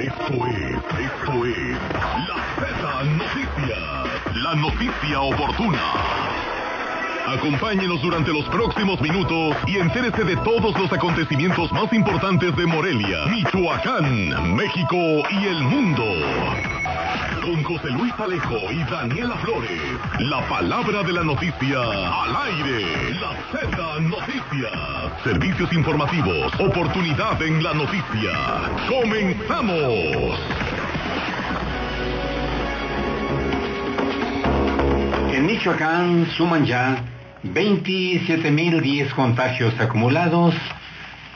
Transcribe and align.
Esto 0.00 0.46
es, 0.46 0.76
esto 1.00 1.46
es 1.46 1.78
La 2.28 2.44
Z 2.58 3.04
Noticias, 3.04 4.36
la 4.42 4.54
noticia 4.54 5.20
oportuna. 5.22 5.82
Acompáñenos 7.26 8.02
durante 8.02 8.30
los 8.30 8.46
próximos 8.50 9.00
minutos 9.00 9.56
y 9.66 9.78
entérese 9.78 10.24
de 10.24 10.36
todos 10.36 10.78
los 10.78 10.92
acontecimientos 10.92 11.72
más 11.72 11.90
importantes 11.94 12.54
de 12.56 12.66
Morelia, 12.66 13.24
Michoacán, 13.26 14.54
México 14.54 14.96
y 15.30 15.46
el 15.46 15.62
mundo. 15.62 16.75
Con 17.46 17.62
José 17.62 17.90
Luis 17.90 18.12
Alejo 18.18 18.72
y 18.72 18.82
Daniela 18.90 19.36
Flores, 19.36 19.80
la 20.18 20.40
palabra 20.48 21.04
de 21.04 21.12
la 21.12 21.22
noticia 21.22 21.80
al 21.80 22.36
aire. 22.50 23.14
La 23.20 23.36
Z 23.52 24.00
Noticias. 24.00 25.22
Servicios 25.22 25.72
informativos, 25.72 26.52
oportunidad 26.58 27.40
en 27.40 27.62
la 27.62 27.72
noticia. 27.72 28.32
¡Comenzamos! 28.88 30.40
En 35.32 35.46
Michoacán 35.46 36.26
suman 36.36 36.66
ya 36.66 36.96
27.010 37.44 39.14
contagios 39.14 39.78
acumulados, 39.78 40.56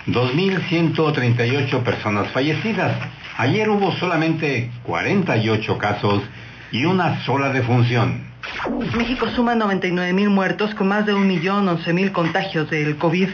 2.138 0.08 1.84
personas 1.84 2.32
fallecidas. 2.32 2.96
Ayer 3.36 3.68
hubo 3.68 3.92
solamente 3.92 4.70
48 4.84 5.78
casos 5.78 6.22
y 6.72 6.84
una 6.84 7.24
sola 7.24 7.50
defunción. 7.50 8.30
México 8.96 9.28
suma 9.28 9.54
99.000 9.54 10.28
muertos 10.28 10.74
con 10.74 10.88
más 10.88 11.06
de 11.06 11.14
1.011.000 11.14 12.12
contagios 12.12 12.70
del 12.70 12.96
COVID. 12.96 13.28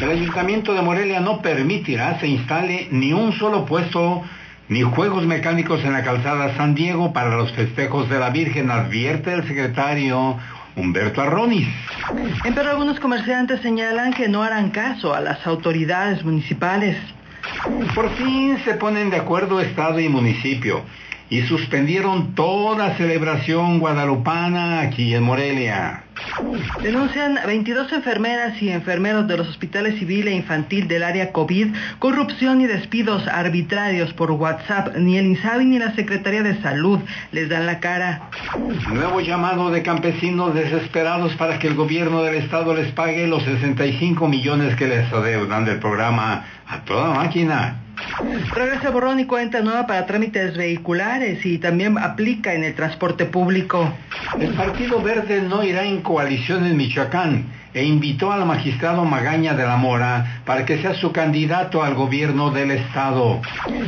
El 0.00 0.10
Ayuntamiento 0.10 0.74
de 0.74 0.82
Morelia 0.82 1.20
no 1.20 1.40
permitirá 1.42 2.18
se 2.20 2.28
instale 2.28 2.88
ni 2.90 3.12
un 3.12 3.32
solo 3.32 3.64
puesto 3.64 4.22
ni 4.68 4.82
juegos 4.82 5.24
mecánicos 5.24 5.82
en 5.82 5.94
la 5.94 6.04
calzada 6.04 6.54
San 6.56 6.74
Diego 6.74 7.12
para 7.12 7.36
los 7.36 7.52
festejos 7.52 8.08
de 8.10 8.18
la 8.18 8.30
Virgen, 8.30 8.70
advierte 8.70 9.32
el 9.32 9.46
secretario 9.46 10.36
Humberto 10.76 11.22
Arronis. 11.22 11.68
Pero 12.42 12.70
algunos 12.70 13.00
comerciantes 13.00 13.60
señalan 13.60 14.12
que 14.12 14.28
no 14.28 14.42
harán 14.42 14.70
caso 14.70 15.14
a 15.14 15.20
las 15.20 15.46
autoridades 15.46 16.22
municipales. 16.22 16.96
Por 17.94 18.10
fin 18.16 18.58
se 18.64 18.74
ponen 18.74 19.10
de 19.10 19.16
acuerdo 19.16 19.60
Estado 19.60 20.00
y 20.00 20.08
municipio 20.08 20.82
y 21.30 21.42
suspendieron 21.42 22.34
toda 22.34 22.96
celebración 22.96 23.78
guadalupana 23.78 24.80
aquí 24.80 25.14
en 25.14 25.22
Morelia. 25.22 26.04
Denuncian 26.82 27.38
22 27.46 27.92
enfermeras 27.92 28.60
y 28.62 28.70
enfermeros 28.70 29.26
de 29.26 29.36
los 29.36 29.48
hospitales 29.48 29.98
civil 29.98 30.28
e 30.28 30.34
infantil 30.34 30.88
del 30.88 31.02
área 31.02 31.32
COVID 31.32 31.74
corrupción 31.98 32.60
y 32.60 32.66
despidos 32.66 33.26
arbitrarios 33.26 34.12
por 34.12 34.30
WhatsApp. 34.30 34.96
Ni 34.96 35.18
el 35.18 35.26
INSABI 35.26 35.64
ni 35.64 35.78
la 35.78 35.94
Secretaría 35.94 36.42
de 36.42 36.60
Salud 36.62 37.00
les 37.32 37.48
dan 37.48 37.66
la 37.66 37.80
cara. 37.80 38.30
Nuevo 38.92 39.20
llamado 39.20 39.70
de 39.70 39.82
campesinos 39.82 40.54
desesperados 40.54 41.34
para 41.34 41.58
que 41.58 41.68
el 41.68 41.74
gobierno 41.74 42.22
del 42.22 42.36
estado 42.36 42.74
les 42.74 42.92
pague 42.92 43.26
los 43.26 43.42
65 43.42 44.28
millones 44.28 44.76
que 44.76 44.86
les 44.86 45.12
adeudan 45.12 45.64
del 45.64 45.78
programa 45.78 46.44
a 46.66 46.80
toda 46.84 47.14
máquina. 47.14 47.87
Regresa 48.54 48.90
borrón 48.90 49.20
y 49.20 49.24
cuenta 49.26 49.60
nueva 49.60 49.86
para 49.86 50.06
trámites 50.06 50.56
vehiculares 50.56 51.44
y 51.44 51.58
también 51.58 51.98
aplica 51.98 52.54
en 52.54 52.64
el 52.64 52.74
transporte 52.74 53.24
público. 53.26 53.92
El 54.38 54.54
Partido 54.54 55.00
Verde 55.02 55.42
no 55.42 55.62
irá 55.62 55.84
en 55.84 56.02
coalición 56.02 56.66
en 56.66 56.76
Michoacán 56.76 57.44
e 57.78 57.84
invitó 57.84 58.32
al 58.32 58.44
magistrado 58.44 59.04
Magaña 59.04 59.54
de 59.54 59.64
la 59.64 59.76
Mora 59.76 60.40
para 60.44 60.66
que 60.66 60.82
sea 60.82 60.94
su 60.94 61.12
candidato 61.12 61.84
al 61.84 61.94
gobierno 61.94 62.50
del 62.50 62.72
estado. 62.72 63.40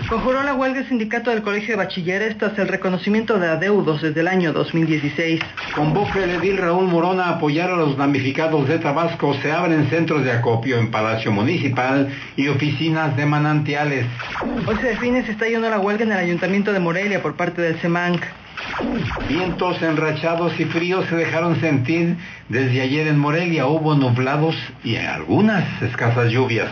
Conjuró 0.08 0.44
la 0.44 0.54
huelga 0.54 0.78
el 0.78 0.88
sindicato 0.88 1.30
del 1.30 1.42
Colegio 1.42 1.70
de 1.70 1.84
Bachilleres 1.84 2.38
tras 2.38 2.56
el 2.60 2.68
reconocimiento 2.68 3.36
de 3.40 3.48
adeudos 3.48 4.00
desde 4.00 4.20
el 4.20 4.28
año 4.28 4.52
2016. 4.52 5.40
Convoca 5.74 6.22
el 6.22 6.30
edil 6.30 6.58
Raúl 6.58 6.86
Morón 6.86 7.18
a 7.18 7.30
apoyar 7.30 7.68
a 7.70 7.76
los 7.76 7.96
damnificados 7.96 8.68
de 8.68 8.78
Tabasco. 8.78 9.34
Se 9.42 9.50
abren 9.50 9.90
centros 9.90 10.24
de 10.24 10.30
acopio 10.30 10.78
en 10.78 10.92
Palacio 10.92 11.32
Municipal 11.32 12.10
y 12.36 12.46
oficinas 12.46 13.16
de 13.16 13.26
manantiales. 13.26 14.06
Hoy 14.68 14.76
se 14.76 14.86
define 14.86 15.24
si 15.24 15.32
está 15.32 15.48
yendo 15.48 15.68
la 15.68 15.80
huelga 15.80 16.04
en 16.04 16.12
el 16.12 16.18
Ayuntamiento 16.18 16.72
de 16.72 16.78
Morelia 16.78 17.20
por 17.20 17.34
parte 17.34 17.60
del 17.60 17.74
CEMANC. 17.80 18.22
Vientos 19.28 19.80
enrachados 19.82 20.58
y 20.58 20.64
fríos 20.64 21.06
se 21.08 21.16
dejaron 21.16 21.60
sentir 21.60 22.16
desde 22.48 22.80
ayer 22.80 23.06
en 23.08 23.18
Morelia. 23.18 23.66
Hubo 23.66 23.94
nublados 23.94 24.56
y 24.82 24.96
algunas 24.96 25.64
escasas 25.82 26.30
lluvias. 26.30 26.68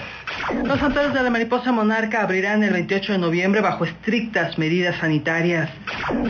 Los 0.64 0.78
santuarios 0.78 1.14
de 1.14 1.22
la 1.22 1.30
mariposa 1.30 1.72
monarca 1.72 2.22
abrirán 2.22 2.62
el 2.62 2.72
28 2.72 3.12
de 3.12 3.18
noviembre 3.18 3.60
bajo 3.60 3.84
estrictas 3.84 4.58
medidas 4.58 4.96
sanitarias. 4.96 5.70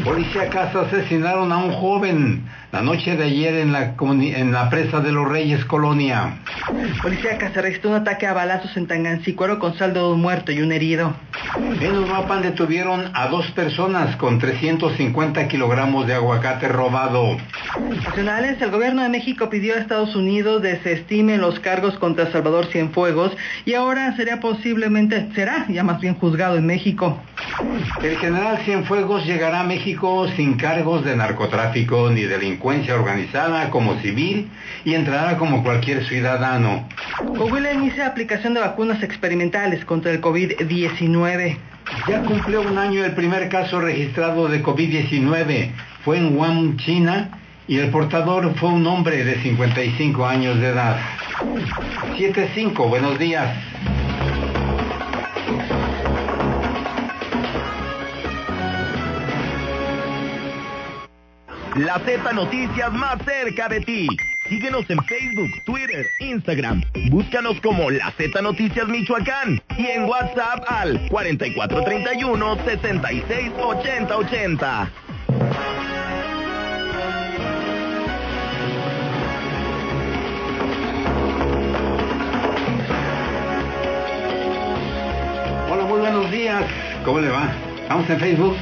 Policíacas 0.04 0.74
asesinaron 0.74 1.52
a 1.52 1.58
un 1.58 1.72
joven 1.72 2.44
la 2.72 2.82
noche 2.82 3.16
de 3.16 3.24
ayer 3.24 3.54
en 3.56 3.72
la, 3.72 3.94
en 3.98 4.52
la 4.52 4.68
presa 4.68 5.00
de 5.00 5.10
los 5.10 5.26
Reyes 5.28 5.64
Colonia. 5.64 6.38
Policíacas 7.02 7.52
se 7.52 7.62
registró 7.62 7.90
un 7.90 7.96
ataque 7.96 8.26
a 8.26 8.34
balazos 8.34 8.76
en 8.76 8.86
Tangancícuaro 8.86 9.58
con 9.58 9.76
saldo 9.78 10.08
de 10.08 10.14
un 10.14 10.20
muerto 10.20 10.52
y 10.52 10.60
un 10.60 10.72
herido. 10.72 11.14
En 11.80 11.96
Uruapan 11.96 12.42
detuvieron 12.42 13.10
a 13.14 13.28
dos 13.28 13.50
personas 13.52 14.16
con 14.16 14.38
350 14.38 15.48
kilogramos 15.48 16.06
de 16.06 16.14
aguacate 16.14 16.68
robado. 16.68 17.38
Nacionales, 18.04 18.60
el 18.60 18.70
gobierno 18.70 19.02
de 19.02 19.08
México 19.08 19.48
pidió 19.48 19.74
a 19.74 19.78
Estados 19.78 20.14
Unidos 20.14 20.60
desestime 20.60 21.38
los 21.38 21.60
cargos 21.60 21.98
contra 21.98 22.30
Salvador 22.30 22.66
Cienfuegos 22.66 23.32
y 23.64 23.74
ahora 23.74 24.14
sería 24.16 24.40
posiblemente, 24.40 25.28
será 25.34 25.66
ya 25.68 25.84
más 25.84 26.00
bien 26.00 26.14
juzgado 26.14 26.56
en 26.56 26.66
México. 26.66 27.18
El 28.02 28.16
general 28.18 28.58
Cienfuegos 28.64 29.26
llegará 29.26 29.60
a 29.60 29.64
México 29.64 30.28
sin 30.36 30.56
cargos 30.56 31.04
de 31.04 31.16
narcotráfico 31.16 32.10
ni 32.10 32.22
delincuencia 32.22 32.94
organizada 32.94 33.70
como 33.70 33.98
civil 34.00 34.48
y 34.84 34.94
entrará 34.94 35.36
como 35.36 35.62
cualquier 35.62 36.06
ciudadano. 36.06 36.88
Coahuila 37.36 37.72
inicia 37.72 38.06
aplicación 38.06 38.54
de 38.54 38.60
vacunas 38.60 39.02
experimentales 39.02 39.84
contra 39.84 40.12
el 40.12 40.20
COVID-19. 40.20 41.58
Ya 42.08 42.22
cumplió 42.22 42.62
un 42.62 42.78
año 42.78 43.04
el 43.04 43.14
primer 43.14 43.48
caso 43.48 43.80
registrado 43.80 44.48
de 44.48 44.62
COVID-19. 44.62 45.70
Fue 46.04 46.18
en 46.18 46.36
Wuhan, 46.36 46.76
China, 46.76 47.30
y 47.66 47.78
el 47.78 47.90
portador 47.90 48.54
fue 48.56 48.70
un 48.70 48.86
hombre 48.86 49.24
de 49.24 49.42
55 49.42 50.26
años 50.26 50.60
de 50.60 50.68
edad. 50.68 50.98
7-5, 52.16 52.88
buenos 52.88 53.18
días. 53.18 53.54
La 61.78 62.00
Z 62.00 62.32
Noticias 62.32 62.92
más 62.92 63.18
cerca 63.24 63.68
de 63.68 63.80
ti. 63.80 64.08
Síguenos 64.48 64.84
en 64.90 64.98
Facebook, 65.04 65.62
Twitter, 65.62 66.06
Instagram. 66.18 66.82
Búscanos 67.08 67.60
como 67.60 67.88
La 67.88 68.10
Z 68.10 68.42
Noticias 68.42 68.88
Michoacán 68.88 69.62
y 69.76 69.86
en 69.86 70.02
WhatsApp 70.06 70.64
al 70.66 71.08
4431 71.08 72.56
66 72.64 73.52
80 73.62 74.16
80. 74.16 74.90
Hola, 85.70 85.84
muy 85.84 86.00
buenos 86.00 86.28
días. 86.32 86.64
¿Cómo 87.04 87.20
le 87.20 87.28
va? 87.28 87.52
¿Estamos 87.80 88.10
en 88.10 88.18
Facebook? 88.18 88.56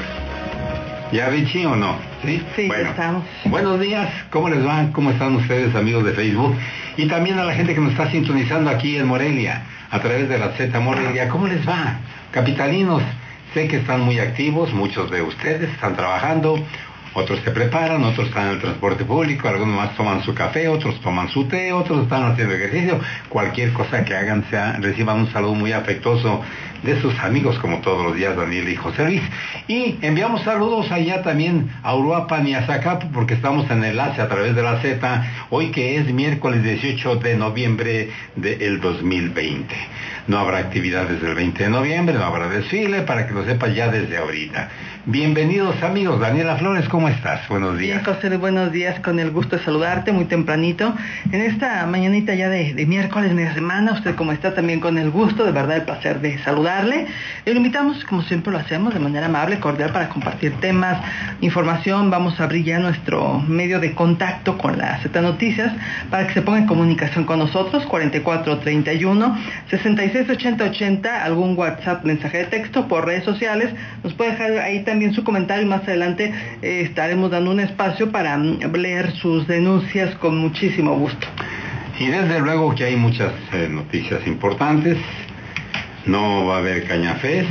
¿Ya 1.16 1.30
Richie 1.30 1.64
o 1.64 1.74
no? 1.74 1.96
Sí, 2.22 2.42
Sí, 2.54 2.68
bueno, 2.68 2.90
estamos. 2.90 3.24
Buenos 3.46 3.80
días, 3.80 4.06
¿cómo 4.28 4.50
les 4.50 4.62
va? 4.62 4.90
¿Cómo 4.92 5.10
están 5.10 5.34
ustedes, 5.36 5.74
amigos 5.74 6.04
de 6.04 6.12
Facebook? 6.12 6.54
Y 6.98 7.06
también 7.06 7.38
a 7.38 7.44
la 7.44 7.54
gente 7.54 7.74
que 7.74 7.80
nos 7.80 7.92
está 7.92 8.10
sintonizando 8.10 8.68
aquí 8.68 8.98
en 8.98 9.06
Morelia, 9.06 9.62
a 9.90 9.98
través 9.98 10.28
de 10.28 10.36
la 10.36 10.50
Z 10.50 10.78
Morelia. 10.78 11.30
¿Cómo 11.30 11.46
les 11.46 11.66
va? 11.66 12.00
Capitalinos, 12.32 13.02
sé 13.54 13.66
que 13.66 13.78
están 13.78 14.02
muy 14.02 14.18
activos, 14.18 14.74
muchos 14.74 15.10
de 15.10 15.22
ustedes 15.22 15.70
están 15.70 15.96
trabajando, 15.96 16.62
otros 17.14 17.40
se 17.44 17.50
preparan, 17.50 18.04
otros 18.04 18.28
están 18.28 18.48
en 18.48 18.54
el 18.54 18.60
transporte 18.60 19.04
público, 19.04 19.48
algunos 19.48 19.76
más 19.76 19.94
toman 19.96 20.22
su 20.22 20.34
café, 20.34 20.68
otros 20.68 21.00
toman 21.00 21.28
su 21.28 21.46
té, 21.46 21.72
otros 21.72 22.02
están 22.02 22.24
haciendo 22.24 22.54
ejercicio. 22.54 23.00
Cualquier 23.28 23.72
cosa 23.72 24.04
que 24.04 24.14
hagan, 24.14 24.44
sea, 24.50 24.78
reciban 24.80 25.20
un 25.20 25.32
saludo 25.32 25.54
muy 25.54 25.72
afectuoso 25.72 26.42
de 26.82 27.00
sus 27.00 27.18
amigos, 27.20 27.58
como 27.58 27.78
todos 27.80 28.04
los 28.04 28.16
días, 28.16 28.36
Daniel 28.36 28.68
y 28.68 28.76
José 28.76 29.04
Luis. 29.04 29.22
Y 29.66 29.96
enviamos 30.02 30.42
saludos 30.42 30.90
allá 30.92 31.22
también 31.22 31.70
a 31.82 31.94
Uruapan 31.94 32.46
y 32.46 32.54
a 32.54 32.66
Zacapu, 32.66 33.10
porque 33.12 33.34
estamos 33.34 33.68
en 33.70 33.82
enlace 33.84 34.20
a 34.20 34.28
través 34.28 34.54
de 34.54 34.62
la 34.62 34.80
Z, 34.80 35.26
hoy 35.50 35.70
que 35.70 35.96
es 35.96 36.12
miércoles 36.12 36.62
18 36.62 37.16
de 37.16 37.36
noviembre 37.36 38.10
del 38.36 38.80
2020. 38.80 39.74
No 40.28 40.40
habrá 40.40 40.58
actividades 40.58 41.22
del 41.22 41.36
20 41.36 41.62
de 41.62 41.70
noviembre, 41.70 42.16
no 42.16 42.24
habrá 42.24 42.48
desfile, 42.48 43.02
para 43.02 43.28
que 43.28 43.32
lo 43.32 43.44
sepas 43.44 43.72
ya 43.76 43.86
desde 43.88 44.16
ahorita. 44.16 44.68
Bienvenidos 45.04 45.80
amigos, 45.84 46.18
Daniela 46.18 46.56
Flores, 46.56 46.88
¿cómo 46.88 46.96
¿cómo 46.96 47.08
estás? 47.08 47.46
Buenos 47.48 47.78
días. 47.78 48.02
Bien, 48.02 48.16
José, 48.16 48.36
buenos 48.38 48.72
días, 48.72 48.98
con 49.00 49.20
el 49.20 49.30
gusto 49.30 49.56
de 49.56 49.62
saludarte 49.62 50.10
muy 50.10 50.24
tempranito. 50.24 50.94
En 51.30 51.42
esta 51.42 51.86
mañanita 51.86 52.34
ya 52.34 52.48
de, 52.48 52.72
de 52.74 52.86
miércoles, 52.86 53.32
media 53.34 53.54
semana, 53.54 53.92
usted 53.92 54.16
como 54.16 54.32
está 54.32 54.54
también 54.54 54.80
con 54.80 54.98
el 54.98 55.10
gusto, 55.10 55.44
de 55.44 55.52
verdad 55.52 55.76
el 55.76 55.82
placer 55.82 56.20
de 56.20 56.38
saludarle. 56.38 57.06
Le 57.44 57.52
invitamos, 57.52 58.02
como 58.06 58.22
siempre 58.22 58.50
lo 58.50 58.58
hacemos, 58.58 58.94
de 58.94 58.98
manera 58.98 59.26
amable, 59.26 59.60
cordial, 59.60 59.92
para 59.92 60.08
compartir 60.08 60.54
temas, 60.54 60.98
información. 61.42 62.10
Vamos 62.10 62.40
a 62.40 62.44
abrir 62.44 62.64
ya 62.64 62.80
nuestro 62.80 63.38
medio 63.46 63.78
de 63.78 63.94
contacto 63.94 64.58
con 64.58 64.78
la 64.78 64.98
Z 65.02 65.20
Noticias 65.20 65.72
para 66.10 66.26
que 66.26 66.34
se 66.34 66.42
ponga 66.42 66.58
en 66.58 66.66
comunicación 66.66 67.24
con 67.24 67.38
nosotros, 67.38 67.84
4431 67.84 69.36
668080, 70.24 71.06
algún 71.06 71.56
WhatsApp, 71.58 72.04
mensaje 72.04 72.38
de 72.38 72.44
texto 72.44 72.88
por 72.88 73.04
redes 73.04 73.24
sociales. 73.24 73.74
Nos 74.02 74.14
puede 74.14 74.30
dejar 74.32 74.52
ahí 74.58 74.82
también 74.84 75.12
su 75.14 75.24
comentario 75.24 75.64
y 75.64 75.68
más 75.68 75.82
adelante 75.82 76.32
eh, 76.62 76.82
estaremos 76.84 77.30
dando 77.30 77.50
un 77.50 77.60
espacio 77.60 78.10
para 78.10 78.36
mm, 78.36 78.72
leer 78.76 79.12
sus 79.16 79.46
denuncias 79.46 80.14
con 80.16 80.38
muchísimo 80.38 80.96
gusto. 80.96 81.26
Y 81.98 82.06
desde 82.06 82.40
luego 82.40 82.74
que 82.74 82.84
hay 82.84 82.96
muchas 82.96 83.32
eh, 83.52 83.68
noticias 83.70 84.26
importantes. 84.26 84.98
No 86.04 86.46
va 86.46 86.56
a 86.56 86.58
haber 86.58 86.84
cañafés, 86.84 87.46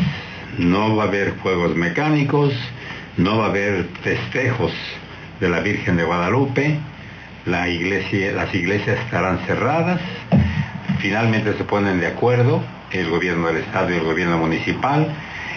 no 0.58 0.96
va 0.96 1.04
a 1.04 1.08
haber 1.08 1.38
juegos 1.40 1.76
mecánicos, 1.76 2.54
no 3.18 3.38
va 3.38 3.48
a 3.48 3.50
haber 3.50 3.86
festejos 4.02 4.72
de 5.40 5.50
la 5.50 5.60
Virgen 5.60 5.98
de 5.98 6.04
Guadalupe, 6.04 6.80
la 7.46 7.68
iglesia, 7.68 8.32
las 8.32 8.54
iglesias 8.56 8.98
estarán 9.00 9.40
cerradas, 9.46 10.00
finalmente 11.06 11.56
se 11.56 11.64
ponen 11.66 12.00
de 12.00 12.08
acuerdo 12.08 12.64
el 12.90 13.08
gobierno 13.12 13.46
del 13.46 13.58
estado 13.58 13.92
y 13.92 13.94
el 13.94 14.04
gobierno 14.04 14.40
municipal. 14.40 15.08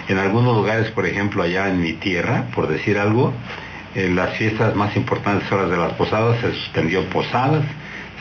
En 0.07 0.19
algunos 0.19 0.55
lugares, 0.55 0.91
por 0.91 1.07
ejemplo, 1.07 1.41
allá 1.41 1.69
en 1.69 1.81
mi 1.81 1.93
tierra, 1.93 2.43
por 2.53 2.67
decir 2.67 2.99
algo, 2.99 3.33
en 3.95 4.15
las 4.15 4.37
fiestas 4.37 4.75
más 4.75 4.95
importantes 4.95 5.51
horas 5.51 5.71
de 5.71 5.77
las 5.77 5.93
posadas 5.93 6.39
se 6.39 6.53
suspendió 6.53 7.03
posadas, 7.05 7.63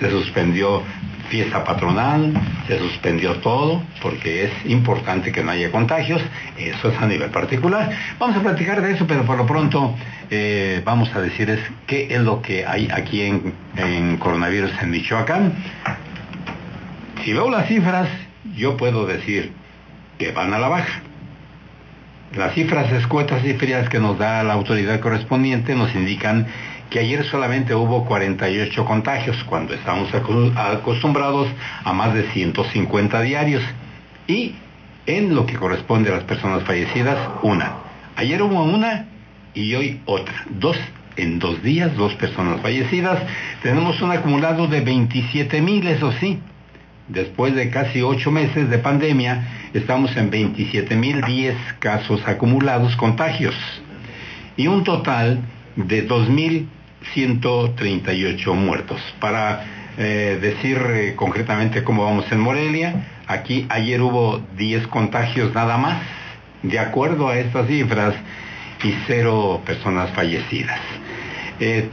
se 0.01 0.11
suspendió 0.11 0.83
fiesta 1.29 1.63
patronal, 1.65 2.33
se 2.67 2.79
suspendió 2.79 3.35
todo, 3.41 3.83
porque 4.01 4.45
es 4.45 4.53
importante 4.65 5.31
que 5.31 5.45
no 5.45 5.51
haya 5.51 5.71
contagios, 5.71 6.23
eso 6.57 6.89
es 6.89 6.99
a 6.99 7.07
nivel 7.07 7.29
particular. 7.29 7.91
Vamos 8.19 8.39
a 8.39 8.41
platicar 8.41 8.81
de 8.81 8.93
eso, 8.93 9.07
pero 9.07 9.27
por 9.27 9.37
lo 9.37 9.45
pronto 9.45 9.95
eh, 10.31 10.81
vamos 10.83 11.15
a 11.15 11.21
decirles 11.21 11.61
qué 11.87 12.07
es 12.11 12.23
lo 12.23 12.41
que 12.41 12.65
hay 12.65 12.89
aquí 12.91 13.21
en 13.21 14.17
coronavirus 14.17 14.71
en 14.81 14.91
Michoacán. 14.91 15.53
Si 17.25 17.32
veo 17.32 17.50
las 17.50 17.69
cifras, 17.69 18.09
yo 18.56 18.76
puedo 18.76 19.06
decir 19.06 19.53
que 20.19 20.32
van 20.32 20.55
a 20.55 20.59
la 20.59 20.69
baja. 20.69 21.03
Las 22.37 22.55
cifras 22.55 22.93
escuetas 22.93 23.44
y 23.44 23.55
frías 23.55 23.88
que 23.88 23.99
nos 23.99 24.19
da 24.19 24.43
la 24.43 24.53
autoridad 24.53 25.00
correspondiente 25.00 25.75
nos 25.75 25.94
indican 25.94 26.47
que 26.91 27.00
ayer 27.00 27.25
solamente 27.25 27.75
hubo 27.75 28.05
48 28.05 28.85
contagios, 28.85 29.43
cuando 29.44 29.75
estamos 29.75 30.11
acostumbrados 30.56 31.49
a 31.85 31.93
más 31.93 32.15
de 32.15 32.31
150 32.31 33.20
diarios. 33.23 33.62
Y 34.26 34.55
en 35.06 35.35
lo 35.35 35.47
que 35.47 35.56
corresponde 35.56 36.11
a 36.11 36.17
las 36.17 36.25
personas 36.25 36.62
fallecidas, 36.65 37.19
una. 37.43 37.73
Ayer 38.17 38.43
hubo 38.43 38.62
una 38.62 39.06
y 39.55 39.75
hoy 39.75 40.00
otra. 40.06 40.44
Dos 40.50 40.76
en 41.17 41.38
dos 41.38 41.62
días, 41.62 41.97
dos 41.97 42.15
personas 42.15 42.61
fallecidas. 42.61 43.20
Tenemos 43.62 44.00
un 44.03 44.12
acumulado 44.12 44.67
de 44.67 44.81
27 44.81 45.61
mil, 45.61 45.87
eso 45.87 46.12
sí. 46.12 46.41
Después 47.08 47.55
de 47.55 47.70
casi 47.70 48.02
ocho 48.02 48.31
meses 48.31 48.69
de 48.69 48.76
pandemia, 48.78 49.49
estamos 49.72 50.14
en 50.16 50.28
27 50.31 50.94
mil 50.96 51.22
10 51.22 51.56
casos 51.78 52.20
acumulados 52.26 52.96
contagios. 52.96 53.55
Y 54.56 54.66
un 54.66 54.84
total 54.84 55.40
de 55.76 56.06
2.138 56.06 58.55
muertos. 58.55 59.00
Para 59.20 59.64
eh, 59.96 60.37
decir 60.40 60.78
eh, 60.90 61.14
concretamente 61.16 61.82
cómo 61.82 62.05
vamos 62.05 62.31
en 62.31 62.40
Morelia, 62.40 63.06
aquí 63.26 63.64
ayer 63.70 64.02
hubo 64.02 64.43
10 64.56 64.87
contagios 64.88 65.55
nada 65.55 65.78
más, 65.78 66.02
de 66.62 66.78
acuerdo 66.78 67.28
a 67.28 67.38
estas 67.38 67.69
cifras, 67.69 68.14
y 68.84 68.94
cero 69.06 69.62
personas 69.64 70.10
fallecidas. 70.10 70.81
Eh, 71.60 71.90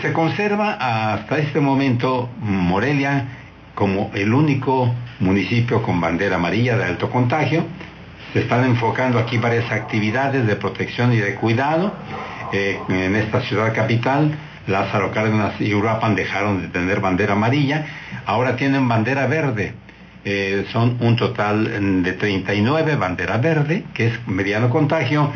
se 0.00 0.12
conserva 0.12 1.14
hasta 1.14 1.38
este 1.38 1.60
momento 1.60 2.30
Morelia 2.40 3.41
como 3.82 4.12
el 4.14 4.32
único 4.32 4.94
municipio 5.18 5.82
con 5.82 6.00
bandera 6.00 6.36
amarilla 6.36 6.76
de 6.76 6.84
alto 6.84 7.10
contagio. 7.10 7.64
Se 8.32 8.42
están 8.42 8.64
enfocando 8.64 9.18
aquí 9.18 9.38
varias 9.38 9.72
actividades 9.72 10.46
de 10.46 10.54
protección 10.54 11.12
y 11.12 11.16
de 11.16 11.34
cuidado. 11.34 11.92
Eh, 12.52 12.78
en 12.88 13.16
esta 13.16 13.40
ciudad 13.40 13.74
capital, 13.74 14.38
Lázaro 14.68 15.10
Cárdenas 15.10 15.60
y 15.60 15.74
Uruapan 15.74 16.14
dejaron 16.14 16.62
de 16.62 16.68
tener 16.68 17.00
bandera 17.00 17.32
amarilla, 17.32 17.84
ahora 18.24 18.54
tienen 18.54 18.86
bandera 18.86 19.26
verde. 19.26 19.74
Eh, 20.24 20.64
son 20.70 20.98
un 21.00 21.16
total 21.16 22.04
de 22.04 22.12
39 22.12 22.94
bandera 22.94 23.38
verde, 23.38 23.82
que 23.94 24.06
es 24.06 24.28
mediano 24.28 24.70
contagio, 24.70 25.32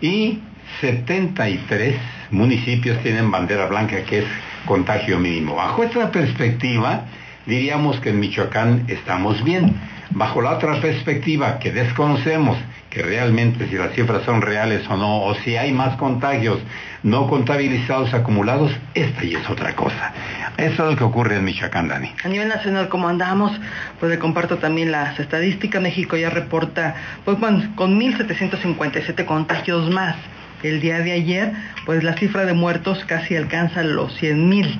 y 0.00 0.40
73 0.80 1.94
municipios 2.32 3.00
tienen 3.04 3.30
bandera 3.30 3.66
blanca, 3.66 4.02
que 4.02 4.18
es 4.18 4.24
contagio 4.66 5.20
mínimo. 5.20 5.54
Bajo 5.54 5.84
esta 5.84 6.10
perspectiva, 6.10 7.04
diríamos 7.46 8.00
que 8.00 8.10
en 8.10 8.20
Michoacán 8.20 8.84
estamos 8.88 9.42
bien. 9.44 9.74
Bajo 10.10 10.42
la 10.42 10.52
otra 10.52 10.80
perspectiva 10.80 11.58
que 11.58 11.72
desconocemos, 11.72 12.56
que 12.90 13.02
realmente 13.02 13.66
si 13.68 13.74
las 13.74 13.92
cifras 13.94 14.22
son 14.24 14.42
reales 14.42 14.88
o 14.88 14.96
no, 14.96 15.22
o 15.22 15.34
si 15.36 15.56
hay 15.56 15.72
más 15.72 15.96
contagios 15.96 16.60
no 17.02 17.26
contabilizados 17.28 18.14
acumulados, 18.14 18.70
esta 18.94 19.24
ya 19.24 19.40
es 19.40 19.50
otra 19.50 19.74
cosa. 19.74 20.12
Eso 20.56 20.84
es 20.84 20.90
lo 20.92 20.96
que 20.96 21.04
ocurre 21.04 21.36
en 21.36 21.44
Michoacán, 21.44 21.88
Dani. 21.88 22.12
A 22.22 22.28
nivel 22.28 22.48
nacional, 22.48 22.88
como 22.88 23.08
andamos, 23.08 23.52
pues 23.98 24.10
le 24.10 24.18
comparto 24.18 24.58
también 24.58 24.92
las 24.92 25.18
estadísticas. 25.18 25.82
México 25.82 26.16
ya 26.16 26.30
reporta, 26.30 26.94
pues 27.24 27.38
bueno, 27.40 27.62
con 27.74 28.00
1.757 28.00 29.24
contagios 29.24 29.90
más. 29.90 30.16
El 30.62 30.80
día 30.80 31.00
de 31.00 31.12
ayer, 31.12 31.52
pues 31.84 32.02
la 32.04 32.14
cifra 32.14 32.46
de 32.46 32.54
muertos 32.54 33.04
casi 33.04 33.36
alcanza 33.36 33.82
los 33.82 34.18
100.000. 34.22 34.78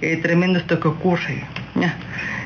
Eh, 0.00 0.16
tremendo 0.22 0.58
esto 0.58 0.78
que 0.78 0.88
ocurre. 0.88 1.42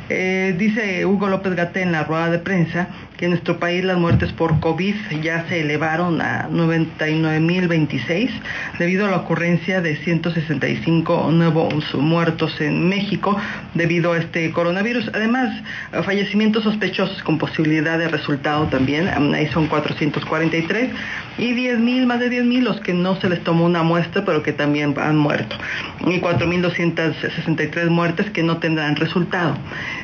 Eh, 0.08 0.54
dice 0.58 1.06
Hugo 1.06 1.28
López 1.28 1.54
Gaté 1.54 1.82
en 1.82 1.92
la 1.92 2.04
rueda 2.04 2.28
de 2.28 2.38
prensa 2.38 2.88
que 3.16 3.26
en 3.26 3.30
nuestro 3.30 3.58
país 3.58 3.84
las 3.84 3.96
muertes 3.96 4.32
por 4.32 4.58
COVID 4.60 4.94
ya 5.22 5.46
se 5.48 5.60
elevaron 5.60 6.20
a 6.20 6.48
99.026 6.50 8.30
debido 8.78 9.06
a 9.06 9.10
la 9.10 9.19
ocurrencia 9.19 9.80
de 9.80 9.96
165 9.96 11.30
nuevos 11.30 11.94
muertos 11.94 12.60
en 12.60 12.88
México 12.88 13.36
debido 13.74 14.12
a 14.12 14.19
este 14.19 14.50
coronavirus. 14.50 15.10
Además, 15.14 15.62
fallecimientos 16.04 16.64
sospechosos 16.64 17.22
con 17.22 17.38
posibilidad 17.38 17.96
de 17.96 18.08
resultado 18.08 18.66
también, 18.66 19.08
ahí 19.08 19.46
son 19.46 19.68
443 19.68 20.90
y 21.38 21.54
10.000, 21.54 22.06
más 22.06 22.20
de 22.20 22.28
10.000 22.28 22.61
los 22.61 22.80
que 22.80 22.92
no 22.92 23.20
se 23.20 23.28
les 23.28 23.42
tomó 23.44 23.64
una 23.64 23.82
muestra 23.82 24.25
pero 24.25 24.42
que 24.42 24.52
también 24.52 24.94
han 24.99 25.16
muerto 25.16 25.56
y 26.00 26.20
4.263 26.20 27.88
muertes 27.88 28.30
que 28.30 28.42
no 28.42 28.58
tendrán 28.58 28.97
resultado. 28.97 29.22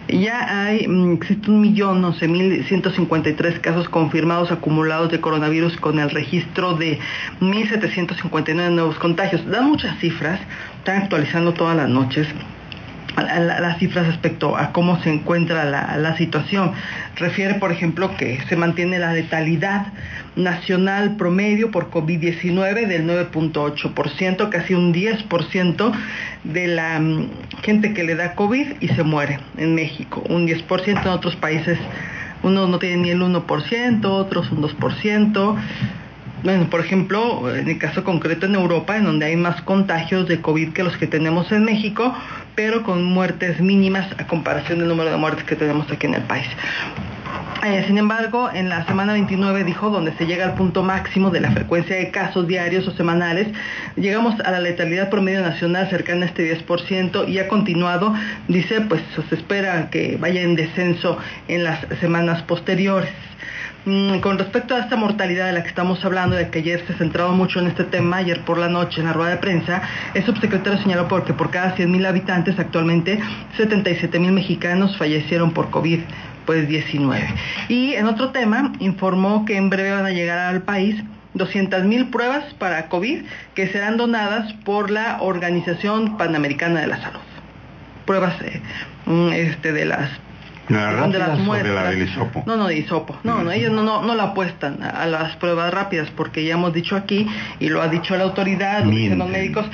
Ya 0.09 0.65
hay, 0.65 0.87
existe 1.15 1.51
un 1.51 1.61
millón, 1.61 2.03
11.153 2.03 3.61
casos 3.61 3.89
confirmados 3.89 4.51
acumulados 4.51 5.11
de 5.11 5.21
coronavirus 5.21 5.77
con 5.77 5.99
el 5.99 6.11
registro 6.11 6.75
de 6.75 6.99
1.759 7.41 8.71
nuevos 8.71 8.99
contagios. 8.99 9.45
Dan 9.47 9.67
muchas 9.67 9.99
cifras, 9.99 10.41
están 10.79 11.03
actualizando 11.03 11.53
todas 11.53 11.77
las 11.77 11.89
noches 11.89 12.27
las 13.23 13.79
cifras 13.79 14.07
respecto 14.07 14.57
a 14.57 14.73
cómo 14.73 15.01
se 15.03 15.11
encuentra 15.11 15.65
la, 15.65 16.17
situación. 16.17 16.73
Refiere, 17.17 17.55
por 17.55 17.73
ejemplo, 17.73 18.17
que 18.17 18.41
se 18.49 18.57
mantiene 18.57 18.99
la 18.99 19.13
letalidad 19.13 19.87
nacional 20.37 21.17
promedio 21.17 21.71
por 21.71 21.91
COVID-19 21.91 22.87
del 22.87 23.07
9.8%, 23.07 24.49
casi 24.49 24.75
un 24.75 24.95
10% 24.95 25.93
de 26.45 26.67
la 26.69 26.99
um, 26.99 27.29
gente 27.63 27.93
que 27.93 28.05
le 28.05 28.15
da 28.15 28.35
COVID 28.35 28.75
y 28.81 28.89
se 28.89 29.03
muere 29.03 29.41
en 29.57 29.75
México, 29.75 30.23
un 30.29 30.47
10% 30.47 31.03
en 31.03 31.09
otros 31.09 31.37
países. 31.37 31.79
Unos 32.43 32.69
no 32.69 32.79
tienen 32.79 33.03
ni 33.03 33.11
el 33.11 33.21
1%, 33.21 34.05
otros 34.05 34.51
un 34.53 34.63
2%. 34.63 35.57
Bueno, 36.45 36.71
por 36.71 36.80
ejemplo, 36.80 37.52
en 37.52 37.68
el 37.68 37.78
caso 37.78 38.04
concreto 38.04 38.47
en 38.47 38.54
Europa, 38.54 38.97
en 38.97 39.04
donde 39.04 39.26
hay 39.26 39.37
más 39.37 39.61
contagios 39.62 40.28
de 40.28 40.40
COVID 40.40 40.73
que 40.73 40.85
los 40.85 40.97
que 40.97 41.09
tenemos 41.09 41.50
en 41.50 41.64
México, 41.64 42.14
pero 42.54 42.85
con 42.85 43.02
muertes 43.02 43.61
mínimas 43.61 44.09
a 44.18 44.26
comparación 44.26 44.78
del 44.78 44.88
número 44.88 45.11
de 45.11 45.16
muertes 45.16 45.45
que 45.45 45.57
tenemos 45.57 45.90
aquí 45.90 46.07
en 46.07 46.14
el 46.14 46.23
país. 46.23 46.47
Eh, 47.66 47.83
sin 47.88 47.99
embargo, 47.99 48.50
en 48.54 48.68
la 48.68 48.87
semana 48.87 49.14
29 49.14 49.64
dijo, 49.64 49.90
donde 49.90 50.12
se 50.12 50.26
llega 50.26 50.45
al 50.45 50.54
punto 50.54 50.85
máximo 50.85 51.30
de 51.30 51.40
la 51.40 51.50
frecuencia 51.50 51.97
de 51.97 52.12
casos 52.12 52.47
diarios 52.47 52.87
o 52.87 52.92
semanales, 52.92 53.49
llegamos 53.97 54.38
a 54.40 54.52
la 54.52 54.61
letalidad 54.61 55.11
promedio 55.11 55.40
nacional 55.40 55.90
cercana 55.90 56.26
a 56.26 56.28
este 56.28 56.57
10% 56.57 57.28
y 57.28 57.40
ha 57.40 57.49
continuado, 57.49 58.14
dice, 58.47 58.80
pues 58.83 59.02
se 59.28 59.35
espera 59.35 59.90
que 59.90 60.16
vaya 60.21 60.42
en 60.42 60.54
descenso 60.54 61.18
en 61.49 61.64
las 61.64 61.80
semanas 62.00 62.42
posteriores. 62.42 63.11
Mm, 63.85 64.18
con 64.18 64.38
respecto 64.38 64.75
a 64.75 64.80
esta 64.80 64.97
mortalidad 64.97 65.47
de 65.47 65.52
la 65.52 65.62
que 65.62 65.68
estamos 65.68 66.04
hablando, 66.04 66.37
de 66.37 66.50
que 66.50 66.58
ayer 66.58 66.85
se 66.87 66.94
centraba 66.94 67.32
mucho 67.32 67.61
en 67.61 67.68
este 67.68 67.85
tema, 67.85 68.18
ayer 68.18 68.44
por 68.44 68.58
la 68.58 68.68
noche 68.68 69.00
en 69.00 69.06
la 69.06 69.12
rueda 69.12 69.30
de 69.30 69.37
prensa, 69.38 69.82
el 70.14 70.25
subsecretario 70.25 70.80
señaló 70.82 71.08
porque 71.08 71.32
por 71.32 71.50
cada 71.50 71.75
100.000 71.76 72.06
habitantes 72.06 72.58
actualmente 72.58 73.18
77.000 73.56 74.30
mexicanos 74.32 74.97
fallecieron 74.97 75.52
por 75.52 75.70
COVID. 75.70 76.00
Pues 76.44 76.66
19. 76.66 77.26
Y 77.68 77.92
en 77.92 78.06
otro 78.06 78.30
tema, 78.30 78.73
informó 78.78 79.44
que 79.44 79.58
en 79.58 79.68
breve 79.68 79.92
van 79.92 80.06
a 80.06 80.12
llegar 80.12 80.38
al 80.38 80.62
país 80.62 80.97
200.000 81.35 82.11
pruebas 82.11 82.54
para 82.54 82.88
COVID 82.88 83.23
que 83.54 83.68
serán 83.68 83.99
donadas 83.99 84.54
por 84.64 84.90
la 84.90 85.18
Organización 85.20 86.16
Panamericana 86.16 86.80
de 86.80 86.87
la 86.87 87.02
Salud. 87.02 87.20
Pruebas 88.06 88.37
mm, 89.04 89.28
este, 89.32 89.73
de 89.73 89.85
las 89.85 90.08
¿De 90.69 91.19
las 91.19 91.39
muestras. 91.39 91.91
del 91.91 92.03
hisopo? 92.03 92.43
No, 92.47 92.57
no, 92.57 92.69
de 92.69 92.79
hisopo. 92.79 93.19
No, 93.25 93.43
no, 93.43 93.51
ellos 93.51 93.73
no, 93.73 93.83
no, 93.83 94.03
no 94.03 94.15
la 94.15 94.25
apuestan 94.25 94.83
a, 94.83 95.07
las 95.07 95.37
pruebas 95.37 95.73
rápidas 95.73 96.09
porque 96.15 96.45
ya 96.45 96.55
hemos 96.55 96.75
dicho 96.75 96.97
aquí 96.97 97.27
y 97.59 97.69
lo 97.69 97.81
ha 97.81 97.89
dicho 97.89 98.17
la 98.17 98.25
autoridad, 98.25 98.85
lo 98.85 98.91
dicen 98.91 99.19
los 99.19 99.29
médicos, 99.29 99.67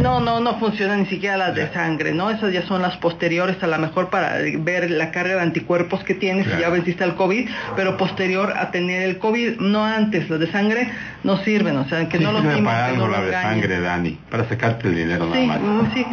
no, 0.00 0.20
no, 0.20 0.40
no 0.40 0.58
funcionan 0.58 1.00
ni 1.00 1.06
siquiera 1.06 1.36
las 1.36 1.54
de 1.54 1.72
sangre, 1.72 2.12
¿no? 2.12 2.30
Esas 2.30 2.52
ya 2.52 2.62
son 2.66 2.82
las 2.82 2.96
posteriores 2.96 3.62
a 3.62 3.66
lo 3.66 3.78
mejor 3.78 4.10
para 4.10 4.38
ver 4.58 4.90
la 4.90 5.10
carga 5.10 5.36
de 5.36 5.42
anticuerpos 5.42 6.02
que 6.02 6.14
tienes 6.14 6.46
si 6.46 6.60
ya 6.60 6.68
venciste 6.68 7.04
el 7.04 7.14
COVID, 7.14 7.48
pero 7.76 7.96
posterior 7.96 8.54
a 8.56 8.70
tener 8.70 9.02
el 9.02 9.18
COVID, 9.18 9.60
no 9.60 9.84
antes, 9.84 10.28
las 10.28 10.40
de 10.40 10.50
sangre 10.50 10.90
no 11.22 11.36
sirven, 11.38 11.76
o 11.76 11.88
sea, 11.88 12.08
que 12.08 12.18
no 12.18 12.32
lo 12.32 12.40
timen, 12.40 12.64
para 12.64 12.86
algo 12.86 13.06
la 13.08 13.20
de 13.22 13.32
sangre, 13.32 13.80
Dani, 13.80 14.18
para 14.30 14.48
sacarte 14.48 14.88
el 14.88 14.96
dinero 14.96 15.26
nada 15.26 15.44
más. 15.44 15.60
Mm, 15.60 15.94
sí, 15.94 16.06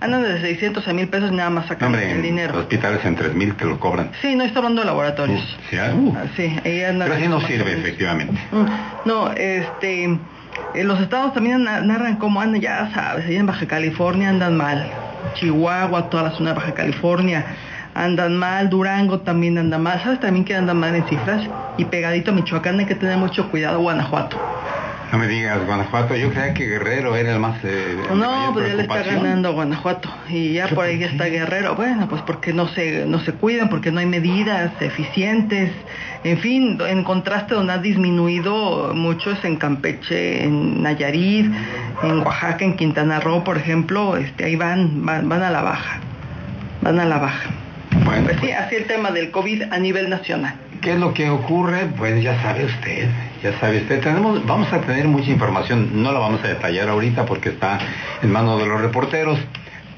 andan 0.00 0.22
de 0.22 0.40
600 0.40 0.86
a 0.86 0.92
1000 0.92 1.08
pesos 1.08 1.32
nada 1.32 1.50
más 1.50 1.66
sacando 1.66 1.98
el 1.98 2.22
dinero. 2.22 2.58
hospitales 2.58 3.04
en 3.08 3.16
3 3.16 3.34
mil 3.34 3.54
te 3.56 3.64
lo 3.64 3.80
cobran. 3.80 4.10
Sí, 4.22 4.36
no 4.36 4.44
está 4.44 4.58
hablando 4.60 4.82
de 4.82 4.86
laboratorios. 4.86 5.40
sí, 5.70 5.76
ah, 5.76 5.92
uh. 5.94 6.14
Sí, 6.36 6.56
Pero 6.62 7.14
así 7.14 7.28
no 7.28 7.40
sirve, 7.40 7.72
efectivamente. 7.72 8.38
Mm, 8.52 8.64
no, 9.04 9.30
este, 9.32 10.04
eh, 10.74 10.84
los 10.84 11.00
estados 11.00 11.34
también 11.34 11.64
narran 11.64 12.16
cómo 12.16 12.40
andan, 12.40 12.60
ya 12.60 12.90
sabes, 12.92 13.26
ahí 13.26 13.36
en 13.36 13.46
Baja 13.46 13.66
California 13.66 14.28
andan 14.28 14.56
mal. 14.56 14.90
Chihuahua, 15.34 16.08
toda 16.10 16.24
la 16.24 16.30
zona 16.30 16.50
de 16.50 16.56
Baja 16.56 16.72
California 16.72 17.44
andan 17.94 18.36
mal, 18.36 18.70
Durango 18.70 19.20
también 19.20 19.58
anda 19.58 19.78
mal, 19.78 20.00
¿sabes 20.02 20.20
también 20.20 20.44
que 20.44 20.54
andan 20.54 20.78
mal 20.78 20.94
en 20.94 21.04
cifras? 21.08 21.42
Y 21.76 21.84
pegadito 21.86 22.30
a 22.30 22.34
Michoacán 22.34 22.78
hay 22.78 22.86
que 22.86 22.94
tener 22.94 23.16
mucho 23.18 23.50
cuidado, 23.50 23.80
Guanajuato. 23.80 24.36
No 25.10 25.16
me 25.16 25.26
digas, 25.26 25.64
Guanajuato, 25.64 26.14
yo 26.16 26.30
creía 26.30 26.52
que 26.52 26.66
Guerrero 26.66 27.16
era 27.16 27.32
el 27.32 27.40
más... 27.40 27.64
Eh, 27.64 27.96
no, 28.14 28.50
pues 28.52 28.68
ya 28.68 28.74
le 28.74 28.82
está 28.82 29.02
ganando 29.02 29.54
Guanajuato 29.54 30.10
y 30.28 30.52
ya 30.52 30.68
por 30.68 30.84
ahí 30.84 31.02
está 31.02 31.24
Guerrero. 31.24 31.74
Bueno, 31.76 32.06
pues 32.08 32.20
porque 32.22 32.52
no 32.52 32.68
se, 32.68 33.06
no 33.06 33.18
se 33.20 33.32
cuidan, 33.32 33.70
porque 33.70 33.90
no 33.90 34.00
hay 34.00 34.06
medidas 34.06 34.70
eficientes. 34.80 35.72
En 36.24 36.38
fin, 36.38 36.78
en 36.86 37.04
contraste 37.04 37.54
donde 37.54 37.72
ha 37.72 37.78
disminuido 37.78 38.92
mucho 38.94 39.30
es 39.30 39.42
en 39.44 39.56
Campeche, 39.56 40.44
en 40.44 40.82
Nayarit, 40.82 41.50
en 42.02 42.18
Oaxaca, 42.18 42.64
en 42.66 42.76
Quintana 42.76 43.18
Roo, 43.20 43.44
por 43.44 43.56
ejemplo, 43.56 44.16
este, 44.18 44.44
ahí 44.44 44.56
van, 44.56 45.06
van, 45.06 45.26
van 45.26 45.42
a 45.42 45.50
la 45.50 45.62
baja, 45.62 46.00
van 46.82 47.00
a 47.00 47.06
la 47.06 47.16
baja. 47.16 47.48
Bueno, 48.04 48.24
pues 48.24 48.40
sí, 48.42 48.50
así 48.50 48.76
el 48.76 48.84
tema 48.84 49.10
del 49.10 49.30
COVID 49.30 49.72
a 49.72 49.78
nivel 49.78 50.10
nacional. 50.10 50.54
¿Qué 50.80 50.92
es 50.92 50.98
lo 50.98 51.12
que 51.12 51.28
ocurre? 51.28 51.86
Pues 51.96 52.22
ya 52.22 52.40
sabe 52.40 52.64
usted, 52.64 53.08
ya 53.42 53.58
sabe 53.58 53.78
usted. 53.78 54.00
Tenemos, 54.00 54.46
vamos 54.46 54.72
a 54.72 54.80
tener 54.80 55.08
mucha 55.08 55.30
información, 55.30 56.02
no 56.02 56.12
la 56.12 56.20
vamos 56.20 56.42
a 56.44 56.48
detallar 56.48 56.88
ahorita 56.88 57.26
porque 57.26 57.48
está 57.48 57.78
en 58.22 58.30
manos 58.30 58.60
de 58.60 58.66
los 58.66 58.80
reporteros, 58.80 59.38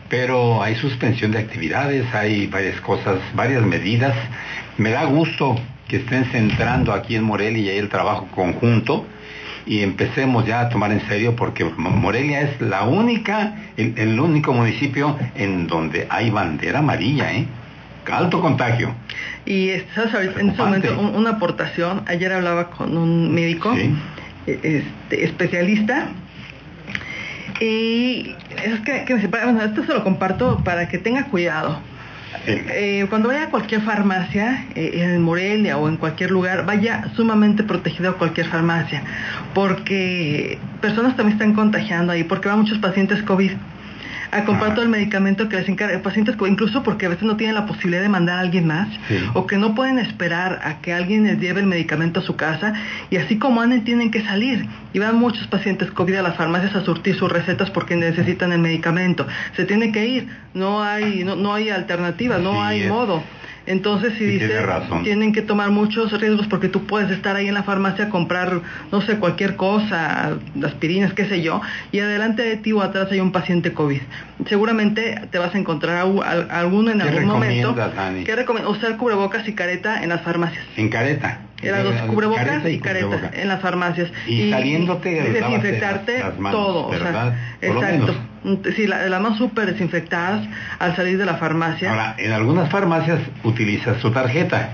pero 0.09 0.63
hay 0.63 0.77
suspensión 0.77 1.33
de 1.33 1.39
actividades, 1.39 2.07
hay 2.15 2.47
varias 2.47 2.81
cosas, 2.81 3.19
varias 3.35 3.63
medidas. 3.63 4.15
Me 4.79 4.91
da 4.91 5.05
gusto 5.05 5.57
que 5.87 5.97
estén 5.99 6.25
centrando 6.27 6.93
aquí 6.95 7.15
en 7.17 7.25
Morelia 7.25 7.75
y 7.75 7.79
el 7.79 7.89
trabajo 7.89 8.29
conjunto 8.35 9.05
y 9.67 9.83
empecemos 9.83 10.47
ya 10.47 10.61
a 10.61 10.69
tomar 10.71 10.93
en 10.93 11.07
serio 11.07 11.37
porque 11.37 11.65
Morelia 11.65 12.41
es 12.41 12.61
la 12.61 12.85
única, 12.85 13.55
el, 13.77 13.99
el 13.99 14.19
único 14.19 14.55
municipio 14.55 15.19
en 15.35 15.67
donde 15.67 16.07
hay 16.09 16.31
bandera 16.31 16.79
amarilla, 16.79 17.33
¿eh? 17.33 17.47
Alto 18.13 18.41
contagio. 18.41 18.95
Y 19.47 19.71
estás 19.71 20.15
ahorita 20.15 20.41
en 20.41 20.51
este 20.51 20.63
momento 20.63 20.99
una 20.99 21.31
aportación, 21.31 22.03
ayer 22.07 22.33
hablaba 22.33 22.71
con 22.71 22.97
un 22.97 23.33
médico 23.35 23.75
e, 23.75 23.95
este, 24.47 25.25
especialista. 25.25 26.09
Y 27.61 28.35
es 28.65 28.81
que, 28.81 29.05
que 29.05 29.27
bueno, 29.27 29.63
esto 29.63 29.85
se 29.85 29.93
lo 29.93 30.03
comparto 30.03 30.63
para 30.65 30.89
que 30.89 30.99
tenga 30.99 31.25
cuidado. 31.27 31.81
Eh, 32.47 33.07
cuando 33.11 33.29
vaya 33.29 33.45
a 33.45 33.51
cualquier 33.51 33.83
farmacia, 33.83 34.65
eh, 34.75 34.93
en 34.95 35.21
Morelia 35.21 35.77
o 35.77 35.89
en 35.89 35.97
cualquier 35.97 36.31
lugar, 36.31 36.65
vaya 36.65 37.05
sumamente 37.15 37.65
protegido 37.65 38.11
a 38.11 38.19
cualquier 38.19 38.47
farmacia, 38.47 39.03
porque 39.53 40.59
personas 40.81 41.17
también 41.17 41.37
están 41.37 41.55
contagiando 41.55 42.13
ahí, 42.13 42.25
porque 42.25 42.49
van 42.49 42.61
muchos 42.61 42.79
pacientes 42.79 43.23
COVID 43.23 43.53
a 44.31 44.45
comprar 44.45 44.75
todo 44.75 44.83
el 44.83 44.89
medicamento 44.89 45.49
que 45.49 45.57
les 45.57 45.69
encarga 45.69 46.01
pacientes, 46.03 46.37
incluso 46.47 46.83
porque 46.83 47.07
a 47.07 47.09
veces 47.09 47.25
no 47.25 47.37
tienen 47.37 47.55
la 47.55 47.67
posibilidad 47.67 48.03
de 48.03 48.09
mandar 48.09 48.39
a 48.39 48.41
alguien 48.41 48.67
más, 48.67 48.89
o 49.35 49.47
que 49.47 49.57
no 49.57 49.75
pueden 49.75 49.99
esperar 49.99 50.61
a 50.63 50.81
que 50.81 50.93
alguien 50.93 51.25
les 51.25 51.39
lleve 51.39 51.61
el 51.61 51.67
medicamento 51.67 52.21
a 52.21 52.23
su 52.23 52.37
casa, 52.37 52.75
y 53.11 53.17
así 53.17 53.39
como 53.39 53.61
anden 53.61 53.85
tienen 53.85 54.11
que 54.11 54.23
salir. 54.23 54.67
Y 54.93 54.99
van 54.99 55.17
muchos 55.17 55.47
pacientes 55.47 55.91
COVID 55.91 56.17
a 56.17 56.23
las 56.23 56.37
farmacias 56.37 56.75
a 56.75 56.85
surtir 56.85 57.17
sus 57.17 57.31
recetas 57.31 57.71
porque 57.71 57.97
necesitan 57.97 58.53
el 58.53 58.61
medicamento. 58.61 59.27
Se 59.57 59.65
tiene 59.65 59.93
que 59.93 60.07
ir, 60.07 60.29
no 60.55 60.83
hay, 60.83 61.25
no, 61.25 61.37
no 61.37 61.55
hay 61.55 61.71
alternativa, 61.71 62.39
no 62.39 62.63
hay 62.63 62.89
modo. 62.89 63.23
Entonces, 63.71 64.15
si 64.19 64.25
dice, 64.25 64.51
tienen 65.05 65.33
que 65.33 65.43
tomar 65.43 65.71
muchos 65.71 66.19
riesgos 66.21 66.49
porque 66.49 66.69
tú 66.69 66.87
puedes 66.87 67.09
estar 67.13 67.37
ahí 67.37 67.47
en 67.47 67.55
la 67.55 67.63
farmacia 67.63 68.07
a 68.07 68.09
comprar, 68.09 68.63
no 68.91 69.01
sé, 69.01 69.19
cualquier 69.19 69.55
cosa, 69.55 70.39
aspirinas, 70.65 71.13
qué 71.13 71.25
sé 71.27 71.41
yo, 71.41 71.61
y 71.93 72.01
adelante 72.01 72.43
de 72.43 72.57
ti 72.57 72.73
o 72.73 72.83
atrás 72.83 73.13
hay 73.13 73.21
un 73.21 73.31
paciente 73.31 73.73
COVID. 73.73 74.01
Seguramente 74.49 75.21
te 75.31 75.39
vas 75.39 75.55
a 75.55 75.59
encontrar 75.59 75.99
a, 75.99 76.59
alguno 76.59 76.91
en 76.91 77.01
algún 77.01 77.27
momento. 77.27 77.77
¿Qué 78.25 78.35
recomiendas? 78.35 78.77
Usar 78.77 78.97
cubrebocas 78.97 79.47
y 79.47 79.55
careta 79.55 80.03
en 80.03 80.09
las 80.09 80.23
farmacias. 80.23 80.65
En 80.77 80.89
careta. 80.89 81.39
Eran 81.63 81.85
los 81.85 81.95
cubrebocas 82.03 82.67
y, 82.67 82.79
careta 82.79 83.31
en 83.33 83.49
las 83.49 83.61
farmacias. 83.61 84.11
Y, 84.27 84.51
saliéndote 84.51 85.33
desinfectarte 85.33 86.25
todo. 86.51 86.87
O 86.89 86.95
sea, 86.95 87.37
exacto. 87.61 88.15
Sí, 88.75 88.87
las 88.87 89.21
manos 89.21 89.37
súper 89.37 89.73
desinfectadas 89.73 90.49
al 90.79 90.97
salir 90.97 91.19
de 91.19 91.27
la 91.27 91.35
farmacia. 91.35 91.91
Ahora, 91.91 92.15
en 92.17 92.33
algunas 92.33 92.71
farmacias 92.71 93.21
utilizas 93.45 94.01
su 94.01 94.11
tarjeta. 94.11 94.71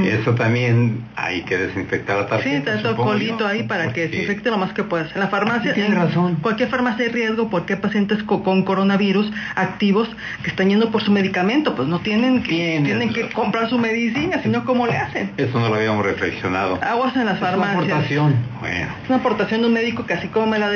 Eso 0.00 0.34
también 0.34 1.04
hay 1.16 1.42
que 1.42 1.56
desinfectar 1.56 2.16
la 2.16 2.26
tarjeta. 2.26 2.72
Sí, 2.72 2.78
está 2.78 2.96
colito 2.96 3.46
ahí 3.46 3.62
para 3.64 3.92
que 3.92 4.08
desinfecte 4.08 4.50
lo 4.50 4.58
más 4.58 4.72
que 4.72 4.84
puedas. 4.84 5.14
En 5.14 5.20
la 5.20 5.28
farmacia, 5.28 5.72
en 5.74 5.94
razón. 5.94 6.36
cualquier 6.36 6.68
farmacia 6.68 7.06
hay 7.06 7.12
riesgo 7.12 7.48
porque 7.50 7.74
hay 7.74 7.80
pacientes 7.80 8.22
con, 8.22 8.62
coronavirus 8.64 9.30
activos 9.54 10.08
que 10.42 10.50
están 10.50 10.68
yendo 10.68 10.90
por 10.90 11.02
su 11.02 11.12
medicamento, 11.12 11.74
pues 11.74 11.88
no 11.88 12.00
tienen 12.00 12.42
que, 12.42 12.80
tienen 12.84 13.12
que 13.12 13.28
comprar 13.30 13.68
su 13.68 13.78
medicina, 13.78 14.40
sino 14.42 14.64
cómo 14.64 14.86
le 14.86 14.96
hacen. 14.96 15.32
Eso 15.36 15.60
no 15.60 15.68
lo 15.68 15.76
habíamos 15.76 16.04
reflexionado. 16.04 16.78
Aguas 16.82 17.16
en 17.16 17.26
las 17.26 17.38
farmacias. 17.38 17.78
Es 17.78 17.84
una 17.84 17.94
aportación. 17.94 18.36
Bueno. 18.60 18.86
Es 19.02 19.08
una 19.08 19.18
aportación 19.18 19.60
de 19.60 19.66
un 19.68 19.72
médico 19.72 20.06
que 20.06 20.14
así 20.14 20.28
como 20.28 20.46
me 20.46 20.58
la 20.58 20.68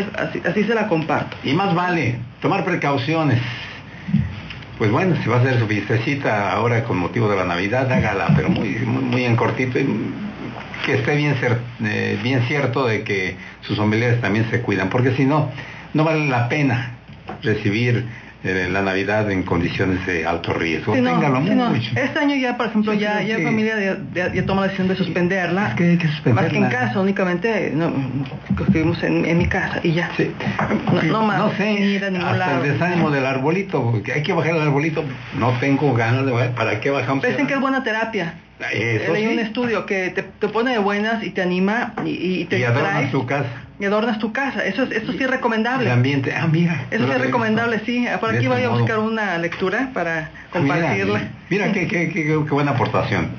así 0.45 0.65
se 0.65 0.75
la 0.75 0.89
comparto. 0.89 1.37
Y 1.45 1.53
más 1.53 1.75
vale 1.75 2.17
tomar 2.41 2.65
precauciones 2.65 3.41
pues 4.83 4.91
bueno, 4.91 5.15
si 5.23 5.29
va 5.29 5.37
a 5.37 5.39
hacer 5.39 5.61
su 5.61 5.69
fiestecita 5.69 6.51
ahora 6.51 6.83
con 6.83 6.99
motivo 6.99 7.29
de 7.29 7.37
la 7.37 7.45
Navidad, 7.45 7.93
hágala, 7.93 8.33
pero 8.35 8.49
muy, 8.49 8.71
muy, 8.81 9.25
en 9.25 9.37
cortito 9.37 9.79
y 9.79 9.87
que 10.85 10.95
esté 10.95 11.15
bien, 11.15 11.39
ser, 11.39 11.61
eh, 11.85 12.19
bien 12.21 12.43
cierto 12.49 12.85
de 12.85 13.05
que 13.05 13.37
sus 13.61 13.77
familiares 13.77 14.21
también 14.21 14.51
se 14.51 14.61
cuidan, 14.61 14.89
porque 14.89 15.15
si 15.15 15.25
no, 15.25 15.53
no 15.95 16.03
vale 16.03 16.27
la 16.27 16.49
pena 16.49 16.97
recibir 17.45 18.07
eh, 18.45 18.69
la 18.71 18.83
Navidad 18.83 19.31
en 19.31 19.45
condiciones 19.45 20.05
de 20.07 20.27
alto 20.27 20.53
riesgo. 20.53 20.95
Este 20.95 22.19
año 22.19 22.35
ya, 22.35 22.57
por 22.57 22.67
ejemplo, 22.67 22.93
ya, 22.93 23.23
ya 23.23 23.39
familia 23.39 23.99
ya, 24.15 24.33
ya, 24.33 24.47
toma 24.47 24.63
la 24.63 24.67
decisión 24.67 24.89
de 24.89 24.97
suspenderla. 24.97 25.69
Es 25.69 25.75
que 25.75 25.85
hay 25.91 25.99
que 25.99 26.09
suspenderla. 26.09 26.43
Más 26.43 26.51
que 26.51 26.59
en 26.59 26.69
casa, 26.69 27.01
únicamente 27.01 27.73
no, 27.75 27.93
estuvimos 28.67 29.03
en, 29.05 29.25
en 29.25 29.39
mi 29.39 29.47
casa 29.47 29.81
y 29.85 29.93
ya. 29.93 30.11
Sí. 30.17 30.33
No, 31.05 31.23
más, 31.23 31.39
no 31.39 31.53
sé, 31.57 32.01
hasta 32.05 32.57
el 32.57 32.73
desánimo 32.73 33.11
del 33.11 33.27
arbolito, 33.27 33.91
porque 33.93 34.13
hay 34.13 34.23
que 34.23 34.33
bajar 34.33 34.57
el 34.57 34.63
arbolito. 34.63 35.05
No 35.39 35.53
tengo 35.61 35.95
ganas 35.95 36.27
de 36.27 36.33
bajar. 36.33 36.55
¿Para 36.55 36.81
qué 36.81 36.91
bajamos? 36.91 37.25
Dicen 37.25 37.47
que 37.47 37.55
es 37.55 37.61
buena 37.61 37.85
terapia. 37.85 38.35
Eso 38.73 39.13
Leí 39.13 39.27
un 39.27 39.39
estudio 39.39 39.87
que 39.87 40.11
te, 40.11 40.23
te, 40.23 40.49
pone 40.49 40.73
de 40.73 40.79
buenas 40.79 41.25
y 41.25 41.31
te 41.31 41.43
anima 41.43 41.95
y, 42.05 42.11
y 42.11 42.45
te 42.45 42.59
y 42.59 42.65
adornas 42.65 43.11
tu 43.11 43.27
casa. 43.27 43.49
Y 43.83 43.85
adornas 43.85 44.21
tu 44.21 44.33
casa. 44.33 44.65
Eso, 44.65 44.85
eso 44.85 45.11
sí 45.11 45.25
es 45.25 45.29
recomendable. 45.29 45.87
El 45.87 45.93
ambiente. 45.93 46.33
Ah, 46.33 46.47
mira. 46.47 46.87
Eso 46.93 47.05
sí 47.05 47.11
es 47.11 47.21
recomendable, 47.21 47.81
sí. 47.85 48.07
Por 48.21 48.33
aquí 48.33 48.47
voy 48.47 48.63
a 48.63 48.69
buscar 48.69 49.01
una 49.01 49.37
lectura 49.39 49.91
para 49.93 50.31
compartirla. 50.53 51.31
Mira, 51.51 51.73
qué, 51.73 51.89
qué, 51.89 52.09
qué, 52.09 52.25
qué, 52.25 52.37
buena 52.37 52.71
aportación. 52.71 53.31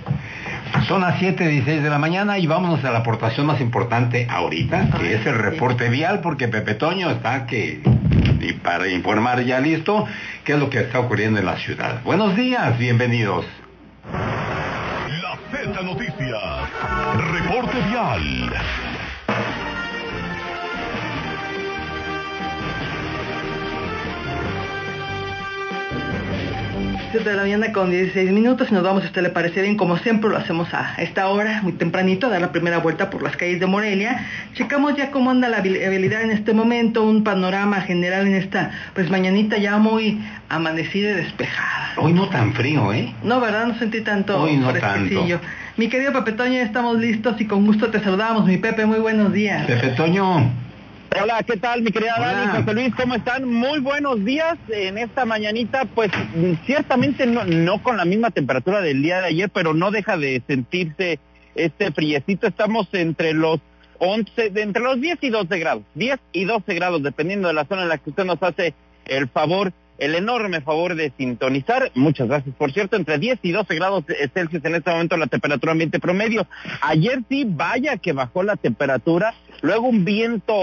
Son 0.85 0.99
las 0.99 1.17
7.16 1.21 1.79
de 1.79 1.89
la 1.89 1.97
mañana 1.97 2.39
y 2.39 2.47
vámonos 2.47 2.83
a 2.83 2.91
la 2.91 2.99
aportación 2.99 3.45
más 3.45 3.61
importante 3.61 4.27
ahorita, 4.29 4.89
que 4.99 5.13
es 5.13 5.25
el 5.25 5.35
reporte 5.35 5.87
vial, 5.87 6.19
porque 6.19 6.49
Pepe 6.49 6.73
Toño 6.73 7.09
está 7.09 7.45
que 7.45 7.81
y 8.41 8.51
para 8.51 8.89
informar 8.89 9.45
ya 9.45 9.61
listo 9.61 10.05
qué 10.43 10.55
es 10.55 10.59
lo 10.59 10.69
que 10.69 10.79
está 10.79 10.99
ocurriendo 10.99 11.39
en 11.39 11.45
la 11.45 11.55
ciudad. 11.55 12.01
Buenos 12.03 12.35
días, 12.35 12.77
bienvenidos. 12.77 13.45
Z 15.53 15.81
Noticias. 15.83 16.41
Reporte 17.31 17.77
vial. 17.89 18.51
7 27.13 27.29
de 27.29 27.35
la 27.35 27.43
mañana 27.43 27.71
con 27.71 27.91
16 27.91 28.31
minutos 28.31 28.69
y 28.71 28.73
nos 28.73 28.81
vamos, 28.81 29.03
a 29.03 29.05
usted 29.05 29.21
le 29.21 29.29
parece 29.29 29.61
bien, 29.61 29.77
como 29.77 29.99
siempre 29.99 30.31
lo 30.31 30.35
hacemos 30.35 30.73
a 30.73 30.95
esta 30.97 31.27
hora, 31.27 31.61
muy 31.61 31.73
tempranito, 31.73 32.25
a 32.25 32.31
dar 32.31 32.41
la 32.41 32.51
primera 32.51 32.79
vuelta 32.79 33.11
por 33.11 33.21
las 33.21 33.37
calles 33.37 33.59
de 33.59 33.67
Morelia. 33.67 34.25
Checamos 34.55 34.95
ya 34.97 35.11
cómo 35.11 35.29
anda 35.29 35.47
la 35.47 35.57
habilidad 35.57 36.23
en 36.23 36.31
este 36.31 36.53
momento, 36.53 37.03
un 37.03 37.23
panorama 37.23 37.81
general 37.81 38.25
en 38.25 38.33
esta, 38.33 38.71
pues 38.95 39.11
mañanita 39.11 39.59
ya 39.59 39.77
muy 39.77 40.23
amanecida 40.49 41.11
y 41.11 41.13
despejada. 41.13 41.93
Hoy 41.97 42.13
no 42.13 42.29
tan 42.29 42.51
frío, 42.55 42.91
¿eh? 42.91 43.13
No, 43.21 43.39
¿verdad? 43.39 43.67
No 43.67 43.77
sentí 43.77 44.01
tanto 44.01 44.41
Hoy 44.41 44.57
no 44.57 44.73
tanto. 44.73 45.23
Mi 45.77 45.89
querido 45.89 46.13
Pepe 46.13 46.31
Toño, 46.31 46.61
estamos 46.61 46.97
listos 46.97 47.39
y 47.39 47.45
con 47.45 47.63
gusto 47.63 47.91
te 47.91 47.99
saludamos. 47.99 48.47
Mi 48.47 48.57
Pepe, 48.57 48.87
muy 48.87 48.97
buenos 48.97 49.31
días. 49.31 49.67
Pepe 49.67 49.89
Toño. 49.89 50.62
Hola, 51.21 51.43
¿qué 51.43 51.57
tal 51.57 51.81
mi 51.81 51.91
querida 51.91 52.15
Dani, 52.17 52.59
José 52.59 52.73
Luis? 52.73 52.95
¿Cómo 52.95 53.15
están? 53.15 53.47
Muy 53.47 53.79
buenos 53.79 54.23
días 54.25 54.57
en 54.69 54.97
esta 54.97 55.25
mañanita, 55.25 55.85
pues 55.85 56.11
ciertamente 56.65 57.27
no, 57.27 57.43
no 57.43 57.83
con 57.83 57.97
la 57.97 58.05
misma 58.05 58.31
temperatura 58.31 58.81
del 58.81 59.01
día 59.01 59.21
de 59.21 59.27
ayer, 59.27 59.49
pero 59.49 59.73
no 59.73 59.91
deja 59.91 60.17
de 60.17 60.41
sentirse 60.47 61.19
este 61.55 61.91
friecito. 61.91 62.47
Estamos 62.47 62.87
entre 62.93 63.33
los 63.33 63.59
11, 63.99 64.53
entre 64.55 64.81
los 64.81 64.99
10 64.99 65.19
y 65.21 65.29
12 65.29 65.59
grados, 65.59 65.83
10 65.95 66.19
y 66.31 66.45
12 66.45 66.73
grados, 66.73 67.03
dependiendo 67.03 67.47
de 67.47 67.53
la 67.53 67.65
zona 67.65 67.83
en 67.83 67.89
la 67.89 67.97
que 67.97 68.09
usted 68.09 68.25
nos 68.25 68.41
hace 68.41 68.73
el 69.05 69.27
favor 69.27 69.71
el 69.97 70.15
enorme 70.15 70.61
favor 70.61 70.95
de 70.95 71.11
sintonizar. 71.17 71.91
Muchas 71.95 72.27
gracias, 72.27 72.55
por 72.55 72.71
cierto, 72.71 72.95
entre 72.95 73.17
10 73.17 73.39
y 73.43 73.51
12 73.51 73.75
grados 73.75 74.03
Celsius 74.33 74.63
en 74.65 74.75
este 74.75 74.91
momento 74.91 75.17
la 75.17 75.27
temperatura 75.27 75.71
ambiente 75.71 75.99
promedio. 75.99 76.47
Ayer 76.81 77.19
sí, 77.29 77.45
vaya 77.47 77.97
que 77.97 78.13
bajó 78.13 78.43
la 78.43 78.55
temperatura, 78.55 79.33
luego 79.61 79.87
un 79.87 80.05
viento 80.05 80.53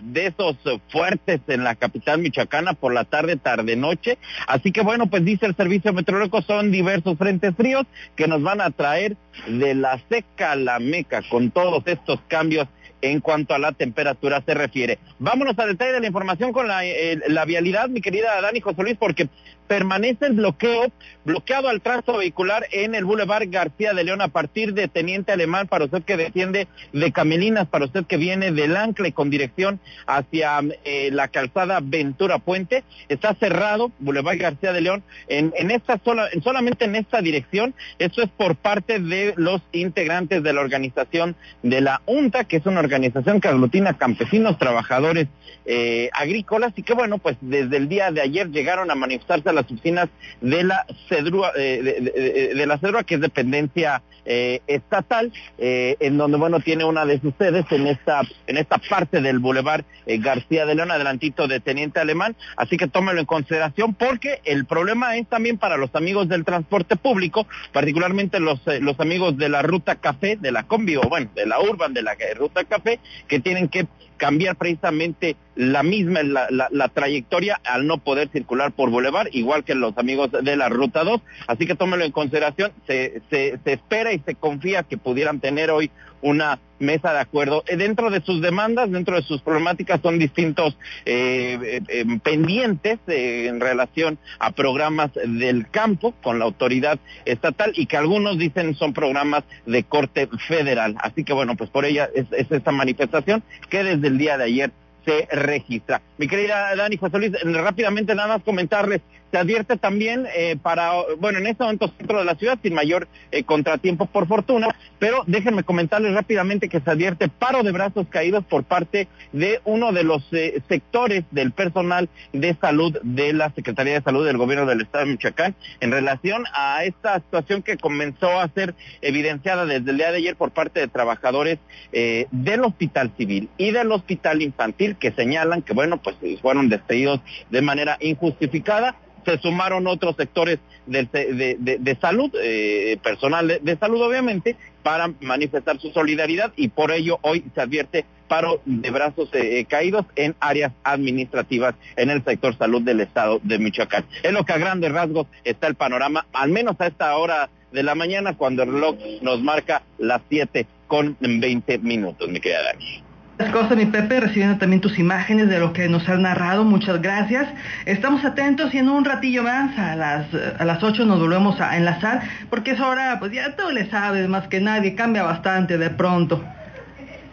de 0.00 0.26
esos 0.26 0.56
fuertes 0.88 1.40
en 1.48 1.64
la 1.64 1.74
capital 1.74 2.18
michoacana 2.18 2.74
por 2.74 2.92
la 2.92 3.04
tarde, 3.04 3.36
tarde, 3.36 3.76
noche. 3.76 4.18
Así 4.46 4.72
que 4.72 4.82
bueno, 4.82 5.08
pues 5.08 5.24
dice 5.24 5.46
el 5.46 5.56
servicio 5.56 5.92
meteorológico, 5.92 6.42
son 6.42 6.70
diversos 6.70 7.16
frentes 7.18 7.54
fríos 7.54 7.86
que 8.16 8.28
nos 8.28 8.42
van 8.42 8.60
a 8.60 8.70
traer 8.70 9.16
de 9.46 9.74
la 9.74 10.00
seca 10.08 10.52
a 10.52 10.56
la 10.56 10.78
meca 10.78 11.22
con 11.28 11.50
todos 11.50 11.82
estos 11.86 12.20
cambios 12.28 12.68
en 13.00 13.20
cuanto 13.20 13.54
a 13.54 13.58
la 13.58 13.72
temperatura 13.72 14.42
se 14.44 14.54
refiere. 14.54 14.98
Vámonos 15.18 15.58
a 15.58 15.66
detalle 15.66 15.92
de 15.92 16.00
la 16.00 16.06
información 16.06 16.52
con 16.52 16.68
la, 16.68 16.84
eh, 16.84 17.18
la 17.28 17.44
vialidad, 17.44 17.88
mi 17.88 18.00
querida 18.00 18.40
Dani 18.40 18.60
José 18.60 18.82
Luis, 18.82 18.96
porque 18.98 19.28
permanece 19.68 20.26
el 20.26 20.32
bloqueo, 20.32 20.90
bloqueado 21.24 21.68
al 21.68 21.80
tránsito 21.82 22.16
vehicular 22.16 22.66
en 22.72 22.94
el 22.94 23.04
Boulevard 23.04 23.48
García 23.48 23.92
de 23.92 24.02
León 24.02 24.22
a 24.22 24.28
partir 24.28 24.74
de 24.74 24.88
Teniente 24.88 25.30
Alemán 25.30 25.68
para 25.68 25.84
usted 25.84 26.02
que 26.02 26.16
desciende 26.16 26.66
de 26.92 27.12
Camelinas, 27.12 27.68
para 27.68 27.84
usted 27.84 28.06
que 28.06 28.16
viene 28.16 28.50
del 28.50 28.76
Ancla 28.76 29.08
y 29.08 29.12
con 29.12 29.30
dirección 29.30 29.78
hacia 30.06 30.60
eh, 30.84 31.10
la 31.12 31.28
calzada 31.28 31.80
Ventura 31.82 32.38
Puente. 32.38 32.82
Está 33.08 33.34
cerrado 33.34 33.92
Boulevard 33.98 34.38
García 34.38 34.72
de 34.72 34.80
León 34.80 35.02
en, 35.28 35.52
en 35.56 35.70
esta 35.70 36.00
sola, 36.02 36.28
solamente 36.42 36.86
en 36.86 36.96
esta 36.96 37.20
dirección. 37.20 37.74
Eso 37.98 38.22
es 38.22 38.30
por 38.30 38.56
parte 38.56 38.98
de 38.98 39.34
los 39.36 39.60
integrantes 39.72 40.42
de 40.42 40.52
la 40.52 40.62
organización 40.62 41.36
de 41.62 41.80
la 41.82 42.00
UNTA, 42.06 42.44
que 42.44 42.56
es 42.56 42.66
una 42.66 42.80
organización 42.80 43.40
que 43.40 43.48
aglutina 43.48 43.98
campesinos, 43.98 44.58
trabajadores 44.58 45.28
eh, 45.66 46.08
agrícolas 46.14 46.72
y 46.76 46.82
que 46.82 46.94
bueno, 46.94 47.18
pues 47.18 47.36
desde 47.42 47.76
el 47.76 47.88
día 47.88 48.10
de 48.10 48.22
ayer 48.22 48.50
llegaron 48.50 48.90
a 48.90 48.94
manifestarse 48.94 49.50
a 49.50 49.52
las 49.62 49.70
oficinas 49.70 50.08
de 50.40 50.64
la 50.64 50.86
CEDRUA, 51.08 51.52
eh, 51.56 52.52
de, 52.54 52.66
la 52.66 52.78
CEDRUA, 52.78 53.04
que 53.04 53.16
es 53.16 53.20
dependencia 53.20 54.02
eh, 54.24 54.60
estatal, 54.66 55.32
en 55.58 56.18
donde 56.18 56.36
bueno 56.36 56.60
tiene 56.60 56.84
una 56.84 57.06
de 57.06 57.20
sus 57.20 57.34
sedes 57.38 57.64
en 57.70 57.86
esta, 57.86 58.22
en 58.46 58.56
esta 58.56 58.78
parte 58.78 59.20
del 59.20 59.38
Boulevard 59.38 59.84
García 60.06 60.66
de 60.66 60.74
León, 60.74 60.90
adelantito 60.90 61.48
de 61.48 61.60
Teniente 61.60 62.00
Alemán, 62.00 62.36
así 62.56 62.76
que 62.76 62.88
tómelo 62.88 63.20
en 63.20 63.26
consideración 63.26 63.94
porque 63.94 64.40
el 64.44 64.66
problema 64.66 65.16
es 65.16 65.26
también 65.28 65.58
para 65.58 65.76
los 65.76 65.94
amigos 65.94 66.28
del 66.28 66.44
transporte 66.44 66.96
público, 66.96 67.46
particularmente 67.72 68.40
los, 68.40 68.60
los 68.80 69.00
amigos 69.00 69.36
de 69.36 69.48
la 69.48 69.62
ruta 69.62 69.96
café, 69.96 70.36
de 70.36 70.52
la 70.52 70.64
combi 70.64 70.96
o 70.96 71.02
bueno, 71.02 71.30
de 71.34 71.46
la 71.46 71.60
urban, 71.60 71.94
de 71.94 72.02
la 72.02 72.16
ruta 72.36 72.64
café, 72.64 73.00
que 73.26 73.40
tienen 73.40 73.68
que 73.68 73.86
cambiar 74.18 74.56
precisamente 74.56 75.36
la 75.58 75.82
misma 75.82 76.22
la, 76.22 76.88
trayectoria 76.94 77.60
al 77.64 77.88
no 77.88 77.98
poder 77.98 78.28
circular 78.28 78.70
por 78.70 78.90
Boulevard, 78.90 79.26
igual 79.32 79.64
que 79.64 79.74
los 79.74 79.98
amigos 79.98 80.30
de 80.30 80.56
la 80.56 80.68
Ruta 80.68 81.02
2. 81.02 81.20
Así 81.48 81.66
que 81.66 81.74
tómelo 81.74 82.04
en 82.04 82.12
consideración. 82.12 82.70
Se, 82.86 83.20
se, 83.28 83.58
espera 83.64 84.12
y 84.12 84.20
se 84.20 84.36
confía 84.36 84.84
que 84.84 84.96
pudieran 84.96 85.40
tener 85.40 85.72
hoy 85.72 85.90
una 86.22 86.60
mesa 86.78 87.12
de 87.12 87.18
acuerdo. 87.18 87.64
Eh, 87.66 87.76
dentro 87.76 88.08
de 88.10 88.22
sus 88.22 88.40
demandas, 88.40 88.88
dentro 88.92 89.16
de 89.16 89.22
sus 89.22 89.42
problemáticas, 89.42 90.00
son 90.00 90.20
distintos 90.20 90.78
eh, 91.04 91.80
eh, 91.88 92.04
pendientes 92.22 93.00
en 93.08 93.58
relación 93.58 94.16
a 94.38 94.52
programas 94.52 95.10
del 95.14 95.68
campo 95.70 96.14
con 96.22 96.38
la 96.38 96.44
autoridad 96.44 97.00
estatal 97.24 97.72
y 97.74 97.86
que 97.86 97.96
algunos 97.96 98.38
dicen 98.38 98.76
son 98.76 98.92
programas 98.92 99.42
de 99.66 99.82
corte 99.82 100.28
federal. 100.46 100.94
Así 101.00 101.24
que 101.24 101.32
bueno, 101.32 101.56
pues 101.56 101.68
por 101.68 101.84
ella 101.84 102.08
es 102.14 102.26
esta 102.30 102.70
manifestación 102.70 103.42
que 103.68 103.82
desde 103.82 104.06
el 104.06 104.18
día 104.18 104.38
de 104.38 104.44
ayer 104.44 104.70
se 105.08 105.26
registra. 105.34 106.02
Mi 106.18 106.28
querida 106.28 106.76
Dani 106.76 106.98
José 106.98 107.18
Luis, 107.18 107.32
rápidamente 107.42 108.14
nada 108.14 108.28
más 108.28 108.42
comentarles 108.42 109.00
se 109.30 109.38
advierte 109.38 109.76
también 109.76 110.26
eh, 110.34 110.56
para, 110.60 110.92
bueno, 111.18 111.38
en 111.38 111.46
este 111.46 111.62
momento 111.62 111.92
centro 111.98 112.18
de 112.18 112.24
la 112.24 112.34
ciudad, 112.34 112.58
sin 112.62 112.74
mayor 112.74 113.08
eh, 113.30 113.44
contratiempo 113.44 114.06
por 114.06 114.26
fortuna, 114.26 114.68
pero 114.98 115.22
déjenme 115.26 115.64
comentarles 115.64 116.14
rápidamente 116.14 116.68
que 116.68 116.80
se 116.80 116.90
advierte 116.90 117.28
paro 117.28 117.62
de 117.62 117.72
brazos 117.72 118.06
caídos 118.08 118.44
por 118.44 118.64
parte 118.64 119.08
de 119.32 119.60
uno 119.64 119.92
de 119.92 120.04
los 120.04 120.22
eh, 120.32 120.62
sectores 120.68 121.24
del 121.30 121.52
personal 121.52 122.08
de 122.32 122.54
salud 122.54 122.98
de 123.02 123.32
la 123.32 123.50
Secretaría 123.50 123.94
de 123.94 124.02
Salud 124.02 124.24
del 124.24 124.38
Gobierno 124.38 124.66
del 124.66 124.80
Estado 124.80 125.04
de 125.04 125.12
Michoacán 125.12 125.54
en 125.80 125.92
relación 125.92 126.44
a 126.54 126.84
esta 126.84 127.20
situación 127.20 127.62
que 127.62 127.76
comenzó 127.76 128.40
a 128.40 128.48
ser 128.48 128.74
evidenciada 129.02 129.66
desde 129.66 129.90
el 129.90 129.96
día 129.98 130.10
de 130.10 130.18
ayer 130.18 130.36
por 130.36 130.52
parte 130.52 130.80
de 130.80 130.88
trabajadores 130.88 131.58
del 131.92 132.64
Hospital 132.64 133.12
Civil 133.16 133.48
y 133.56 133.70
del 133.70 133.90
Hospital 133.92 134.42
Infantil 134.42 134.96
que 134.96 135.12
señalan 135.12 135.62
que, 135.62 135.72
bueno, 135.72 136.00
pues 136.02 136.16
fueron 136.40 136.68
despedidos 136.68 137.20
de 137.50 137.62
manera 137.62 137.96
injustificada 138.00 138.96
se 139.28 139.38
sumaron 139.38 139.86
otros 139.86 140.16
sectores 140.16 140.58
de, 140.86 141.98
salud, 142.00 142.30
eh, 142.42 142.96
personal 143.02 143.60
de, 143.62 143.76
salud 143.76 144.00
obviamente, 144.00 144.56
para 144.82 145.10
manifestar 145.20 145.78
su 145.78 145.90
solidaridad 145.90 146.52
y 146.56 146.68
por 146.68 146.92
ello 146.92 147.18
hoy 147.20 147.44
se 147.54 147.60
advierte 147.60 148.06
paro 148.26 148.62
de 148.64 148.90
brazos 148.90 149.28
eh, 149.34 149.66
caídos 149.68 150.06
en 150.16 150.34
áreas 150.40 150.72
administrativas 150.82 151.74
en 151.96 152.10
el 152.10 152.24
sector 152.24 152.56
salud 152.56 152.82
del 152.82 153.00
estado 153.00 153.40
de 153.42 153.58
Michoacán. 153.58 154.06
Es 154.22 154.32
lo 154.32 154.44
que 154.44 154.52
a 154.54 154.58
grandes 154.58 154.92
rasgos 154.92 155.26
está 155.44 155.66
el 155.66 155.74
panorama, 155.74 156.26
al 156.32 156.50
menos 156.50 156.76
a 156.78 156.86
esta 156.86 157.14
hora 157.16 157.50
de 157.72 157.82
la 157.82 157.94
mañana 157.94 158.36
cuando 158.36 158.62
el 158.62 158.72
reloj 158.72 158.96
nos 159.20 159.42
marca 159.42 159.82
las 159.98 160.22
7 160.30 160.66
con 160.86 161.18
20 161.20 161.78
minutos, 161.78 162.28
mi 162.30 162.40
querida 162.40 162.62
Dani 162.62 163.07
cosas, 163.46 163.76
mi 163.76 163.86
Pepe, 163.86 164.20
recibiendo 164.20 164.58
también 164.58 164.80
tus 164.80 164.98
imágenes 164.98 165.48
de 165.48 165.60
lo 165.60 165.72
que 165.72 165.88
nos 165.88 166.08
has 166.08 166.18
narrado. 166.18 166.64
Muchas 166.64 167.00
gracias. 167.00 167.48
Estamos 167.86 168.24
atentos 168.24 168.74
y 168.74 168.78
en 168.78 168.88
un 168.88 169.04
ratillo 169.04 169.44
más, 169.44 169.78
a 169.78 169.94
las, 169.94 170.26
a 170.58 170.64
las 170.64 170.82
8 170.82 171.04
nos 171.04 171.20
volvemos 171.20 171.60
a 171.60 171.76
enlazar, 171.76 172.22
porque 172.50 172.72
es 172.72 172.80
hora, 172.80 173.18
pues 173.20 173.32
ya 173.32 173.54
tú 173.56 173.70
le 173.70 173.88
sabes 173.90 174.28
más 174.28 174.48
que 174.48 174.60
nadie, 174.60 174.94
cambia 174.94 175.22
bastante 175.22 175.78
de 175.78 175.90
pronto. 175.90 176.44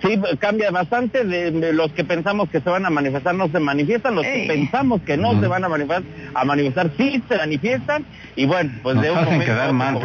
Sí, 0.05 0.19
cambia 0.39 0.71
bastante 0.71 1.23
de, 1.23 1.73
los 1.73 1.91
que 1.91 2.03
pensamos 2.03 2.49
que 2.49 2.61
se 2.61 2.69
van 2.69 2.85
a 2.85 2.89
manifestar, 2.89 3.35
no 3.35 3.47
se 3.49 3.59
manifiestan, 3.59 4.15
los 4.15 4.23
que 4.23 4.45
pensamos 4.47 5.01
que 5.01 5.17
no 5.17 5.39
se 5.39 5.47
van 5.47 5.63
a 5.63 5.69
manifestar, 5.69 6.03
a 6.33 6.45
manifestar, 6.45 6.91
sí 6.97 7.23
se 7.27 7.37
manifiestan, 7.37 8.05
y 8.35 8.45
bueno, 8.45 8.71
pues 8.83 9.01
de 9.01 9.11
un 9.11 9.23
momento 9.23 9.45
quedar 9.45 9.73
mal, 9.73 9.99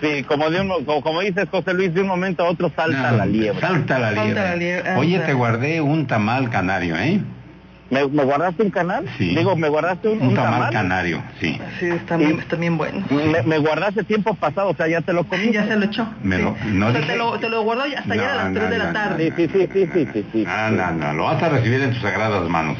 Sí, 0.00 0.22
como, 0.24 0.50
de 0.50 0.60
un, 0.60 0.84
como, 0.84 1.20
dices 1.20 1.48
José 1.50 1.74
Luis, 1.74 1.94
de 1.94 2.02
un 2.02 2.08
momento 2.08 2.44
a 2.44 2.50
otro 2.50 2.70
salta 2.74 3.12
la 3.12 3.26
liebre. 3.26 3.60
Salta 3.60 3.98
la 3.98 4.12
liebre. 4.12 4.96
Oye, 4.96 5.18
te 5.20 5.32
guardé 5.32 5.80
un 5.80 6.06
tamal 6.06 6.50
canario, 6.50 6.96
¿eh? 6.96 7.20
¿Me, 7.90 8.04
guardaste 8.04 8.62
un 8.62 8.70
canal? 8.70 9.06
Sí. 9.16 9.34
Digo, 9.34 9.56
¿me 9.56 9.68
guardaste 9.68 10.08
un, 10.08 10.20
un, 10.20 10.34
tamal, 10.34 10.70
canario? 10.72 11.22
Sí. 11.40 11.58
Sí, 11.80 11.86
está 11.86 12.18
bien, 12.18 12.38
está 12.38 12.56
bien 12.56 12.76
bueno. 12.76 13.04
Me, 13.46 13.58
guardaste 13.58 14.04
tiempo 14.04 14.34
pasado, 14.34 14.70
o 14.70 14.74
sea, 14.74 14.88
ya 14.88 15.00
te 15.00 15.14
lo 15.14 15.24
comí. 15.24 15.50
ya 15.52 15.66
se 15.66 15.76
lo 15.76 15.86
echó. 15.86 16.06
Me 16.22 16.38
lo, 16.38 16.54
no 16.66 16.88
o 16.88 16.92
sea, 16.92 17.06
te, 17.06 17.16
lo, 17.16 17.38
te 17.38 17.48
lo 17.48 17.62
guardó 17.62 17.84
hasta 17.84 18.12
ayer 18.12 18.24
a 18.24 18.34
las 18.34 18.52
3 18.52 18.70
de 18.70 18.78
la 18.78 18.92
tarde. 18.92 19.32
Sí, 19.36 19.48
sí, 19.48 19.68
sí, 19.72 19.88
sí, 19.92 20.06
sí, 20.12 20.26
sí. 20.32 20.44
Ah, 20.46 20.70
no, 20.70 20.92
no, 20.92 21.12
lo 21.14 21.24
vas 21.24 21.42
a 21.42 21.48
recibir 21.48 21.80
en 21.80 21.92
tus 21.92 22.02
sagradas 22.02 22.46
manos. 22.48 22.76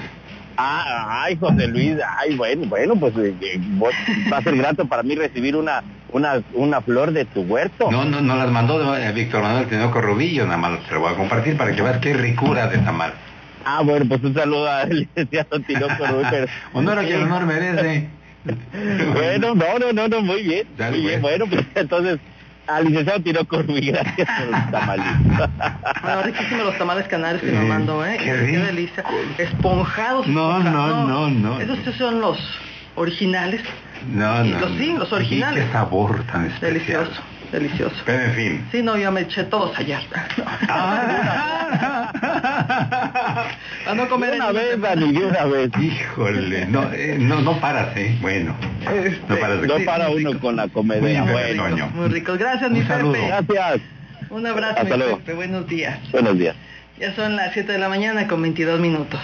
Ah, 0.60 1.22
ay, 1.22 1.38
José 1.38 1.68
Luis, 1.68 1.94
ay, 2.18 2.34
bueno, 2.34 2.66
bueno, 2.66 2.96
pues 2.96 3.16
eh, 3.18 3.32
eh, 3.40 3.60
va 4.30 4.38
a 4.38 4.42
ser 4.42 4.56
grato 4.56 4.86
para 4.86 5.04
mí 5.04 5.14
recibir 5.14 5.54
una, 5.54 5.84
una, 6.10 6.42
una 6.52 6.80
flor 6.80 7.12
de 7.12 7.24
tu 7.26 7.42
huerto. 7.42 7.92
No, 7.92 8.04
no, 8.04 8.20
no 8.20 8.34
las 8.34 8.50
mandó 8.50 8.96
eh, 8.96 9.12
Víctor 9.12 9.40
Manuel 9.40 9.68
Tinoco 9.68 10.00
Rubillo, 10.00 10.46
nada 10.46 10.56
más 10.56 10.80
se 10.88 10.94
lo 10.94 11.00
voy 11.00 11.12
a 11.12 11.16
compartir 11.16 11.56
para 11.56 11.74
que 11.76 11.80
veas 11.80 11.98
qué 11.98 12.12
ricura 12.12 12.66
de 12.66 12.78
tamal. 12.78 13.12
Ah, 13.64 13.82
bueno, 13.82 14.06
pues 14.08 14.22
un 14.22 14.34
saludo 14.34 14.70
al 14.70 14.90
licenciado 14.90 15.60
Tinoco 15.60 16.06
Rubillo. 16.06 16.46
honor 16.72 16.98
a 16.98 17.04
quien 17.04 17.22
honor 17.22 17.46
merece. 17.46 18.08
bueno, 19.12 19.54
no, 19.54 19.78
no, 19.78 19.92
no, 19.92 20.08
no, 20.08 20.22
muy 20.22 20.42
bien, 20.42 20.66
muy 20.90 21.00
bien, 21.00 21.20
bueno, 21.20 21.46
pues 21.46 21.66
entonces 21.74 22.18
al 22.66 22.84
licenciado 22.84 23.20
Tinoco 23.22 23.62
gracias 23.66 24.28
por 24.38 24.46
los 24.46 24.70
tamales. 24.70 25.06
bueno, 26.02 26.22
riquísimos 26.22 26.66
los 26.66 26.78
tamales 26.78 27.08
canarios 27.08 27.42
que 27.42 27.52
nos 27.52 27.64
mandó, 27.64 28.04
¿eh? 28.04 28.18
Qué, 28.18 28.32
delicia. 28.32 29.04
Esponjados. 29.38 30.26
No, 30.26 30.58
no, 30.58 31.06
no, 31.06 31.30
no, 31.30 31.60
Esos 31.60 31.78
son 31.96 32.20
los 32.20 32.38
originales. 32.94 33.62
No, 34.12 34.44
no. 34.44 34.60
Los, 34.60 34.70
sí, 34.78 34.94
los 34.96 35.12
originales. 35.12 35.64
qué 35.64 35.72
sabor 35.72 36.22
tan 36.24 36.46
especial. 36.46 36.72
Delicioso, 36.74 37.22
delicioso. 37.52 37.96
Pero 38.04 38.22
en 38.24 38.32
fin. 38.34 38.68
Sí, 38.72 38.82
no, 38.82 38.96
yo 38.96 39.10
me 39.12 39.22
eché 39.22 39.44
todos 39.44 39.76
ayer. 39.78 40.00
Ah. 40.70 42.12
A 43.86 43.94
no 43.94 44.08
comer 44.08 44.34
una 44.34 44.52
vez, 44.52 44.80
Dani, 44.80 45.12
de 45.12 45.26
una 45.26 45.44
vez. 45.44 45.70
Híjole, 45.80 46.66
no, 46.66 46.90
eh, 46.92 47.16
no, 47.18 47.40
no 47.40 47.58
paras, 47.60 47.96
¿eh? 47.96 48.16
Bueno, 48.20 48.54
Este, 48.80 49.20
no 49.28 49.36
paras 49.40 49.62
No 49.62 49.84
para 49.84 50.10
uno 50.10 50.38
con 50.40 50.56
la 50.56 50.68
comedia. 50.68 51.22
Muy 51.22 51.32
Bueno. 51.32 51.88
Muy 51.94 52.08
ricos. 52.08 52.38
Gracias, 52.38 52.70
mi 52.70 52.80
Un 52.80 52.86
saludo. 52.88 53.12
Pepe. 53.12 53.26
gracias. 53.54 53.80
Un 54.30 54.46
abrazo, 54.46 54.80
Hasta 54.80 54.94
mi 54.96 54.98
luego. 55.02 55.18
Pepe. 55.18 55.34
Buenos 55.34 55.66
días. 55.66 55.98
Buenos 56.12 56.38
días. 56.38 56.54
Ya 56.98 57.14
son 57.14 57.36
las 57.36 57.52
7 57.52 57.72
de 57.72 57.78
la 57.78 57.88
mañana 57.88 58.26
con 58.26 58.42
22 58.42 58.80
minutos. 58.80 59.20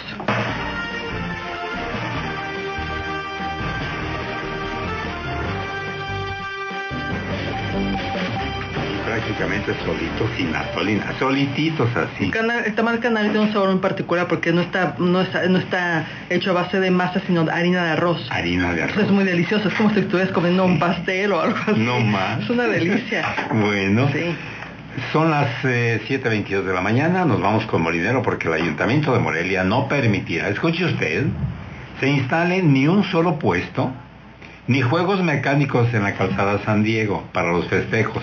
Prácticamente 9.25 9.73
solitos, 9.87 10.29
sin 10.37 10.53
gasolina, 10.53 11.07
solititos 11.19 11.89
así. 11.97 12.29
Cana- 12.31 12.61
El 12.61 12.75
tamal 12.75 13.01
canario 13.01 13.31
tiene 13.31 13.47
un 13.47 13.53
sabor 13.55 13.71
en 13.71 13.81
particular 13.81 14.29
porque 14.29 14.53
no 14.53 14.61
está, 14.61 14.97
no 14.99 15.23
está, 15.23 15.47
no 15.49 15.59
está 15.59 16.05
hecho 16.29 16.51
a 16.51 16.53
base 16.53 16.79
de 16.79 16.91
masa, 16.91 17.23
sino 17.27 17.43
de 17.45 17.51
harina 17.51 17.85
de 17.85 17.91
arroz. 17.93 18.21
Harina 18.31 18.75
de 18.75 18.83
Entonces 18.83 18.97
es 18.99 19.03
arroz. 19.05 19.13
muy 19.13 19.25
delicioso. 19.25 19.69
Es 19.69 19.75
como 19.75 19.91
si 19.95 20.01
estuvieras 20.01 20.31
comiendo 20.31 20.67
un 20.67 20.79
pastel 20.79 21.33
o 21.33 21.41
algo 21.41 21.57
así. 21.67 21.81
No 21.81 22.01
más. 22.01 22.41
Es 22.43 22.51
una 22.51 22.65
delicia. 22.65 23.25
Bueno, 23.55 24.09
Sí. 24.13 24.37
son 25.13 25.31
las 25.31 25.49
eh, 25.65 26.03
7.22 26.07 26.63
de 26.63 26.75
la 26.75 26.83
mañana, 26.83 27.25
nos 27.25 27.41
vamos 27.41 27.65
con 27.65 27.81
Molinero 27.81 28.21
porque 28.21 28.49
el 28.49 28.55
Ayuntamiento 28.55 29.15
de 29.15 29.21
Morelia 29.21 29.65
no 29.65 29.89
permitirá, 29.89 30.49
escuche 30.51 30.85
usted, 30.85 31.25
se 31.99 32.09
instale 32.09 32.63
ni 32.63 32.87
un 32.89 33.03
solo 33.05 33.39
puesto, 33.39 33.91
ni 34.67 34.83
juegos 34.83 35.23
mecánicos 35.23 35.93
en 35.95 36.03
la 36.03 36.13
calzada 36.15 36.59
San 36.67 36.83
Diego 36.85 37.25
para 37.33 37.53
los 37.53 37.67
festejos. 37.69 38.23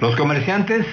Los 0.00 0.14
comerciantes 0.14 0.86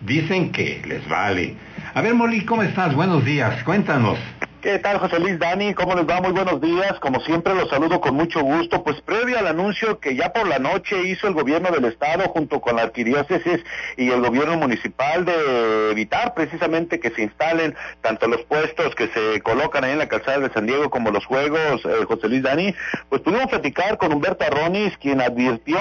dicen 0.00 0.50
que 0.50 0.82
les 0.84 1.08
vale. 1.08 1.54
A 1.94 2.00
ver, 2.02 2.14
Molly, 2.14 2.44
¿cómo 2.44 2.62
estás? 2.64 2.92
Buenos 2.92 3.24
días, 3.24 3.62
cuéntanos. 3.62 4.18
¿Qué 4.60 4.80
tal, 4.80 4.98
José 4.98 5.20
Luis 5.20 5.38
Dani? 5.38 5.72
¿Cómo 5.72 5.94
les 5.94 6.04
va? 6.04 6.20
Muy 6.20 6.32
buenos 6.32 6.60
días. 6.60 6.98
Como 6.98 7.20
siempre, 7.20 7.54
los 7.54 7.70
saludo 7.70 8.00
con 8.00 8.16
mucho 8.16 8.42
gusto. 8.42 8.82
Pues 8.82 9.00
previo 9.02 9.38
al 9.38 9.46
anuncio 9.46 10.00
que 10.00 10.16
ya 10.16 10.32
por 10.32 10.48
la 10.48 10.58
noche 10.58 11.00
hizo 11.04 11.28
el 11.28 11.34
gobierno 11.34 11.70
del 11.70 11.84
Estado 11.84 12.24
junto 12.30 12.60
con 12.60 12.74
la 12.74 12.82
arquidiócesis 12.82 13.60
y 13.96 14.10
el 14.10 14.20
gobierno 14.20 14.56
municipal 14.56 15.24
de 15.24 15.92
evitar 15.92 16.34
precisamente 16.34 16.98
que 16.98 17.10
se 17.10 17.22
instalen 17.22 17.76
tanto 18.00 18.26
los 18.26 18.42
puestos 18.46 18.96
que 18.96 19.06
se 19.06 19.40
colocan 19.42 19.84
ahí 19.84 19.92
en 19.92 19.98
la 19.98 20.08
calzada 20.08 20.40
de 20.40 20.52
San 20.52 20.66
Diego 20.66 20.90
como 20.90 21.12
los 21.12 21.24
juegos, 21.24 21.84
eh, 21.84 22.04
José 22.08 22.28
Luis 22.28 22.42
Dani, 22.42 22.74
pues 23.10 23.22
pudimos 23.22 23.46
platicar 23.46 23.96
con 23.96 24.12
Humberto 24.12 24.44
Arronis, 24.44 24.96
quien 24.98 25.20
advirtió 25.20 25.78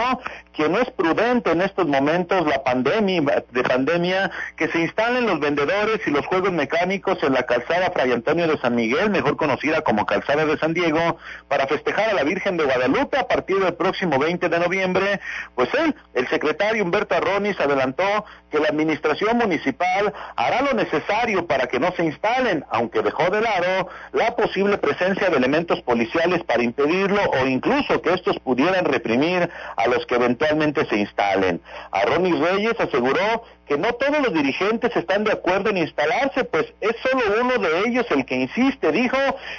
que 0.54 0.70
no 0.70 0.80
es 0.80 0.90
prudente 0.92 1.52
en 1.52 1.62
estos 1.62 1.88
momentos 1.88 2.46
la 2.46 2.64
pandemia, 2.64 3.44
de 3.52 3.64
pandemia, 3.64 4.32
que 4.56 4.68
se 4.68 4.82
instalen 4.82 5.26
los 5.26 5.40
vendedores 5.40 6.00
y 6.06 6.12
los 6.12 6.26
juegos 6.28 6.52
mecánicos 6.52 7.22
en 7.24 7.34
la 7.34 7.44
calzada 7.44 7.92
Fray 7.92 8.12
Antonio 8.12 8.48
de 8.48 8.58
San 8.58 8.67
Miguel, 8.70 9.10
mejor 9.10 9.38
conocida 9.38 9.82
como 9.82 10.06
Calzada 10.06 10.46
de 10.46 10.58
San 10.58 10.74
Diego, 10.74 11.18
para 11.48 11.68
festejar 11.68 12.10
a 12.10 12.14
la 12.14 12.24
Virgen 12.24 12.58
de 12.58 12.66
Guadalupe 12.66 13.18
a 13.18 13.28
partir 13.28 13.60
del 13.60 13.74
próximo 13.74 14.20
20 14.20 14.50
de 14.50 14.60
noviembre. 14.60 15.20
Pues 15.56 15.70
él, 15.74 15.96
el 16.14 16.28
secretario 16.28 16.84
Humberto 16.84 17.16
Arronis, 17.16 17.60
adelantó 17.60 18.26
que 18.52 18.60
la 18.60 18.70
administración 18.70 19.38
municipal 19.38 20.14
hará 20.36 20.62
lo 20.62 20.74
necesario 20.74 21.48
para 21.48 21.68
que 21.68 21.80
no 21.80 21.92
se 21.94 22.06
instalen, 22.06 22.66
aunque 22.70 23.02
dejó 23.02 23.30
de 23.30 23.42
lado 23.42 23.90
la 24.14 24.36
posible 24.36 24.78
presencia 24.78 25.30
de 25.30 25.38
elementos 25.38 25.82
policiales 25.82 26.44
para 26.44 26.64
impedirlo 26.64 27.22
o 27.22 27.46
incluso 27.46 28.02
que 28.02 28.14
estos 28.14 28.40
pudieran 28.40 28.86
reprimir 28.86 29.50
a 29.76 29.88
los 29.88 30.06
que 30.06 30.16
eventualmente 30.16 30.86
se 30.86 30.98
instalen. 30.98 31.62
Arronis 31.92 32.40
Reyes 32.40 32.76
aseguró 32.80 33.44
que 33.68 33.78
no 33.78 33.94
todos 33.94 34.20
los 34.20 34.34
dirigentes 34.34 34.96
están 34.96 35.24
de 35.24 35.34
acuerdo 35.34 35.70
en 35.70 35.78
instalarse, 35.78 36.44
pues 36.46 36.66
es 36.82 36.96
solo 37.04 37.24
uno 37.42 37.58
de 37.58 37.88
ellos 37.88 38.06
el 38.10 38.26
que 38.26 38.36
insiste, 38.36 38.92
dijo, 38.92 39.18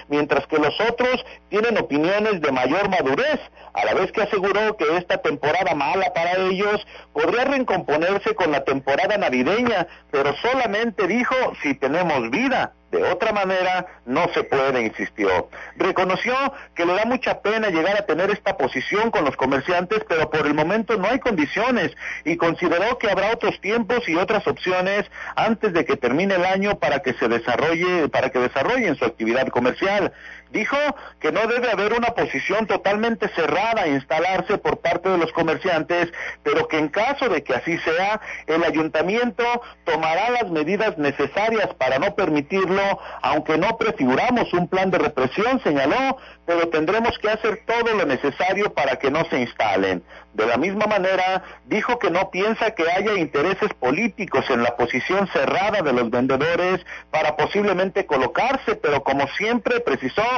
mientras 0.08 0.46
que 0.46 0.58
los 0.58 0.74
otros 0.80 1.24
tienen 1.48 1.78
opiniones 1.78 2.40
de 2.40 2.52
mayor 2.52 2.88
madurez, 2.88 3.40
a 3.74 3.84
la 3.84 3.94
vez 3.94 4.10
que 4.12 4.22
aseguró 4.22 4.76
que 4.76 4.96
esta 4.96 5.18
temporada 5.18 5.74
mala 5.74 6.12
para 6.14 6.36
ellos 6.36 6.86
podría 7.12 7.44
recomponerse 7.44 8.34
con 8.34 8.50
la 8.50 8.64
temporada 8.64 9.16
navideña, 9.18 9.86
pero 10.10 10.34
solamente 10.36 11.06
dijo 11.06 11.34
si 11.62 11.74
tenemos 11.74 12.30
vida. 12.30 12.72
De 12.90 13.02
otra 13.04 13.32
manera, 13.32 13.86
no 14.06 14.28
se 14.32 14.44
puede, 14.44 14.80
insistió. 14.80 15.50
Reconoció 15.76 16.34
que 16.74 16.86
le 16.86 16.94
da 16.94 17.04
mucha 17.04 17.42
pena 17.42 17.68
llegar 17.68 17.96
a 17.98 18.06
tener 18.06 18.30
esta 18.30 18.56
posición 18.56 19.10
con 19.10 19.26
los 19.26 19.36
comerciantes, 19.36 20.04
pero 20.08 20.30
por 20.30 20.46
el 20.46 20.54
momento 20.54 20.96
no 20.96 21.06
hay 21.06 21.18
condiciones 21.18 21.92
y 22.24 22.36
consideró 22.36 22.96
que 22.98 23.10
habrá 23.10 23.30
otros 23.32 23.60
tiempos 23.60 24.08
y 24.08 24.16
otras 24.16 24.46
opciones 24.46 25.04
antes 25.36 25.74
de 25.74 25.84
que 25.84 25.96
termine 25.96 26.36
el 26.36 26.46
año 26.46 26.78
para 26.78 27.00
que 27.00 27.12
se 27.12 27.28
desarrolle, 27.28 28.08
para 28.08 28.30
que 28.30 28.38
desarrollen 28.38 28.96
su 28.96 29.04
actividad 29.04 29.48
comercial. 29.48 30.12
Dijo 30.50 30.76
que 31.20 31.32
no 31.32 31.46
debe 31.46 31.70
haber 31.70 31.92
una 31.92 32.08
posición 32.08 32.66
totalmente 32.66 33.28
cerrada 33.28 33.82
a 33.82 33.88
instalarse 33.88 34.58
por 34.58 34.78
parte 34.78 35.08
de 35.08 35.18
los 35.18 35.32
comerciantes, 35.32 36.12
pero 36.42 36.68
que 36.68 36.78
en 36.78 36.88
caso 36.88 37.28
de 37.28 37.42
que 37.42 37.54
así 37.54 37.78
sea, 37.78 38.20
el 38.46 38.64
ayuntamiento 38.64 39.44
tomará 39.84 40.30
las 40.30 40.50
medidas 40.50 40.96
necesarias 40.98 41.68
para 41.74 41.98
no 41.98 42.14
permitirlo, 42.14 42.82
aunque 43.22 43.58
no 43.58 43.76
prefiguramos 43.76 44.52
un 44.52 44.68
plan 44.68 44.90
de 44.90 44.98
represión, 44.98 45.60
señaló, 45.62 46.18
pero 46.46 46.68
tendremos 46.68 47.18
que 47.18 47.28
hacer 47.28 47.62
todo 47.66 47.94
lo 47.94 48.06
necesario 48.06 48.72
para 48.72 48.96
que 48.96 49.10
no 49.10 49.24
se 49.26 49.40
instalen. 49.40 50.02
De 50.32 50.46
la 50.46 50.56
misma 50.56 50.86
manera, 50.86 51.42
dijo 51.66 51.98
que 51.98 52.10
no 52.10 52.30
piensa 52.30 52.70
que 52.70 52.84
haya 52.90 53.14
intereses 53.14 53.74
políticos 53.74 54.44
en 54.50 54.62
la 54.62 54.76
posición 54.76 55.26
cerrada 55.28 55.82
de 55.82 55.92
los 55.92 56.10
vendedores 56.10 56.84
para 57.10 57.36
posiblemente 57.36 58.06
colocarse, 58.06 58.76
pero 58.76 59.02
como 59.02 59.26
siempre 59.36 59.80
precisó, 59.80 60.37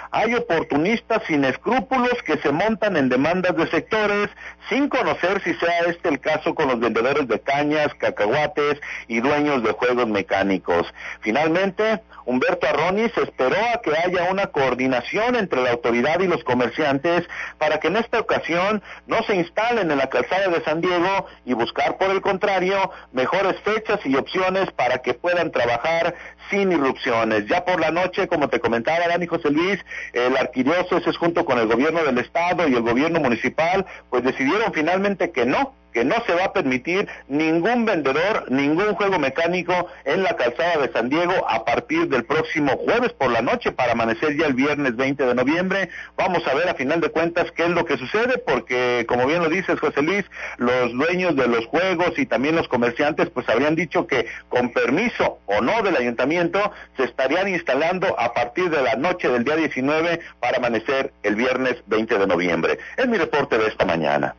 hay 0.11 0.35
oportunistas 0.35 1.23
sin 1.27 1.45
escrúpulos 1.45 2.21
que 2.25 2.37
se 2.37 2.51
montan 2.51 2.97
en 2.97 3.09
demandas 3.09 3.55
de 3.55 3.67
sectores 3.67 4.29
sin 4.69 4.89
conocer 4.89 5.41
si 5.43 5.53
sea 5.55 5.79
este 5.87 6.09
el 6.09 6.19
caso 6.19 6.53
con 6.53 6.67
los 6.67 6.79
vendedores 6.79 7.27
de 7.27 7.39
cañas, 7.39 7.93
cacahuates 7.95 8.79
y 9.07 9.21
dueños 9.21 9.63
de 9.63 9.71
juegos 9.71 10.07
mecánicos. 10.07 10.93
Finalmente, 11.21 12.01
Humberto 12.25 12.67
Arronis 12.67 13.11
esperó 13.17 13.57
a 13.73 13.81
que 13.81 13.91
haya 13.95 14.29
una 14.29 14.47
coordinación 14.47 15.35
entre 15.35 15.61
la 15.61 15.71
autoridad 15.71 16.19
y 16.19 16.27
los 16.27 16.43
comerciantes 16.43 17.27
para 17.57 17.79
que 17.79 17.87
en 17.87 17.97
esta 17.97 18.19
ocasión 18.19 18.83
no 19.07 19.23
se 19.23 19.35
instalen 19.35 19.91
en 19.91 19.97
la 19.97 20.07
calzada 20.07 20.47
de 20.49 20.63
San 20.63 20.81
Diego 20.81 21.25
y 21.45 21.53
buscar, 21.53 21.97
por 21.97 22.11
el 22.11 22.21
contrario, 22.21 22.91
mejores 23.11 23.59
fechas 23.61 23.99
y 24.05 24.15
opciones 24.15 24.71
para 24.71 24.99
que 24.99 25.13
puedan 25.13 25.51
trabajar 25.51 26.15
sin 26.49 26.71
irrupciones. 26.71 27.47
Ya 27.47 27.65
por 27.65 27.79
la 27.79 27.91
noche, 27.91 28.27
como 28.27 28.49
te 28.49 28.59
comentaba 28.59 29.07
Dani 29.07 29.25
José 29.25 29.49
Luis, 29.49 29.79
el 30.13 30.37
arquidiócesis 30.37 31.17
junto 31.17 31.45
con 31.45 31.59
el 31.59 31.67
gobierno 31.67 32.03
del 32.03 32.17
estado 32.17 32.67
y 32.67 32.75
el 32.75 32.81
gobierno 32.81 33.19
municipal, 33.19 33.85
pues 34.09 34.23
decidieron 34.23 34.73
finalmente 34.73 35.31
que 35.31 35.45
no, 35.45 35.73
que 35.91 36.03
no 36.03 36.15
se 36.25 36.33
va 36.33 36.45
a 36.45 36.53
permitir 36.53 37.07
ningún 37.27 37.85
vendedor, 37.85 38.45
ningún 38.49 38.93
juego 38.95 39.19
mecánico 39.19 39.87
en 40.05 40.23
la 40.23 40.35
calzada 40.35 40.77
de 40.77 40.91
San 40.91 41.09
Diego 41.09 41.33
a 41.47 41.65
partir 41.65 42.07
del 42.07 42.25
próximo 42.25 42.77
jueves 42.77 43.13
por 43.13 43.31
la 43.31 43.41
noche 43.41 43.71
para 43.71 43.93
amanecer 43.93 44.37
ya 44.37 44.47
el 44.47 44.53
viernes 44.53 44.95
20 44.95 45.25
de 45.25 45.35
noviembre. 45.35 45.89
Vamos 46.17 46.45
a 46.47 46.53
ver 46.53 46.69
a 46.69 46.75
final 46.75 47.01
de 47.01 47.09
cuentas 47.09 47.51
qué 47.51 47.63
es 47.63 47.69
lo 47.69 47.85
que 47.85 47.97
sucede 47.97 48.37
porque 48.37 49.05
como 49.07 49.25
bien 49.25 49.41
lo 49.41 49.49
dices 49.49 49.79
José 49.79 50.01
Luis, 50.01 50.25
los 50.57 50.93
dueños 50.93 51.35
de 51.35 51.47
los 51.47 51.65
juegos 51.67 52.17
y 52.17 52.25
también 52.25 52.55
los 52.55 52.67
comerciantes 52.67 53.29
pues 53.29 53.47
habrían 53.49 53.75
dicho 53.75 54.07
que 54.07 54.25
con 54.49 54.71
permiso 54.71 55.39
o 55.45 55.61
no 55.61 55.81
del 55.81 55.95
ayuntamiento 55.95 56.71
se 56.97 57.03
estarían 57.03 57.47
instalando 57.47 58.19
a 58.19 58.33
partir 58.33 58.69
de 58.69 58.81
la 58.81 58.95
noche 58.95 59.29
del 59.29 59.43
día 59.43 59.55
19 59.55 60.19
para 60.39 60.57
amanecer 60.57 61.13
el 61.23 61.35
viernes 61.35 61.77
20 61.87 62.17
de 62.17 62.27
noviembre. 62.27 62.79
Es 62.97 63.07
mi 63.07 63.17
reporte 63.17 63.57
de 63.57 63.67
esta 63.67 63.85
mañana. 63.85 64.35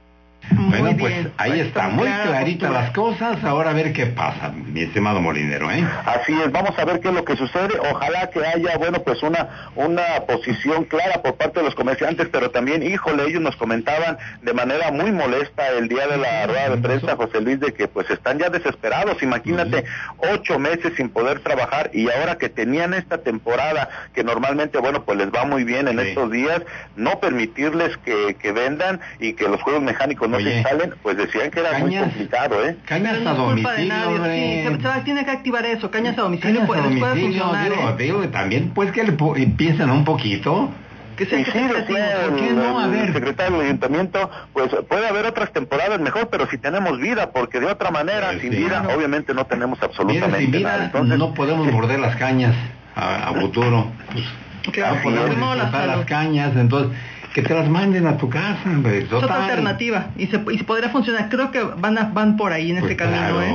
Muy 0.50 0.80
bueno, 0.80 0.96
pues 0.98 1.14
bien. 1.14 1.32
ahí 1.38 1.60
está, 1.60 1.88
muy 1.88 2.08
postura. 2.08 2.70
las 2.70 2.90
cosas. 2.90 3.44
Ahora 3.44 3.70
a 3.70 3.72
ver 3.74 3.92
qué 3.92 4.06
pasa, 4.06 4.50
mi 4.52 4.82
estimado 4.82 5.20
Molinero, 5.20 5.70
¿eh? 5.70 5.84
Así 6.04 6.32
es, 6.32 6.50
vamos 6.50 6.76
a 6.78 6.84
ver 6.84 7.00
qué 7.00 7.08
es 7.08 7.14
lo 7.14 7.24
que 7.24 7.36
sucede. 7.36 7.78
Ojalá 7.90 8.28
que 8.30 8.44
haya, 8.44 8.76
bueno, 8.78 9.00
pues 9.02 9.22
una, 9.22 9.48
una 9.76 10.02
posición 10.26 10.84
clara 10.84 11.22
por 11.22 11.36
parte 11.36 11.60
de 11.60 11.66
los 11.66 11.74
comerciantes, 11.74 12.28
pero 12.30 12.50
también, 12.50 12.82
híjole, 12.82 13.24
ellos 13.24 13.40
nos 13.40 13.56
comentaban 13.56 14.18
de 14.42 14.52
manera 14.52 14.90
muy 14.90 15.12
molesta 15.12 15.68
el 15.78 15.88
día 15.88 16.06
de 16.08 16.16
la 16.18 16.46
rueda 16.46 16.70
de 16.70 16.76
prensa, 16.78 17.16
José 17.16 17.40
Luis, 17.40 17.60
de 17.60 17.72
que 17.72 17.86
pues 17.88 18.10
están 18.10 18.38
ya 18.38 18.48
desesperados. 18.50 19.22
Imagínate, 19.22 19.84
ocho 20.18 20.58
meses 20.58 20.92
sin 20.96 21.08
poder 21.08 21.40
trabajar 21.40 21.90
y 21.94 22.10
ahora 22.10 22.36
que 22.36 22.48
tenían 22.48 22.94
esta 22.94 23.18
temporada, 23.18 23.88
que 24.14 24.24
normalmente, 24.24 24.78
bueno, 24.78 25.04
pues 25.04 25.18
les 25.18 25.28
va 25.28 25.44
muy 25.44 25.64
bien 25.64 25.88
en 25.88 25.98
Sí. 26.00 26.08
estos 26.08 26.30
días, 26.32 26.62
no 26.96 27.20
permitirles 27.20 27.96
que, 27.98 28.34
que 28.40 28.50
vendan 28.52 29.00
y 29.20 29.34
que 29.34 29.48
los 29.48 29.62
juegos 29.62 29.82
mecánicos 29.82 30.28
no 30.32 30.40
se 30.40 30.56
instalen, 30.56 30.94
pues 31.02 31.16
decían 31.16 31.50
que 31.50 31.60
era 31.60 31.78
muy 31.78 31.96
complicado, 31.96 32.66
¿eh? 32.66 32.76
Cañas 32.84 33.26
a 33.26 33.34
domicilio. 33.34 34.24
Sí, 34.24 34.64
se, 34.82 35.00
tiene 35.04 35.24
que 35.24 35.30
activar 35.30 35.64
eso, 35.66 35.90
cañas 35.90 36.18
a 36.18 36.22
domicilio, 36.22 36.60
cañas 36.60 36.70
a 36.70 36.82
domicilio, 36.82 36.98
puede 37.00 37.20
funcionar, 37.20 37.70
digo, 37.70 37.88
¿eh? 37.88 37.94
digo, 37.98 38.28
también 38.28 38.70
pues 38.74 38.92
que 38.92 39.04
le 39.04 39.12
piensen 39.12 39.90
un 39.90 40.04
poquito 40.04 40.70
que 41.16 41.26
sí, 41.26 41.44
sí, 41.44 41.58
¿por 41.68 42.36
qué 42.36 42.52
no? 42.54 42.80
A 42.80 42.86
ver. 42.86 43.08
El 43.08 43.12
secretario 43.12 43.58
del 43.58 43.66
ayuntamiento, 43.66 44.30
pues 44.52 44.70
puede 44.88 45.06
haber 45.06 45.26
otras 45.26 45.52
temporadas 45.52 46.00
mejor, 46.00 46.28
pero 46.30 46.48
si 46.48 46.56
tenemos 46.56 46.98
vida, 46.98 47.30
porque 47.30 47.60
de 47.60 47.66
otra 47.66 47.90
manera, 47.90 48.28
pues 48.28 48.40
sin 48.40 48.50
vida, 48.50 48.82
obviamente 48.94 49.34
no 49.34 49.44
tenemos 49.44 49.82
absolutamente 49.82 50.38
sin 50.38 50.50
vida, 50.50 50.72
nada. 50.72 50.84
Entonces, 50.86 51.18
no 51.18 51.34
podemos 51.34 51.70
morder 51.70 52.00
las 52.00 52.16
cañas 52.16 52.54
a, 52.94 53.32
futuro. 53.34 53.92
Pues, 54.12 54.24
claro, 54.72 54.96
no 54.96 55.02
podemos 55.02 55.54
disfrutar 55.54 55.86
las 55.86 56.06
cañas, 56.06 56.56
entonces 56.56 56.96
que 57.34 57.42
te 57.42 57.54
las 57.54 57.68
manden 57.68 58.06
a 58.06 58.16
tu 58.16 58.28
casa, 58.28 58.62
Es 58.86 59.12
otra 59.12 59.44
alternativa 59.44 60.10
y 60.16 60.26
se, 60.26 60.40
y 60.50 60.62
podría 60.62 60.90
funcionar. 60.90 61.28
Creo 61.28 61.50
que 61.50 61.62
van 61.62 61.98
a, 61.98 62.04
van 62.04 62.36
por 62.36 62.52
ahí 62.52 62.70
en 62.70 62.78
este 62.78 62.94
pues 62.94 63.10
camino, 63.10 63.42
¿eh? 63.42 63.54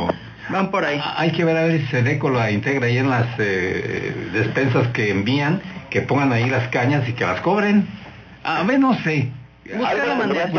Van 0.49 0.71
por 0.71 0.85
ahí. 0.85 1.01
Hay 1.17 1.31
que 1.31 1.43
ver 1.43 1.57
a 1.57 1.63
ver 1.63 1.81
si 1.81 1.87
Sedeco 1.87 2.29
la 2.29 2.51
integra 2.51 2.87
ahí 2.87 2.97
en 2.97 3.09
las 3.09 3.27
eh, 3.37 4.29
despensas 4.33 4.87
que 4.89 5.11
envían 5.11 5.61
que 5.89 6.01
pongan 6.01 6.31
ahí 6.31 6.49
las 6.49 6.67
cañas 6.69 7.07
y 7.07 7.13
que 7.13 7.25
las 7.25 7.41
cobren. 7.41 7.87
A 8.43 8.63
ver, 8.63 8.79
no 8.79 8.93
sé. 9.03 9.31
Buscar 9.75 10.07
la 10.07 10.15
manera, 10.15 10.49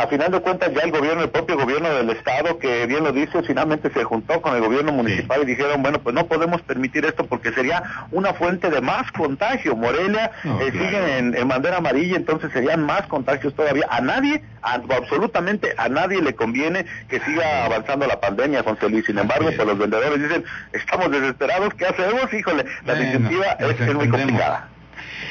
A 0.00 0.06
final 0.08 0.32
de 0.32 0.40
cuentas 0.40 0.72
ya 0.74 0.82
el 0.82 0.90
gobierno, 0.90 1.22
el 1.22 1.30
propio 1.30 1.56
gobierno 1.56 1.88
del 1.88 2.10
estado, 2.10 2.58
que 2.58 2.86
bien 2.86 3.04
lo 3.04 3.12
dice, 3.12 3.42
finalmente 3.42 3.90
se 3.92 4.02
juntó 4.04 4.40
con 4.40 4.56
el 4.56 4.62
gobierno 4.62 4.92
municipal 4.92 5.42
y 5.42 5.46
dijeron, 5.46 5.82
bueno, 5.82 6.00
pues 6.00 6.14
no 6.14 6.26
podemos 6.26 6.62
permitir 6.62 7.04
esto 7.04 7.26
porque 7.26 7.52
sería 7.52 7.82
una 8.10 8.32
fuente 8.34 8.70
de 8.70 8.80
más 8.80 9.10
contagio. 9.12 9.76
Morelia 9.76 10.32
eh, 10.44 10.70
sigue 10.72 11.18
en, 11.18 11.48
bandera 11.48 11.78
amarilla, 11.78 12.16
entonces 12.16 12.50
serían 12.52 12.84
más 12.84 13.06
contagios 13.06 13.54
todavía. 13.54 13.86
A 13.90 14.00
nadie, 14.00 14.42
absolutamente 14.62 15.74
a 15.76 15.88
nadie 15.88 16.20
le 16.22 16.34
conviene 16.34 16.86
que 17.08 17.20
siga 17.20 17.64
avanzando 17.64 18.06
la 18.06 18.20
pandemia, 18.20 18.62
José 18.62 18.88
Luis. 18.88 19.06
Sin 19.06 19.18
embargo, 19.18 19.50
pues 19.54 19.66
los 19.66 19.78
vendedores 19.78 20.22
dicen, 20.22 20.44
estamos 20.72 21.10
desesperados, 21.10 21.72
¿qué 21.74 21.86
hacemos? 21.86 22.32
Híjole, 22.32 22.64
la 22.84 23.00
iniciativa 23.00 23.46
es 23.60 23.94
muy 23.94 24.08
complicada. 24.08 24.68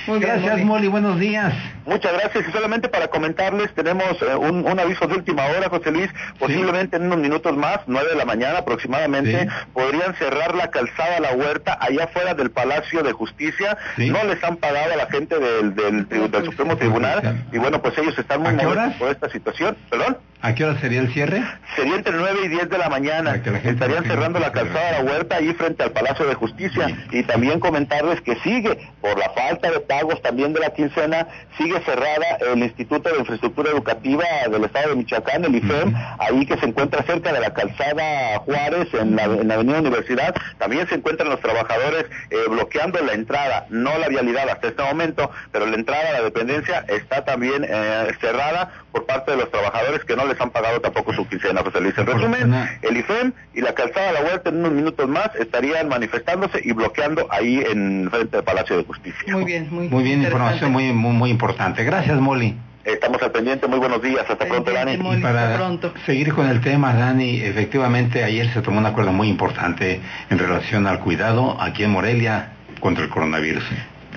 Muy 0.07 0.19
gracias, 0.19 0.59
Molly. 0.63 0.87
Buenos 0.87 1.19
días. 1.19 1.53
Muchas 1.85 2.13
gracias. 2.13 2.47
Y 2.47 2.51
solamente 2.51 2.89
para 2.89 3.07
comentarles, 3.07 3.73
tenemos 3.73 4.21
eh, 4.21 4.35
un, 4.35 4.79
aviso 4.79 5.07
de 5.07 5.15
última 5.15 5.45
hora, 5.45 5.69
José 5.69 5.91
Luis. 5.91 6.09
Posiblemente 6.39 6.97
en 6.97 7.03
unos 7.03 7.19
minutos 7.19 7.55
más, 7.55 7.79
nueve 7.87 8.09
de 8.09 8.15
la 8.15 8.25
mañana 8.25 8.59
aproximadamente, 8.59 9.47
podrían 9.73 10.15
cerrar 10.15 10.55
la 10.55 10.71
calzada 10.71 11.19
La 11.19 11.33
Huerta 11.33 11.77
allá 11.79 12.05
afuera 12.05 12.33
del 12.33 12.51
Palacio 12.51 13.03
de 13.03 13.11
Justicia. 13.11 13.77
No 13.97 14.23
les 14.23 14.43
han 14.43 14.57
pagado 14.57 14.93
a 14.93 14.97
la 14.97 15.07
gente 15.07 15.39
del, 15.39 15.75
del, 15.75 16.07
del, 16.07 16.45
Supremo 16.45 16.77
Tribunal. 16.77 17.45
Y 17.51 17.57
bueno, 17.57 17.81
pues 17.81 17.97
ellos 17.97 18.17
están 18.17 18.41
muy 18.41 18.53
molestos 18.53 18.93
por 18.95 19.09
esta 19.09 19.29
situación. 19.29 19.77
¿Perdón? 19.89 20.17
¿A 20.43 20.53
qué 20.55 20.65
hora 20.65 20.77
sería 20.81 20.99
el 20.99 21.13
cierre? 21.13 21.41
Sería 21.73 21.95
entre 21.95 22.11
9 22.11 22.39
y 22.43 22.47
10 22.49 22.69
de 22.69 22.77
la 22.77 22.89
mañana. 22.89 23.35
Estarían 23.35 24.03
cerrando 24.03 24.39
la 24.39 24.51
calzada 24.51 24.91
de 24.91 25.03
la 25.03 25.09
huerta 25.09 25.37
ahí 25.37 25.53
frente 25.53 25.83
al 25.83 25.91
Palacio 25.91 26.25
de 26.25 26.33
Justicia. 26.33 26.97
Y 27.11 27.23
también 27.23 27.61
comentarles 27.61 28.19
que 28.19 28.35
sigue, 28.41 28.77
por 28.99 29.17
la 29.17 29.29
falta 29.29 29.71
de 29.71 29.79
pagos 29.79 30.21
también 30.21 30.51
de 30.51 30.59
la 30.59 30.71
quincena, 30.71 31.29
sigue 31.57 31.79
cerrada 31.85 32.39
el 32.51 32.61
Instituto 32.61 33.09
de 33.09 33.19
Infraestructura 33.19 33.71
Educativa 33.71 34.25
del 34.51 34.65
Estado 34.65 34.89
de 34.89 34.95
Michoacán, 34.97 35.45
el 35.45 35.55
IFEM, 35.55 35.95
ahí 36.19 36.45
que 36.45 36.57
se 36.57 36.65
encuentra 36.65 37.03
cerca 37.03 37.31
de 37.31 37.39
la 37.39 37.53
calzada 37.53 38.39
Juárez, 38.39 38.93
en 38.95 39.15
la, 39.15 39.23
Avenida 39.23 39.79
Universidad. 39.79 40.35
También 40.57 40.89
se 40.89 40.95
encuentran 40.95 41.29
los 41.29 41.39
trabajadores 41.39 42.07
eh, 42.31 42.35
bloqueando 42.49 43.01
la 43.01 43.13
entrada, 43.13 43.65
no 43.69 43.97
la 43.97 44.09
vialidad 44.09 44.49
hasta 44.49 44.67
este 44.67 44.83
momento, 44.83 45.31
pero 45.53 45.67
la 45.67 45.75
entrada 45.75 46.09
a 46.09 46.13
la 46.13 46.21
dependencia 46.21 46.83
está 46.89 47.23
también 47.23 47.65
eh, 47.65 48.11
cerrada 48.19 48.82
por 48.93 49.05
parte 49.07 49.31
de 49.31 49.37
los 49.37 49.49
trabajadores 49.49 50.05
que 50.05 50.15
no 50.15 50.25
les 50.25 50.39
han 50.39 50.51
pagado 50.51 50.79
tampoco 50.79 51.13
su 51.13 51.27
quincena, 51.27 51.61
José 51.61 51.81
Luis. 51.81 51.97
En 51.97 52.05
resumen, 52.05 52.69
el 52.83 52.97
IFEM 52.97 53.33
y 53.55 53.61
la 53.61 53.73
calzada 53.73 54.07
de 54.07 54.13
la 54.13 54.21
Huerta 54.21 54.49
en 54.49 54.57
unos 54.57 54.71
minutos 54.71 55.09
más 55.09 55.31
estarían 55.39 55.89
manifestándose 55.89 56.61
y 56.63 56.71
bloqueando 56.73 57.27
ahí 57.31 57.63
en 57.67 58.07
frente 58.11 58.37
del 58.37 58.45
Palacio 58.45 58.77
de 58.77 58.83
Justicia. 58.83 59.33
Muy 59.33 59.45
bien, 59.45 59.67
muy, 59.71 59.89
muy 59.89 60.03
bien, 60.03 60.21
información 60.21 60.71
muy, 60.71 60.93
muy, 60.93 61.13
muy 61.13 61.29
importante. 61.31 61.83
Gracias, 61.83 62.19
Molly. 62.19 62.55
Estamos 62.85 63.21
al 63.23 63.31
pendiente, 63.31 63.65
muy 63.65 63.79
buenos 63.79 64.01
días, 64.01 64.25
hasta 64.29 64.45
pronto 64.45 64.71
Dani. 64.71 64.93
y 64.93 65.21
para 65.21 65.57
seguir 66.05 66.33
con 66.33 66.47
el 66.47 66.61
tema, 66.61 66.93
Dani, 66.93 67.41
efectivamente 67.41 68.23
ayer 68.23 68.51
se 68.53 68.61
tomó 68.61 68.77
un 68.77 68.85
acuerdo 68.85 69.11
muy 69.11 69.27
importante 69.27 70.01
en 70.29 70.37
relación 70.37 70.85
al 70.85 70.99
cuidado 70.99 71.57
aquí 71.59 71.83
en 71.83 71.91
Morelia 71.91 72.51
contra 72.79 73.05
el 73.05 73.09
coronavirus. 73.09 73.63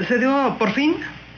Se 0.06 0.18
dio 0.18 0.56
por 0.58 0.72
fin, 0.72 0.96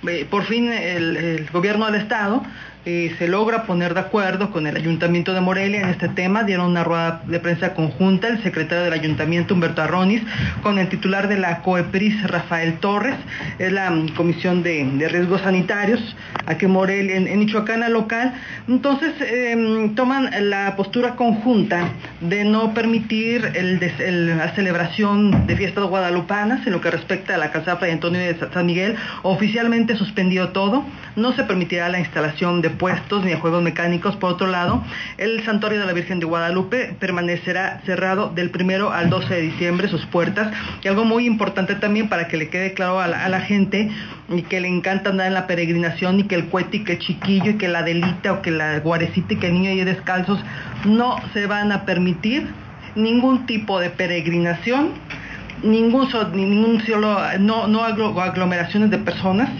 eh, 0.08 0.26
por 0.28 0.44
fin 0.44 0.72
el 0.72 1.46
gobierno 1.52 1.86
del 1.86 2.00
estado 2.00 2.42
eh, 2.90 3.14
se 3.18 3.28
logra 3.28 3.64
poner 3.64 3.92
de 3.92 4.00
acuerdo 4.00 4.50
con 4.50 4.66
el 4.66 4.74
Ayuntamiento 4.74 5.34
de 5.34 5.42
Morelia 5.42 5.82
en 5.82 5.90
este 5.90 6.08
tema. 6.08 6.44
Dieron 6.44 6.70
una 6.70 6.84
rueda 6.84 7.20
de 7.26 7.38
prensa 7.38 7.74
conjunta 7.74 8.28
el 8.28 8.42
secretario 8.42 8.84
del 8.84 8.94
Ayuntamiento, 8.94 9.52
Humberto 9.52 9.82
Arronis, 9.82 10.22
con 10.62 10.78
el 10.78 10.88
titular 10.88 11.28
de 11.28 11.36
la 11.38 11.60
COEPRIS, 11.60 12.26
Rafael 12.28 12.78
Torres, 12.78 13.16
es 13.58 13.70
la 13.72 13.90
mm, 13.90 14.14
Comisión 14.14 14.62
de, 14.62 15.06
Riesgos 15.06 15.42
Sanitarios, 15.42 16.00
aquí 16.46 16.64
en 16.64 16.70
Morelia, 16.70 17.16
en, 17.16 17.38
Michoacán 17.38 17.92
local. 17.92 18.32
Entonces, 18.66 19.12
em, 19.20 19.94
toman 19.94 20.30
la 20.48 20.74
postura 20.74 21.14
conjunta 21.14 21.90
de 22.22 22.44
no 22.44 22.72
permitir 22.72 23.52
la 23.54 24.54
celebración 24.54 25.46
de 25.46 25.56
fiestas 25.56 25.84
guadalupanas 25.84 26.66
en 26.66 26.72
lo 26.72 26.80
que 26.80 26.90
respecta 26.90 27.34
a 27.34 27.38
la 27.38 27.50
Casa 27.50 27.76
Fray 27.76 27.92
Antonio 27.92 28.18
de 28.18 28.34
San 28.50 28.64
Miguel. 28.64 28.96
Oficialmente 29.24 29.94
suspendió 29.94 30.48
todo. 30.48 30.86
No 31.16 31.34
se 31.34 31.44
permitirá 31.44 31.90
la 31.90 31.98
instalación 31.98 32.62
de 32.62 32.77
puestos 32.78 33.24
ni 33.24 33.32
a 33.32 33.40
juegos 33.40 33.62
mecánicos. 33.62 34.16
Por 34.16 34.32
otro 34.32 34.46
lado, 34.46 34.82
el 35.18 35.44
Santuario 35.44 35.80
de 35.80 35.86
la 35.86 35.92
Virgen 35.92 36.20
de 36.20 36.26
Guadalupe 36.26 36.96
permanecerá 36.98 37.82
cerrado 37.84 38.30
del 38.30 38.50
primero 38.50 38.92
al 38.92 39.10
12 39.10 39.34
de 39.34 39.40
diciembre 39.42 39.88
sus 39.88 40.06
puertas. 40.06 40.52
Y 40.82 40.88
algo 40.88 41.04
muy 41.04 41.26
importante 41.26 41.74
también 41.74 42.08
para 42.08 42.28
que 42.28 42.36
le 42.36 42.48
quede 42.48 42.72
claro 42.72 43.00
a 43.00 43.06
la, 43.06 43.40
gente 43.40 43.90
y 44.28 44.42
que 44.42 44.60
le 44.60 44.68
encanta 44.68 45.10
andar 45.10 45.26
en 45.26 45.34
la 45.34 45.46
peregrinación 45.46 46.20
y 46.20 46.24
que 46.24 46.34
el 46.34 46.46
cuete 46.46 46.78
y 46.78 46.84
que 46.84 46.94
el 46.94 46.98
chiquillo 46.98 47.52
y 47.52 47.54
que 47.54 47.68
la 47.68 47.82
delita 47.82 48.32
o 48.32 48.42
que 48.42 48.50
la 48.50 48.78
guarecita 48.80 49.34
y 49.34 49.36
que 49.36 49.46
el 49.46 49.54
niño 49.54 49.70
y 49.70 49.84
descalzos 49.84 50.40
no 50.84 51.16
se 51.32 51.46
van 51.46 51.72
a 51.72 51.84
permitir 51.84 52.48
ningún 52.94 53.46
tipo 53.46 53.78
de 53.78 53.90
peregrinación 53.90 54.92
ningún, 55.62 56.08
ningún 56.32 56.80
solo, 56.84 57.18
no, 57.38 57.66
no 57.66 57.84
aglomeraciones 57.84 58.90
de 58.90 58.98
personas 58.98 59.50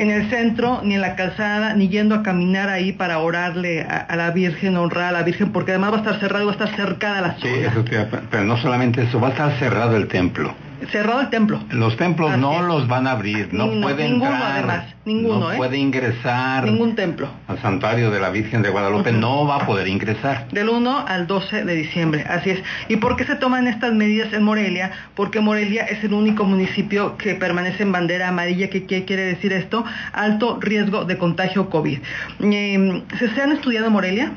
en 0.00 0.10
el 0.10 0.30
centro, 0.30 0.80
ni 0.82 0.94
en 0.94 1.02
la 1.02 1.14
calzada, 1.14 1.74
ni 1.74 1.88
yendo 1.88 2.14
a 2.14 2.22
caminar 2.22 2.70
ahí 2.70 2.90
para 2.90 3.18
orarle 3.18 3.82
a, 3.82 4.16
la 4.16 4.30
Virgen, 4.30 4.78
honrar 4.78 5.10
a 5.10 5.12
la 5.12 5.22
Virgen, 5.22 5.52
porque 5.52 5.72
además 5.72 5.92
va 5.92 5.96
a 5.96 5.98
estar 5.98 6.20
cerrado, 6.20 6.46
va 6.46 6.52
a 6.52 6.54
estar 6.54 6.74
cercada 6.74 7.20
la 7.20 7.34
zona. 7.34 7.74
Sí, 7.74 8.16
pero 8.30 8.44
no 8.44 8.56
solamente 8.56 9.02
eso, 9.02 9.20
va 9.20 9.28
a 9.28 9.30
estar 9.32 9.58
cerrado 9.58 9.96
el 9.96 10.08
templo 10.08 10.54
cerrado 10.90 11.20
el 11.20 11.30
templo. 11.30 11.60
Los 11.70 11.96
templos 11.96 12.36
no 12.38 12.62
los 12.62 12.88
van 12.88 13.06
a 13.06 13.12
abrir, 13.12 13.52
no 13.52 13.70
puede 13.80 14.08
ninguno 14.08 14.34
además, 14.34 14.84
ninguno, 15.04 15.40
no 15.40 15.52
¿eh? 15.52 15.56
puede 15.56 15.78
ingresar. 15.78 16.64
Ningún 16.64 16.94
templo. 16.94 17.28
Al 17.48 17.60
santuario 17.60 18.10
de 18.10 18.20
la 18.20 18.30
Virgen 18.30 18.62
de 18.62 18.70
Guadalupe 18.70 19.12
no 19.12 19.46
va 19.46 19.56
a 19.56 19.66
poder 19.66 19.88
ingresar. 19.88 20.48
Del 20.48 20.68
1 20.68 21.04
al 21.06 21.26
12 21.26 21.64
de 21.64 21.74
diciembre, 21.74 22.24
así 22.28 22.50
es. 22.50 22.62
¿Y 22.88 22.96
por 22.96 23.16
qué 23.16 23.24
se 23.24 23.36
toman 23.36 23.66
estas 23.66 23.92
medidas 23.92 24.32
en 24.32 24.42
Morelia? 24.42 24.90
Porque 25.14 25.40
Morelia 25.40 25.84
es 25.84 26.02
el 26.04 26.12
único 26.12 26.44
municipio 26.44 27.16
que 27.16 27.34
permanece 27.34 27.82
en 27.82 27.92
bandera 27.92 28.28
amarilla. 28.28 28.70
¿Qué, 28.70 28.84
quiere 28.84 29.22
decir 29.22 29.52
esto? 29.52 29.84
Alto 30.12 30.58
riesgo 30.60 31.04
de 31.04 31.18
contagio 31.18 31.70
COVID. 31.70 31.98
Eh, 32.40 33.02
¿Se 33.34 33.42
han 33.42 33.52
estudiado 33.52 33.86
en 33.86 33.92
Morelia? 33.92 34.32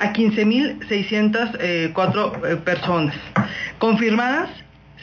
a 0.00 0.12
15.604 0.12 1.56
eh, 1.60 1.92
eh, 1.92 2.56
personas. 2.56 3.16
Confirmadas 3.78 4.48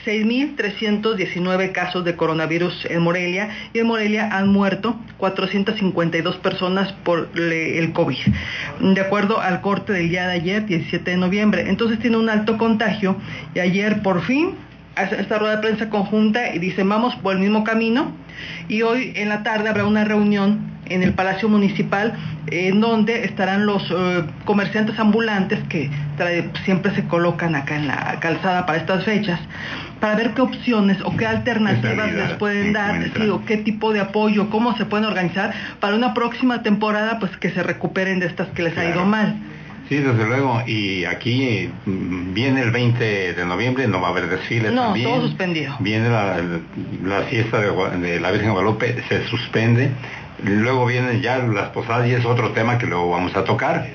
6.319 0.06 1.72
casos 1.72 2.06
de 2.06 2.16
coronavirus 2.16 2.86
en 2.90 3.02
Morelia 3.02 3.50
y 3.74 3.80
en 3.80 3.88
Morelia 3.88 4.30
han 4.32 4.50
muerto 4.50 5.00
452 5.18 6.38
personas 6.38 6.94
por 7.04 7.30
el 7.36 7.92
COVID, 7.94 8.18
de 8.82 9.02
acuerdo 9.02 9.40
al 9.40 9.62
corte 9.62 9.94
del 9.94 10.10
día 10.10 10.28
de 10.28 10.34
ayer, 10.34 10.66
17 10.66 11.12
de 11.12 11.18
noviembre. 11.18 11.70
Entonces 11.70 12.00
tiene 12.00 12.18
un 12.18 12.30
alto 12.30 12.58
contagio 12.58 13.16
y 13.54 13.60
ayer 13.60 14.02
por 14.02 14.22
fin 14.22 14.56
esta 14.96 15.40
rueda 15.40 15.58
de 15.58 15.62
prensa 15.62 15.90
conjunta 15.90 16.54
y 16.54 16.60
dice 16.60 16.84
vamos 16.84 17.16
por 17.18 17.34
el 17.34 17.40
mismo 17.40 17.64
camino 17.64 18.12
y 18.68 18.82
hoy 18.82 19.14
en 19.16 19.30
la 19.30 19.44
tarde 19.44 19.70
habrá 19.70 19.86
una 19.86 20.04
reunión 20.04 20.76
en 20.88 21.04
el 21.04 21.14
Palacio 21.14 21.50
Municipal, 21.50 22.14
en 22.48 22.80
donde 22.80 23.26
estarán 23.26 23.66
los 23.66 23.84
eh, 23.90 24.24
comerciantes 24.46 24.98
ambulantes 25.00 25.60
que 25.68 25.90
siempre 26.64 26.94
se 26.96 27.06
colocan 27.06 27.56
acá 27.56 27.76
en 27.76 27.88
la 27.88 28.20
calzada 28.20 28.66
para 28.66 28.78
estas 28.78 29.04
fechas, 29.04 29.40
para 30.00 30.16
ver 30.16 30.34
qué 30.34 30.42
opciones 30.42 30.98
o 31.04 31.16
qué 31.18 31.26
alternativas 31.26 32.14
les 32.14 32.34
pueden 32.34 32.74
dar, 32.74 33.02
o 33.32 33.44
qué 33.46 33.58
tipo 33.58 33.94
de 33.94 34.02
apoyo, 34.02 34.50
cómo 34.50 34.78
se 34.78 34.86
pueden 34.86 35.06
organizar 35.06 35.54
para 35.80 35.96
una 35.96 36.14
próxima 36.14 36.62
temporada, 36.62 37.20
pues 37.20 37.36
que 37.38 37.50
se 37.50 37.64
recuperen 37.64 38.20
de 38.20 38.28
estas 38.28 38.50
que 38.50 38.64
les 38.64 38.78
ha 38.78 38.86
ido 38.86 39.06
mal. 39.06 39.36
Sí, 39.90 39.98
desde 39.98 40.26
luego. 40.26 40.62
Y 40.66 41.06
aquí 41.06 41.70
mm, 41.86 42.34
viene 42.34 42.62
el 42.62 42.72
20 42.72 43.34
de 43.34 43.46
noviembre, 43.46 43.88
no 43.88 44.02
va 44.02 44.08
a 44.08 44.12
haber 44.12 44.28
desfiles 44.28 44.72
no, 44.74 44.86
también. 44.86 45.10
todo 45.10 45.22
suspendido. 45.22 45.76
Viene 45.80 46.10
la, 46.10 47.22
fiesta 47.30 47.60
de, 47.60 48.20
la 48.20 48.32
Virgen 48.32 48.50
de 48.50 48.54
Guadalupe, 48.54 49.04
se 49.08 49.26
suspende 49.28 49.92
luego 50.44 50.86
vienen 50.86 51.22
ya 51.22 51.38
las 51.38 51.70
posadas 51.70 52.08
y 52.08 52.14
es 52.14 52.26
otro 52.26 52.52
tema 52.52 52.78
que 52.78 52.86
luego 52.86 53.10
vamos 53.10 53.36
a 53.36 53.44
tocar. 53.44 53.88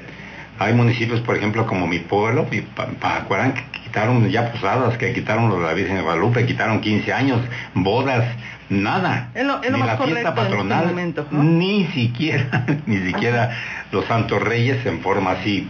Hay 0.58 0.74
municipios, 0.74 1.20
por 1.20 1.36
ejemplo, 1.36 1.66
como 1.66 1.86
mi 1.86 2.00
pueblo, 2.00 2.46
mi 2.50 2.60
Pacuarán, 2.60 3.54
que 3.54 3.62
quitaron 3.84 4.28
ya 4.28 4.52
posadas, 4.52 4.98
que 4.98 5.12
quitaron 5.14 5.62
la 5.62 5.72
Virgen 5.72 5.96
de 5.96 6.02
Guadalupe, 6.02 6.44
quitaron 6.44 6.80
15 6.80 7.12
años, 7.12 7.40
bodas, 7.72 8.26
nada. 8.68 9.30
Es 9.34 9.44
lo, 9.46 9.58
ni 9.60 9.78
la 9.78 9.96
fiesta 9.96 10.28
este 10.28 10.32
patronal, 10.32 11.14
ni 11.30 11.86
siquiera, 11.86 12.66
ni 12.86 12.98
siquiera 12.98 13.56
los 13.90 14.04
santos 14.04 14.42
reyes 14.42 14.84
en 14.84 15.00
forma 15.00 15.32
así 15.32 15.66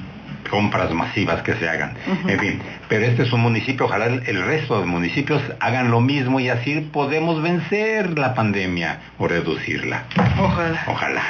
compras 0.51 0.93
masivas 0.93 1.43
que 1.43 1.55
se 1.55 1.69
hagan. 1.69 1.95
En 2.27 2.39
fin, 2.39 2.61
pero 2.89 3.07
este 3.07 3.23
es 3.23 3.33
un 3.33 3.41
municipio, 3.41 3.87
ojalá 3.87 4.07
el, 4.07 4.43
resto 4.43 4.81
de 4.81 4.87
municipios 4.87 5.41
hagan 5.61 5.91
lo 5.91 6.01
mismo 6.01 6.41
y 6.41 6.49
así 6.49 6.81
podemos 6.93 7.41
vencer 7.41 8.19
la 8.19 8.35
pandemia 8.35 8.99
o 9.19 9.29
reducirla. 9.29 10.05
Ojalá. 10.39 10.85
Ojalá. 10.89 11.23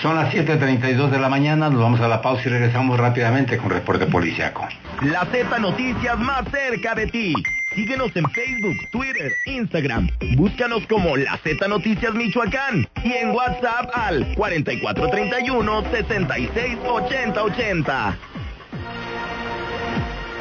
Son 0.00 0.14
las 0.14 0.32
7.32 0.32 1.10
de 1.10 1.18
la 1.18 1.28
mañana, 1.28 1.68
nos 1.68 1.82
vamos 1.82 2.00
a 2.00 2.08
la 2.08 2.22
pausa 2.22 2.44
y 2.46 2.50
regresamos 2.50 2.98
rápidamente 2.98 3.58
con 3.58 3.70
reporte 3.70 4.06
policiaco. 4.06 4.66
La 5.02 5.26
Z 5.26 5.58
Noticias 5.58 6.18
más 6.18 6.44
cerca 6.50 6.94
de 6.94 7.08
ti. 7.08 7.34
Síguenos 7.74 8.14
en 8.14 8.30
Facebook, 8.30 8.76
Twitter, 8.90 9.32
Instagram. 9.46 10.08
Búscanos 10.36 10.86
como 10.88 11.16
La 11.16 11.36
Z 11.38 11.66
Noticias 11.68 12.14
Michoacán 12.14 12.86
y 13.02 13.12
en 13.12 13.30
WhatsApp 13.30 13.90
al 13.94 14.32
4431 14.36 15.82
668080. 15.90 18.29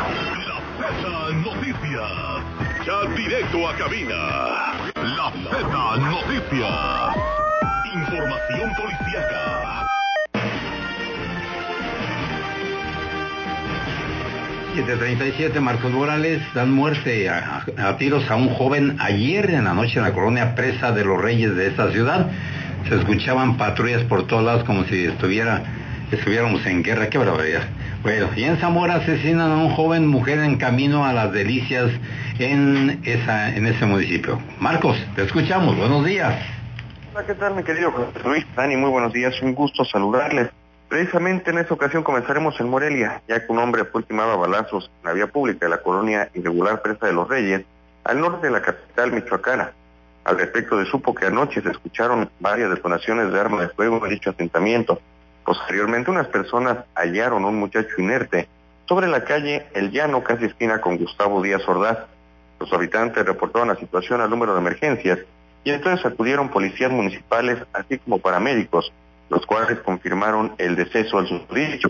La 0.48 0.62
Z 0.78 1.34
Noticias. 1.44 2.44
Chat 2.86 3.10
directo 3.16 3.68
a 3.68 3.76
cabina. 3.76 4.74
La 4.96 5.32
Z 5.32 5.98
Noticias. 5.98 7.18
Información 7.94 8.72
policíaca. 8.76 9.88
737 14.86 15.60
Marcos 15.60 15.92
Morales 15.92 16.42
dan 16.54 16.72
muerte 16.72 17.30
a, 17.30 17.98
tiros 17.98 18.32
a 18.32 18.38
un 18.38 18.48
joven 18.48 18.96
ayer 19.00 19.50
en 19.50 19.66
la 19.66 19.74
noche 19.74 19.98
en 19.98 20.04
la 20.04 20.14
colonia 20.14 20.56
Presa 20.56 20.94
de 20.94 21.04
los 21.04 21.22
Reyes 21.22 21.54
de 21.54 21.68
esta 21.68 21.92
ciudad. 21.92 22.28
Se 22.88 22.96
escuchaban 22.96 23.58
patrullas 23.58 24.04
por 24.04 24.26
todos 24.26 24.42
lados 24.42 24.64
como 24.64 24.86
si 24.86 25.04
estuviera, 25.04 25.64
estuviéramos 26.12 26.66
en 26.66 26.82
guerra. 26.82 27.10
Qué 27.10 27.18
barbaridad. 27.18 27.64
Bueno, 28.04 28.30
y 28.38 28.46
en 28.46 28.56
Zamora 28.58 28.96
asesinan 28.96 29.52
a 29.52 29.58
un 29.58 29.72
joven 29.72 30.08
mujer 30.08 30.40
en 30.40 30.56
camino 30.56 31.04
a 31.06 31.12
las 31.12 31.34
delicias 31.34 31.92
en, 32.40 33.02
esa, 33.04 33.54
en 33.54 33.68
ese 33.68 33.86
municipio. 33.86 34.42
Marcos, 34.62 34.98
te 35.14 35.24
escuchamos. 35.24 35.76
Buenos 35.76 36.06
días. 36.06 36.36
Hola, 37.14 37.26
¿qué 37.28 37.34
tal 37.34 37.54
mi 37.54 37.64
querido 37.64 37.92
Luis? 38.24 38.46
Dani, 38.56 38.78
muy 38.78 38.92
buenos 38.92 39.12
días. 39.12 39.42
Un 39.42 39.54
gusto 39.54 39.84
saludarles. 39.84 40.52
Precisamente 40.90 41.52
en 41.52 41.60
esta 41.60 41.76
ocasión 41.76 42.02
comenzaremos 42.02 42.60
en 42.60 42.68
Morelia, 42.68 43.22
ya 43.28 43.46
que 43.46 43.52
un 43.52 43.60
hombre 43.60 43.86
fue 43.86 44.00
ultimado 44.00 44.32
a 44.32 44.38
balazos 44.38 44.90
en 45.02 45.08
la 45.08 45.14
vía 45.14 45.28
pública 45.28 45.68
de 45.68 45.70
la 45.70 45.84
colonia 45.84 46.32
irregular 46.34 46.82
Presa 46.82 47.06
de 47.06 47.14
los 47.14 47.28
Reyes, 47.28 47.64
al 48.04 48.20
norte 48.20 48.48
de 48.48 48.52
la 48.52 48.64
capital 48.64 49.12
michoacana. 49.12 49.72
Al 50.24 50.40
respecto 50.40 50.78
de 50.78 50.86
supo 50.86 51.14
que 51.14 51.28
anoche 51.28 51.62
se 51.62 51.70
escucharon 51.70 52.32
varias 52.40 52.72
detonaciones 52.72 53.32
de 53.32 53.40
armas 53.40 53.62
de 53.62 53.70
fuego 53.70 54.04
en 54.04 54.10
dicho 54.10 54.32
asentamiento. 54.32 55.00
Posteriormente 55.46 56.10
unas 56.10 56.28
personas 56.28 56.80
hallaron 56.96 57.44
a 57.44 57.48
un 57.48 57.60
muchacho 57.60 58.00
inerte 58.00 58.50
sobre 58.88 59.08
la 59.08 59.24
calle 59.24 59.68
El 59.76 59.92
Llano, 59.92 60.24
casi 60.24 60.46
esquina 60.46 60.82
con 60.82 60.98
Gustavo 60.98 61.44
Díaz 61.44 61.62
Ordaz. 61.68 62.00
Los 62.60 62.74
habitantes 62.74 63.24
reportaron 63.24 63.68
la 63.68 63.76
situación 63.76 64.22
al 64.22 64.30
número 64.32 64.56
de 64.56 64.62
emergencias 64.62 65.20
y 65.64 65.70
entonces 65.70 66.04
acudieron 66.04 66.50
policías 66.50 66.92
municipales 66.92 67.60
así 67.74 68.00
como 68.00 68.18
paramédicos 68.18 68.92
los 69.30 69.46
cuales 69.46 69.80
confirmaron 69.80 70.54
el 70.58 70.76
deceso 70.76 71.18
al 71.18 71.28
susodicho. 71.28 71.90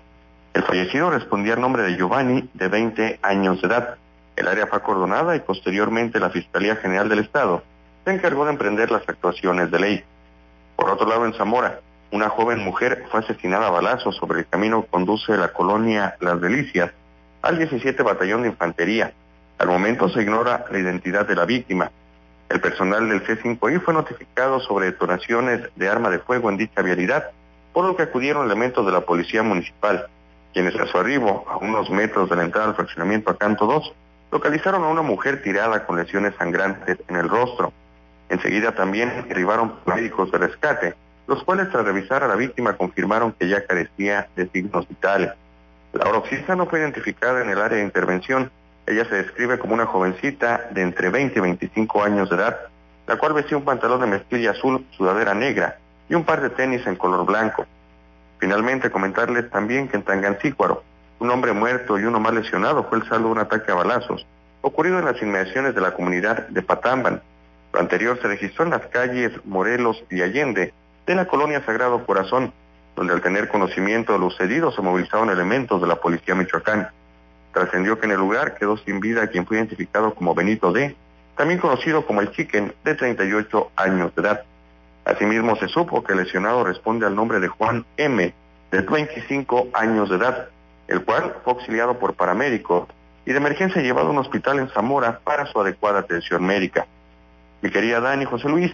El 0.53 0.63
fallecido 0.63 1.09
respondía 1.09 1.53
al 1.53 1.61
nombre 1.61 1.83
de 1.83 1.95
Giovanni, 1.95 2.49
de 2.53 2.67
20 2.67 3.19
años 3.21 3.61
de 3.61 3.67
edad. 3.67 3.95
El 4.35 4.47
área 4.47 4.67
fue 4.67 4.77
acordonada 4.77 5.35
y 5.35 5.39
posteriormente 5.39 6.19
la 6.19 6.29
Fiscalía 6.29 6.75
General 6.77 7.09
del 7.09 7.19
Estado 7.19 7.63
se 8.05 8.11
encargó 8.11 8.45
de 8.45 8.51
emprender 8.51 8.91
las 8.91 9.07
actuaciones 9.07 9.71
de 9.71 9.79
ley. 9.79 10.03
Por 10.75 10.89
otro 10.89 11.07
lado, 11.07 11.25
en 11.25 11.33
Zamora, 11.33 11.81
una 12.11 12.29
joven 12.29 12.59
mujer 12.59 13.05
fue 13.11 13.19
asesinada 13.19 13.67
a 13.67 13.71
balazos 13.71 14.15
sobre 14.15 14.39
el 14.39 14.47
camino 14.47 14.83
que 14.83 14.89
conduce 14.89 15.37
la 15.37 15.49
colonia 15.49 16.15
Las 16.19 16.41
Delicias 16.41 16.91
al 17.41 17.57
17 17.57 18.01
Batallón 18.01 18.41
de 18.41 18.49
Infantería. 18.49 19.13
Al 19.57 19.67
momento 19.67 20.09
se 20.09 20.21
ignora 20.21 20.65
la 20.71 20.79
identidad 20.79 21.27
de 21.27 21.35
la 21.35 21.45
víctima. 21.45 21.91
El 22.49 22.61
personal 22.61 23.07
del 23.07 23.23
C5I 23.23 23.79
fue 23.81 23.93
notificado 23.93 24.59
sobre 24.59 24.87
detonaciones 24.87 25.69
de 25.75 25.87
arma 25.87 26.09
de 26.09 26.17
fuego 26.17 26.49
en 26.49 26.57
dicha 26.57 26.81
vialidad, 26.81 27.29
por 27.73 27.85
lo 27.85 27.95
que 27.95 28.03
acudieron 28.03 28.45
elementos 28.45 28.83
de 28.85 28.91
la 28.91 29.01
Policía 29.01 29.43
Municipal, 29.43 30.07
quienes 30.51 30.75
a 30.75 30.87
su 30.87 30.97
arribo, 30.97 31.45
a 31.47 31.57
unos 31.57 31.91
metros 31.91 32.27
de 32.27 32.35
la 32.35 32.43
entrada 32.43 32.69
al 32.69 32.75
fraccionamiento 32.75 33.29
a 33.29 33.37
Canto 33.37 33.67
2, 33.67 33.93
localizaron 34.31 34.83
a 34.83 34.87
una 34.87 35.03
mujer 35.03 35.43
tirada 35.43 35.85
con 35.85 35.97
lesiones 35.97 36.33
sangrantes 36.39 36.97
en 37.07 37.15
el 37.17 37.29
rostro. 37.29 37.71
Enseguida 38.29 38.73
también 38.73 39.27
arribaron 39.29 39.75
médicos 39.85 40.31
de 40.31 40.39
rescate, 40.39 40.95
los 41.27 41.43
cuales 41.43 41.69
tras 41.69 41.85
revisar 41.85 42.23
a 42.23 42.27
la 42.27 42.35
víctima 42.35 42.77
confirmaron 42.77 43.31
que 43.33 43.47
ya 43.47 43.63
carecía 43.65 44.27
de 44.35 44.49
signos 44.49 44.87
vitales. 44.87 45.31
La 45.93 46.09
oroxista 46.09 46.55
no 46.55 46.65
fue 46.65 46.79
identificada 46.79 47.41
en 47.43 47.49
el 47.49 47.61
área 47.61 47.77
de 47.77 47.83
intervención, 47.83 48.51
ella 48.89 49.05
se 49.05 49.15
describe 49.15 49.59
como 49.59 49.75
una 49.75 49.85
jovencita 49.85 50.67
de 50.71 50.81
entre 50.81 51.09
20 51.09 51.37
y 51.37 51.41
25 51.41 52.03
años 52.03 52.27
de 52.29 52.37
edad, 52.37 52.57
la 53.05 53.17
cual 53.17 53.33
vestía 53.33 53.55
un 53.55 53.63
pantalón 53.63 54.01
de 54.01 54.07
mezclilla 54.07 54.51
azul, 54.51 54.83
sudadera 54.97 55.35
negra 55.35 55.77
y 56.09 56.15
un 56.15 56.23
par 56.23 56.41
de 56.41 56.49
tenis 56.49 56.85
en 56.87 56.95
color 56.95 57.23
blanco. 57.23 57.67
Finalmente, 58.39 58.89
comentarles 58.89 59.47
también 59.51 59.89
que 59.89 59.97
en 59.97 60.03
Tangancícuaro, 60.03 60.83
un 61.19 61.29
hombre 61.29 61.53
muerto 61.53 61.99
y 61.99 62.05
uno 62.05 62.19
más 62.19 62.33
lesionado 62.33 62.83
fue 62.85 62.97
el 62.97 63.07
saldo 63.07 63.27
de 63.27 63.33
un 63.33 63.39
ataque 63.39 63.71
a 63.71 63.75
balazos, 63.75 64.25
ocurrido 64.61 64.97
en 64.97 65.05
las 65.05 65.21
inmediaciones 65.21 65.75
de 65.75 65.81
la 65.81 65.93
comunidad 65.93 66.47
de 66.47 66.63
Patamban. 66.63 67.21
Lo 67.71 67.79
anterior 67.79 68.19
se 68.19 68.27
registró 68.27 68.65
en 68.65 68.71
las 68.71 68.87
calles 68.87 69.33
Morelos 69.45 70.03
y 70.09 70.23
Allende 70.23 70.73
de 71.05 71.15
la 71.15 71.27
colonia 71.27 71.63
Sagrado 71.63 72.03
Corazón, 72.07 72.53
donde 72.95 73.13
al 73.13 73.21
tener 73.21 73.49
conocimiento 73.49 74.13
de 74.13 74.19
lo 74.19 74.31
sucedido 74.31 74.71
se 74.71 74.81
movilizaron 74.81 75.29
elementos 75.29 75.79
de 75.79 75.87
la 75.87 75.97
policía 75.97 76.33
michoacán. 76.33 76.89
Trascendió 77.53 77.99
que 77.99 78.05
en 78.05 78.11
el 78.11 78.17
lugar 78.17 78.55
quedó 78.55 78.77
sin 78.77 78.99
vida 78.99 79.27
quien 79.27 79.45
fue 79.45 79.57
identificado 79.57 80.13
como 80.13 80.35
Benito 80.35 80.71
D., 80.71 80.95
también 81.35 81.59
conocido 81.59 82.05
como 82.05 82.21
el 82.21 82.31
Chicken, 82.31 82.73
de 82.83 82.95
38 82.95 83.71
años 83.75 84.13
de 84.13 84.21
edad. 84.21 84.43
Asimismo 85.05 85.55
se 85.55 85.67
supo 85.69 86.03
que 86.03 86.13
el 86.13 86.19
lesionado 86.19 86.63
responde 86.63 87.05
al 87.05 87.15
nombre 87.15 87.39
de 87.39 87.47
Juan 87.47 87.85
M., 87.97 88.33
de 88.71 88.81
25 88.81 89.69
años 89.73 90.09
de 90.09 90.17
edad, 90.17 90.49
el 90.87 91.03
cual 91.03 91.35
fue 91.43 91.53
auxiliado 91.53 91.97
por 91.97 92.13
paramédicos 92.13 92.87
y 93.25 93.31
de 93.31 93.37
emergencia 93.37 93.81
llevado 93.81 94.07
a 94.07 94.11
un 94.11 94.17
hospital 94.17 94.59
en 94.59 94.69
Zamora 94.69 95.19
para 95.23 95.45
su 95.45 95.59
adecuada 95.59 95.99
atención 95.99 96.43
médica. 96.43 96.87
Mi 97.61 97.69
querida 97.69 97.99
Dani 97.99 98.25
José 98.25 98.49
Luis, 98.49 98.73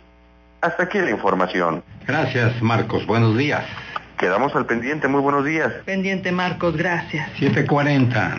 hasta 0.61 0.83
aquí 0.83 0.99
la 0.99 1.11
información. 1.11 1.83
Gracias, 2.07 2.61
Marcos. 2.61 3.05
Buenos 3.05 3.37
días. 3.37 3.65
Quedamos 4.17 4.55
al 4.55 4.65
pendiente. 4.65 5.07
Muy 5.07 5.21
buenos 5.21 5.45
días. 5.45 5.71
Pendiente, 5.85 6.31
Marcos. 6.31 6.75
Gracias. 6.77 7.29
740. 7.39 8.37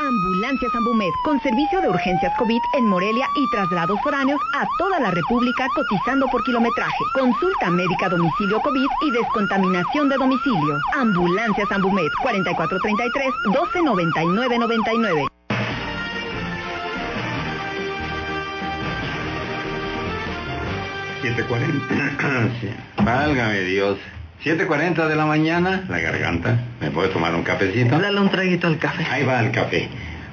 Ambulancias 0.00 0.74
Ambumed, 0.74 1.10
con 1.24 1.40
servicio 1.42 1.80
de 1.82 1.88
urgencias 1.88 2.32
COVID 2.38 2.60
en 2.78 2.86
Morelia 2.86 3.26
y 3.36 3.50
traslados 3.50 4.00
foráneos 4.00 4.40
a 4.54 4.64
toda 4.78 5.00
la 5.00 5.10
República 5.10 5.66
cotizando 5.74 6.26
por 6.28 6.42
kilometraje. 6.44 7.04
Consulta 7.12 7.68
médica 7.70 8.08
domicilio 8.08 8.60
COVID 8.60 8.86
y 9.02 9.10
descontaminación 9.10 10.08
de 10.08 10.16
domicilio. 10.16 10.78
Ambulancias 10.96 11.70
Ambumed, 11.72 12.08
4433 12.22 13.34
129999. 13.52 15.26
...740... 21.20 23.04
Válgame 23.04 23.60
Dios... 23.60 23.98
7.40 24.44 25.08
de 25.08 25.16
la 25.16 25.26
mañana, 25.26 25.84
la 25.88 25.98
garganta. 25.98 26.58
¿Me 26.80 26.90
puede 26.90 27.08
tomar 27.08 27.34
un 27.34 27.42
cafecito? 27.42 27.98
Dale 27.98 28.20
un 28.20 28.30
traguito 28.30 28.68
al 28.68 28.78
café. 28.78 29.04
Ahí 29.10 29.24
va 29.24 29.40
el 29.40 29.50
café. 29.50 29.88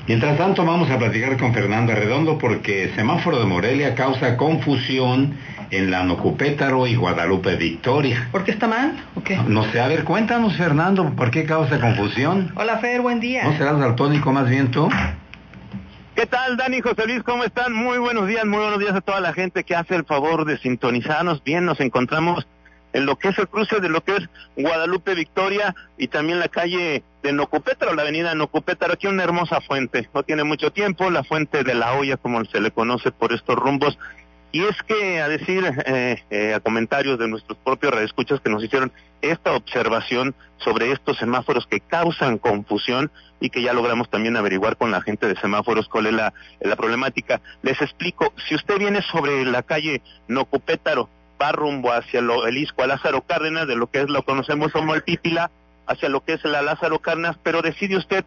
Mientras 0.08 0.38
tanto, 0.38 0.64
vamos 0.64 0.92
a 0.92 1.00
platicar 1.00 1.36
con 1.38 1.54
Fernando 1.54 1.92
Arredondo 1.92 2.38
porque 2.38 2.92
semáforo 2.96 3.40
de 3.40 3.46
Morelia 3.46 3.96
causa 3.96 4.38
confusión 4.38 5.36
en 5.72 5.90
la 5.90 6.04
Nocupétaro 6.04 6.86
y 6.86 6.94
Guadalupe 6.94 7.56
Victoria. 7.56 8.30
¿Por 8.32 8.44
qué 8.44 8.52
está 8.52 8.68
mal? 8.68 8.94
¿O 9.16 9.24
qué? 9.24 9.38
No 9.48 9.64
sé, 9.72 9.80
a 9.80 9.88
ver, 9.88 10.04
cuéntanos, 10.04 10.56
Fernando, 10.56 11.10
¿por 11.16 11.32
qué 11.32 11.46
causa 11.46 11.80
confusión? 11.80 12.52
Hola, 12.56 12.78
Fer, 12.78 13.02
buen 13.02 13.20
día. 13.20 13.46
¿No 13.46 13.58
serás 13.58 13.80
daltónico 13.80 14.32
más 14.32 14.48
bien 14.48 14.70
tú? 14.70 14.88
¿Qué 16.16 16.28
tal, 16.28 16.56
Dani 16.56 16.80
José 16.82 17.08
Luis? 17.08 17.24
¿Cómo 17.24 17.44
están? 17.44 17.74
Muy 17.74 17.98
buenos 17.98 18.28
días, 18.28 18.46
muy 18.46 18.60
buenos 18.60 18.80
días 18.80 18.94
a 18.94 19.02
toda 19.02 19.20
la 19.20 19.34
gente 19.34 19.64
que 19.64 19.76
hace 19.76 19.96
el 19.96 20.06
favor 20.06 20.46
de 20.46 20.58
sintonizarnos. 20.60 21.44
Bien, 21.44 21.66
nos 21.66 21.80
encontramos 21.80 22.48
en 22.96 23.06
lo 23.06 23.18
que 23.18 23.28
es 23.28 23.38
el 23.38 23.50
cruce 23.50 23.82
de 23.82 23.90
lo 23.90 24.02
que 24.02 24.16
es 24.16 24.30
Guadalupe 24.56 25.16
Victoria 25.16 25.76
y 25.98 26.08
también 26.08 26.40
la 26.40 26.48
calle 26.48 27.04
de 27.24 27.34
Nocupétaro, 27.34 27.94
la 27.94 28.04
avenida 28.04 28.34
Nocupétaro, 28.36 28.94
aquí 28.94 29.08
una 29.08 29.24
hermosa 29.24 29.60
fuente, 29.60 30.10
no 30.14 30.24
tiene 30.24 30.46
mucho 30.46 30.72
tiempo, 30.72 31.10
la 31.10 31.26
fuente 31.26 31.66
de 31.66 31.76
la 31.76 31.92
olla 31.94 32.16
como 32.16 32.44
se 32.46 32.62
le 32.62 32.72
conoce 32.72 33.12
por 33.12 33.34
estos 33.34 33.58
rumbos, 33.58 33.98
y 34.54 34.64
es 34.64 34.82
que 34.84 35.20
a 35.20 35.28
decir, 35.28 35.66
eh, 35.86 36.24
eh, 36.30 36.54
a 36.54 36.62
comentarios 36.62 37.20
de 37.20 37.28
nuestros 37.28 37.58
propios 37.58 37.94
redescuchas 37.94 38.40
que 38.40 38.50
nos 38.50 38.64
hicieron 38.64 38.94
esta 39.22 39.52
observación 39.54 40.34
sobre 40.56 40.94
estos 40.94 41.18
semáforos 41.18 41.68
que 41.68 41.82
causan 41.82 42.38
confusión 42.38 43.12
y 43.42 43.50
que 43.50 43.62
ya 43.62 43.74
logramos 43.74 44.10
también 44.10 44.38
averiguar 44.38 44.78
con 44.78 44.92
la 44.92 45.02
gente 45.02 45.28
de 45.28 45.36
semáforos 45.36 45.90
cuál 45.90 46.06
es 46.06 46.14
la, 46.14 46.34
la 46.62 46.78
problemática. 46.78 47.42
Les 47.62 47.82
explico, 47.82 48.32
si 48.48 48.56
usted 48.56 48.78
viene 48.80 49.02
sobre 49.02 49.44
la 49.44 49.64
calle 49.64 50.02
Nocupétaro, 50.30 51.10
va 51.42 51.52
rumbo 51.52 51.92
hacia 51.92 52.22
lo, 52.22 52.48
el 52.48 52.58
Isco 52.58 52.84
a 52.84 52.88
Lázaro 52.88 53.22
Cárdenas, 53.22 53.68
de 53.68 53.76
lo 53.76 53.88
que 53.88 54.02
es 54.02 54.10
lo 54.10 54.24
conocemos 54.24 54.72
como 54.72 54.94
el 54.94 55.04
Pípila, 55.04 55.52
hacia 55.88 56.10
lo 56.10 56.24
que 56.24 56.34
es 56.34 56.44
la 56.44 56.62
Lázaro 56.62 57.00
Cárdenas, 57.00 57.38
pero 57.44 57.62
decide 57.62 57.98
usted 57.98 58.26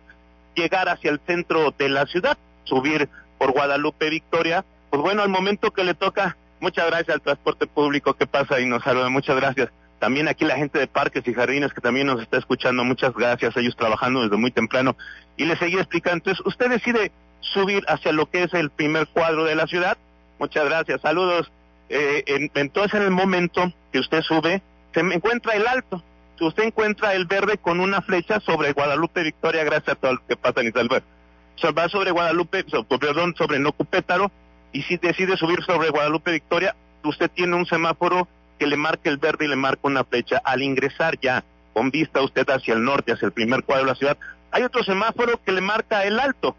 llegar 0.54 0.88
hacia 0.88 1.10
el 1.10 1.20
centro 1.26 1.74
de 1.76 1.88
la 1.88 2.06
ciudad, 2.06 2.36
subir 2.64 3.08
por 3.38 3.52
Guadalupe 3.52 4.10
Victoria, 4.10 4.64
pues 4.90 5.02
bueno, 5.02 5.22
al 5.22 5.28
momento 5.28 5.72
que 5.72 5.84
le 5.84 5.94
toca, 5.94 6.36
muchas 6.60 6.86
gracias 6.86 7.14
al 7.14 7.22
transporte 7.22 7.66
público 7.66 8.14
que 8.14 8.26
pasa 8.26 8.60
y 8.60 8.66
nos 8.66 8.82
saluda, 8.82 9.08
muchas 9.08 9.36
gracias. 9.36 9.70
También 9.98 10.28
aquí 10.28 10.44
la 10.44 10.56
gente 10.56 10.78
de 10.78 10.86
parques 10.86 11.26
y 11.26 11.34
jardines 11.34 11.72
que 11.72 11.80
también 11.80 12.06
nos 12.06 12.20
está 12.20 12.38
escuchando, 12.38 12.84
muchas 12.84 13.12
gracias, 13.14 13.56
ellos 13.56 13.76
trabajando 13.76 14.22
desde 14.22 14.36
muy 14.36 14.50
temprano. 14.50 14.96
Y 15.36 15.44
le 15.44 15.56
seguí 15.56 15.76
explicando, 15.76 16.18
entonces 16.18 16.46
usted 16.46 16.70
decide 16.70 17.12
subir 17.40 17.84
hacia 17.88 18.12
lo 18.12 18.30
que 18.30 18.44
es 18.44 18.54
el 18.54 18.70
primer 18.70 19.08
cuadro 19.08 19.44
de 19.44 19.54
la 19.54 19.66
ciudad, 19.66 19.96
muchas 20.38 20.64
gracias, 20.64 21.00
saludos. 21.00 21.50
Eh, 21.88 22.50
entonces 22.54 22.94
en 22.94 23.06
el 23.06 23.10
momento 23.10 23.72
que 23.92 23.98
usted 23.98 24.22
sube, 24.22 24.62
se 24.92 25.00
encuentra 25.00 25.54
el 25.54 25.66
alto, 25.66 26.02
usted 26.40 26.64
encuentra 26.64 27.14
el 27.14 27.26
verde 27.26 27.58
con 27.58 27.80
una 27.80 28.02
flecha 28.02 28.40
sobre 28.40 28.72
Guadalupe 28.72 29.22
Victoria, 29.22 29.64
gracias 29.64 29.96
a 29.96 30.00
todo 30.00 30.12
lo 30.14 30.26
que 30.26 30.36
pasa 30.36 30.60
en 30.60 30.72
sea, 30.72 31.70
va 31.72 31.88
sobre 31.88 32.10
Guadalupe, 32.10 32.64
perdón, 33.00 33.34
sobre 33.36 33.58
Nocupétaro, 33.58 34.30
y 34.72 34.82
si 34.82 34.96
decide 34.96 35.36
subir 35.36 35.62
sobre 35.64 35.90
Guadalupe 35.90 36.32
Victoria, 36.32 36.76
usted 37.04 37.30
tiene 37.30 37.56
un 37.56 37.66
semáforo 37.66 38.28
que 38.58 38.66
le 38.66 38.76
marca 38.76 39.08
el 39.08 39.18
verde 39.18 39.46
y 39.46 39.48
le 39.48 39.56
marca 39.56 39.80
una 39.84 40.04
flecha. 40.04 40.40
Al 40.44 40.62
ingresar 40.62 41.18
ya 41.20 41.44
con 41.72 41.90
vista 41.90 42.22
usted 42.22 42.48
hacia 42.50 42.74
el 42.74 42.84
norte, 42.84 43.12
hacia 43.12 43.26
el 43.26 43.32
primer 43.32 43.64
cuadro 43.64 43.86
de 43.86 43.90
la 43.92 43.96
ciudad, 43.96 44.18
hay 44.50 44.62
otro 44.62 44.82
semáforo 44.84 45.40
que 45.44 45.52
le 45.52 45.60
marca 45.60 46.04
el 46.04 46.18
alto. 46.18 46.56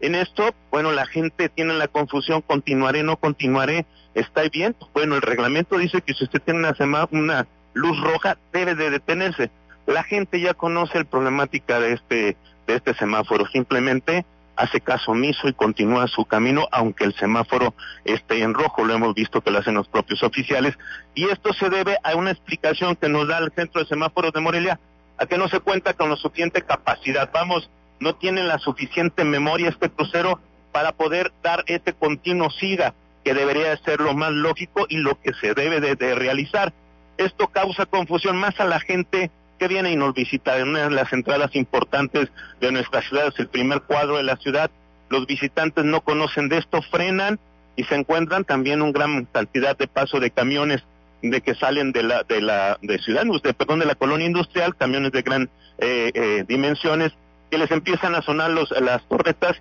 En 0.00 0.14
esto, 0.14 0.54
bueno, 0.70 0.92
la 0.92 1.06
gente 1.06 1.48
tiene 1.48 1.74
la 1.74 1.88
confusión, 1.88 2.42
continuaré, 2.42 3.02
no 3.02 3.16
continuaré, 3.16 3.86
está 4.14 4.42
bien. 4.48 4.74
Bueno, 4.94 5.16
el 5.16 5.22
reglamento 5.22 5.76
dice 5.76 6.00
que 6.00 6.14
si 6.14 6.24
usted 6.24 6.40
tiene 6.40 6.60
una, 6.60 7.08
una 7.10 7.46
luz 7.74 8.00
roja, 8.00 8.38
debe 8.52 8.74
de 8.74 8.90
detenerse. 8.90 9.50
La 9.86 10.02
gente 10.02 10.40
ya 10.40 10.54
conoce 10.54 10.98
la 10.98 11.04
problemática 11.04 11.80
de 11.80 11.92
este, 11.94 12.36
de 12.66 12.74
este 12.76 12.94
semáforo, 12.94 13.46
simplemente 13.46 14.24
hace 14.56 14.80
caso 14.80 15.12
omiso 15.12 15.48
y 15.48 15.54
continúa 15.54 16.06
su 16.06 16.26
camino 16.26 16.68
aunque 16.70 17.04
el 17.04 17.14
semáforo 17.14 17.74
esté 18.04 18.42
en 18.42 18.52
rojo, 18.52 18.84
lo 18.84 18.92
hemos 18.92 19.14
visto 19.14 19.40
que 19.40 19.50
lo 19.50 19.58
hacen 19.58 19.74
los 19.74 19.88
propios 19.88 20.22
oficiales, 20.22 20.76
y 21.14 21.28
esto 21.28 21.54
se 21.54 21.70
debe 21.70 21.96
a 22.02 22.14
una 22.14 22.30
explicación 22.30 22.94
que 22.96 23.08
nos 23.08 23.26
da 23.26 23.38
el 23.38 23.52
Centro 23.52 23.80
de 23.80 23.88
Semáforos 23.88 24.32
de 24.32 24.40
Morelia, 24.40 24.78
a 25.16 25.26
que 25.26 25.38
no 25.38 25.48
se 25.48 25.60
cuenta 25.60 25.94
con 25.94 26.10
la 26.10 26.16
suficiente 26.16 26.62
capacidad, 26.62 27.30
vamos, 27.32 27.70
no 28.00 28.14
tienen 28.14 28.48
la 28.48 28.58
suficiente 28.58 29.24
memoria 29.24 29.68
este 29.68 29.90
crucero 29.90 30.40
para 30.72 30.92
poder 30.92 31.32
dar 31.42 31.62
este 31.66 31.92
continuo 31.92 32.50
siga, 32.50 32.94
que 33.24 33.34
debería 33.34 33.76
ser 33.78 34.00
lo 34.00 34.14
más 34.14 34.32
lógico 34.32 34.86
y 34.88 34.96
lo 34.96 35.20
que 35.20 35.32
se 35.34 35.54
debe 35.54 35.80
de, 35.80 36.14
realizar. 36.14 36.72
Esto 37.18 37.48
causa 37.48 37.86
confusión 37.86 38.36
más 38.36 38.58
a 38.58 38.64
la 38.64 38.80
gente 38.80 39.30
que 39.58 39.68
viene 39.68 39.92
y 39.92 39.96
nos 39.96 40.14
visita 40.14 40.58
en 40.58 40.68
una 40.68 40.84
de 40.84 40.90
las 40.90 41.12
entradas 41.12 41.54
importantes 41.54 42.30
de 42.60 42.72
nuestra 42.72 43.02
ciudad, 43.02 43.28
es 43.28 43.38
el 43.38 43.48
primer 43.48 43.82
cuadro 43.82 44.16
de 44.16 44.22
la 44.22 44.36
ciudad. 44.36 44.70
Los 45.10 45.26
visitantes 45.26 45.84
no 45.84 46.00
conocen 46.00 46.48
de 46.48 46.58
esto, 46.58 46.80
frenan 46.80 47.38
y 47.76 47.84
se 47.84 47.94
encuentran 47.94 48.44
también 48.44 48.80
una 48.80 48.92
gran 48.92 49.26
cantidad 49.26 49.76
de 49.76 49.86
paso 49.86 50.18
de 50.18 50.30
camiones 50.30 50.82
de 51.20 51.42
que 51.42 51.54
salen 51.54 51.92
de 51.92 52.02
la 52.02 52.24
ciudad, 53.04 53.26
de, 53.26 53.54
perdón, 53.54 53.80
de 53.80 53.86
la 53.86 53.94
colonia 53.94 54.26
industrial, 54.26 54.74
camiones 54.76 55.12
de 55.12 55.20
gran 55.20 55.50
eh, 55.78 56.10
eh, 56.14 56.44
dimensiones 56.48 57.12
que 57.50 57.58
les 57.58 57.70
empiezan 57.70 58.14
a 58.14 58.22
sonar 58.22 58.50
las 58.50 59.02
torretas 59.08 59.56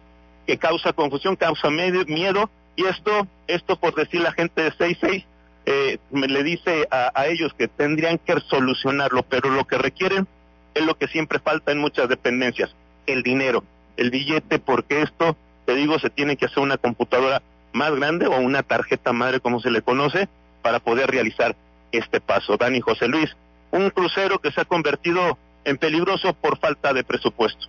que 0.45 0.57
causa 0.57 0.93
confusión, 0.93 1.35
causa 1.35 1.69
miedo 1.69 2.49
y 2.75 2.85
esto 2.85 3.27
esto 3.47 3.75
por 3.77 3.95
decir 3.95 4.21
la 4.21 4.31
gente 4.31 4.63
de 4.63 4.71
66 4.71 5.25
eh, 5.65 5.99
le 6.11 6.43
dice 6.43 6.87
a, 6.89 7.27
ellos 7.27 7.53
que 7.53 7.67
tendrían 7.67 8.17
que 8.17 8.39
solucionarlo, 8.47 9.23
pero 9.23 9.49
lo 9.49 9.67
que 9.67 9.77
requieren 9.77 10.27
es 10.73 10.83
lo 10.83 10.97
que 10.97 11.07
siempre 11.07 11.39
falta 11.39 11.71
en 11.71 11.77
muchas 11.77 12.09
dependencias, 12.09 12.73
el 13.05 13.21
dinero, 13.21 13.63
el 13.97 14.09
billete, 14.09 14.57
porque 14.57 15.03
esto, 15.03 15.35
te 15.65 15.75
digo, 15.75 15.99
se 15.99 16.09
tiene 16.09 16.37
que 16.37 16.45
hacer 16.45 16.63
una 16.63 16.77
computadora 16.77 17.43
más 17.73 17.93
grande 17.95 18.25
o 18.25 18.39
una 18.39 18.63
tarjeta 18.63 19.13
madre, 19.13 19.41
como 19.41 19.59
se 19.59 19.69
le 19.69 19.83
conoce, 19.83 20.27
para 20.63 20.79
poder 20.79 21.11
realizar 21.11 21.55
este 21.91 22.19
paso. 22.19 22.57
Dani 22.57 22.81
José 22.81 23.07
Luis, 23.07 23.35
un 23.71 23.91
crucero 23.91 24.39
que 24.39 24.51
se 24.51 24.61
ha 24.61 24.65
convertido 24.65 25.37
en 25.65 25.77
peligroso 25.77 26.33
por 26.33 26.57
falta 26.57 26.93
de 26.93 27.03
presupuesto. 27.03 27.67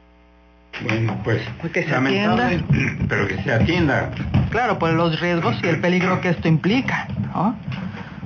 Bueno, 0.82 1.20
pues, 1.24 1.42
pues 1.60 1.72
que 1.72 1.84
se 1.84 1.94
atienda. 1.94 2.50
pero 3.08 3.28
que 3.28 3.42
se 3.42 3.52
atienda. 3.52 4.10
Claro, 4.50 4.78
por 4.78 4.92
los 4.92 5.20
riesgos 5.20 5.56
y 5.62 5.68
el 5.68 5.80
peligro 5.80 6.20
que 6.20 6.30
esto 6.30 6.48
implica, 6.48 7.06
¿no? 7.34 7.56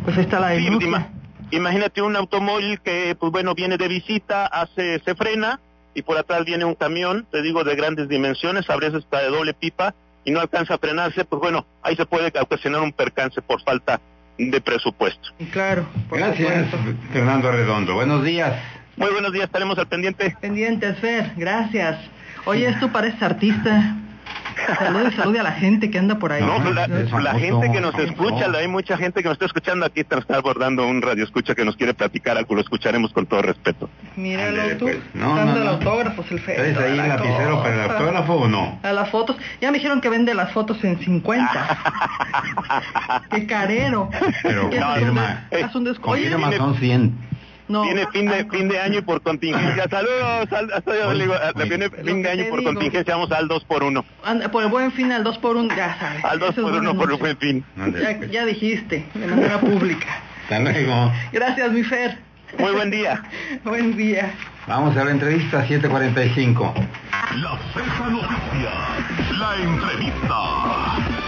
Pues 0.05 0.17
está 0.19 0.41
la 0.41 0.49
denuncia. 0.49 1.09
imagínate 1.51 2.03
un 2.03 2.17
automóvil 2.17 2.81
que, 2.81 3.17
pues 3.19 3.33
bueno, 3.33 3.55
viene 3.55 3.77
de 3.77 3.89
visita, 3.89 4.47
hace, 4.47 5.01
se 5.05 5.15
frena 5.15 5.61
y 5.95 6.03
por 6.03 6.19
atrás 6.19 6.45
viene 6.45 6.65
un 6.65 6.75
camión, 6.75 7.27
te 7.31 7.43
digo, 7.43 7.65
de 7.65 7.77
grandes 7.77 8.09
dimensiones, 8.09 8.69
a 8.69 8.77
veces 8.77 9.05
está 9.05 9.21
de 9.21 9.29
doble 9.29 9.55
pipa 9.55 9.95
y 10.25 10.31
no 10.31 10.41
alcanza 10.41 10.75
a 10.75 10.79
frenarse, 10.79 11.25
pues 11.25 11.41
bueno, 11.41 11.67
ahí 11.83 11.97
se 11.97 12.07
puede 12.07 12.33
ocasionar 12.41 12.81
un 12.81 12.93
percance 12.93 13.41
por 13.43 13.63
falta 13.63 14.01
de 14.39 14.61
presupuesto. 14.61 15.29
Claro. 15.53 15.87
Gracias, 16.11 16.67
Fernando 17.13 17.53
Redondo. 17.53 17.95
Buenos 17.95 18.25
días. 18.25 18.55
Muy 18.97 19.11
buenos 19.11 19.33
días, 19.33 19.47
estaremos 19.47 19.79
al 19.79 19.89
pendiente. 19.89 20.37
Pendientes, 20.41 20.99
Fer, 20.99 21.33
gracias. 21.37 21.99
Oye, 22.47 22.75
tú 22.81 22.91
pareces 22.91 23.23
artista. 23.23 23.97
Saludos 24.79 25.13
y 25.13 25.17
salude 25.17 25.41
a 25.41 25.43
la 25.43 25.53
gente 25.53 25.91
que 25.91 25.99
anda 25.99 26.19
por 26.19 26.33
ahí. 26.33 26.43
No, 26.43 26.59
la, 26.71 27.35
gente 27.35 27.71
que 27.73 27.81
nos 27.81 27.99
escucha, 27.99 28.51
hay 28.57 28.69
mucha 28.69 28.97
gente 28.97 29.23
que 29.23 29.29
nos 29.29 29.35
está 29.35 29.47
escuchando 29.47 29.85
aquí, 29.85 30.01
está 30.01 30.37
abordando 30.37 30.87
un 30.87 31.03
radio 31.03 31.25
escucha 31.25 31.55
que 31.55 31.65
nos 31.65 31.77
quiere 31.77 31.95
platicar 31.95 32.37
algo, 32.37 32.55
lo 32.55 32.61
escucharemos 32.61 33.13
con 33.13 33.27
todo 33.27 33.43
respeto. 33.43 33.91
Míralo 34.17 34.77
tú, 34.77 34.87
pues. 34.87 34.99
no, 35.15 35.37
dando 35.37 35.61
el 35.61 35.69
autógrafo, 35.69 36.25
el 36.31 36.43
¿Traes 36.43 36.79
ahí 36.79 36.93
el 36.93 37.09
lapicero 37.09 37.63
para 37.63 37.85
el 37.85 37.91
autógrafo 37.91 38.35
o 38.35 38.49
no? 38.49 38.79
A 38.83 38.93
las 38.93 39.11
fotos, 39.11 39.37
ya 39.61 39.71
me 39.71 39.79
dijeron 39.79 40.01
que 40.01 40.09
vende 40.09 40.35
las 40.35 40.53
fotos 40.53 40.83
en 40.85 40.99
50. 40.99 41.79
Qué 43.31 43.47
carero. 43.47 44.11
Pero 44.43 44.71
firma, 44.71 45.47
haz 45.51 45.75
un 45.75 45.85
descuento. 45.85 46.57
son 46.57 46.77
100. 46.77 47.34
No, 47.67 47.83
viene 47.83 48.07
fin 48.09 48.27
de, 48.27 48.45
fin 48.51 48.69
de 48.69 48.79
año 48.79 48.99
y 48.99 49.03
por 49.03 49.23
contingencia. 49.23 49.85
Saludos, 49.91 50.53
al, 50.53 51.69
viene 51.69 51.89
fin 51.91 52.23
de 52.23 52.31
año 52.31 52.45
y 52.47 52.51
por 52.51 52.63
contingencia 52.63 53.15
vamos 53.15 53.33
al 53.33 53.49
2 53.49 53.65
por 53.65 53.83
1 53.83 54.05
Por 54.53 54.63
el 54.65 54.69
buen 54.69 54.93
fin 54.93 55.13
al 55.13 55.25
2 55.25 55.39
por 55.39 55.57
1 55.57 55.75
ya 55.75 55.97
sabes. 55.99 56.25
Al 56.25 56.39
2 56.39 56.55
por 56.55 56.73
1 56.73 56.97
por 56.97 57.11
el 57.11 57.19
buen 57.19 57.37
fin. 57.39 57.65
Ya, 57.77 58.21
ya 58.27 58.45
dijiste, 58.45 59.07
de 59.15 59.27
manera 59.27 59.59
pública. 59.61 60.23
Hasta 60.43 60.61
luego. 60.61 61.13
Gracias, 61.33 61.73
mi 61.73 61.83
Fer. 61.83 62.19
Muy 62.59 62.73
buen 62.73 62.91
día. 62.91 63.23
buen 63.65 63.97
día. 63.97 64.33
Vamos 64.67 64.97
a 64.97 65.05
la 65.05 65.11
entrevista 65.11 65.67
745. 65.67 66.75
La 67.37 67.59
Cesa 67.73 68.09
Noticias, 68.11 69.39
la 69.39 69.57
entrevista. 69.57 71.24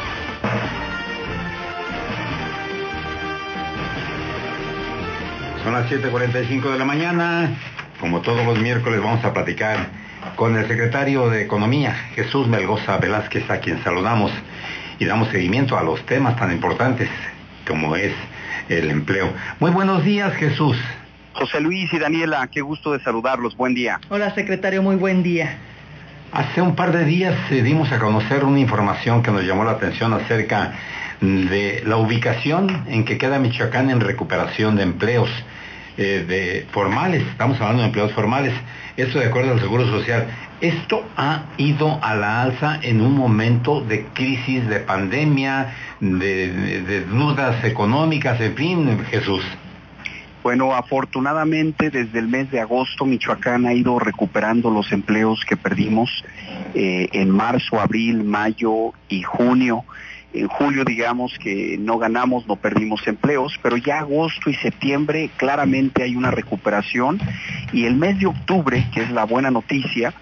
Son 5.66 5.74
las 5.74 5.90
7.45 5.90 6.70
de 6.70 6.78
la 6.78 6.84
mañana. 6.84 7.50
Como 7.98 8.20
todos 8.20 8.46
los 8.46 8.56
miércoles 8.56 9.00
vamos 9.00 9.24
a 9.24 9.32
platicar 9.32 9.88
con 10.36 10.56
el 10.56 10.68
secretario 10.68 11.28
de 11.28 11.42
Economía, 11.42 11.92
Jesús 12.14 12.46
Melgoza 12.46 12.98
Velázquez, 12.98 13.50
a 13.50 13.58
quien 13.58 13.82
saludamos 13.82 14.30
y 15.00 15.06
damos 15.06 15.26
seguimiento 15.30 15.76
a 15.76 15.82
los 15.82 16.06
temas 16.06 16.36
tan 16.36 16.52
importantes 16.52 17.08
como 17.66 17.96
es 17.96 18.12
el 18.68 18.90
empleo. 18.90 19.32
Muy 19.58 19.72
buenos 19.72 20.04
días, 20.04 20.32
Jesús. 20.34 20.76
José 21.32 21.60
Luis 21.60 21.92
y 21.92 21.98
Daniela, 21.98 22.46
qué 22.46 22.60
gusto 22.60 22.92
de 22.92 23.00
saludarlos. 23.00 23.56
Buen 23.56 23.74
día. 23.74 23.98
Hola, 24.08 24.32
secretario, 24.36 24.84
muy 24.84 24.94
buen 24.94 25.24
día. 25.24 25.58
Hace 26.30 26.62
un 26.62 26.76
par 26.76 26.92
de 26.92 27.04
días 27.04 27.34
eh, 27.50 27.64
dimos 27.64 27.90
a 27.90 27.98
conocer 27.98 28.44
una 28.44 28.60
información 28.60 29.20
que 29.20 29.32
nos 29.32 29.42
llamó 29.42 29.64
la 29.64 29.72
atención 29.72 30.12
acerca 30.12 30.74
de 31.20 31.82
la 31.84 31.96
ubicación 31.96 32.84
en 32.86 33.04
que 33.04 33.18
queda 33.18 33.40
Michoacán 33.40 33.90
en 33.90 33.98
recuperación 33.98 34.76
de 34.76 34.84
empleos. 34.84 35.28
Eh, 35.98 36.26
de 36.28 36.66
formales, 36.72 37.22
estamos 37.26 37.58
hablando 37.58 37.80
de 37.80 37.86
empleados 37.86 38.12
formales, 38.12 38.52
esto 38.98 39.18
de 39.18 39.28
acuerdo 39.28 39.52
al 39.52 39.60
Seguro 39.60 39.86
Social. 39.86 40.26
Esto 40.60 41.02
ha 41.16 41.44
ido 41.56 41.98
a 42.02 42.14
la 42.14 42.42
alza 42.42 42.78
en 42.82 43.00
un 43.00 43.16
momento 43.16 43.80
de 43.80 44.04
crisis, 44.12 44.68
de 44.68 44.80
pandemia, 44.80 45.74
de, 46.00 47.00
dudas 47.06 47.64
económicas, 47.64 48.38
en 48.42 48.54
fin, 48.54 49.04
Jesús. 49.06 49.42
bueno, 50.42 50.74
afortunadamente 50.74 51.88
desde 51.88 52.18
el 52.18 52.28
mes 52.28 52.50
de 52.50 52.60
agosto 52.60 53.06
Michoacán 53.06 53.64
ha 53.64 53.72
ido 53.72 53.98
recuperando 53.98 54.70
los 54.70 54.92
empleos 54.92 55.46
que 55.48 55.56
perdimos 55.56 56.10
eh, 56.74 57.08
en 57.12 57.30
marzo, 57.30 57.80
abril, 57.80 58.22
mayo 58.22 58.92
y 59.08 59.22
junio. 59.22 59.82
En 60.32 60.48
julio 60.48 60.84
digamos 60.84 61.38
que 61.38 61.76
no 61.78 61.98
ganamos, 61.98 62.46
no 62.46 62.56
perdimos 62.56 63.06
empleos, 63.06 63.58
pero 63.62 63.76
ya 63.76 63.98
agosto 64.00 64.50
y 64.50 64.54
septiembre 64.54 65.30
claramente 65.36 66.02
hay 66.02 66.16
una 66.16 66.30
recuperación 66.30 67.20
y 67.72 67.84
el 67.86 67.96
mes 67.96 68.18
de 68.18 68.26
octubre, 68.26 68.86
que 68.92 69.02
es 69.02 69.10
la 69.10 69.24
buena 69.24 69.50
noticia, 69.50 70.12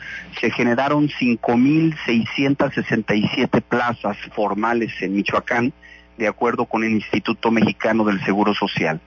se 0.41 0.51
generaron 0.51 1.09
5.667 1.09 3.63
plazas 3.63 4.17
formales 4.35 4.93
en 5.01 5.15
Michoacán, 5.15 5.73
de 6.17 6.29
acuerdo 6.29 6.67
con 6.67 6.85
el 6.85 6.93
Instituto 6.93 7.51
Mexicano 7.51 8.05
del 8.05 8.25
Seguro 8.25 8.55
Social. 8.55 9.01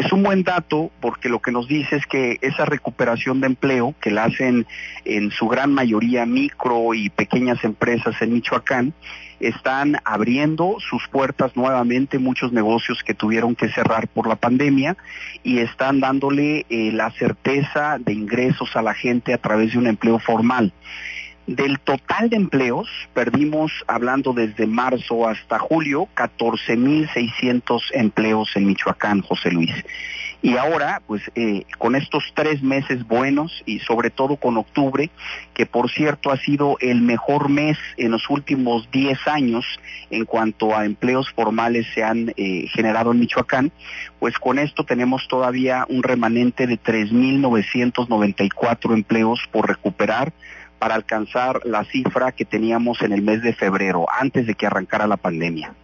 Es 0.00 0.12
un 0.12 0.22
buen 0.22 0.44
dato 0.44 0.90
porque 1.02 1.28
lo 1.28 1.40
que 1.40 1.52
nos 1.52 1.68
dice 1.68 1.96
es 1.96 2.06
que 2.06 2.38
esa 2.40 2.64
recuperación 2.64 3.42
de 3.42 3.48
empleo 3.48 3.94
que 4.00 4.10
la 4.10 4.24
hacen 4.24 4.66
en 5.04 5.30
su 5.30 5.46
gran 5.46 5.74
mayoría 5.74 6.24
micro 6.24 6.94
y 6.94 7.10
pequeñas 7.10 7.62
empresas 7.64 8.14
en 8.22 8.32
Michoacán, 8.32 8.94
están 9.40 9.98
abriendo 10.06 10.76
sus 10.80 11.06
puertas 11.08 11.54
nuevamente 11.54 12.18
muchos 12.18 12.50
negocios 12.50 13.02
que 13.04 13.12
tuvieron 13.12 13.54
que 13.54 13.68
cerrar 13.68 14.08
por 14.08 14.26
la 14.26 14.36
pandemia 14.36 14.96
y 15.42 15.58
están 15.58 16.00
dándole 16.00 16.64
eh, 16.70 16.92
la 16.92 17.10
certeza 17.10 17.98
de 17.98 18.14
ingresos 18.14 18.74
a 18.76 18.82
la 18.82 18.94
gente 18.94 19.34
a 19.34 19.38
través 19.38 19.72
de 19.72 19.78
un 19.78 19.86
empleo 19.86 20.18
formal. 20.18 20.72
Del 21.50 21.80
total 21.80 22.30
de 22.30 22.36
empleos, 22.36 22.88
perdimos, 23.12 23.72
hablando 23.88 24.32
desde 24.32 24.68
marzo 24.68 25.26
hasta 25.26 25.58
julio, 25.58 26.06
14.600 26.14 27.82
empleos 27.92 28.54
en 28.54 28.66
Michoacán, 28.66 29.22
José 29.22 29.50
Luis. 29.50 29.72
Y 30.42 30.56
ahora, 30.56 31.02
pues 31.08 31.28
eh, 31.34 31.64
con 31.76 31.96
estos 31.96 32.22
tres 32.34 32.62
meses 32.62 33.04
buenos 33.04 33.64
y 33.66 33.80
sobre 33.80 34.10
todo 34.10 34.36
con 34.36 34.58
octubre, 34.58 35.10
que 35.52 35.66
por 35.66 35.90
cierto 35.90 36.30
ha 36.30 36.36
sido 36.36 36.76
el 36.80 37.02
mejor 37.02 37.48
mes 37.48 37.76
en 37.96 38.12
los 38.12 38.30
últimos 38.30 38.88
10 38.92 39.26
años 39.26 39.66
en 40.10 40.26
cuanto 40.26 40.76
a 40.76 40.84
empleos 40.84 41.32
formales 41.32 41.88
se 41.92 42.04
han 42.04 42.32
eh, 42.36 42.68
generado 42.68 43.10
en 43.10 43.18
Michoacán, 43.18 43.72
pues 44.20 44.38
con 44.38 44.60
esto 44.60 44.84
tenemos 44.84 45.26
todavía 45.26 45.84
un 45.88 46.04
remanente 46.04 46.68
de 46.68 46.80
3.994 46.80 48.94
empleos 48.94 49.40
por 49.50 49.66
recuperar 49.66 50.32
para 50.80 50.94
alcanzar 50.94 51.60
la 51.64 51.84
cifra 51.84 52.32
que 52.32 52.46
teníamos 52.46 53.02
en 53.02 53.12
el 53.12 53.20
mes 53.20 53.42
de 53.42 53.52
febrero, 53.52 54.06
antes 54.10 54.46
de 54.46 54.54
que 54.54 54.66
arrancara 54.66 55.06
la 55.06 55.18
pandemia. 55.18 55.74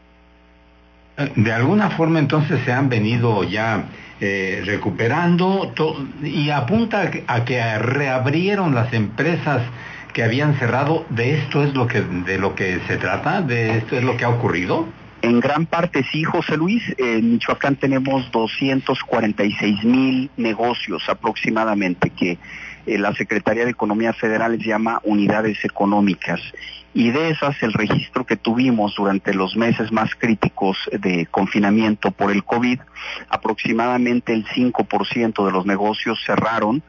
De 1.37 1.53
alguna 1.53 1.91
forma 1.91 2.19
entonces 2.19 2.61
se 2.65 2.73
han 2.73 2.89
venido 2.89 3.45
ya 3.45 3.85
eh, 4.21 4.63
recuperando 4.65 5.73
y 6.23 6.49
apunta 6.49 7.11
a 7.27 7.45
que 7.45 7.79
reabrieron 7.79 8.75
las 8.75 8.93
empresas 8.95 9.63
que 10.15 10.25
habían 10.25 10.59
cerrado. 10.59 11.05
¿De 11.11 11.39
esto 11.39 11.63
es 11.63 11.75
lo 11.75 11.87
que, 11.87 12.01
de 12.01 12.39
lo 12.39 12.55
que 12.55 12.81
se 12.87 12.97
trata? 12.97 13.43
¿De 13.43 13.77
esto 13.77 13.97
es 13.97 14.03
lo 14.03 14.17
que 14.17 14.25
ha 14.25 14.31
ocurrido? 14.31 14.87
En 15.21 15.41
gran 15.41 15.67
parte 15.67 16.05
sí, 16.11 16.25
José 16.25 16.57
Luis. 16.57 16.83
En 16.97 17.33
Michoacán 17.33 17.77
tenemos 17.77 18.31
246 18.31 19.85
mil 19.85 20.31
negocios 20.39 21.03
aproximadamente 21.09 22.11
que 22.11 22.39
eh, 22.87 22.99
la 22.99 23.15
Secretaría 23.15 23.65
de 23.65 23.71
Economía 23.71 24.13
Federal 24.13 24.53
les 24.53 24.67
llama 24.67 25.01
unidades 25.05 25.65
económicas. 25.65 26.41
Y 26.95 27.11
de 27.11 27.29
esas, 27.29 27.63
el 27.63 27.75
registro 27.75 28.25
que 28.25 28.37
tuvimos 28.37 28.95
durante 28.97 29.35
los 29.35 29.55
meses 29.57 29.93
más 29.93 30.15
críticos 30.15 30.79
de 30.93 31.27
confinamiento 31.27 32.11
por 32.11 32.33
el 32.33 32.43
COVID, 32.43 32.81
aproximadamente 33.29 34.33
el 34.33 34.47
5% 34.47 35.45
de 35.45 35.53
los 35.53 35.67
negocios 35.67 36.19
cerraron 36.25 36.83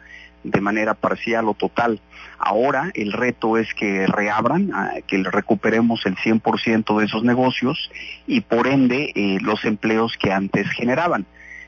de 0.44 0.62
manera 0.62 0.94
parcial 0.94 1.50
o 1.50 1.54
total. 1.54 2.00
Ahora 2.40 2.92
el 2.94 3.12
reto 3.12 3.58
es 3.58 3.74
que 3.74 4.08
reabran, 4.08 4.72
ah, 4.74 4.94
que 5.06 5.24
recuperemos 5.24 6.06
el 6.06 6.16
100% 6.16 7.00
de 7.00 7.06
esos 7.06 7.24
negocios 7.24 7.92
y 8.28 8.42
por 8.42 8.68
ende 8.68 9.12
eh, 9.16 9.40
los 9.42 9.66
empleos 9.66 10.16
que 10.18 10.32
antes 10.32 10.70
generaban. 10.70 11.26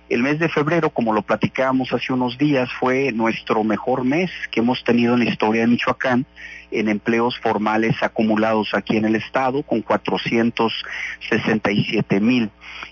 El 0.09 0.23
mes 0.23 0.39
de 0.39 0.49
febrero, 0.49 0.89
como 0.89 1.13
lo 1.13 1.21
platicábamos 1.21 1.93
hace 1.93 2.11
unos 2.11 2.35
días, 2.39 2.67
fue 2.79 3.11
nuestro 3.11 3.63
mejor 3.63 4.03
mes 4.03 4.31
que 4.49 4.61
hemos 4.61 4.83
tenido 4.83 5.13
en 5.13 5.19
la 5.19 5.29
historia 5.29 5.61
de 5.61 5.67
Michoacán 5.67 6.25
en 6.71 6.89
empleos 6.89 7.39
formales 7.39 8.01
acumulados 8.01 8.73
aquí 8.73 8.97
en 8.97 9.05
el 9.05 9.15
estado 9.15 9.61
con 9.61 9.83
467 9.83 12.19
mil. 12.19 12.49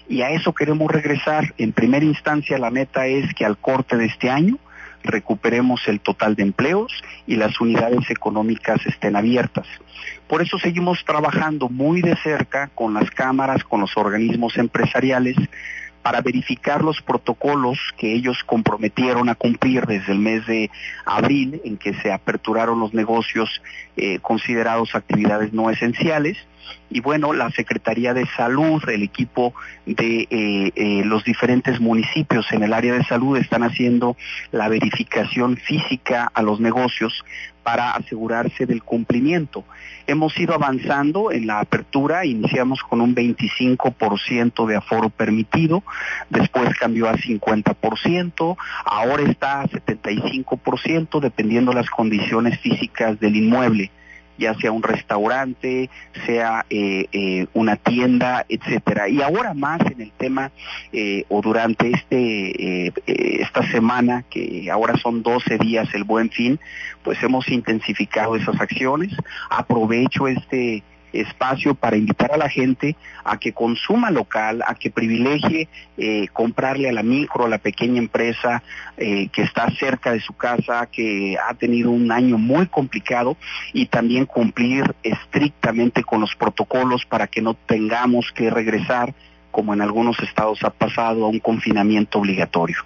Y 0.08 0.22
a 0.22 0.30
eso 0.30 0.54
queremos 0.54 0.92
regresar. 0.92 1.56
En 1.58 1.72
primera 1.72 2.06
instancia, 2.06 2.60
la 2.60 2.70
meta 2.70 3.08
es 3.08 3.34
que 3.34 3.46
al 3.46 3.58
corte 3.58 3.98
de 3.98 4.06
este 4.06 4.30
año 4.30 4.60
recuperemos 5.04 5.88
el 5.88 6.00
total 6.00 6.36
de 6.36 6.44
empleos 6.44 6.92
y 7.26 7.36
las 7.36 7.60
unidades 7.60 8.12
económicas 8.12 8.86
estén 8.86 9.16
abiertas. 9.16 9.66
Por 10.28 10.44
eso 10.44 10.60
seguimos 10.60 11.04
trabajando 11.04 11.70
muy 11.70 12.02
de 12.02 12.16
cerca 12.18 12.70
con 12.76 12.94
las 12.94 13.10
cámaras, 13.10 13.64
con 13.64 13.82
los 13.82 13.98
organismos 13.98 14.56
empresariales, 14.58 15.36
para 16.08 16.22
verificar 16.22 16.86
los 16.86 17.02
protocolos 17.02 17.78
que 17.98 18.14
ellos 18.14 18.42
comprometieron 18.46 19.28
a 19.28 19.36
cumplir 19.36 19.86
desde 19.86 20.14
el 20.14 20.20
mes 20.20 20.48
de 20.48 20.72
abril, 21.06 21.60
en 21.66 21.76
que 21.76 21.94
se 21.96 22.14
aperturaron 22.14 22.80
los 22.80 22.94
negocios 22.94 23.62
eh, 23.98 24.18
considerados 24.20 24.96
actividades 24.96 25.52
no 25.52 25.70
esenciales. 25.70 26.38
Y 26.90 27.02
bueno, 27.02 27.34
la 27.34 27.50
Secretaría 27.52 28.14
de 28.14 28.26
Salud, 28.38 28.82
el 28.90 29.04
equipo 29.04 29.54
de 29.86 30.28
eh, 30.30 30.72
eh, 30.76 31.02
los 31.06 31.24
diferentes 31.24 31.80
municipios 31.80 32.52
en 32.52 32.64
el 32.64 32.74
área 32.74 32.94
de 32.94 33.04
salud 33.04 33.38
están 33.38 33.64
haciendo 33.64 34.16
la 34.52 34.70
verificación 34.70 35.58
física 35.58 36.32
a 36.34 36.42
los 36.42 36.60
negocios 36.60 37.24
para 37.64 37.92
asegurarse 37.92 38.66
del 38.66 38.82
cumplimiento. 38.82 39.66
Hemos 40.08 40.40
ido 40.40 40.54
avanzando 40.54 41.34
en 41.34 41.48
la 41.48 41.60
apertura, 41.60 42.26
iniciamos 42.26 42.82
con 42.82 43.02
un 43.02 43.14
25% 43.14 44.66
de 44.66 44.78
aforo 44.78 45.10
permitido, 45.10 45.84
después 46.30 46.74
cambió 46.80 47.10
a 47.10 47.18
50%, 47.18 48.58
ahora 48.86 49.24
está 49.24 49.60
a 49.60 49.68
75% 49.68 51.20
dependiendo 51.20 51.74
las 51.74 51.90
condiciones 51.90 52.58
físicas 52.62 53.20
del 53.20 53.36
inmueble 53.36 53.92
ya 54.38 54.54
sea 54.56 54.72
un 54.72 54.84
restaurante, 54.84 55.90
sea 56.26 56.66
eh, 56.70 57.08
eh, 57.12 57.48
una 57.54 57.76
tienda, 57.76 58.46
etcétera. 58.50 59.10
Y 59.10 59.22
ahora 59.22 59.54
más 59.54 59.82
en 59.82 60.02
el 60.02 60.12
tema 60.12 60.52
eh, 60.92 61.26
o 61.30 61.42
durante 61.42 61.92
este 61.92 62.94
esta 63.06 63.70
semana 63.72 64.24
que 64.30 64.70
ahora 64.72 64.98
son 64.98 65.24
12 65.24 65.58
días 65.58 65.88
el 65.94 66.04
Buen 66.04 66.30
Fin, 66.30 66.60
pues 67.04 67.22
hemos 67.24 67.48
intensificado 67.50 68.36
esas 68.36 68.60
acciones. 68.60 69.14
Aprovecho 69.50 70.28
este 70.28 70.84
espacio 71.14 71.76
para 71.76 71.98
invitar 71.98 72.32
a 72.32 72.38
la 72.38 72.50
gente 72.50 72.96
a 73.24 73.38
que 73.38 73.54
consuma 73.54 74.12
local, 74.12 74.64
a 74.66 74.76
que 74.76 74.92
privilegie 74.92 75.68
eh, 75.98 76.28
comprarle 76.34 76.90
a 76.90 76.94
la 76.94 77.04
micro, 77.04 77.46
a 77.46 77.50
la 77.50 77.58
pequeña 77.58 78.00
empresa 78.00 78.64
eh, 78.98 79.30
que 79.30 79.44
está 79.44 79.70
cerca 79.72 80.12
de 80.12 80.20
su 80.20 80.34
casa, 80.34 80.88
que 80.88 81.38
ha 81.38 81.54
tenido 81.54 81.92
un 81.92 82.12
año 82.12 82.38
muy 82.38 82.68
complicado 82.68 83.38
y 83.74 83.88
también 83.88 84.26
cumplir 84.26 84.96
estrictamente 85.04 86.04
con 86.04 86.22
los 86.22 86.36
protocolos 86.36 87.06
para 87.06 87.28
que 87.28 87.42
no 87.42 87.54
tengamos 87.54 88.32
que 88.34 88.50
regresar, 88.50 89.14
como 89.52 89.74
en 89.74 89.82
algunos 89.82 90.20
estados 90.20 90.64
ha 90.64 90.70
pasado, 90.70 91.26
a 91.26 91.30
un 91.30 91.40
confinamiento 91.40 92.20
obligatorio. 92.20 92.78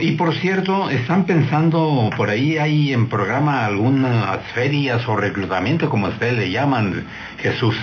Y 0.00 0.12
por 0.12 0.34
cierto, 0.34 0.90
¿están 0.90 1.24
pensando 1.24 2.10
por 2.16 2.28
ahí, 2.28 2.58
hay 2.58 2.92
en 2.92 3.08
programa 3.08 3.64
algunas 3.64 4.42
ferias 4.52 5.06
o 5.06 5.16
reclutamiento, 5.16 5.88
como 5.88 6.08
ustedes 6.08 6.36
le 6.36 6.50
llaman, 6.50 7.06
Jesús? 7.38 7.76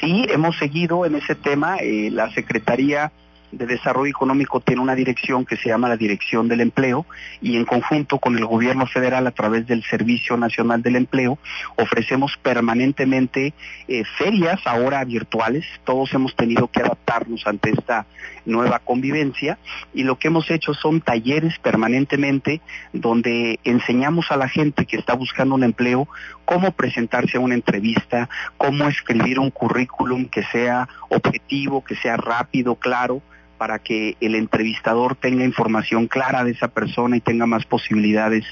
Sí, 0.00 0.26
hemos 0.28 0.58
seguido 0.58 1.06
en 1.06 1.14
ese 1.14 1.34
tema. 1.34 1.78
Eh, 1.78 2.10
la 2.12 2.30
Secretaría 2.32 3.10
de 3.52 3.66
Desarrollo 3.66 4.10
Económico 4.10 4.60
tiene 4.60 4.82
una 4.82 4.94
dirección 4.94 5.44
que 5.44 5.56
se 5.56 5.68
llama 5.68 5.88
la 5.88 5.96
Dirección 5.96 6.48
del 6.48 6.60
Empleo 6.60 7.06
y 7.40 7.56
en 7.56 7.64
conjunto 7.64 8.18
con 8.18 8.36
el 8.36 8.44
gobierno 8.44 8.86
federal 8.86 9.26
a 9.26 9.30
través 9.30 9.66
del 9.66 9.82
Servicio 9.84 10.36
Nacional 10.36 10.82
del 10.82 10.96
Empleo 10.96 11.38
ofrecemos 11.76 12.36
permanentemente 12.42 13.54
eh, 13.88 14.04
ferias 14.18 14.60
ahora 14.66 15.04
virtuales. 15.04 15.64
Todos 15.84 16.12
hemos 16.14 16.34
tenido 16.34 16.68
que 16.68 16.80
adaptarnos 16.80 17.46
ante 17.46 17.70
esta 17.70 18.06
nueva 18.44 18.78
convivencia 18.78 19.58
y 19.92 20.04
lo 20.04 20.18
que 20.18 20.28
hemos 20.28 20.50
hecho 20.50 20.74
son 20.74 21.00
talleres 21.00 21.58
permanentemente 21.58 22.60
donde 22.92 23.58
enseñamos 23.64 24.30
a 24.30 24.36
la 24.36 24.48
gente 24.48 24.86
que 24.86 24.96
está 24.96 25.14
buscando 25.14 25.54
un 25.54 25.64
empleo 25.64 26.08
cómo 26.44 26.72
presentarse 26.72 27.36
a 27.36 27.40
una 27.40 27.54
entrevista, 27.54 28.28
cómo 28.56 28.88
escribir 28.88 29.38
un 29.38 29.50
currículum 29.50 30.26
que 30.26 30.44
sea 30.44 30.88
objetivo, 31.08 31.84
que 31.84 31.96
sea 31.96 32.16
rápido, 32.16 32.76
claro, 32.76 33.20
para 33.58 33.78
que 33.78 34.16
el 34.20 34.34
entrevistador 34.34 35.16
tenga 35.16 35.44
información 35.44 36.06
clara 36.06 36.44
de 36.44 36.52
esa 36.52 36.68
persona 36.68 37.16
y 37.16 37.20
tenga 37.20 37.46
más 37.46 37.64
posibilidades 37.64 38.44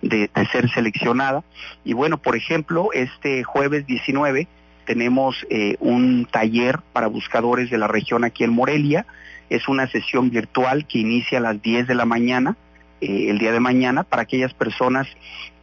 de, 0.00 0.30
ser 0.52 0.70
seleccionada. 0.70 1.44
Y 1.84 1.92
bueno, 1.92 2.18
por 2.18 2.36
ejemplo, 2.36 2.90
este 2.92 3.42
jueves 3.44 3.86
19 3.86 4.46
tenemos 4.84 5.46
eh, 5.50 5.76
un 5.80 6.26
taller 6.26 6.80
para 6.92 7.06
buscadores 7.06 7.70
de 7.70 7.78
la 7.78 7.86
región 7.86 8.24
aquí 8.24 8.44
en 8.44 8.52
Morelia, 8.52 9.06
Es 9.50 9.68
una 9.68 9.86
sesión 9.86 10.30
virtual 10.30 10.86
que 10.86 10.98
inicia 10.98 11.38
a 11.38 11.42
las 11.42 11.60
10 11.60 11.86
de 11.86 11.94
la 11.94 12.06
mañana, 12.06 12.56
eh, 13.02 13.30
el 13.30 13.38
día 13.38 13.50
de 13.50 13.58
mañana, 13.58 14.04
para 14.04 14.22
aquellas 14.22 14.54
personas 14.54 15.08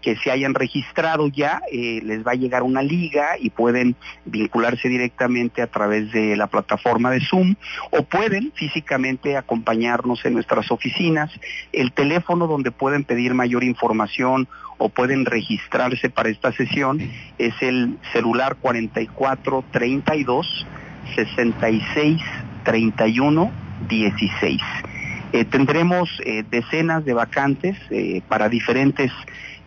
que 0.02 0.18
se 0.18 0.30
hayan 0.30 0.54
registrado 0.54 1.30
ya, 1.30 1.62
eh, 1.72 2.02
les 2.04 2.26
va 2.26 2.32
a 2.32 2.36
llegar 2.36 2.64
una 2.64 2.82
liga 2.82 3.38
y 3.40 3.50
pueden 3.50 3.96
vincularse 4.26 4.90
directamente 4.90 5.62
a 5.62 5.68
través 5.68 6.12
de 6.12 6.36
la 6.36 6.48
plataforma 6.48 7.12
de 7.12 7.22
Zoom 7.22 7.56
o 7.92 8.04
pueden 8.04 8.52
físicamente 8.56 9.38
acompañarnos 9.38 10.26
en 10.26 10.34
nuestras 10.34 10.70
oficinas. 10.70 11.32
El 11.72 11.94
teléfono 11.94 12.48
donde 12.48 12.72
pueden 12.72 13.06
pedir 13.06 13.34
mayor 13.34 13.64
información 13.64 14.50
o 14.78 14.90
pueden 14.90 15.26
registrarse 15.26 16.10
para 16.10 16.30
esta 16.30 16.52
sesión 16.52 17.00
es 17.38 17.54
el 17.62 17.98
celular 18.12 18.58
4432 18.62 20.68
66 21.16 22.22
31 22.64 23.52
16. 23.88 24.62
Tendremos 25.50 26.10
eh, 26.26 26.44
decenas 26.50 27.06
de 27.06 27.14
vacantes 27.14 27.78
eh, 27.90 28.22
para 28.28 28.50
diferentes 28.50 29.12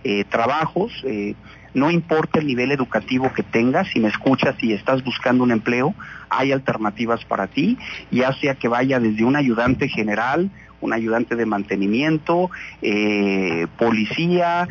eh, 0.04 0.24
trabajos, 0.24 0.92
eh, 1.04 1.34
no 1.74 1.90
importa 1.90 2.40
el 2.40 2.46
nivel 2.46 2.72
educativo 2.72 3.32
que 3.32 3.44
tengas, 3.44 3.88
si 3.88 4.00
me 4.00 4.08
escuchas 4.08 4.56
y 4.60 4.72
estás 4.72 5.04
buscando 5.04 5.44
un 5.44 5.52
empleo, 5.52 5.94
hay 6.28 6.52
alternativas 6.52 7.24
para 7.24 7.46
ti, 7.46 7.78
ya 8.10 8.32
sea 8.34 8.56
que 8.56 8.68
vaya 8.68 8.98
desde 8.98 9.24
un 9.24 9.36
ayudante 9.36 9.88
general, 9.88 10.50
un 10.82 10.92
ayudante 10.92 11.34
de 11.34 11.46
mantenimiento, 11.46 12.50
eh, 12.82 13.66
policía, 13.78 14.68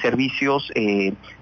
servicios 0.00 0.72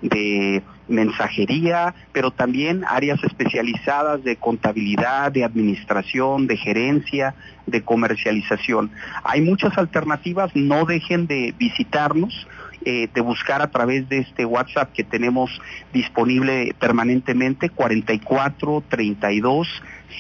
de 0.03 0.63
mensajería, 0.89 1.95
pero 2.13 2.31
también 2.33 2.85
áreas 2.87 3.23
especializadas 3.25 4.23
de 4.25 4.37
contabilidad, 4.37 5.33
de 5.33 5.45
administración, 5.45 6.47
de 6.47 6.57
gerencia, 6.57 7.35
de 7.67 7.83
comercialización. 7.83 8.91
Hay 9.23 9.41
muchas 9.41 9.79
alternativas, 9.79 10.51
no 10.55 10.85
dejen 10.85 11.27
de 11.27 11.55
visitarnos 11.57 12.47
eh, 12.85 13.09
de 13.13 13.21
buscar 13.21 13.63
a 13.63 13.71
través 13.71 14.09
de 14.09 14.19
este 14.19 14.45
WhatsApp 14.45 14.93
que 14.93 15.05
tenemos 15.05 15.61
disponible 15.93 16.75
permanentemente 16.79 17.69
44 17.69 18.83
32 18.89 19.69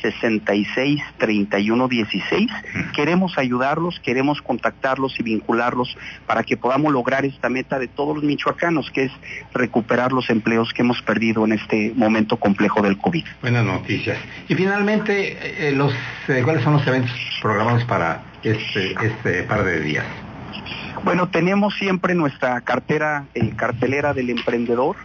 66 0.02 1.00
31 1.18 1.88
16. 1.88 2.50
Queremos 2.94 3.38
ayudarlos, 3.38 4.00
queremos 4.00 4.40
contactarlos 4.42 5.18
y 5.18 5.22
vincularlos 5.22 5.96
para 6.26 6.42
que 6.42 6.56
podamos 6.56 6.92
lograr 6.92 7.24
esta 7.24 7.48
meta 7.48 7.78
de 7.78 7.88
todos 7.88 8.16
los 8.16 8.24
michoacanos, 8.24 8.90
que 8.90 9.04
es 9.04 9.12
recuperar 9.52 10.12
los 10.12 10.30
empleos 10.30 10.72
que 10.72 10.82
hemos 10.82 11.02
perdido 11.02 11.44
en 11.44 11.52
este 11.52 11.92
momento 11.96 12.36
complejo 12.36 12.82
del 12.82 12.98
COVID. 12.98 13.24
Buenas 13.42 13.64
noticias. 13.64 14.18
Y 14.48 14.54
finalmente, 14.54 15.32
eh, 15.32 15.68
eh, 15.68 15.72
los, 15.72 15.92
¿cuáles 16.44 16.62
son 16.62 16.74
los 16.74 16.86
eventos 16.86 17.12
programados 17.40 17.84
para 17.84 18.22
este, 18.42 18.94
este 19.02 19.42
par 19.44 19.64
de 19.64 19.80
días? 19.80 20.04
Bueno, 21.04 21.28
tenemos 21.28 21.74
siempre 21.74 22.14
nuestra 22.14 22.60
cartera, 22.60 23.24
eh, 23.34 23.50
cartelera 23.56 24.14
del 24.14 24.30
emprendedor. 24.30 24.96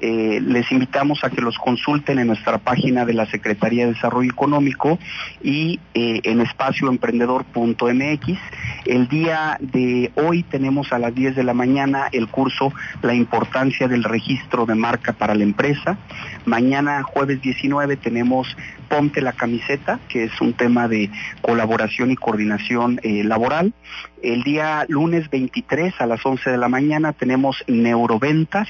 Eh, 0.00 0.40
les 0.42 0.70
invitamos 0.70 1.24
a 1.24 1.30
que 1.30 1.40
los 1.40 1.58
consulten 1.58 2.18
en 2.18 2.28
nuestra 2.28 2.58
página 2.58 3.04
de 3.04 3.14
la 3.14 3.26
Secretaría 3.26 3.86
de 3.86 3.94
Desarrollo 3.94 4.30
Económico 4.30 4.98
y 5.42 5.80
eh, 5.94 6.20
en 6.24 6.40
espacioemprendedor.mx. 6.40 8.38
El 8.86 9.08
día 9.08 9.58
de 9.60 10.12
hoy 10.14 10.44
tenemos 10.44 10.92
a 10.92 10.98
las 10.98 11.14
10 11.14 11.34
de 11.36 11.44
la 11.44 11.54
mañana 11.54 12.08
el 12.12 12.28
curso 12.28 12.72
La 13.02 13.14
importancia 13.14 13.88
del 13.88 14.04
registro 14.04 14.66
de 14.66 14.74
marca 14.74 15.12
para 15.12 15.34
la 15.34 15.42
empresa. 15.42 15.98
Mañana, 16.44 17.02
jueves 17.02 17.42
19, 17.42 17.96
tenemos 17.96 18.56
Ponte 18.88 19.20
la 19.20 19.32
camiseta, 19.32 20.00
que 20.08 20.24
es 20.24 20.40
un 20.40 20.54
tema 20.54 20.88
de 20.88 21.10
colaboración 21.42 22.10
y 22.10 22.16
coordinación 22.16 22.98
eh, 23.02 23.22
laboral. 23.22 23.74
El 24.22 24.42
día 24.42 24.86
lunes 24.88 25.28
23 25.28 26.00
a 26.00 26.06
las 26.06 26.24
11 26.24 26.50
de 26.50 26.56
la 26.56 26.68
mañana 26.68 27.12
tenemos 27.12 27.62
neuroventas 27.66 28.66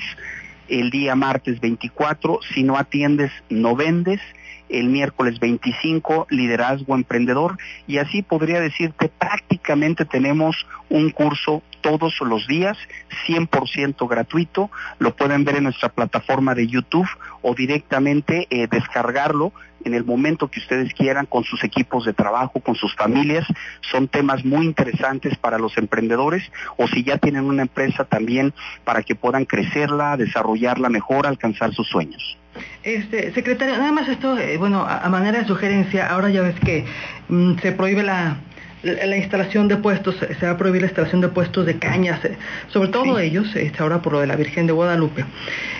el 0.68 0.90
día 0.90 1.14
martes 1.14 1.60
24, 1.60 2.40
si 2.54 2.62
no 2.62 2.76
atiendes, 2.76 3.32
no 3.48 3.74
vendes, 3.76 4.20
el 4.68 4.88
miércoles 4.88 5.40
25, 5.40 6.26
liderazgo 6.30 6.94
emprendedor, 6.94 7.56
y 7.86 7.98
así 7.98 8.22
podría 8.22 8.60
decirte, 8.60 9.08
prácticamente 9.08 10.04
tenemos 10.04 10.66
un 10.88 11.10
curso 11.10 11.62
todos 11.80 12.20
los 12.20 12.46
días, 12.46 12.76
100% 13.26 14.08
gratuito, 14.08 14.70
lo 14.98 15.14
pueden 15.14 15.44
ver 15.44 15.56
en 15.56 15.64
nuestra 15.64 15.88
plataforma 15.88 16.54
de 16.54 16.66
YouTube 16.66 17.08
o 17.42 17.54
directamente 17.54 18.46
eh, 18.50 18.66
descargarlo 18.70 19.52
en 19.84 19.94
el 19.94 20.04
momento 20.04 20.48
que 20.48 20.60
ustedes 20.60 20.92
quieran 20.92 21.26
con 21.26 21.44
sus 21.44 21.62
equipos 21.64 22.04
de 22.04 22.12
trabajo, 22.12 22.60
con 22.60 22.74
sus 22.74 22.94
familias. 22.94 23.46
Son 23.90 24.08
temas 24.08 24.44
muy 24.44 24.66
interesantes 24.66 25.36
para 25.38 25.58
los 25.58 25.76
emprendedores 25.78 26.42
o 26.76 26.88
si 26.88 27.04
ya 27.04 27.18
tienen 27.18 27.44
una 27.44 27.62
empresa 27.62 28.04
también 28.04 28.52
para 28.84 29.02
que 29.02 29.14
puedan 29.14 29.44
crecerla, 29.44 30.16
desarrollarla 30.16 30.88
mejor, 30.88 31.26
alcanzar 31.26 31.72
sus 31.74 31.88
sueños. 31.88 32.36
Este, 32.82 33.32
secretario, 33.32 33.76
nada 33.76 33.92
más 33.92 34.08
esto, 34.08 34.38
eh, 34.38 34.56
bueno, 34.56 34.86
a, 34.88 35.08
manera 35.08 35.40
de 35.40 35.46
sugerencia, 35.46 36.08
ahora 36.08 36.30
ya 36.30 36.42
ves 36.42 36.58
que 36.60 36.84
mm, 37.28 37.58
se 37.58 37.72
prohíbe 37.72 38.02
la, 38.02 38.38
la 38.82 39.16
instalación 39.16 39.66
de 39.66 39.76
puestos, 39.76 40.14
se 40.18 40.46
va 40.46 40.52
a 40.52 40.56
prohibir 40.56 40.82
la 40.82 40.88
instalación 40.88 41.20
de 41.20 41.28
puestos 41.28 41.66
de 41.66 41.78
cañas, 41.78 42.24
eh, 42.24 42.36
sobre 42.68 42.88
todo 42.88 43.18
ellos, 43.18 43.54
este, 43.56 43.82
ahora 43.82 44.02
por 44.02 44.12
lo 44.12 44.20
de 44.20 44.28
la 44.28 44.36
Virgen 44.36 44.66
de 44.66 44.72
Guadalupe. 44.72 45.24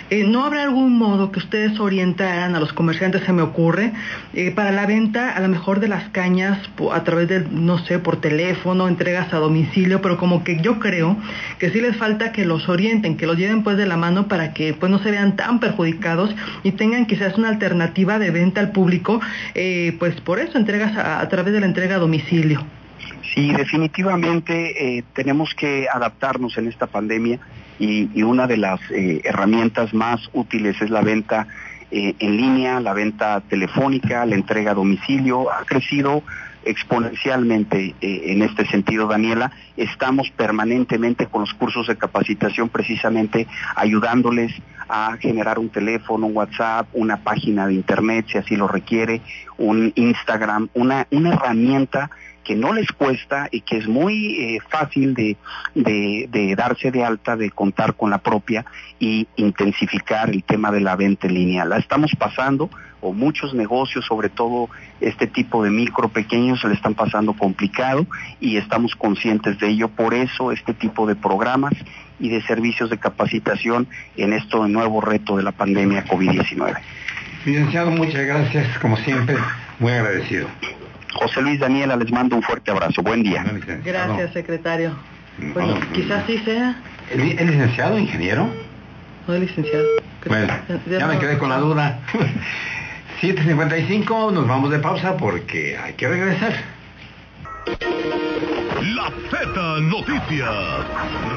Eh, 0.09 0.25
¿No 0.25 0.43
habrá 0.43 0.63
algún 0.63 0.97
modo 0.97 1.31
que 1.31 1.39
ustedes 1.39 1.79
orientaran 1.79 2.55
a 2.55 2.59
los 2.59 2.73
comerciantes, 2.73 3.23
se 3.23 3.31
me 3.31 3.41
ocurre, 3.41 3.93
eh, 4.33 4.51
para 4.51 4.71
la 4.71 4.85
venta 4.85 5.29
a 5.29 5.39
lo 5.39 5.47
mejor 5.47 5.79
de 5.79 5.87
las 5.87 6.09
cañas 6.09 6.59
a 6.91 7.03
través 7.03 7.29
de, 7.29 7.45
no 7.49 7.77
sé, 7.77 7.99
por 7.99 8.19
teléfono, 8.19 8.87
entregas 8.87 9.33
a 9.33 9.37
domicilio, 9.37 10.01
pero 10.01 10.17
como 10.17 10.43
que 10.43 10.59
yo 10.61 10.79
creo 10.79 11.15
que 11.57 11.69
sí 11.69 11.79
les 11.79 11.95
falta 11.95 12.31
que 12.33 12.43
los 12.43 12.67
orienten, 12.67 13.15
que 13.15 13.27
los 13.27 13.37
lleven 13.37 13.63
pues 13.63 13.77
de 13.77 13.85
la 13.85 13.97
mano 13.97 14.27
para 14.27 14.53
que 14.53 14.73
pues 14.73 14.91
no 14.91 14.99
se 15.01 15.11
vean 15.11 15.35
tan 15.35 15.59
perjudicados 15.59 16.35
y 16.63 16.71
tengan 16.73 17.05
quizás 17.05 17.37
una 17.37 17.49
alternativa 17.49 18.19
de 18.19 18.31
venta 18.31 18.61
al 18.61 18.71
público, 18.71 19.21
pues 19.99 20.19
por 20.21 20.39
eso 20.39 20.57
entregas 20.57 20.97
a 20.97 21.27
través 21.29 21.53
de 21.53 21.59
la 21.59 21.65
entrega 21.65 21.95
a 21.95 21.99
domicilio. 21.99 22.65
Sí, 23.33 23.51
definitivamente 23.51 24.97
eh, 24.97 25.03
tenemos 25.13 25.53
que 25.53 25.87
adaptarnos 25.91 26.57
en 26.57 26.67
esta 26.67 26.87
pandemia 26.87 27.39
y, 27.77 28.23
una 28.23 28.47
de 28.47 28.57
las 28.57 28.79
eh, 28.91 29.21
herramientas 29.23 29.93
más 29.93 30.29
útiles 30.33 30.81
es 30.81 30.89
la 30.89 31.01
venta 31.01 31.47
eh, 31.91 32.15
en 32.19 32.37
línea, 32.37 32.79
la 32.79 32.93
venta 32.93 33.41
telefónica, 33.41 34.25
la 34.25 34.35
entrega 34.35 34.71
a 34.71 34.73
domicilio. 34.75 35.51
Ha 35.51 35.65
crecido 35.65 36.23
exponencialmente 36.65 37.95
en 38.01 38.41
este 38.41 38.65
sentido, 38.67 39.07
Daniela. 39.07 39.51
Estamos 39.77 40.29
permanentemente 40.29 41.25
con 41.27 41.41
los 41.41 41.53
cursos 41.53 41.87
de 41.87 41.97
capacitación 41.97 42.67
precisamente 42.67 43.47
ayudándoles 43.75 44.51
a 44.89 45.15
generar 45.19 45.57
un 45.57 45.69
teléfono, 45.69 46.27
un 46.27 46.35
WhatsApp, 46.35 46.87
una 46.93 47.23
página 47.23 47.65
de 47.65 47.75
internet 47.75 48.25
si 48.29 48.37
así 48.37 48.55
lo 48.55 48.67
requiere, 48.67 49.21
un 49.57 49.93
Instagram, 49.95 50.69
una 50.73 51.07
herramienta 51.11 52.09
que 52.49 52.55
no 52.55 52.73
les 52.73 52.91
cuesta 52.91 53.47
y 53.51 53.61
que 53.61 53.77
es 53.77 53.87
muy 53.87 54.55
eh, 54.55 54.59
fácil 54.69 55.13
de, 55.13 55.37
darse 56.57 56.89
de 56.89 57.03
alta, 57.03 57.37
de 57.37 57.51
contar 57.51 57.93
con 57.93 58.09
la 58.09 58.17
propia 58.17 58.65
y 58.99 59.27
intensificar 59.35 60.31
el 60.31 60.43
tema 60.43 60.71
de 60.71 60.79
la 60.79 60.95
venta 60.95 61.27
en 61.27 61.35
línea. 61.35 61.63
La 61.63 61.77
estamos 61.77 62.11
pasando, 62.17 62.71
o 63.01 63.13
muchos 63.13 63.53
negocios, 63.53 64.03
sobre 64.03 64.29
todo 64.29 64.67
este 64.99 65.27
tipo 65.27 65.63
de 65.63 65.69
micro 65.69 66.09
pequeños, 66.09 66.59
se 66.61 66.69
le 66.69 66.73
están 66.73 66.95
pasando 66.95 67.33
complicado 67.33 68.07
y 68.39 68.57
estamos 68.57 68.95
conscientes 68.95 69.59
de 69.59 69.67
ello. 69.67 69.87
Por 69.89 70.15
eso 70.15 70.51
este 70.51 70.73
tipo 70.73 71.05
de 71.05 71.15
programas 71.15 71.73
y 72.19 72.29
de 72.29 72.41
servicios 72.41 72.89
de 72.89 72.97
capacitación 72.97 73.87
en 74.17 74.33
este 74.33 74.57
nuevo 74.57 75.01
reto 75.01 75.37
de 75.37 75.43
la 75.43 75.51
pandemia 75.51 76.03
COVID-19. 76.05 76.79
Licenciado, 77.45 77.91
muchas 77.91 78.25
gracias, 78.25 78.79
como 78.79 78.97
siempre, 78.97 79.37
muy 79.77 79.91
agradecido. 79.91 80.47
José 81.13 81.41
Luis 81.41 81.59
Daniela, 81.59 81.95
les 81.95 82.11
mando 82.11 82.35
un 82.35 82.43
fuerte 82.43 82.71
abrazo. 82.71 83.01
Buen 83.01 83.23
día. 83.23 83.43
Gracias, 83.83 84.33
secretario. 84.33 84.95
Bueno, 85.53 85.79
quizás 85.93 86.25
sí 86.27 86.37
sea. 86.39 86.75
¿Es 87.09 87.17
licenciado, 87.17 87.97
ingeniero? 87.97 88.49
No 89.27 89.33
es 89.33 89.41
licenciado. 89.41 89.85
Bueno, 90.25 90.53
ya, 90.89 91.07
me 91.07 91.19
quedé 91.19 91.37
con 91.37 91.49
la 91.49 91.57
duda. 91.57 91.99
7.55, 93.21 94.31
nos 94.31 94.47
vamos 94.47 94.71
de 94.71 94.79
pausa 94.79 95.17
porque 95.17 95.77
hay 95.77 95.93
que 95.93 96.07
regresar. 96.07 96.53
La 98.95 99.11
Z 99.29 99.79
Noticias. 99.81 100.49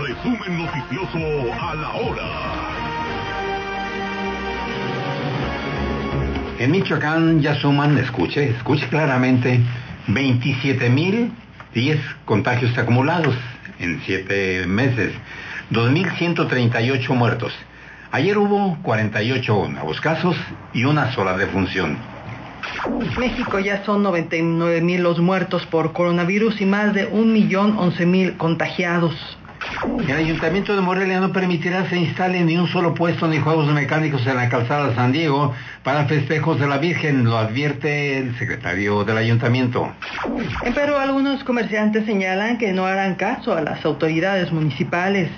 Resumen 0.00 0.58
noticioso 0.58 1.52
a 1.60 1.74
la 1.74 1.90
hora. 1.94 2.61
En 6.62 6.70
Michoacán 6.70 7.40
ya 7.40 7.56
suman, 7.56 7.98
escuche, 7.98 8.50
escuche 8.50 8.86
claramente, 8.86 9.58
27.010 10.06 11.98
contagios 12.24 12.78
acumulados 12.78 13.34
en 13.80 14.00
siete 14.06 14.64
meses, 14.68 15.12
2.138 15.72 17.08
muertos. 17.16 17.52
Ayer 18.12 18.38
hubo 18.38 18.78
48 18.80 19.70
nuevos 19.70 20.00
casos 20.00 20.36
y 20.72 20.84
una 20.84 21.12
sola 21.12 21.36
defunción. 21.36 21.98
México 23.18 23.58
ya 23.58 23.84
son 23.84 24.04
99 24.04 24.82
mil 24.82 25.02
los 25.02 25.18
muertos 25.18 25.66
por 25.66 25.92
coronavirus 25.92 26.60
y 26.60 26.66
más 26.66 26.94
de 26.94 27.06
un 27.06 27.32
millón 27.32 27.76
once 27.76 28.06
mil 28.06 28.36
contagiados. 28.36 29.16
El 30.08 30.16
Ayuntamiento 30.16 30.74
de 30.74 30.80
Morelia 30.80 31.20
no 31.20 31.32
permitirá 31.32 31.88
se 31.88 31.96
instale 31.96 32.44
ni 32.44 32.56
un 32.56 32.68
solo 32.68 32.94
puesto 32.94 33.26
ni 33.28 33.38
juegos 33.38 33.72
mecánicos 33.72 34.26
en 34.26 34.36
la 34.36 34.48
calzada 34.48 34.94
San 34.94 35.12
Diego 35.12 35.54
para 35.82 36.04
festejos 36.06 36.60
de 36.60 36.66
la 36.66 36.78
Virgen, 36.78 37.24
lo 37.24 37.36
advierte 37.36 38.18
el 38.18 38.36
secretario 38.38 39.04
del 39.04 39.16
Ayuntamiento. 39.16 39.92
Pero 40.74 40.98
algunos 40.98 41.42
comerciantes 41.44 42.06
señalan 42.06 42.58
que 42.58 42.72
no 42.72 42.86
harán 42.86 43.16
caso 43.16 43.54
a 43.54 43.62
las 43.62 43.84
autoridades 43.84 44.52
municipales. 44.52 45.30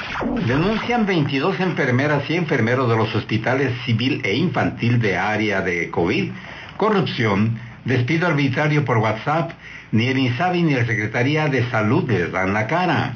Denuncian 0.47 1.07
22 1.07 1.61
enfermeras 1.61 2.29
y 2.29 2.35
enfermeros 2.35 2.89
de 2.89 2.97
los 2.97 3.15
hospitales 3.15 3.73
civil 3.85 4.21
e 4.25 4.35
infantil 4.35 5.01
de 5.01 5.17
área 5.17 5.61
de 5.63 5.91
COVID, 5.91 6.31
corrupción, 6.77 7.59
despido 7.85 8.27
arbitrario 8.27 8.85
por 8.85 8.99
WhatsApp 8.99 9.53
ni 9.93 10.07
el 10.09 10.19
INSABI 10.19 10.63
ni 10.63 10.75
la 10.75 10.87
Secretaría 10.87 11.49
de 11.49 11.69
Salud 11.71 12.09
les 12.09 12.31
dan 12.33 12.53
la 12.53 12.67
cara. 12.67 13.13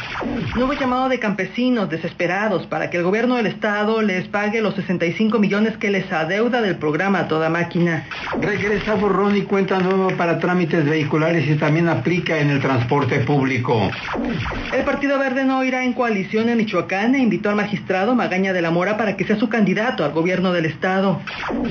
Nuevo 0.55 0.73
llamado 0.75 1.09
de 1.09 1.19
campesinos 1.19 1.89
desesperados 1.89 2.67
para 2.67 2.91
que 2.91 2.99
el 2.99 3.03
gobierno 3.03 3.37
del 3.37 3.47
estado 3.47 4.03
les 4.03 4.29
pague 4.29 4.61
los 4.61 4.75
65 4.75 5.39
millones 5.39 5.77
que 5.77 5.91
les 5.91 6.11
adeuda 6.13 6.61
del 6.63 6.77
programa 6.77 7.29
Toda 7.29 7.49
Máquina. 7.49 8.07
Regresa 8.41 8.95
borrón 8.95 9.37
y 9.37 9.43
cuenta 9.43 9.79
nueva 9.79 10.17
para 10.17 10.39
trámites 10.39 10.85
vehiculares 10.85 11.49
y 11.49 11.55
también 11.57 11.89
aplica 11.89 12.39
en 12.39 12.51
el 12.51 12.61
transporte 12.61 13.21
público. 13.21 13.91
El 14.73 14.85
Partido 14.85 15.19
Verde 15.19 15.45
no 15.45 15.65
irá 15.65 15.85
en 15.85 15.93
coalición 15.93 16.49
en 16.49 16.59
Michoacán 16.59 17.15
e 17.15 17.19
invitó 17.19 17.51
al 17.51 17.57
magistrado 17.57 18.15
Magaña 18.15 18.53
de 18.53 18.63
la 18.63 18.71
Mora 18.71 18.97
para 18.97 19.17
que 19.17 19.25
sea 19.25 19.37
su 19.37 19.49
candidato 19.49 20.05
al 20.05 20.13
gobierno 20.13 20.53
del 20.53 20.67
estado. 20.67 21.21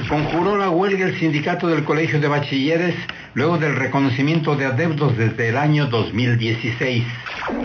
Conjuró 0.10 0.58
la 0.58 0.70
huelga 0.70 1.06
el 1.06 1.20
sindicato 1.20 1.68
del 1.68 1.84
Colegio 1.84 2.20
de 2.20 2.28
Bachilleres 2.28 2.96
luego 3.38 3.60
del 3.60 3.76
reconocimiento 3.76 4.56
de 4.56 4.66
adeudos 4.66 5.16
desde 5.16 5.50
el 5.50 5.58
año 5.58 5.86
2016. 5.86 7.04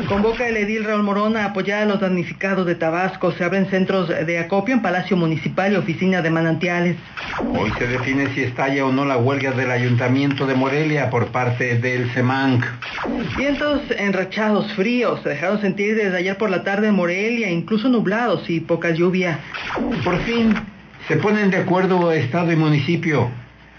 Convoca 0.06 0.46
el 0.46 0.58
edil 0.58 0.84
Raúl 0.84 1.02
Morón 1.02 1.34
a 1.38 1.46
apoyar 1.46 1.84
a 1.84 1.86
los 1.86 1.98
damnificados 1.98 2.66
de 2.66 2.74
Tabasco. 2.74 3.32
Se 3.32 3.42
abren 3.42 3.64
centros 3.70 4.10
de 4.10 4.38
acopio 4.38 4.74
en 4.74 4.82
Palacio 4.82 5.16
Municipal 5.16 5.72
y 5.72 5.76
Oficina 5.76 6.20
de 6.20 6.28
Manantiales. 6.28 6.98
Hoy 7.58 7.72
se 7.78 7.86
define 7.86 8.28
si 8.34 8.42
estalla 8.42 8.84
o 8.84 8.92
no 8.92 9.06
la 9.06 9.16
huelga 9.16 9.52
del 9.52 9.70
Ayuntamiento 9.70 10.46
de 10.46 10.54
Morelia 10.54 11.08
por 11.08 11.28
parte 11.28 11.78
del 11.78 12.10
CEMANC. 12.10 12.66
Vientos 13.38 13.80
enrachados, 13.96 14.70
fríos, 14.74 15.22
se 15.22 15.30
dejaron 15.30 15.62
sentir 15.62 15.96
desde 15.96 16.18
ayer 16.18 16.36
por 16.36 16.50
la 16.50 16.64
tarde 16.64 16.88
en 16.88 16.96
Morelia, 16.96 17.50
incluso 17.50 17.88
nublados 17.88 18.50
y 18.50 18.60
poca 18.60 18.90
lluvia. 18.90 19.38
Por 20.04 20.18
fin 20.24 20.54
se 21.08 21.16
ponen 21.16 21.50
de 21.50 21.56
acuerdo 21.56 22.12
Estado 22.12 22.52
y 22.52 22.56
municipio 22.56 23.30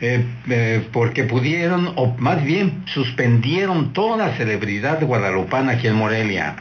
eh, 0.06 0.22
eh, 0.50 0.86
porque 0.92 1.24
pudieron, 1.24 1.94
o 1.96 2.14
más 2.18 2.44
bien 2.44 2.84
suspendieron 2.88 3.94
toda 3.94 4.36
celebridad 4.36 5.02
guadalupana 5.02 5.72
aquí 5.72 5.88
en 5.88 5.96
Morelia. 5.96 6.58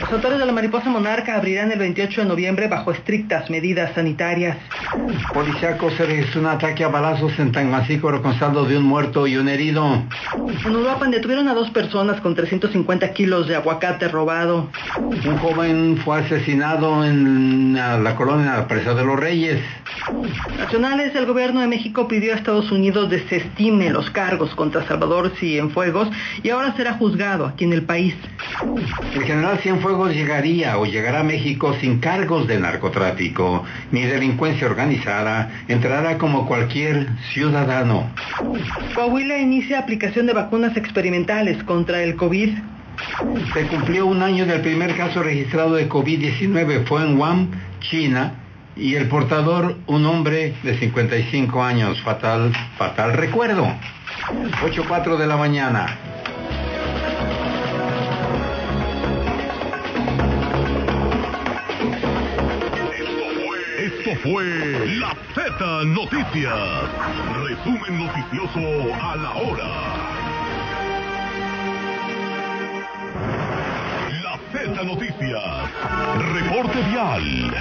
Los 0.00 0.12
autores 0.12 0.38
de 0.38 0.44
la 0.44 0.52
mariposa 0.52 0.90
monarca 0.90 1.34
abrirán 1.34 1.72
el 1.72 1.78
28 1.78 2.20
de 2.20 2.28
noviembre 2.28 2.68
bajo 2.68 2.92
estrictas 2.92 3.48
medidas 3.48 3.94
sanitarias. 3.94 4.58
Policiaco 5.32 5.90
se 5.92 6.04
registró 6.04 6.42
un 6.42 6.48
ataque 6.48 6.84
a 6.84 6.88
balazos 6.88 7.32
en 7.38 7.52
Tangamacícoro 7.52 8.20
con 8.20 8.38
saldo 8.38 8.66
de 8.66 8.76
un 8.76 8.84
muerto 8.84 9.26
y 9.26 9.38
un 9.38 9.48
herido. 9.48 10.02
En 10.66 10.76
Uruapan 10.76 11.10
detuvieron 11.10 11.48
a 11.48 11.54
dos 11.54 11.70
personas 11.70 12.20
con 12.20 12.34
350 12.34 13.14
kilos 13.14 13.48
de 13.48 13.56
aguacate 13.56 14.08
robado. 14.08 14.68
Un 14.98 15.38
joven 15.38 15.96
fue 16.04 16.20
asesinado 16.20 17.02
en 17.02 17.72
la 17.72 18.14
colonia 18.14 18.56
la 18.56 18.68
Presa 18.68 18.92
de 18.92 19.06
los 19.06 19.18
Reyes. 19.18 19.58
Nacionales, 20.58 21.14
el 21.14 21.24
gobierno 21.24 21.62
de 21.62 21.66
México 21.66 22.06
pidió 22.06 22.34
a 22.34 22.36
Estados 22.36 22.66
Unidos 22.66 22.73
desestime 23.08 23.90
los 23.90 24.10
cargos 24.10 24.54
contra 24.54 24.86
Salvador 24.86 25.32
Cienfuegos 25.38 26.08
y 26.42 26.50
ahora 26.50 26.74
será 26.76 26.94
juzgado 26.94 27.46
aquí 27.46 27.64
en 27.64 27.72
el 27.72 27.82
país. 27.82 28.14
El 29.14 29.22
general 29.22 29.58
Cienfuegos 29.58 30.12
llegaría 30.12 30.78
o 30.78 30.86
llegará 30.86 31.20
a 31.20 31.24
México 31.24 31.74
sin 31.80 31.98
cargos 31.98 32.46
de 32.46 32.58
narcotráfico 32.58 33.64
ni 33.92 34.02
delincuencia 34.02 34.66
organizada, 34.66 35.50
entrará 35.68 36.18
como 36.18 36.46
cualquier 36.46 37.08
ciudadano. 37.32 38.10
Coahuila 38.94 39.38
inicia 39.38 39.78
aplicación 39.78 40.26
de 40.26 40.32
vacunas 40.32 40.76
experimentales 40.76 41.62
contra 41.64 42.02
el 42.02 42.16
COVID. 42.16 42.50
Se 43.52 43.66
cumplió 43.66 44.06
un 44.06 44.22
año 44.22 44.46
del 44.46 44.60
primer 44.60 44.96
caso 44.96 45.22
registrado 45.22 45.74
de 45.74 45.88
COVID-19, 45.88 46.86
fue 46.86 47.02
en 47.02 47.18
Wuhan, 47.18 47.50
China, 47.80 48.43
y 48.76 48.96
el 48.96 49.08
portador 49.08 49.76
un 49.86 50.06
hombre 50.06 50.54
de 50.62 50.78
55 50.78 51.62
años, 51.62 52.00
fatal, 52.02 52.52
fatal 52.76 53.12
recuerdo. 53.12 53.66
8.4 54.62 55.16
de 55.16 55.26
la 55.26 55.36
mañana. 55.36 55.98
Esto 63.78 64.10
fue 64.22 64.86
La 64.98 65.14
Z 65.34 65.84
Noticias. 65.84 66.54
Resumen 67.44 68.06
noticioso 68.06 68.94
a 69.02 69.16
la 69.16 69.30
hora. 69.34 69.68
La 74.22 74.38
Z 74.52 74.82
Noticias. 74.84 75.70
Reporte 76.32 76.82
vial. 76.90 77.54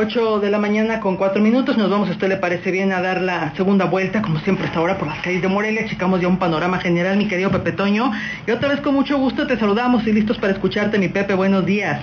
8 0.00 0.40
de 0.40 0.50
la 0.50 0.58
mañana 0.58 0.98
con 0.98 1.18
4 1.18 1.42
minutos. 1.42 1.76
Nos 1.76 1.90
vamos, 1.90 2.08
a 2.08 2.12
usted 2.12 2.26
le 2.28 2.38
parece 2.38 2.70
bien, 2.70 2.90
a 2.90 3.02
dar 3.02 3.20
la 3.20 3.54
segunda 3.54 3.84
vuelta, 3.84 4.22
como 4.22 4.38
siempre 4.40 4.64
hasta 4.64 4.78
ahora, 4.78 4.96
por 4.96 5.06
las 5.06 5.20
calles 5.20 5.42
de 5.42 5.48
Morelia. 5.48 5.86
Checamos 5.86 6.22
ya 6.22 6.28
un 6.28 6.38
panorama 6.38 6.78
general, 6.78 7.18
mi 7.18 7.28
querido 7.28 7.50
Pepe 7.50 7.72
Toño. 7.72 8.10
Y 8.46 8.50
otra 8.50 8.70
vez 8.70 8.80
con 8.80 8.94
mucho 8.94 9.18
gusto 9.18 9.46
te 9.46 9.58
saludamos 9.58 10.06
y 10.06 10.12
listos 10.12 10.38
para 10.38 10.54
escucharte, 10.54 10.98
mi 10.98 11.08
Pepe. 11.08 11.34
Buenos 11.34 11.66
días. 11.66 12.00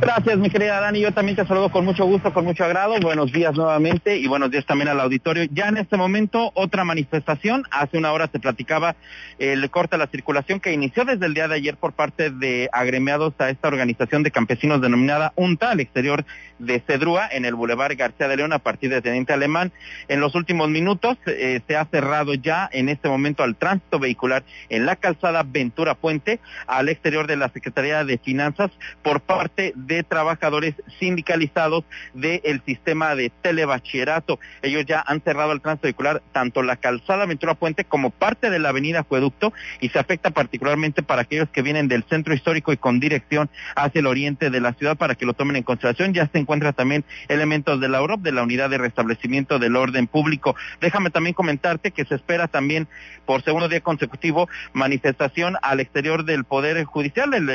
Gracias, 0.00 0.38
mi 0.38 0.48
querida 0.48 0.80
Dani. 0.80 0.98
Yo 0.98 1.12
también 1.12 1.36
te 1.36 1.46
saludo 1.46 1.70
con 1.70 1.84
mucho 1.84 2.06
gusto, 2.06 2.32
con 2.32 2.46
mucho 2.46 2.64
agrado. 2.64 2.98
Buenos 3.00 3.30
días 3.30 3.54
nuevamente 3.54 4.16
y 4.16 4.26
buenos 4.26 4.50
días 4.50 4.64
también 4.64 4.88
al 4.88 4.98
auditorio. 4.98 5.44
Ya 5.52 5.68
en 5.68 5.76
este 5.76 5.98
momento, 5.98 6.50
otra 6.54 6.84
manifestación. 6.84 7.64
Hace 7.70 7.98
una 7.98 8.10
hora 8.10 8.26
se 8.32 8.40
platicaba 8.40 8.96
el 9.38 9.68
corte 9.70 9.96
a 9.96 9.98
la 9.98 10.06
circulación 10.06 10.58
que 10.58 10.72
inició 10.72 11.04
desde 11.04 11.26
el 11.26 11.34
día 11.34 11.48
de 11.48 11.56
ayer 11.56 11.76
por 11.76 11.92
parte 11.92 12.30
de 12.30 12.70
agremiados 12.72 13.34
a 13.38 13.50
esta 13.50 13.68
organización 13.68 14.22
de 14.22 14.30
campesinos 14.30 14.80
denominada 14.80 15.34
UNTA 15.36 15.70
al 15.70 15.80
exterior 15.80 16.24
de 16.60 16.80
Cedrúa 16.86 17.28
en 17.30 17.44
el 17.44 17.54
Boulevard 17.54 17.96
García 17.96 18.28
de 18.28 18.36
León 18.36 18.52
a 18.52 18.60
partir 18.60 18.90
de 18.90 19.02
Teniente 19.02 19.32
Alemán. 19.32 19.72
En 20.08 20.20
los 20.20 20.34
últimos 20.34 20.68
minutos 20.68 21.18
eh, 21.26 21.60
se 21.66 21.76
ha 21.76 21.84
cerrado 21.86 22.34
ya 22.34 22.68
en 22.72 22.88
este 22.88 23.08
momento 23.08 23.42
al 23.42 23.56
tránsito 23.56 23.98
vehicular 23.98 24.44
en 24.68 24.86
la 24.86 24.96
calzada 24.96 25.42
Ventura 25.42 25.94
Puente 25.94 26.40
al 26.66 26.88
exterior 26.88 27.26
de 27.26 27.36
la 27.36 27.48
Secretaría 27.48 28.04
de 28.04 28.18
Finanzas 28.18 28.70
por 29.02 29.20
parte 29.20 29.72
de 29.74 30.02
trabajadores 30.02 30.74
sindicalizados 30.98 31.84
del 32.14 32.62
sistema 32.64 33.14
de 33.14 33.30
telebachillerato. 33.42 34.38
Ellos 34.62 34.84
ya 34.86 35.02
han 35.06 35.22
cerrado 35.22 35.52
el 35.52 35.60
tránsito 35.60 35.86
vehicular 35.86 36.22
tanto 36.32 36.62
la 36.62 36.76
calzada 36.76 37.26
Ventura 37.26 37.54
Puente 37.54 37.84
como 37.84 38.10
parte 38.10 38.50
de 38.50 38.58
la 38.58 38.68
avenida 38.68 39.00
Acueducto 39.00 39.52
y 39.80 39.88
se 39.88 39.98
afecta 39.98 40.30
particularmente 40.30 41.02
para 41.02 41.22
aquellos 41.22 41.48
que 41.48 41.62
vienen 41.62 41.88
del 41.88 42.04
centro 42.04 42.34
histórico 42.34 42.72
y 42.72 42.76
con 42.76 43.00
dirección 43.00 43.48
hacia 43.74 44.00
el 44.00 44.06
oriente 44.06 44.50
de 44.50 44.60
la 44.60 44.74
ciudad 44.74 44.96
para 44.96 45.14
que 45.14 45.26
lo 45.26 45.34
tomen 45.34 45.56
en 45.56 45.62
consideración. 45.62 46.12
Ya 46.12 46.28
se 46.28 46.38
encuentran 46.50 46.74
también 46.74 47.04
elementos 47.28 47.80
de 47.80 47.88
la 47.88 48.02
OROP, 48.02 48.22
de 48.22 48.32
la 48.32 48.42
Unidad 48.42 48.70
de 48.70 48.78
Restablecimiento 48.78 49.60
del 49.60 49.76
Orden 49.76 50.08
Público. 50.08 50.56
Déjame 50.80 51.10
también 51.10 51.32
comentarte 51.32 51.92
que 51.92 52.04
se 52.04 52.16
espera 52.16 52.48
también 52.48 52.88
por 53.24 53.42
segundo 53.42 53.68
día 53.68 53.80
consecutivo 53.80 54.48
manifestación 54.72 55.56
al 55.62 55.78
exterior 55.78 56.24
del 56.24 56.42
Poder 56.42 56.82
Judicial, 56.82 57.30
del, 57.30 57.46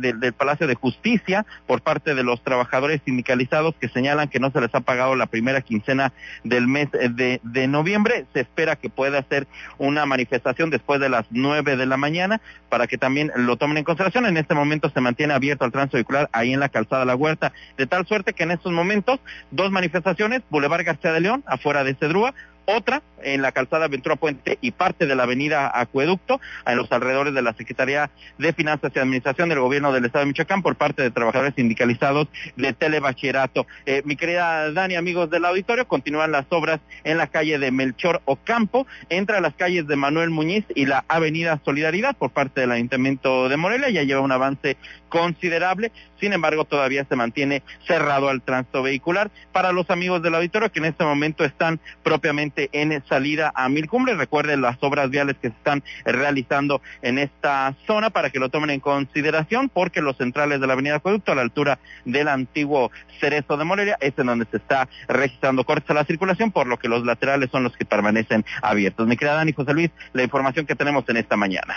del 0.00 0.32
Palacio 0.32 0.66
de 0.66 0.74
Justicia, 0.74 1.46
por 1.68 1.82
parte 1.82 2.16
de 2.16 2.24
los 2.24 2.42
trabajadores 2.42 3.02
sindicalizados 3.04 3.76
que 3.80 3.88
señalan 3.88 4.28
que 4.28 4.40
no 4.40 4.50
se 4.50 4.60
les 4.60 4.74
ha 4.74 4.80
pagado 4.80 5.14
la 5.14 5.26
primera 5.26 5.60
quincena 5.60 6.12
del 6.42 6.66
mes 6.66 6.88
de, 6.90 7.68
noviembre. 7.68 8.26
Se 8.32 8.40
espera 8.40 8.76
que 8.76 8.90
pueda 8.90 9.18
hacer 9.18 9.46
una 9.78 10.06
manifestación 10.06 10.70
después 10.70 11.00
de 11.00 11.08
las 11.08 11.26
nueve 11.30 11.76
de 11.76 11.86
la 11.86 11.96
mañana 11.96 12.40
para 12.68 12.86
que 12.86 12.98
también 12.98 13.30
lo 13.36 13.56
tomen 13.56 13.78
en 13.78 13.84
consideración. 13.84 14.26
En 14.26 14.36
este 14.36 14.54
momento 14.54 14.90
se 14.90 15.00
mantiene 15.00 15.34
abierto 15.34 15.64
el 15.64 15.72
tránsito 15.72 15.98
vehicular 15.98 16.28
ahí 16.32 16.52
en 16.52 16.60
la 16.60 16.68
calzada 16.68 17.04
La 17.04 17.14
Huerta, 17.14 17.52
de 17.76 17.86
tal 17.86 18.06
suerte 18.06 18.23
que 18.32 18.44
en 18.44 18.50
estos 18.50 18.72
momentos 18.72 19.20
dos 19.50 19.70
manifestaciones, 19.70 20.42
Boulevard 20.50 20.84
García 20.84 21.12
de 21.12 21.20
León, 21.20 21.44
afuera 21.46 21.84
de 21.84 21.94
Cedrúa, 21.94 22.34
otra 22.66 23.02
en 23.22 23.42
la 23.42 23.52
calzada 23.52 23.88
Ventura 23.88 24.16
Puente 24.16 24.58
y 24.60 24.70
parte 24.70 25.06
de 25.06 25.14
la 25.14 25.22
avenida 25.22 25.70
Acueducto, 25.74 26.40
en 26.66 26.76
los 26.76 26.90
alrededores 26.92 27.34
de 27.34 27.42
la 27.42 27.54
Secretaría 27.54 28.10
de 28.38 28.52
Finanzas 28.52 28.92
y 28.94 28.98
Administración 28.98 29.48
del 29.48 29.60
Gobierno 29.60 29.92
del 29.92 30.04
Estado 30.04 30.24
de 30.24 30.28
Michoacán 30.28 30.62
por 30.62 30.76
parte 30.76 31.02
de 31.02 31.10
trabajadores 31.10 31.54
sindicalizados 31.54 32.28
de 32.56 32.72
Telebachillerato. 32.72 33.66
Eh, 33.86 34.02
mi 34.04 34.16
querida 34.16 34.70
Dani, 34.72 34.96
amigos 34.96 35.30
del 35.30 35.44
auditorio, 35.44 35.88
continúan 35.88 36.32
las 36.32 36.46
obras 36.50 36.80
en 37.04 37.18
la 37.18 37.26
calle 37.26 37.58
de 37.58 37.70
Melchor 37.70 38.20
Ocampo, 38.26 38.86
entre 39.08 39.40
las 39.40 39.54
calles 39.54 39.86
de 39.86 39.96
Manuel 39.96 40.30
Muñiz 40.30 40.64
y 40.74 40.86
la 40.86 41.04
avenida 41.08 41.60
Solidaridad 41.64 42.16
por 42.16 42.30
parte 42.30 42.60
del 42.60 42.72
Ayuntamiento 42.72 43.48
de 43.48 43.56
Morelia. 43.56 43.90
Ya 43.90 44.02
lleva 44.02 44.20
un 44.20 44.32
avance 44.32 44.76
considerable, 45.08 45.92
sin 46.20 46.32
embargo 46.32 46.64
todavía 46.64 47.04
se 47.08 47.16
mantiene 47.16 47.62
cerrado 47.86 48.28
al 48.28 48.42
tránsito 48.42 48.82
vehicular. 48.82 49.30
Para 49.52 49.72
los 49.72 49.88
amigos 49.90 50.22
del 50.22 50.34
auditorio 50.34 50.72
que 50.72 50.80
en 50.80 50.86
este 50.86 51.04
momento 51.04 51.44
están 51.44 51.78
propiamente 52.02 52.53
en 52.56 53.02
salida 53.06 53.52
a 53.54 53.68
Mil 53.68 53.88
Cumbres, 53.88 54.16
recuerden 54.16 54.60
las 54.60 54.76
obras 54.80 55.10
viales 55.10 55.36
que 55.40 55.48
se 55.48 55.54
están 55.54 55.82
realizando 56.04 56.80
en 57.02 57.18
esta 57.18 57.74
zona 57.86 58.10
para 58.10 58.30
que 58.30 58.38
lo 58.38 58.48
tomen 58.48 58.70
en 58.70 58.80
consideración 58.80 59.68
porque 59.68 60.00
los 60.00 60.16
centrales 60.16 60.60
de 60.60 60.66
la 60.66 60.72
avenida 60.74 60.96
Acueducto 60.96 61.32
a 61.32 61.34
la 61.34 61.42
altura 61.42 61.78
del 62.04 62.28
antiguo 62.28 62.90
Cerezo 63.20 63.56
de 63.56 63.64
Morelia 63.64 63.96
es 64.00 64.12
en 64.18 64.26
donde 64.26 64.46
se 64.50 64.58
está 64.58 64.88
registrando 65.08 65.64
cortes 65.64 65.90
a 65.90 65.94
la 65.94 66.04
circulación, 66.04 66.50
por 66.50 66.66
lo 66.66 66.78
que 66.78 66.88
los 66.88 67.04
laterales 67.04 67.50
son 67.50 67.64
los 67.64 67.76
que 67.76 67.84
permanecen 67.84 68.44
abiertos. 68.62 69.06
Mi 69.06 69.16
querida 69.16 69.34
Dani 69.34 69.52
José 69.52 69.74
Luis, 69.74 69.90
la 70.12 70.22
información 70.22 70.66
que 70.66 70.74
tenemos 70.74 71.04
en 71.08 71.16
esta 71.16 71.36
mañana. 71.36 71.74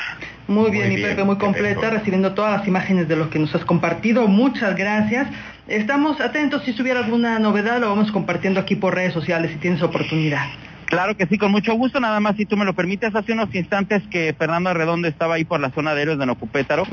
Muy 0.48 0.72
bien, 0.72 0.92
muy 0.92 1.00
y 1.00 1.04
Pepe, 1.04 1.24
muy 1.24 1.38
completa, 1.38 1.90
recibiendo 1.90 2.34
todas 2.34 2.60
las 2.60 2.68
imágenes 2.68 3.08
de 3.08 3.16
los 3.16 3.28
que 3.30 3.40
nos 3.40 3.54
has 3.56 3.66
compartido. 3.66 4.28
Muchas 4.28 4.76
gracias. 4.76 5.28
Estamos 5.68 6.22
atentos, 6.22 6.64
si 6.64 6.82
hubiera 6.82 7.02
alguna 7.02 7.40
novedad 7.40 7.82
lo 7.82 7.90
vamos 7.90 8.12
compartiendo 8.12 8.60
aquí 8.60 8.76
por 8.76 8.96
redes 8.96 9.14
sociales 9.14 9.52
si 9.52 9.58
tienes 9.58 9.82
oportunidad. 9.82 10.48
Claro 10.86 11.18
que 11.18 11.26
sí, 11.28 11.38
con 11.38 11.52
mucho 11.52 11.74
gusto. 11.74 12.00
Nada 12.00 12.22
más, 12.22 12.38
si 12.38 12.46
tú 12.46 12.56
me 12.56 12.64
lo 12.64 12.74
permites, 12.74 13.14
hace 13.14 13.34
unos 13.34 13.54
instantes 13.54 14.02
que 14.10 14.34
Fernando 14.38 14.70
Arredondo 14.70 15.10
estaba 15.10 15.36
ahí 15.36 15.44
por 15.44 15.60
la 15.60 15.70
zona 15.72 15.94
de 15.94 16.04
héroes 16.04 16.18
de 16.18 16.26
Nocupétaro. 16.26 16.84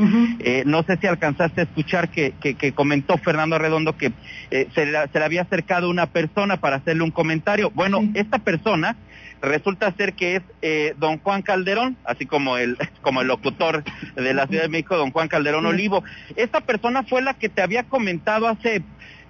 Eh, 0.41 0.65
no 0.67 0.83
sé 0.83 0.97
si 1.01 1.07
alcanzaste 1.07 1.61
a 1.61 1.65
escuchar 1.65 2.09
que, 2.09 2.33
que, 2.33 2.73
comentó 2.73 3.17
Fernando 3.19 3.55
Arredondo 3.55 3.97
que 3.97 4.13
eh, 4.51 4.67
se, 4.75 4.87
le, 4.87 5.25
había 5.25 5.43
acercado 5.43 5.89
una 5.89 6.07
persona 6.07 6.57
para 6.57 6.77
hacerle 6.77 7.05
un 7.05 7.13
comentario. 7.13 7.71
Bueno, 7.73 8.01
esta 8.15 8.41
persona 8.41 8.97
resulta 9.41 9.93
ser 9.93 10.15
que 10.15 10.37
es 10.37 10.43
eh, 10.63 10.95
don 10.99 11.19
Juan 11.19 11.43
Calderón, 11.43 11.97
así 12.05 12.27
como 12.27 12.57
el, 12.57 12.77
como 13.03 13.21
el 13.21 13.29
locutor 13.29 13.85
de 14.15 14.35
la 14.35 14.47
Ciudad 14.47 14.63
de 14.63 14.69
México, 14.69 14.97
don 14.97 15.11
Juan 15.11 15.29
Calderón 15.29 15.67
Olivo. 15.67 16.03
Esta 16.37 16.61
persona 16.61 17.03
fue 17.03 17.23
la 17.23 17.35
que 17.35 17.49
te 17.49 17.63
había 17.63 17.85
comentado 17.85 18.49
hace, 18.49 18.83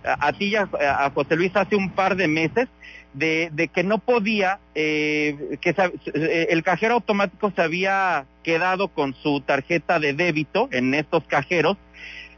a, 0.05 0.32
ti 0.32 0.46
y 0.46 0.57
a, 0.57 0.68
José 1.14 1.36
Luis 1.36 1.55
hace 1.55 1.76
un 1.76 1.90
par 1.90 2.16
de 2.16 2.28
meses, 2.28 2.68
de, 3.12 3.50
de 3.52 3.68
que 3.68 3.84
no 3.84 3.98
podía, 3.98 4.59
eh, 4.74 5.59
que 5.61 5.70
eh, 5.70 6.46
el 6.50 6.62
cajero 6.64 6.94
automático 6.94 7.52
se 7.55 7.62
había 7.62 8.26
quedado 8.42 8.88
con 8.88 9.14
su 9.14 9.40
tarjeta 9.40 10.00
de 10.00 10.14
débito 10.14 10.68
en 10.72 10.94
estos 10.94 11.24
cajeros, 11.24 11.76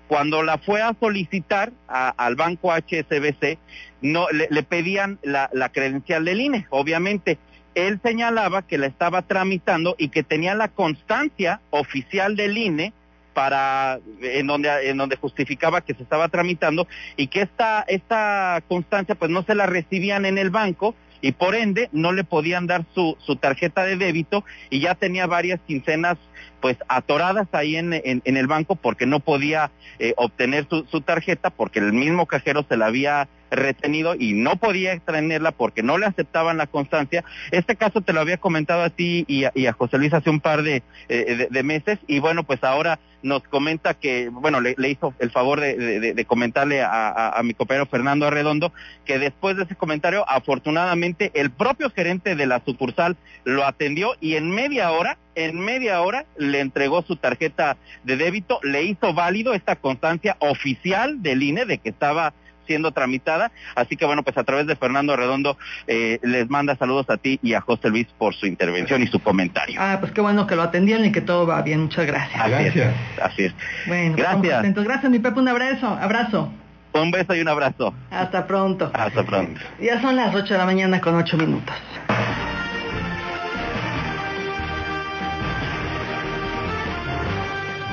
cuando 0.07 0.43
la 0.43 0.59
fue 0.59 0.83
a 0.83 0.95
solicitar 1.01 1.73
al 1.89 2.37
banco 2.37 2.73
HSBC, 2.73 3.59
no, 4.03 4.29
le, 4.31 4.63
pedían 4.63 5.19
la, 5.23 5.51
la, 5.53 5.71
credencial 5.71 6.25
del 6.25 6.41
INE, 6.41 6.67
obviamente 6.71 7.39
él 7.77 8.01
señalaba 8.03 8.63
que 8.63 8.79
la 8.79 8.87
estaba 8.87 9.23
tramitando 9.23 9.95
y 9.99 10.09
que 10.09 10.23
tenía 10.23 10.55
la 10.55 10.69
constancia 10.69 11.61
oficial 11.71 12.35
del 12.35 12.57
INE 12.59 12.93
para 13.35 14.01
en 14.23 14.47
donde 14.47 15.17
justificaba 15.17 15.83
que 15.83 15.93
se 15.93 16.03
estaba 16.03 16.29
tramitando 16.29 16.89
y 17.19 17.27
que 17.27 17.43
esta 17.43 17.85
esta 17.87 18.63
constancia 18.67 19.15
pues 19.15 19.31
no 19.31 19.43
se 19.43 19.55
la 19.55 19.67
recibían 19.67 20.25
en 20.25 20.39
el 20.39 20.49
banco 20.49 20.95
y 21.21 21.33
por 21.33 21.55
ende 21.55 21.91
no 21.93 22.13
le 22.13 22.25
podían 22.25 22.67
dar 22.67 22.87
su, 22.95 23.17
su 23.21 23.37
tarjeta 23.37 23.85
de 23.85 23.97
débito 23.97 24.45
y 24.71 24.81
ya 24.81 24.95
tenía 24.95 25.27
varias 25.27 25.61
quincenas 25.67 26.17
pues 26.61 26.79
atoradas 26.89 27.49
ahí 27.53 27.77
en, 27.77 27.93
en, 27.93 28.37
el 28.37 28.47
banco 28.47 28.77
porque 28.77 29.07
no 29.07 29.21
podía 29.21 29.71
eh, 29.99 30.15
obtener 30.17 30.67
su, 30.69 31.01
tarjeta 31.03 31.51
porque 31.51 31.79
el 31.79 31.93
mismo 31.93 32.27
cajero 32.27 32.65
se 32.69 32.77
la 32.77 32.87
había 32.87 33.29
retenido 33.57 34.15
y 34.15 34.33
no 34.35 34.57
podía 34.57 34.93
extraerla 34.93 35.53
porque 35.53 35.83
no 35.83 35.99
le 35.99 36.07
aceptaban 36.07 36.57
la 36.57 36.67
constancia. 36.67 37.25
Este 37.51 37.77
caso 37.77 38.01
te 38.01 38.13
lo 38.13 38.21
había 38.21 38.37
comentado 38.37 38.83
a 38.83 38.91
ti 38.91 39.25
y 39.29 39.45
a, 39.45 39.73
José 39.73 39.99
Luis 39.99 40.13
hace 40.13 40.31
un 40.31 40.41
par 40.41 40.63
de, 40.63 40.83
eh, 41.09 41.49
de, 41.51 41.63
meses 41.63 41.99
y 42.07 42.19
bueno, 42.19 42.45
pues 42.45 42.63
ahora 42.63 42.99
nos 43.23 43.43
comenta 43.43 43.95
que, 43.95 44.29
bueno, 44.29 44.61
le, 44.61 44.75
hizo 44.89 45.15
el 45.19 45.31
favor 45.31 45.61
de, 45.61 46.25
comentarle 46.27 46.83
a, 46.83 47.31
a, 47.31 47.43
mi 47.43 47.55
compañero 47.55 47.87
Fernando 47.87 48.27
Arredondo 48.27 48.73
que 49.05 49.19
después 49.19 49.57
de 49.57 49.65
ese 49.65 49.75
comentario, 49.75 50.25
afortunadamente, 50.29 51.33
el 51.35 51.51
propio 51.51 51.91
gerente 51.91 52.37
de 52.37 52.47
la 52.47 52.63
sucursal 52.65 53.17
lo 53.45 53.65
atendió 53.65 54.13
y 54.21 54.37
en 54.37 54.51
media 54.51 54.91
hora 54.93 55.19
en 55.37 55.61
media 55.61 56.01
hora 56.01 56.25
le 56.37 56.61
entregó 56.61 57.03
su 57.03 57.17
tarjeta 57.17 57.77
de 58.05 58.17
débito, 58.17 58.59
le 58.63 58.83
hizo 58.85 59.13
válido 59.13 59.53
esta 59.53 59.77
constancia 59.77 60.37
oficial 60.41 61.23
del 61.23 61.43
INE 61.43 61.67
de 61.67 61.79
que 61.79 61.91
estaba 61.91 62.33
siendo 62.67 62.93
tramitada. 62.93 63.51
Así 63.75 63.97
que 63.97 64.05
bueno, 64.05 64.23
pues 64.23 64.37
a 64.37 64.45
través 64.45 64.67
de 64.67 64.77
Fernando 64.77 65.17
Redondo 65.17 65.57
eh, 65.87 66.19
les 66.23 66.49
manda 66.51 66.77
saludos 66.77 67.07
a 67.09 67.17
ti 67.17 67.39
y 67.43 67.55
a 67.55 67.61
José 67.61 67.89
Luis 67.89 68.07
por 68.19 68.35
su 68.35 68.47
intervención 68.47 69.03
y 69.03 69.07
su 69.07 69.21
comentario. 69.21 69.81
Ah, 69.81 69.99
pues 70.01 70.13
qué 70.13 70.21
bueno 70.21 70.47
que 70.47 70.57
lo 70.57 70.63
atendieron 70.63 71.05
y 71.05 71.13
que 71.13 71.21
todo 71.21 71.47
va 71.47 71.63
bien. 71.63 71.83
Muchas 71.83 72.07
gracias. 72.07 72.41
Así 72.41 72.51
gracias. 72.51 72.95
Es, 72.95 73.23
así 73.23 73.45
es. 73.45 73.55
Bueno, 73.87 74.17
pues, 74.17 74.27
gracias. 74.27 74.75
Gracias, 74.85 75.11
mi 75.11 75.19
Pepe. 75.19 75.41
Un 75.41 75.49
abrazo. 75.49 75.87
Abrazo. 75.87 76.53
Un 76.93 77.11
beso 77.11 77.35
y 77.35 77.41
un 77.41 77.49
abrazo. 77.49 77.95
Hasta 78.11 78.47
pronto. 78.47 78.91
Hasta 78.95 79.23
pronto. 79.23 79.61
Ya 79.81 80.01
son 80.01 80.17
las 80.17 80.35
8 80.35 80.55
de 80.55 80.59
la 80.59 80.65
mañana 80.65 81.01
con 81.01 81.15
8 81.15 81.37
minutos. 81.37 81.75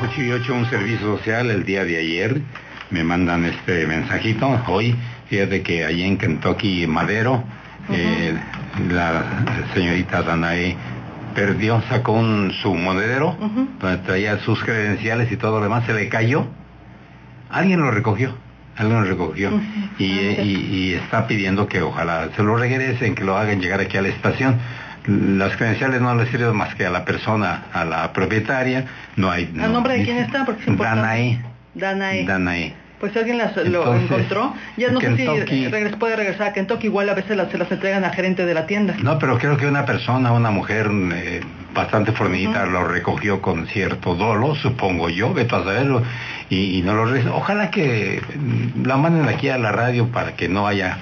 8 0.04 0.22
y 0.22 0.32
8 0.32 0.54
un 0.54 0.70
servicio 0.70 1.18
social 1.18 1.50
el 1.50 1.64
día 1.64 1.86
de 1.86 1.98
ayer. 1.98 2.42
Me 2.94 3.04
mandan 3.04 3.44
este 3.46 3.88
mensajito. 3.88 4.48
Hoy, 4.68 4.96
fíjate 5.28 5.64
que 5.64 5.84
allí 5.84 6.04
en 6.04 6.16
Kentucky 6.16 6.86
Madero, 6.86 7.44
eh, 7.92 8.36
la 8.92 9.24
señorita 9.74 10.22
Danae 10.22 10.78
perdió, 11.34 11.82
sacó 11.90 12.12
un, 12.12 12.54
su 12.62 12.76
monedero, 12.76 13.36
donde 13.80 13.98
traía 14.06 14.38
sus 14.38 14.64
credenciales 14.64 15.32
y 15.32 15.38
todo 15.38 15.58
lo 15.58 15.64
demás, 15.64 15.88
se 15.88 15.94
le 15.96 16.08
cayó. 16.08 16.46
Alguien 17.50 17.82
lo 17.82 17.90
recogió. 17.90 18.38
Alguien 18.78 19.02
lo 19.02 19.06
recogió 19.08 19.60
y, 19.98 20.04
y, 20.04 20.94
está 20.94 21.28
pidiendo 21.28 21.68
que 21.68 21.82
ojalá 21.82 22.30
se 22.36 22.44
lo 22.44 22.56
regresen, 22.56 23.16
que 23.16 23.24
lo 23.24 23.38
hagan 23.38 23.60
llegar 23.60 23.80
aquí 23.80 23.98
a 23.98 24.04
la 24.04 24.10
estación 24.10 24.60
las 25.06 25.58
credenciales 25.58 26.00
no 26.00 26.16
le 26.16 26.26
sirven 26.28 26.56
más 26.56 26.76
que 26.76 26.86
a 26.86 26.90
la 26.90 27.04
persona, 27.04 27.66
a 27.74 27.84
la 27.84 28.14
propietaria, 28.14 28.86
no 29.16 29.30
hay... 29.30 29.54
¿A 29.62 29.68
nombre 29.68 29.98
de 29.98 30.06
quién 30.06 30.18
está? 30.18 30.46
Porque 30.46 30.64
es 30.72 30.78
Danae. 30.78 31.44
Danae. 31.74 32.26
Danae. 32.26 32.83
Pues 33.04 33.12
si 33.12 33.20
alguien 33.20 33.38
las, 33.38 33.54
lo 33.58 33.98
encontró, 33.98 34.54
ya 34.78 34.90
no 34.90 35.02
sé 35.02 35.18
si 35.18 35.96
puede 36.00 36.16
regresar 36.16 36.48
a 36.48 36.54
Kentucky, 36.54 36.88
igual 36.88 37.10
a 37.10 37.14
veces 37.14 37.36
las, 37.36 37.52
se 37.52 37.58
las 37.58 37.70
entregan 37.70 38.06
al 38.06 38.14
gerente 38.14 38.46
de 38.46 38.54
la 38.54 38.66
tienda. 38.66 38.96
No, 39.04 39.20
pero 39.20 39.38
creo 39.38 39.58
que 39.58 39.68
una 39.68 39.86
persona, 39.86 40.32
una 40.32 40.52
mujer 40.52 40.90
eh, 41.14 41.42
bastante 41.74 42.14
fornida, 42.14 42.66
lo 42.66 42.88
recogió 42.88 43.42
con 43.42 43.68
cierto 43.68 44.16
dolo, 44.16 44.56
supongo 44.56 45.10
yo, 45.10 45.34
veto 45.34 45.58
a 45.58 45.66
saberlo, 45.66 46.02
y, 46.50 46.78
y 46.78 46.82
no 46.82 46.94
lo 46.94 47.36
Ojalá 47.36 47.72
que 47.72 48.22
la 48.82 48.96
manden 48.96 49.28
aquí 49.28 49.50
a 49.50 49.58
la 49.58 49.74
radio 49.74 50.08
para 50.08 50.38
que 50.38 50.48
no 50.48 50.66
haya 50.66 50.98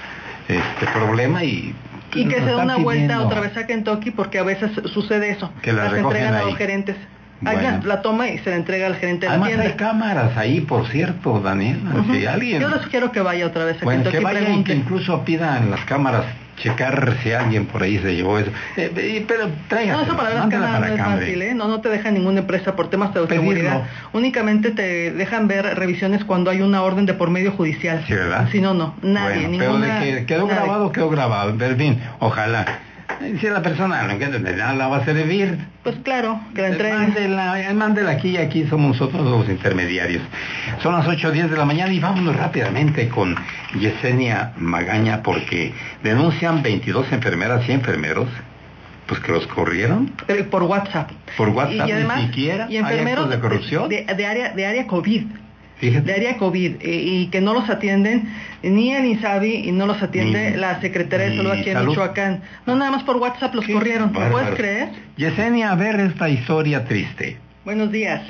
este 0.48 0.88
problema 0.88 1.44
y 1.44 1.76
y 2.16 2.28
que 2.28 2.40
se 2.40 2.46
dé 2.46 2.56
una 2.56 2.78
vuelta 2.78 3.22
otra 3.22 3.42
vez 3.42 3.56
a 3.58 3.68
Kentucky 3.68 4.10
porque 4.10 4.40
a 4.40 4.44
veces 4.44 4.72
sucede 4.92 5.30
eso. 5.30 5.52
Que 5.62 5.72
la 5.72 5.84
las 5.84 5.94
entregan 5.94 6.34
a 6.34 6.44
los 6.46 6.58
gerentes. 6.58 6.96
Bueno. 7.42 7.82
la 7.84 8.02
toma 8.02 8.30
y 8.30 8.38
se 8.40 8.52
la 8.52 8.56
entrega 8.56 8.88
al 8.88 8.96
gerente 8.96 9.28
de 9.28 9.38
la 9.38 9.46
tienda. 9.46 9.64
hay 9.66 9.74
cámaras 9.74 10.38
ahí, 10.38 10.62
por 10.62 10.88
cierto, 10.88 11.40
Daniel. 11.40 11.80
si 12.12 12.26
alguien... 12.26 12.62
Yo 12.62 12.70
les 12.70 12.86
quiero 12.88 13.12
que 13.12 13.22
vaya 13.22 13.48
otra 13.48 13.66
vez 13.66 13.82
a 13.82 13.86
bueno, 13.86 14.10
que 14.10 14.20
vaya 14.20 14.48
y 14.50 14.64
que 14.64 14.74
incluso 14.74 15.24
pidan 15.26 15.72
las 15.72 15.84
cámaras 15.86 16.26
checar 16.62 17.18
si 17.24 17.32
alguien 17.32 17.66
por 17.66 17.84
ahí 17.84 17.98
se 18.00 18.16
llevó 18.16 18.38
eso. 18.38 18.52
Eh, 18.78 19.26
pero 19.28 19.50
traiga. 19.68 19.94
No, 19.94 20.02
eso 20.02 20.16
para 20.16 20.34
las 20.34 20.48
cámaras 20.48 20.80
no 20.80 20.96
es 20.96 21.02
fácil, 21.02 21.42
¿eh? 21.42 21.54
No, 21.54 21.68
no 21.68 21.82
te 21.82 21.90
deja 21.90 22.12
ninguna 22.12 22.42
empresa 22.42 22.76
por 22.76 22.90
temas 22.90 23.14
de 23.14 23.28
seguridad. 23.28 23.84
Únicamente 24.14 24.72
te 24.72 25.12
dejan 25.12 25.48
ver 25.48 25.66
revisiones 25.76 26.24
cuando 26.24 26.52
hay 26.52 26.62
una 26.62 26.84
orden 26.84 27.06
de 27.06 27.14
por 27.14 27.30
medio 27.30 27.52
judicial. 27.52 28.04
Sí, 28.08 28.14
¿verdad? 28.14 28.48
Si 28.52 28.62
no, 28.62 28.74
no. 28.74 28.94
Nadie, 29.02 29.48
ninguna. 29.48 30.00
Pero 30.00 30.06
de 30.06 30.20
que 30.20 30.26
quedó 30.26 30.48
grabado, 30.48 30.92
quedó 30.92 31.10
grabado. 31.10 31.50
En 31.50 31.78
fin, 31.78 32.00
ojalá. 32.20 32.66
Si 33.40 33.48
la 33.48 33.62
persona 33.62 34.04
no 34.04 34.74
la 34.76 34.88
va 34.88 34.98
a 34.98 35.06
servir. 35.06 35.58
Pues 35.84 35.96
claro, 36.04 36.40
que 36.54 36.62
la 36.62 36.68
entreguen. 36.70 37.00
Mándela, 37.00 37.74
mándela 37.74 38.12
aquí 38.12 38.30
y 38.30 38.38
aquí 38.38 38.66
somos 38.68 39.00
nosotros 39.00 39.26
los 39.26 39.50
intermediarios. 39.50 40.24
Son 40.82 40.94
las 40.94 41.08
8 41.08 41.28
o 41.28 41.32
10 41.32 41.52
de 41.52 41.58
la 41.58 41.66
mañana 41.66 41.92
y 41.94 42.00
vámonos 42.00 42.36
rápidamente 42.36 43.10
con 43.10 43.36
Yesenia 43.80 44.54
Magaña 44.58 45.24
porque 45.24 45.74
denuncian 46.04 46.62
22 46.62 47.12
enfermeras 47.12 47.68
y 47.68 47.72
enfermeros 47.72 48.28
pues 49.08 49.20
que 49.20 49.32
los 49.34 49.46
corrieron. 49.48 50.14
por 50.50 50.64
WhatsApp. 50.64 51.12
Por 51.36 51.50
WhatsApp, 51.50 51.90
y, 51.90 51.92
además, 51.92 52.22
ni 52.22 52.28
siquiera 52.28 52.68
y 52.70 52.78
enfermeros 52.78 53.30
de 53.30 53.40
corrupción. 53.40 53.90
De, 53.90 54.06
área, 54.26 54.54
de 54.54 54.66
área 54.66 54.88
COVID. 54.88 55.26
De 55.82 56.14
área 56.14 56.38
COVID 56.38 56.76
y, 56.84 57.28
que 57.28 57.42
no 57.42 57.54
los 57.54 57.70
atienden 57.70 58.30
ni 58.62 58.94
el 58.94 59.06
INSABI 59.06 59.68
y 59.68 59.72
no 59.72 59.88
los 59.88 60.02
atiende 60.02 60.56
la 60.56 60.80
Secretaría 60.80 61.30
de 61.30 61.38
Salud 61.38 61.52
aquí 61.52 61.70
en 61.72 61.86
Michoacán. 61.86 62.42
No, 62.66 62.76
nada 62.76 62.92
más 62.92 63.04
por 63.04 63.18
WhatsApp 63.18 63.56
los 63.56 63.68
corrieron. 63.68 64.14
¿Lo 64.14 64.30
puedes 64.30 64.56
creer? 64.56 64.90
Yesenia, 65.18 65.72
a 65.72 65.76
ver 65.76 66.00
esta 66.00 66.30
historia 66.30 66.86
triste. 66.86 67.38
Buenos 67.66 67.92
días. 67.92 68.22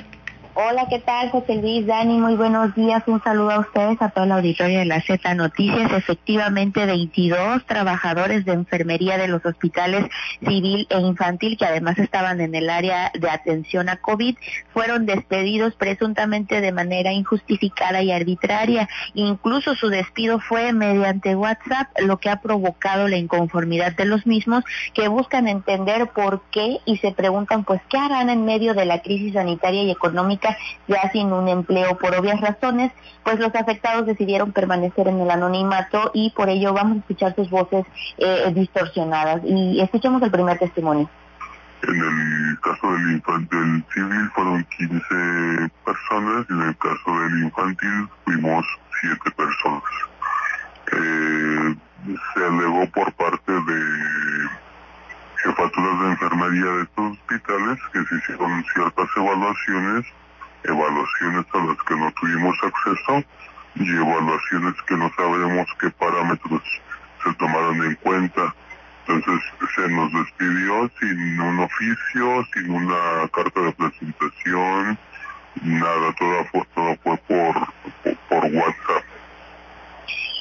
Hola, 0.54 0.86
¿qué 0.90 0.98
tal? 0.98 1.30
José 1.30 1.54
Luis, 1.54 1.86
Dani, 1.86 2.18
muy 2.18 2.34
buenos 2.34 2.74
días. 2.74 3.02
Un 3.06 3.22
saludo 3.24 3.52
a 3.52 3.60
ustedes, 3.60 4.02
a 4.02 4.10
toda 4.10 4.26
la 4.26 4.34
auditoría 4.34 4.80
de 4.80 4.84
la 4.84 5.00
Z 5.00 5.34
Noticias. 5.34 5.90
Efectivamente, 5.94 6.84
22 6.84 7.64
trabajadores 7.64 8.44
de 8.44 8.52
enfermería 8.52 9.16
de 9.16 9.28
los 9.28 9.42
hospitales 9.46 10.04
civil 10.46 10.86
e 10.90 11.00
infantil, 11.00 11.56
que 11.56 11.64
además 11.64 11.98
estaban 11.98 12.42
en 12.42 12.54
el 12.54 12.68
área 12.68 13.10
de 13.18 13.30
atención 13.30 13.88
a 13.88 13.96
COVID, 13.96 14.36
fueron 14.74 15.06
despedidos 15.06 15.74
presuntamente 15.74 16.60
de 16.60 16.70
manera 16.70 17.12
injustificada 17.12 18.02
y 18.02 18.12
arbitraria. 18.12 18.90
Incluso 19.14 19.74
su 19.74 19.88
despido 19.88 20.38
fue 20.38 20.74
mediante 20.74 21.34
WhatsApp, 21.34 21.88
lo 22.00 22.18
que 22.18 22.28
ha 22.28 22.42
provocado 22.42 23.08
la 23.08 23.16
inconformidad 23.16 23.96
de 23.96 24.04
los 24.04 24.26
mismos, 24.26 24.64
que 24.92 25.08
buscan 25.08 25.48
entender 25.48 26.08
por 26.08 26.42
qué 26.50 26.80
y 26.84 26.98
se 26.98 27.12
preguntan, 27.12 27.64
pues, 27.64 27.80
¿qué 27.88 27.96
harán 27.96 28.28
en 28.28 28.44
medio 28.44 28.74
de 28.74 28.84
la 28.84 29.00
crisis 29.00 29.32
sanitaria 29.32 29.84
y 29.84 29.90
económica? 29.90 30.41
Ya 30.88 31.10
sin 31.12 31.32
un 31.32 31.48
empleo 31.48 31.96
por 31.98 32.14
obvias 32.14 32.40
razones, 32.40 32.92
pues 33.24 33.38
los 33.38 33.54
afectados 33.54 34.06
decidieron 34.06 34.52
permanecer 34.52 35.08
en 35.08 35.20
el 35.20 35.30
anonimato 35.30 36.10
y 36.14 36.30
por 36.30 36.48
ello 36.48 36.72
vamos 36.72 36.96
a 36.96 37.00
escuchar 37.00 37.34
sus 37.34 37.50
voces 37.50 37.84
eh, 38.18 38.52
distorsionadas. 38.54 39.42
Y 39.44 39.80
escuchemos 39.80 40.22
el 40.22 40.30
primer 40.30 40.58
testimonio. 40.58 41.08
En 41.82 41.96
el 41.96 42.60
caso 42.60 42.92
del, 42.92 43.12
infantil 43.12 43.84
civil 43.92 44.30
fueron 44.34 44.64
15 44.78 45.70
personas 45.84 46.46
y 46.48 46.52
en 46.52 46.62
el 46.62 46.76
caso 46.76 47.20
del 47.20 47.42
infantil 47.42 48.08
fuimos 48.24 48.64
7 49.00 49.18
personas. 49.36 49.82
Eh, 50.92 51.74
se 52.34 52.44
alegó 52.44 52.86
por 52.90 53.12
parte 53.14 53.52
de 53.52 54.48
jefaturas 55.42 56.00
de 56.00 56.06
enfermería 56.06 56.64
de 56.64 56.82
estos 56.82 57.12
hospitales 57.12 57.78
que 57.92 58.04
se 58.04 58.14
hicieron 58.16 58.64
ciertas 58.74 59.08
evaluaciones 59.16 60.06
evaluaciones 60.64 61.44
a 61.52 61.58
las 61.58 61.76
que 61.86 61.96
no 61.96 62.12
tuvimos 62.12 62.56
acceso 62.62 63.24
y 63.74 63.90
evaluaciones 63.90 64.74
que 64.86 64.96
no 64.96 65.10
sabemos 65.16 65.66
qué 65.80 65.90
parámetros 65.90 66.62
se 67.24 67.34
tomaron 67.34 67.82
en 67.84 67.94
cuenta. 67.96 68.54
Entonces 69.06 69.44
se 69.74 69.88
nos 69.88 70.12
despidió 70.12 70.90
sin 71.00 71.40
un 71.40 71.58
oficio, 71.60 72.46
sin 72.54 72.70
una 72.70 73.28
carta 73.32 73.60
de 73.60 73.72
presentación, 73.72 74.98
nada, 75.62 76.12
todo 76.18 76.64
todo 76.74 76.96
fue 77.02 77.16
por, 77.18 77.54
por 78.28 78.44
WhatsApp. 78.44 79.11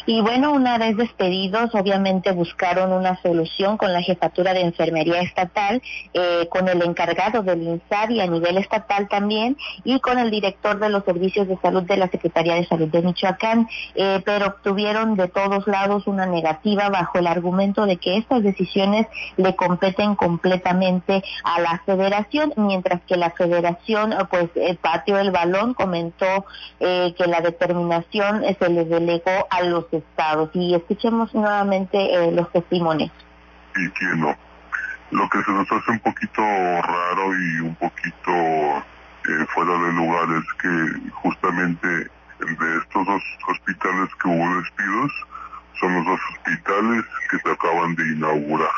Y 0.06 0.22
bueno, 0.22 0.52
una 0.52 0.78
vez 0.78 0.98
despedidos, 0.98 1.74
obviamente 1.76 2.32
buscaron 2.32 2.92
una 2.92 3.22
solución 3.22 3.78
con 3.78 3.94
la 3.94 4.02
jefatura 4.02 4.54
de 4.54 4.62
enfermería 4.62 5.22
estatal, 5.22 5.82
eh, 6.14 6.48
con 6.50 6.68
el 6.68 6.82
encargado 6.82 7.44
del 7.44 7.62
INSABI 7.62 8.22
a 8.22 8.28
nivel 8.28 8.58
estatal 8.58 9.08
también 9.08 9.58
y 9.84 10.00
con 10.00 10.18
el 10.18 10.32
director 10.32 10.80
de 10.80 10.90
los 10.90 11.04
servicios 11.04 11.48
de 11.48 11.58
salud 11.58 11.84
de 11.84 11.98
la 11.98 12.10
Secretaría 12.10 12.56
de 12.56 12.66
Salud 12.66 12.88
de 12.88 13.02
Michoacán, 13.02 13.68
eh, 13.96 14.22
pero 14.26 14.48
obtuvieron 14.48 15.16
de 15.16 15.28
todos 15.28 15.68
lados 15.68 16.08
una 16.08 16.26
negativa 16.26 16.90
bajo 16.90 17.20
el 17.20 17.28
argumento 17.28 17.86
de 17.86 17.98
que 17.98 18.18
estas 18.18 18.44
decisiones 18.44 19.08
le 19.38 19.56
competen 19.56 20.16
completamente 20.16 21.24
a 21.44 21.62
la 21.62 21.82
federación, 21.86 22.54
mientras 22.56 23.02
que 23.04 23.18
la 23.18 23.32
federación 23.32 24.16
pues 24.30 24.50
eh, 24.56 24.78
pateó 24.82 25.20
el 25.20 25.32
balón, 25.32 25.74
comentó 25.74 26.46
que 26.80 27.28
la 27.28 27.42
determinación 27.42 28.44
se 28.58 28.70
le 28.70 28.86
delegó 28.86 29.48
a 29.50 29.62
los 29.62 29.91
estados 29.94 30.50
y 30.54 30.74
escuchemos 30.76 31.34
nuevamente 31.34 31.98
eh, 31.98 32.32
los 32.32 32.52
testimonios. 32.52 33.12
Y 33.76 33.90
que 33.92 34.06
no. 34.16 34.36
Lo 35.12 35.30
que 35.30 35.44
se 35.44 35.52
nos 35.52 35.72
hace 35.72 35.92
un 35.92 36.00
poquito 36.00 36.42
raro 36.42 37.34
y 37.36 37.60
un 37.62 37.76
poquito 37.76 38.32
eh, 38.32 39.46
fuera 39.54 39.74
de 39.74 39.94
lugar 39.94 40.28
es 40.38 40.54
que 40.62 41.12
justamente 41.12 41.88
de 41.88 42.78
estos 42.78 43.06
dos 43.06 43.24
hospitales 43.50 44.10
que 44.22 44.28
hubo 44.28 44.62
despidos 44.62 45.12
son 45.80 45.96
los 45.96 46.06
dos 46.06 46.20
hospitales 46.32 47.06
que 47.30 47.38
se 47.40 47.52
acaban 47.52 47.96
de 47.96 48.04
inaugurar. 48.04 48.70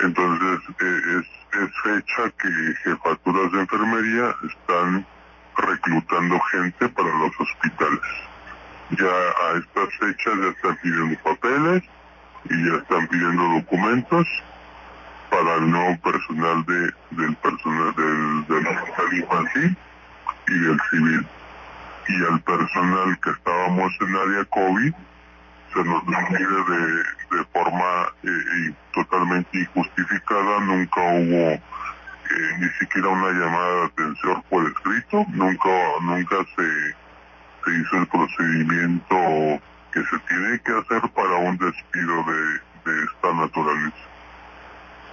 Entonces 0.00 0.60
eh, 0.80 1.00
es, 1.18 1.60
es 1.60 1.70
fecha 1.82 2.30
que 2.38 2.48
jefaturas 2.84 3.52
de 3.52 3.60
enfermería 3.60 4.34
están 4.48 5.06
reclutando 5.56 6.38
gente 6.52 6.88
para 6.90 7.08
los 7.08 7.40
hospitales 7.40 8.00
ya 8.90 9.06
a 9.06 9.58
estas 9.58 9.94
fechas 9.98 10.34
ya 10.40 10.48
están 10.48 10.76
pidiendo 10.82 11.18
papeles 11.22 11.82
y 12.48 12.68
ya 12.68 12.76
están 12.76 13.06
pidiendo 13.08 13.42
documentos 13.42 14.26
para 15.30 15.54
el 15.56 15.70
nuevo 15.70 15.98
personal 16.00 16.64
de, 16.66 16.92
del 17.10 17.36
personal 17.36 17.94
del, 17.96 18.46
del 18.46 18.66
hospital 18.66 19.14
infantil 19.14 19.76
y 20.48 20.58
del 20.58 20.80
civil. 20.90 21.26
Y 22.08 22.24
al 22.24 22.40
personal 22.42 23.18
que 23.20 23.30
estábamos 23.30 23.92
en 24.00 24.16
área 24.16 24.44
COVID 24.44 24.94
se 25.74 25.84
nos 25.84 26.06
despide 26.06 26.64
de, 26.68 27.36
de 27.36 27.44
forma 27.52 28.12
eh, 28.22 28.74
totalmente 28.94 29.58
injustificada, 29.58 30.60
nunca 30.60 31.00
hubo 31.00 31.60
eh, 32.30 32.56
ni 32.58 32.68
siquiera 32.78 33.08
una 33.08 33.30
llamada 33.30 33.80
de 33.80 33.84
atención 33.86 34.42
por 34.48 34.64
escrito, 34.66 35.26
nunca, 35.32 35.70
nunca 36.00 36.36
se 36.54 36.94
se 37.66 37.72
hizo 37.72 37.96
el 37.96 38.06
procedimiento 38.06 39.16
que 39.92 40.00
se 40.04 40.18
tiene 40.28 40.60
que 40.60 40.72
hacer 40.72 41.10
para 41.12 41.36
un 41.36 41.58
despido 41.58 42.24
de, 42.24 42.92
de 42.92 43.04
esta 43.04 43.34
naturaleza. 43.34 44.05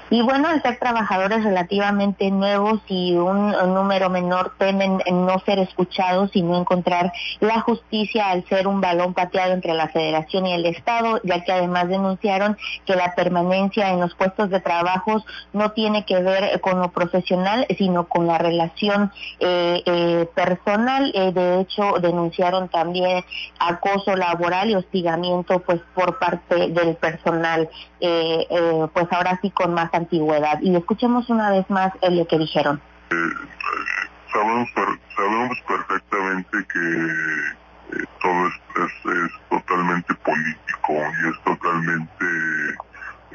Y 0.09 0.21
bueno, 0.21 0.47
al 0.47 0.61
ser 0.61 0.77
trabajadores 0.77 1.43
relativamente 1.43 2.29
nuevos 2.29 2.81
y 2.87 3.15
un, 3.15 3.51
número 3.73 4.09
menor 4.09 4.53
temen 4.57 4.99
no 5.11 5.39
ser 5.39 5.59
escuchados 5.59 6.31
y 6.33 6.41
no 6.41 6.57
encontrar 6.57 7.11
la 7.39 7.61
justicia 7.61 8.29
al 8.29 8.45
ser 8.47 8.67
un 8.67 8.81
balón 8.81 9.13
pateado 9.13 9.53
entre 9.53 9.73
la 9.73 9.87
federación 9.87 10.45
y 10.45 10.53
el 10.53 10.65
Estado, 10.65 11.19
ya 11.23 11.43
que 11.43 11.51
además 11.51 11.87
denunciaron 11.87 12.57
que 12.85 12.95
la 12.95 13.15
permanencia 13.15 13.89
en 13.89 13.99
los 13.99 14.13
puestos 14.15 14.49
de 14.49 14.59
trabajo 14.59 15.23
no 15.53 15.71
tiene 15.71 16.05
que 16.05 16.21
ver 16.21 16.59
con 16.61 16.79
lo 16.79 16.91
profesional, 16.91 17.65
sino 17.77 18.07
con 18.07 18.27
la 18.27 18.37
relación 18.37 19.11
eh, 19.39 19.81
eh, 19.85 20.27
personal. 20.35 21.11
Eh, 21.15 21.31
de 21.31 21.61
hecho, 21.61 21.93
denunciaron 22.01 22.69
también 22.69 23.23
acoso 23.59 24.15
laboral 24.15 24.69
y 24.69 24.75
hostigamiento 24.75 25.59
pues 25.59 25.81
por 25.93 26.19
parte 26.19 26.69
del 26.69 26.95
personal, 26.95 27.69
pues 28.93 29.07
ahora 29.11 29.39
sí 29.41 29.51
con 29.51 29.73
más 29.73 29.93
antigüedad. 29.93 30.59
Y 30.61 30.75
escuchemos 30.75 31.29
una 31.29 31.51
vez 31.51 31.69
más 31.69 31.91
lo 32.09 32.27
que 32.27 32.37
dijeron. 32.37 32.81
Eh, 33.09 33.15
sabemos, 35.15 35.57
perfectamente 35.67 36.57
que 36.73 37.97
eh, 37.97 38.03
todo 38.21 38.47
es, 38.47 38.91
es, 39.05 39.31
totalmente 39.49 40.13
político 40.15 40.93
y 40.93 41.29
es 41.29 41.43
totalmente 41.43 42.25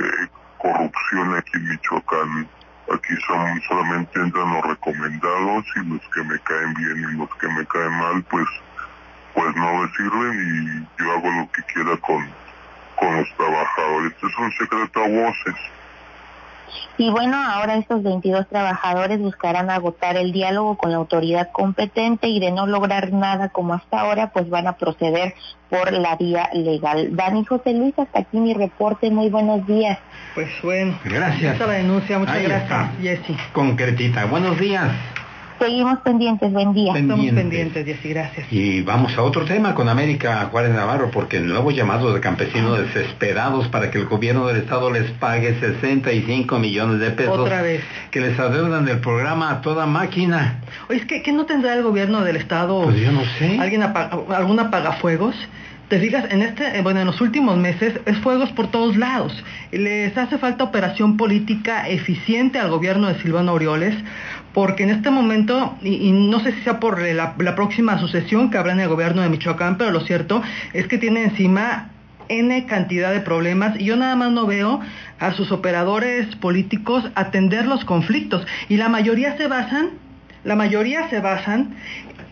eh, 0.01 0.29
corrupción 0.59 1.35
aquí 1.37 1.53
en 1.55 1.69
Michoacán. 1.69 2.49
Aquí 2.93 3.15
son, 3.27 3.61
solamente 3.69 4.19
entran 4.19 4.53
los 4.55 4.65
recomendados 4.65 5.65
y 5.77 5.85
los 5.89 6.01
que 6.15 6.25
me 6.25 6.39
caen 6.41 6.75
bien 6.75 6.99
y 6.99 7.17
los 7.19 7.35
que 7.37 7.49
me 7.49 7.65
caen 7.67 7.93
mal, 7.99 8.23
pues 8.31 8.49
pues 9.35 9.55
no 9.55 9.73
me 9.75 9.89
sirven 9.93 10.89
y 10.99 11.03
yo 11.03 11.13
hago 11.13 11.31
lo 11.31 11.53
que 11.53 11.63
quiera 11.73 11.97
con, 11.99 12.29
con 12.99 13.17
los 13.17 13.29
trabajadores. 13.37 14.13
Es 14.17 14.39
un 14.39 14.53
secreto 14.53 15.01
a 15.01 15.09
voces 15.09 15.55
y 16.97 17.11
bueno, 17.11 17.37
ahora 17.37 17.77
estos 17.77 18.03
22 18.03 18.49
trabajadores 18.49 19.21
buscarán 19.21 19.71
agotar 19.71 20.17
el 20.17 20.33
diálogo 20.33 20.77
con 20.77 20.91
la 20.91 20.97
autoridad 20.97 21.51
competente 21.53 22.29
y 22.29 22.41
de 22.41 22.51
no 22.51 22.67
lograr 22.67 23.13
nada 23.13 23.51
como 23.51 23.75
hasta 23.75 24.01
ahora, 24.01 24.31
pues 24.33 24.51
van 24.51 24.67
a 24.67 24.73
proceder 24.77 25.35
por 25.71 25.93
la 25.93 26.17
vía 26.17 26.51
legal. 26.53 27.15
Dani 27.15 27.45
José 27.45 27.73
Luis, 27.73 27.97
hasta 27.99 28.21
aquí 28.21 28.39
mi 28.39 28.53
reporte. 28.53 29.11
Muy 29.11 29.29
buenos 29.29 29.67
días. 29.67 29.99
Pues 30.35 30.49
bueno. 30.63 30.99
Gracias. 31.05 31.53
Esta 31.53 31.67
la 31.67 31.75
denuncia. 31.75 32.19
Muchas 32.19 32.43
gracias, 32.43 32.91
Jessy. 33.01 33.37
Concretita. 33.53 34.25
Buenos 34.27 34.59
días. 34.59 34.91
Seguimos 35.59 35.99
pendientes, 36.01 36.53
buen 36.53 36.73
día. 36.73 36.93
Estamos 36.97 37.31
pendientes, 37.31 37.85
Jessy, 37.85 38.11
gracias. 38.11 38.47
Y 38.53 38.83
vamos 38.83 39.17
a 39.19 39.23
otro 39.23 39.45
tema 39.45 39.75
con 39.75 39.89
América 39.89 40.49
Juárez 40.53 40.73
Navarro, 40.73 41.11
porque 41.11 41.39
el 41.39 41.49
nuevo 41.49 41.73
llamado 41.73 42.15
de 42.15 42.21
campesinos 42.21 42.79
desesperados 42.79 43.67
para 43.69 43.91
que 43.91 43.99
el 43.99 44.07
gobierno 44.07 44.47
del 44.47 44.59
estado 44.59 44.91
les 44.91 45.11
pague 45.13 45.59
65 45.59 46.59
millones 46.61 47.01
de 47.01 47.11
pesos. 47.11 47.39
Otra 47.39 47.63
vez. 47.63 47.83
Que 48.13 48.21
les 48.21 48.39
adeudan 48.39 48.85
del 48.85 49.01
programa 49.01 49.51
a 49.51 49.61
toda 49.61 49.87
máquina. 49.87 50.61
Oye, 50.89 51.01
es 51.01 51.07
que 51.07 51.23
¿qué 51.23 51.33
no 51.33 51.45
tendrá 51.45 51.75
el 51.75 51.83
gobierno 51.83 52.23
del 52.23 52.37
estado? 52.37 52.83
Pues 52.83 53.01
yo 53.01 53.11
no 53.11 53.25
sé. 53.39 53.59
¿Alguien 53.59 53.83
alguna 53.83 54.63
apagafuegos? 54.65 55.35
Te 55.89 55.99
fijas, 55.99 56.27
en 56.31 56.43
este, 56.43 56.79
eh, 56.79 56.83
bueno, 56.83 57.01
en 57.01 57.07
los 57.07 57.21
últimos 57.21 57.57
meses 57.57 57.99
es 58.05 58.19
fuegos 58.19 58.53
por 58.53 58.71
todos 58.71 58.97
lados. 58.97 59.33
Les 59.73 60.17
hace 60.17 60.39
falta 60.39 60.65
operación 60.65 61.17
política 61.17 61.89
eficiente 61.89 62.59
al 62.59 62.69
gobierno 62.69 63.09
de 63.09 63.21
Silvano 63.21 63.53
Aureoles, 63.53 63.95
porque 64.53 64.83
en 64.83 64.91
este 64.91 65.11
momento, 65.11 65.77
y, 65.83 66.13
no 66.13 66.41
sé 66.41 66.53
si 66.53 66.61
sea 66.61 66.79
por 66.79 67.01
la, 67.01 67.55
próxima 67.55 67.99
sucesión 67.99 68.51
que 68.51 68.59
habrá 68.59 68.73
en 68.73 68.81
el 68.81 68.89
gobierno 68.89 69.23
de 69.23 69.31
Michoacán, 69.31 69.79
pero 69.79 69.91
lo 69.91 70.01
cierto 70.01 70.43
es 70.75 70.87
que 70.87 70.99
tiene 70.99 71.25
encima 71.25 71.91
N 72.29 72.67
cantidad 72.67 73.13
de 73.13 73.21
problemas 73.21 73.81
y 73.81 73.85
yo 73.85 73.97
nada 73.97 74.15
más 74.15 74.31
no 74.31 74.47
veo 74.47 74.81
a 75.19 75.33
sus 75.33 75.51
operadores 75.51 76.37
políticos 76.37 77.05
atender 77.15 77.67
los 77.67 77.87
conflictos 77.87 78.47
y 78.69 78.77
la 78.77 78.91
mayoría 78.91 79.37
se 79.39 79.47
basan, 79.47 79.91
la 80.45 80.55
mayoría 80.55 81.09
se 81.09 81.21
basan 81.21 81.75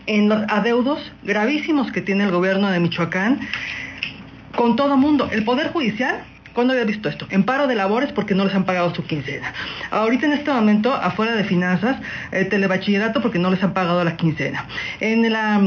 en 0.07 0.29
los 0.29 0.41
adeudos 0.49 0.99
gravísimos 1.23 1.91
que 1.91 2.01
tiene 2.01 2.23
el 2.23 2.31
gobierno 2.31 2.71
de 2.71 2.79
Michoacán 2.79 3.41
con 4.55 4.75
todo 4.75 4.97
mundo. 4.97 5.29
El 5.31 5.43
Poder 5.43 5.69
Judicial, 5.71 6.23
¿cuándo 6.53 6.73
había 6.73 6.85
visto 6.85 7.09
esto? 7.09 7.27
En 7.29 7.43
paro 7.43 7.67
de 7.67 7.75
labores 7.75 8.11
porque 8.13 8.33
no 8.33 8.45
les 8.45 8.55
han 8.55 8.63
pagado 8.63 8.93
su 8.95 9.03
quincena. 9.05 9.53
Ahorita 9.91 10.25
en 10.25 10.33
este 10.33 10.51
momento, 10.51 10.93
afuera 10.93 11.35
de 11.35 11.43
finanzas, 11.43 11.97
el 12.31 12.49
telebachillerato 12.49 13.21
porque 13.21 13.37
no 13.37 13.51
les 13.51 13.63
han 13.63 13.73
pagado 13.73 14.03
la 14.03 14.17
quincena. 14.17 14.65
En 14.99 15.31
la 15.31 15.61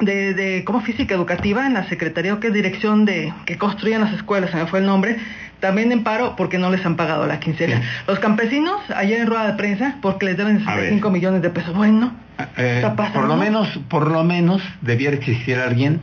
de, 0.00 0.34
de 0.34 0.64
como 0.64 0.80
física 0.80 1.14
educativa 1.14 1.66
en 1.66 1.74
la 1.74 1.88
Secretaría, 1.88 2.38
que 2.40 2.48
es 2.48 2.52
dirección 2.52 3.04
de 3.04 3.32
que 3.44 3.58
construyen 3.58 4.00
las 4.00 4.12
escuelas, 4.12 4.50
se 4.50 4.56
me 4.56 4.66
fue 4.66 4.80
el 4.80 4.86
nombre, 4.86 5.18
también 5.64 5.90
en 5.92 6.04
paro 6.04 6.36
porque 6.36 6.58
no 6.58 6.70
les 6.70 6.84
han 6.84 6.94
pagado 6.94 7.26
la 7.26 7.40
quincena. 7.40 7.80
Los 8.06 8.18
campesinos, 8.18 8.82
ayer 8.94 9.20
en 9.20 9.26
rueda 9.26 9.46
de 9.46 9.54
prensa, 9.54 9.96
porque 10.02 10.26
les 10.26 10.36
deben 10.36 10.58
65 10.58 11.10
millones 11.10 11.40
de 11.40 11.48
pesos. 11.48 11.74
Bueno, 11.74 12.12
eh, 12.58 12.86
por 13.14 13.24
lo 13.24 13.36
menos, 13.38 13.66
por 13.88 14.10
lo 14.10 14.24
menos, 14.24 14.60
debiera 14.82 15.16
existir 15.16 15.58
alguien 15.58 16.02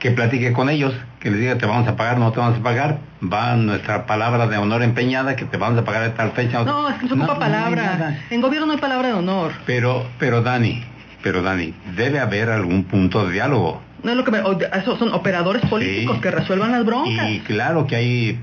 que 0.00 0.10
platique 0.10 0.52
con 0.52 0.68
ellos, 0.68 0.92
que 1.18 1.30
les 1.30 1.40
diga 1.40 1.56
te 1.56 1.64
vamos 1.64 1.88
a 1.88 1.96
pagar, 1.96 2.18
no 2.18 2.30
te 2.32 2.40
vamos 2.40 2.58
a 2.58 2.62
pagar, 2.62 2.98
va 3.22 3.56
nuestra 3.56 4.04
palabra 4.04 4.48
de 4.48 4.58
honor 4.58 4.82
empeñada 4.82 5.34
que 5.34 5.46
te 5.46 5.56
vamos 5.56 5.78
a 5.78 5.84
pagar 5.86 6.02
de 6.02 6.10
tal 6.10 6.32
fecha. 6.32 6.62
No, 6.62 6.90
es 6.90 6.96
que 6.96 7.08
se 7.08 7.14
ocupa 7.14 7.38
palabra. 7.38 8.18
en 8.28 8.42
gobierno 8.42 8.66
no 8.66 8.72
hay 8.74 8.78
palabra 8.80 9.08
de 9.08 9.14
honor. 9.14 9.52
Pero, 9.64 10.06
pero 10.18 10.42
Dani, 10.42 10.84
pero 11.22 11.42
Dani, 11.42 11.72
debe 11.96 12.20
haber 12.20 12.50
algún 12.50 12.84
punto 12.84 13.24
de 13.24 13.32
diálogo. 13.32 13.80
No 14.02 14.10
es 14.10 14.16
lo 14.18 14.24
que 14.24 14.30
me, 14.30 14.40
esos 14.78 14.98
son 14.98 15.14
operadores 15.14 15.64
políticos 15.70 16.18
que 16.20 16.30
resuelvan 16.30 16.70
las 16.72 16.84
broncas. 16.84 17.30
Y 17.30 17.40
claro 17.40 17.86
que 17.86 17.96
hay 17.96 18.38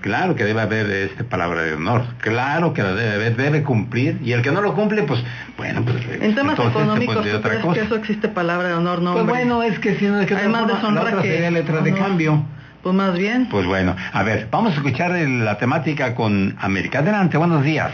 Claro 0.00 0.34
que 0.34 0.44
debe 0.44 0.60
haber 0.60 0.90
este 0.90 1.22
palabra 1.22 1.62
de 1.62 1.74
honor, 1.74 2.04
claro 2.18 2.72
que 2.74 2.82
la 2.82 2.92
debe 2.92 3.14
haber, 3.14 3.36
debe 3.36 3.62
cumplir, 3.62 4.18
y 4.22 4.32
el 4.32 4.42
que 4.42 4.50
no 4.50 4.60
lo 4.60 4.74
cumple, 4.74 5.04
pues, 5.04 5.22
bueno, 5.56 5.84
pues... 5.84 6.04
En 6.20 6.34
temas 6.34 6.58
económicos, 6.58 7.24
¿tú 7.24 7.40
crees 7.40 7.64
que 7.64 7.80
eso 7.80 7.94
existe 7.94 8.28
palabra 8.28 8.68
de 8.68 8.74
honor? 8.74 9.00
No, 9.00 9.12
pues 9.12 9.26
bueno, 9.26 9.62
es 9.62 9.78
que 9.78 9.96
si 9.96 10.06
no 10.06 10.20
es 10.20 10.26
que... 10.26 10.34
Hay 10.34 10.48
más 10.48 10.66
deshonra 10.66 11.22
que... 11.22 11.50
letra 11.50 11.82
de 11.82 11.94
cambio. 11.94 12.44
Pues 12.82 12.94
más 12.94 13.16
bien. 13.16 13.48
Pues 13.48 13.66
bueno, 13.66 13.94
a 14.12 14.22
ver, 14.22 14.48
vamos 14.50 14.72
a 14.72 14.76
escuchar 14.76 15.12
la 15.12 15.58
temática 15.58 16.14
con 16.14 16.56
América. 16.58 17.00
Adelante, 17.00 17.36
buenos 17.36 17.62
días. 17.62 17.92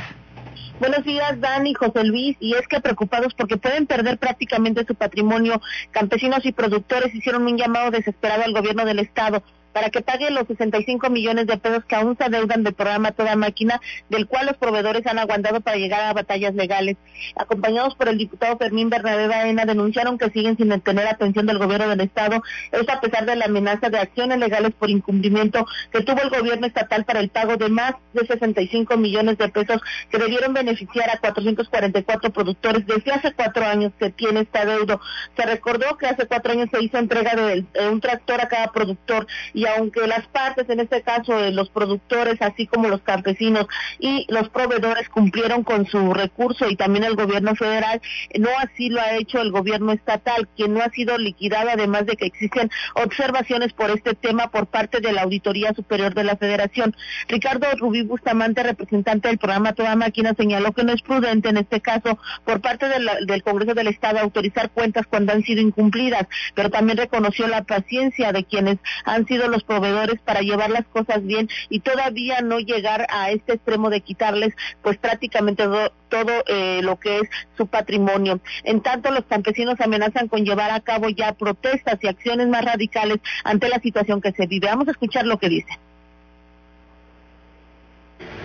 Buenos 0.78 1.04
días, 1.04 1.40
Dani, 1.40 1.74
José 1.74 2.04
Luis. 2.04 2.36
Y 2.38 2.54
es 2.54 2.68
que 2.68 2.80
preocupados 2.80 3.34
porque 3.34 3.56
pueden 3.56 3.86
perder 3.86 4.18
prácticamente 4.18 4.84
su 4.86 4.94
patrimonio, 4.94 5.60
campesinos 5.90 6.44
y 6.44 6.52
productores 6.52 7.14
hicieron 7.14 7.46
un 7.46 7.56
llamado 7.56 7.90
desesperado 7.90 8.44
al 8.44 8.52
gobierno 8.52 8.84
del 8.84 8.98
Estado 8.98 9.42
para 9.76 9.90
que 9.90 10.00
pague 10.00 10.30
los 10.30 10.46
65 10.46 11.10
millones 11.10 11.46
de 11.46 11.58
pesos 11.58 11.84
que 11.84 11.96
aún 11.96 12.16
se 12.16 12.24
adeudan 12.24 12.64
del 12.64 12.72
programa 12.72 13.12
Toda 13.12 13.36
Máquina, 13.36 13.78
del 14.08 14.26
cual 14.26 14.46
los 14.46 14.56
proveedores 14.56 15.06
han 15.06 15.18
aguantado 15.18 15.60
para 15.60 15.76
llegar 15.76 16.00
a 16.00 16.14
batallas 16.14 16.54
legales. 16.54 16.96
Acompañados 17.36 17.94
por 17.94 18.08
el 18.08 18.16
diputado 18.16 18.56
Fermín 18.56 18.88
Bernabé 18.88 19.28
Baena, 19.28 19.66
denunciaron 19.66 20.16
que 20.16 20.30
siguen 20.30 20.56
sin 20.56 20.80
tener 20.80 21.06
atención 21.06 21.44
del 21.44 21.58
gobierno 21.58 21.90
del 21.90 22.00
Estado, 22.00 22.42
esto 22.72 22.90
a 22.90 23.02
pesar 23.02 23.26
de 23.26 23.36
la 23.36 23.44
amenaza 23.44 23.90
de 23.90 23.98
acciones 23.98 24.38
legales 24.38 24.72
por 24.78 24.88
incumplimiento 24.88 25.66
que 25.92 26.00
tuvo 26.00 26.22
el 26.22 26.30
gobierno 26.30 26.66
estatal 26.66 27.04
para 27.04 27.20
el 27.20 27.28
pago 27.28 27.58
de 27.58 27.68
más 27.68 27.96
de 28.14 28.26
65 28.26 28.96
millones 28.96 29.36
de 29.36 29.50
pesos 29.50 29.82
que 30.10 30.16
debieron 30.16 30.54
beneficiar 30.54 31.10
a 31.10 31.18
444 31.18 32.32
productores 32.32 32.86
desde 32.86 33.12
hace 33.12 33.34
cuatro 33.34 33.66
años 33.66 33.92
que 33.98 34.08
tiene 34.08 34.40
este 34.40 34.58
adeudo. 34.58 35.02
Se 35.36 35.44
recordó 35.44 35.98
que 35.98 36.06
hace 36.06 36.24
cuatro 36.24 36.52
años 36.52 36.70
se 36.72 36.82
hizo 36.82 36.96
entrega 36.96 37.34
de 37.34 37.66
un 37.90 38.00
tractor 38.00 38.40
a 38.40 38.48
cada 38.48 38.72
productor 38.72 39.26
y 39.52 39.65
aunque 39.66 40.06
las 40.06 40.26
partes, 40.28 40.68
en 40.68 40.80
este 40.80 41.02
caso 41.02 41.50
los 41.50 41.70
productores, 41.70 42.40
así 42.40 42.66
como 42.66 42.88
los 42.88 43.02
campesinos 43.02 43.66
y 43.98 44.26
los 44.28 44.48
proveedores 44.48 45.08
cumplieron 45.08 45.62
con 45.62 45.86
su 45.86 46.12
recurso 46.14 46.68
y 46.68 46.76
también 46.76 47.04
el 47.04 47.16
gobierno 47.16 47.54
federal, 47.54 48.00
no 48.38 48.50
así 48.58 48.88
lo 48.88 49.00
ha 49.00 49.16
hecho 49.16 49.40
el 49.40 49.50
gobierno 49.50 49.92
estatal, 49.92 50.48
quien 50.56 50.74
no 50.74 50.80
ha 50.82 50.90
sido 50.90 51.18
liquidado, 51.18 51.70
además 51.70 52.06
de 52.06 52.16
que 52.16 52.26
existen 52.26 52.70
observaciones 52.94 53.72
por 53.72 53.90
este 53.90 54.14
tema 54.14 54.48
por 54.50 54.66
parte 54.66 55.00
de 55.00 55.12
la 55.12 55.22
Auditoría 55.22 55.72
Superior 55.74 56.14
de 56.14 56.24
la 56.24 56.36
Federación. 56.36 56.94
Ricardo 57.28 57.66
Rubí 57.76 58.02
Bustamante, 58.02 58.62
representante 58.62 59.28
del 59.28 59.38
programa 59.38 59.72
Toda 59.72 59.96
Máquina, 59.96 60.34
señaló 60.36 60.72
que 60.72 60.84
no 60.84 60.92
es 60.92 61.02
prudente 61.02 61.48
en 61.48 61.56
este 61.56 61.80
caso 61.80 62.18
por 62.44 62.60
parte 62.60 62.86
del 62.88 63.42
Congreso 63.42 63.74
del 63.74 63.88
Estado 63.88 64.18
autorizar 64.18 64.70
cuentas 64.70 65.06
cuando 65.06 65.32
han 65.32 65.42
sido 65.42 65.60
incumplidas, 65.60 66.26
pero 66.54 66.70
también 66.70 66.98
reconoció 66.98 67.46
la 67.46 67.64
paciencia 67.64 68.32
de 68.32 68.44
quienes 68.44 68.78
han 69.04 69.26
sido 69.26 69.48
los 69.48 69.55
los 69.56 69.64
proveedores 69.64 70.20
para 70.20 70.40
llevar 70.40 70.70
las 70.70 70.86
cosas 70.86 71.24
bien 71.24 71.48
y 71.70 71.80
todavía 71.80 72.42
no 72.42 72.58
llegar 72.58 73.06
a 73.10 73.30
este 73.30 73.54
extremo 73.54 73.88
de 73.88 74.02
quitarles 74.02 74.54
pues 74.82 74.98
prácticamente 74.98 75.64
todo, 76.08 76.32
eh, 76.46 76.80
lo 76.82 76.96
que 76.96 77.20
es 77.20 77.28
su 77.56 77.66
patrimonio. 77.66 78.40
En 78.64 78.82
tanto, 78.82 79.10
los 79.10 79.24
campesinos 79.24 79.80
amenazan 79.80 80.28
con 80.28 80.44
llevar 80.44 80.70
a 80.70 80.80
cabo 80.80 81.08
ya 81.08 81.32
protestas 81.32 81.98
y 82.02 82.08
acciones 82.08 82.48
más 82.48 82.64
radicales 82.64 83.18
ante 83.44 83.68
la 83.68 83.80
situación 83.80 84.20
que 84.20 84.32
se 84.32 84.46
vive. 84.46 84.68
Vamos 84.68 84.88
a 84.88 84.90
escuchar 84.90 85.26
lo 85.26 85.38
que 85.38 85.48
dice. 85.48 85.78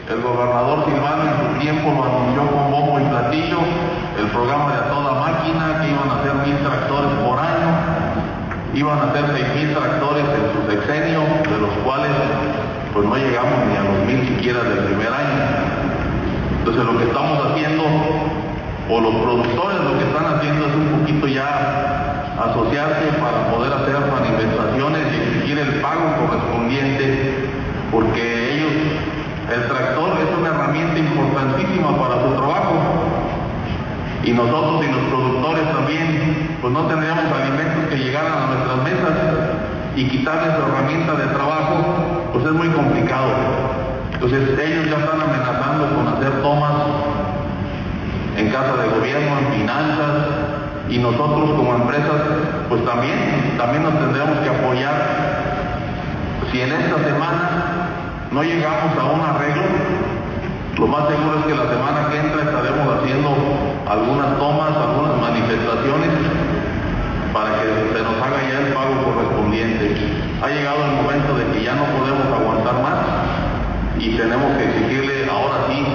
El 0.10 0.22
gobernador 0.22 0.90
en 0.90 1.54
su 1.54 1.60
tiempo 1.60 1.92
lo 1.92 2.04
anunció 2.04 2.48
con 2.52 2.72
bombo 2.72 3.00
y 3.00 3.04
platillo, 3.04 3.60
el 4.18 4.28
programa 4.28 4.74
de 4.74 4.80
a 4.80 4.90
toda 4.90 5.14
máquina, 5.14 5.82
que 5.82 5.90
iban 5.90 6.10
a 6.10 6.24
ser 6.24 6.34
mil 6.48 6.58
tractores 6.58 7.12
por 7.24 7.40
año, 7.40 7.70
iban 8.74 8.98
a 9.00 9.12
ser 9.12 9.26
6.000 9.26 9.74
tractores 9.74 10.24
en 10.24 10.46
su 10.54 10.72
sexenio, 10.72 11.22
de 11.44 11.58
los 11.60 11.72
cuales 11.84 12.12
pues 12.94 13.06
no 13.06 13.16
llegamos 13.16 13.54
ni 13.68 13.76
a 13.76 13.84
los 13.84 14.06
mil 14.06 14.28
siquiera 14.28 14.64
del 14.64 14.80
primer 14.86 15.08
año. 15.08 15.38
Entonces 16.60 16.84
lo 16.86 16.98
que 16.98 17.06
estamos 17.06 17.40
haciendo, 17.46 17.84
o 18.90 19.02
los 19.02 19.16
productores 19.16 19.78
lo 19.80 19.98
que 19.98 20.06
están 20.06 20.26
haciendo 20.36 20.68
es 20.68 20.76
un 20.76 21.00
poquito 21.00 21.28
ya 21.28 22.36
asociarse 22.40 23.12
para 23.20 23.52
poder 23.52 23.74
hacer 23.74 23.96
manifestaciones 24.12 25.02
y 25.12 25.16
exigir 25.16 25.60
el 25.60 25.82
pago 25.82 26.16
correspondiente, 26.26 27.50
porque 27.92 28.56
ellos, 28.56 28.72
el 29.54 29.68
tractor 29.68 30.18
es 30.20 30.38
una 30.40 30.50
herramienta 30.50 30.98
importantísima 30.98 31.98
para 31.98 32.24
su 32.24 32.36
trabajo 32.36 32.52
y 34.24 34.32
nosotros 34.32 34.86
y 34.86 34.92
los 34.92 35.04
productores 35.10 35.64
también, 35.74 36.58
pues 36.62 36.74
no 36.74 36.82
tendríamos 36.86 37.26
alimentos 37.26 37.90
que 37.90 37.98
llegaran 37.98 38.34
a 38.34 38.48
nuestras 38.48 38.78
mesas 38.84 39.14
y 39.96 40.08
quitarles 40.08 40.56
su 40.56 40.62
herramienta 40.62 41.14
de 41.16 41.28
trabajo, 41.34 42.30
pues 42.34 42.46
es 42.46 42.52
muy 42.52 42.70
complicado. 42.70 43.28
Entonces 44.14 44.60
ellos 44.60 44.86
ya 44.90 44.98
están 44.98 45.22
amenazando 45.22 45.96
con 45.96 46.08
hacer 46.08 46.42
tomas 46.42 46.74
en 48.38 48.50
casa 48.52 48.78
de 48.78 48.90
gobierno, 48.90 49.40
en 49.40 49.60
finanzas, 49.60 50.52
y 50.90 50.98
nosotros 50.98 51.52
como 51.56 51.74
empresas, 51.76 52.22
pues 52.70 52.86
también, 52.86 53.56
también 53.58 53.84
nos 53.84 53.98
tendremos 53.98 54.38
que 54.40 54.50
apoyar. 54.50 54.94
Si 56.52 56.62
en 56.62 56.72
esta 56.72 56.98
semana 56.98 57.88
no 58.32 58.44
llegamos 58.44 58.98
a 59.00 59.04
un 59.06 59.22
arreglo, 59.22 59.64
lo 60.78 60.88
más 60.88 61.08
seguro 61.08 61.40
es 61.40 61.46
que 61.46 61.56
la 61.56 61.70
semana 61.70 62.10
que 62.10 62.20
entra 62.20 62.42
estaremos 62.44 62.98
haciendo 62.98 63.30
algunas 63.92 64.40
tomas, 64.40 64.72
algunas 64.78 65.20
manifestaciones 65.20 66.10
para 67.34 67.60
que 67.60 67.68
se 67.92 68.02
nos 68.02 68.16
haga 68.24 68.40
ya 68.50 68.60
el 68.66 68.74
pago 68.74 69.04
correspondiente. 69.04 69.98
Ha 70.42 70.48
llegado 70.48 70.86
el 70.86 70.92
momento 71.04 71.36
de 71.36 71.46
que 71.52 71.64
ya 71.66 71.76
no 71.76 71.84
podemos 72.00 72.26
aguantar 72.28 72.82
más 72.82 73.00
y 74.00 74.16
tenemos 74.16 74.58
que 74.58 74.64
exigirle 74.64 75.30
ahora 75.30 75.68
sí 75.68 75.86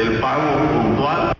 el 0.00 0.18
pago 0.18 0.42
puntual 0.72 1.32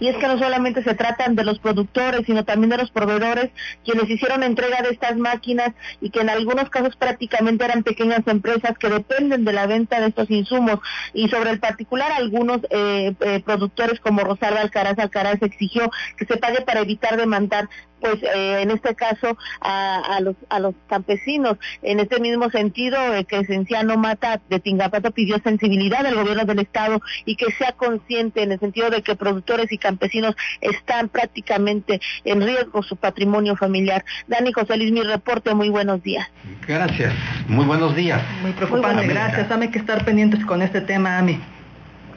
y 0.00 0.08
es 0.08 0.16
que 0.16 0.26
no 0.26 0.38
solamente 0.38 0.82
se 0.82 0.94
tratan 0.94 1.36
de 1.36 1.44
los 1.44 1.58
productores, 1.58 2.22
sino 2.26 2.44
también 2.44 2.70
de 2.70 2.78
los 2.78 2.90
proveedores, 2.90 3.50
quienes 3.84 4.08
hicieron 4.08 4.42
entrega 4.42 4.82
de 4.82 4.90
estas 4.90 5.16
máquinas 5.16 5.72
y 6.00 6.10
que 6.10 6.20
en 6.20 6.30
algunos 6.30 6.70
casos 6.70 6.96
prácticamente 6.96 7.64
eran 7.64 7.82
pequeñas 7.82 8.26
empresas 8.26 8.76
que 8.78 8.88
dependen 8.88 9.44
de 9.44 9.52
la 9.52 9.66
venta 9.66 10.00
de 10.00 10.08
estos 10.08 10.30
insumos. 10.30 10.80
Y 11.12 11.28
sobre 11.28 11.50
el 11.50 11.60
particular, 11.60 12.12
algunos 12.12 12.60
eh, 12.70 13.14
eh, 13.20 13.42
productores 13.44 14.00
como 14.00 14.24
Rosalba 14.24 14.60
Alcaraz 14.60 14.98
Alcaraz 14.98 15.42
exigió 15.42 15.90
que 16.16 16.24
se 16.24 16.38
pague 16.38 16.62
para 16.62 16.80
evitar 16.80 17.16
demandar 17.16 17.68
pues 18.00 18.22
eh, 18.22 18.62
en 18.62 18.70
este 18.70 18.94
caso 18.94 19.36
a, 19.60 20.18
los 20.20 20.36
a 20.48 20.58
los 20.58 20.74
campesinos. 20.88 21.56
En 21.82 22.00
este 22.00 22.20
mismo 22.20 22.50
sentido, 22.50 23.14
eh, 23.14 23.24
que 23.24 23.44
Cienciano 23.44 23.96
Mata 23.96 24.40
de 24.48 24.60
Tingapato 24.60 25.10
pidió 25.10 25.38
sensibilidad 25.42 26.06
al 26.06 26.14
gobierno 26.14 26.44
del 26.44 26.60
estado 26.60 27.00
y 27.24 27.36
que 27.36 27.46
sea 27.52 27.72
consciente 27.72 28.42
en 28.42 28.52
el 28.52 28.60
sentido 28.60 28.90
de 28.90 29.02
que 29.02 29.14
productores 29.16 29.70
y 29.72 29.78
campesinos 29.78 30.34
están 30.60 31.08
prácticamente 31.08 32.00
en 32.24 32.42
riesgo 32.42 32.82
su 32.82 32.96
patrimonio 32.96 33.56
familiar. 33.56 34.04
Dani 34.26 34.52
José 34.52 34.76
Luis, 34.76 34.92
mi 34.92 35.02
reporte, 35.02 35.54
muy 35.54 35.68
buenos 35.68 36.02
días. 36.02 36.26
Gracias, 36.66 37.12
muy 37.48 37.64
buenos 37.64 37.94
días. 37.94 38.22
Muy 38.42 38.52
preocupante, 38.52 39.06
gracias. 39.06 39.48
Dame 39.48 39.70
que 39.70 39.78
estar 39.78 40.04
pendientes 40.04 40.44
con 40.44 40.62
este 40.62 40.80
tema, 40.80 41.18
Ami. 41.18 41.40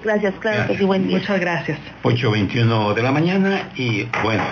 Gracias, 0.03 0.33
claro 0.39 0.67
que 0.67 0.77
sí, 0.77 0.83
buen 0.83 1.07
día. 1.07 1.17
Muchas 1.17 1.39
gracias. 1.39 1.79
8.21 2.03 2.93
de 2.93 3.01
la 3.01 3.11
mañana 3.11 3.69
y 3.75 4.05
bueno, 4.21 4.43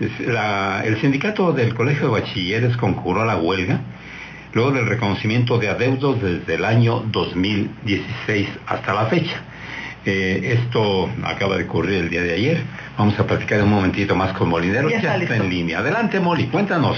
el 0.00 1.00
sindicato 1.00 1.52
del 1.52 1.74
Colegio 1.74 2.06
de 2.06 2.20
Bachilleres 2.20 2.76
concurrió 2.76 3.22
a 3.22 3.26
la 3.26 3.36
huelga 3.36 3.80
luego 4.52 4.72
del 4.72 4.86
reconocimiento 4.86 5.58
de 5.58 5.68
adeudos 5.68 6.22
desde 6.22 6.54
el 6.54 6.64
año 6.64 7.04
2016 7.10 8.48
hasta 8.66 8.94
la 8.94 9.06
fecha. 9.06 9.42
Eh, 10.04 10.58
esto 10.58 11.10
acaba 11.22 11.56
de 11.56 11.64
ocurrir 11.64 11.98
el 12.04 12.10
día 12.10 12.22
de 12.22 12.32
ayer. 12.32 12.62
Vamos 12.96 13.18
a 13.18 13.26
platicar 13.26 13.62
un 13.62 13.70
momentito 13.70 14.14
más 14.16 14.32
con 14.32 14.48
Molinero. 14.48 14.88
Ya, 14.88 15.16
está 15.16 15.36
en 15.36 15.50
línea. 15.50 15.80
Adelante, 15.80 16.18
Moli, 16.20 16.46
cuéntanos. 16.46 16.96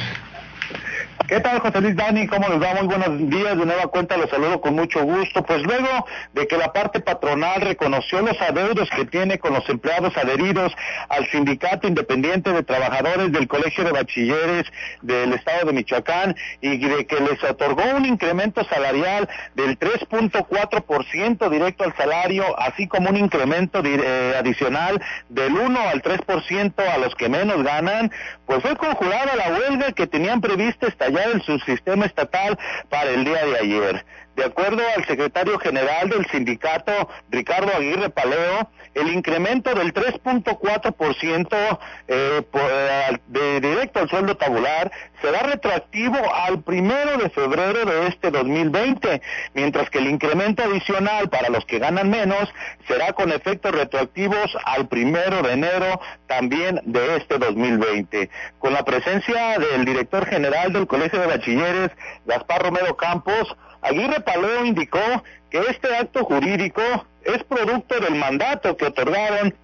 ¿Qué 1.29 1.39
tal, 1.39 1.61
José 1.61 1.81
Luis 1.81 1.95
Dani? 1.95 2.27
¿Cómo 2.27 2.49
les 2.49 2.61
va? 2.61 2.75
Muy 2.75 2.87
buenos 2.89 3.31
días. 3.31 3.57
De 3.57 3.65
nueva 3.65 3.87
cuenta 3.89 4.17
los 4.17 4.31
saludo 4.31 4.61
con 4.61 4.75
mucho 4.75 5.03
gusto. 5.03 5.45
Pues 5.45 5.63
luego 5.63 6.07
de 6.33 6.47
que 6.49 6.57
la 6.57 6.73
parte 6.73 7.01
patronal 7.01 7.61
reconoció 7.61 8.21
los 8.21 8.41
adeudos 8.41 8.89
que 8.91 9.05
tiene 9.05 9.39
con 9.39 9.53
los 9.53 9.69
empleados 9.69 10.17
adheridos 10.17 10.73
al 11.09 11.27
Sindicato 11.29 11.87
Independiente 11.87 12.53
de 12.53 12.63
Trabajadores 12.63 13.31
del 13.33 13.47
Colegio 13.47 13.85
de 13.85 13.93
Bachilleres 13.93 14.65
del 15.03 15.33
Estado 15.35 15.67
de 15.67 15.73
Michoacán 15.73 16.35
y 16.61 16.79
de 16.79 17.07
que 17.07 17.21
les 17.21 17.43
otorgó 17.45 17.83
un 17.97 18.07
incremento 18.07 18.65
salarial 18.65 19.29
del 19.55 19.79
3.4% 19.79 21.49
directo 21.49 21.85
al 21.85 21.95
salario, 21.97 22.59
así 22.59 22.89
como 22.89 23.11
un 23.11 23.17
incremento 23.17 23.83
eh, 23.85 24.35
adicional 24.37 25.01
del 25.29 25.53
1 25.53 25.81
al 25.81 26.03
3% 26.03 26.75
a 26.89 26.99
los 26.99 27.15
que 27.15 27.29
menos 27.29 27.63
ganan, 27.63 28.11
pues 28.47 28.63
fue 28.63 28.77
conjurada 28.77 29.37
la 29.37 29.55
huelga 29.55 29.93
que 29.93 30.07
tenían 30.07 30.41
prevista 30.41 30.89
estallar 31.11 31.37
el 31.37 31.43
subsistema 31.43 32.07
estatal 32.07 32.59
para 32.89 33.11
el 33.11 33.25
día 33.25 33.45
de 33.45 33.59
ayer. 33.59 34.05
De 34.37 34.45
acuerdo 34.45 34.83
al 34.97 35.05
secretario 35.07 35.59
general 35.59 36.09
del 36.09 36.27
sindicato, 36.27 36.93
Ricardo 37.31 37.73
Aguirre 37.75 38.11
Paleo, 38.11 38.71
el 38.95 39.09
incremento 39.09 39.75
del 39.75 39.93
3.4% 39.93 41.79
eh, 42.09 42.43
eh, 42.53 43.19
de 43.27 43.61
directo 43.61 44.01
al 44.01 44.09
sueldo 44.09 44.37
tabular 44.37 44.91
será 45.21 45.41
retroactivo 45.41 46.17
al 46.35 46.63
primero 46.63 47.19
de 47.19 47.31
febrero 47.31 47.85
de 47.85 48.07
este 48.09 48.31
2020, 48.31 49.21
mientras 49.55 49.91
que 49.91 49.99
el 49.99 50.09
incremento 50.09 50.63
adicional 50.63 51.29
para 51.29 51.51
los 51.51 51.65
que 51.67 51.79
ganan 51.79 52.09
menos 52.09 52.49
será 52.89 53.13
con 53.13 53.31
efectos 53.33 53.73
retroactivos 53.73 54.57
al 54.65 54.89
primero 54.89 55.43
de 55.43 55.53
enero 55.53 56.01
también 56.27 56.81
de 56.85 57.17
este 57.17 57.39
2020. 57.39 58.31
Con 58.59 58.73
la 58.73 58.85
presencia 58.85 59.59
del 59.59 59.85
director 59.85 60.27
general 60.27 60.73
del 60.73 60.87
Colegio 60.87 61.21
de 61.21 61.27
Bachilleres, 61.27 61.91
Gaspar 62.25 62.63
Romero 62.63 62.97
Campos, 62.97 63.57
Aguirre 63.83 64.21
Paleo 64.21 64.65
indicó 64.65 65.01
que 65.51 65.59
este 65.69 65.95
acto 65.97 66.25
jurídico 66.25 66.83
es 67.25 67.43
producto 67.45 67.99
del 68.01 68.15
mandato 68.15 68.77
que 68.77 68.87
otorgaron 68.87 69.55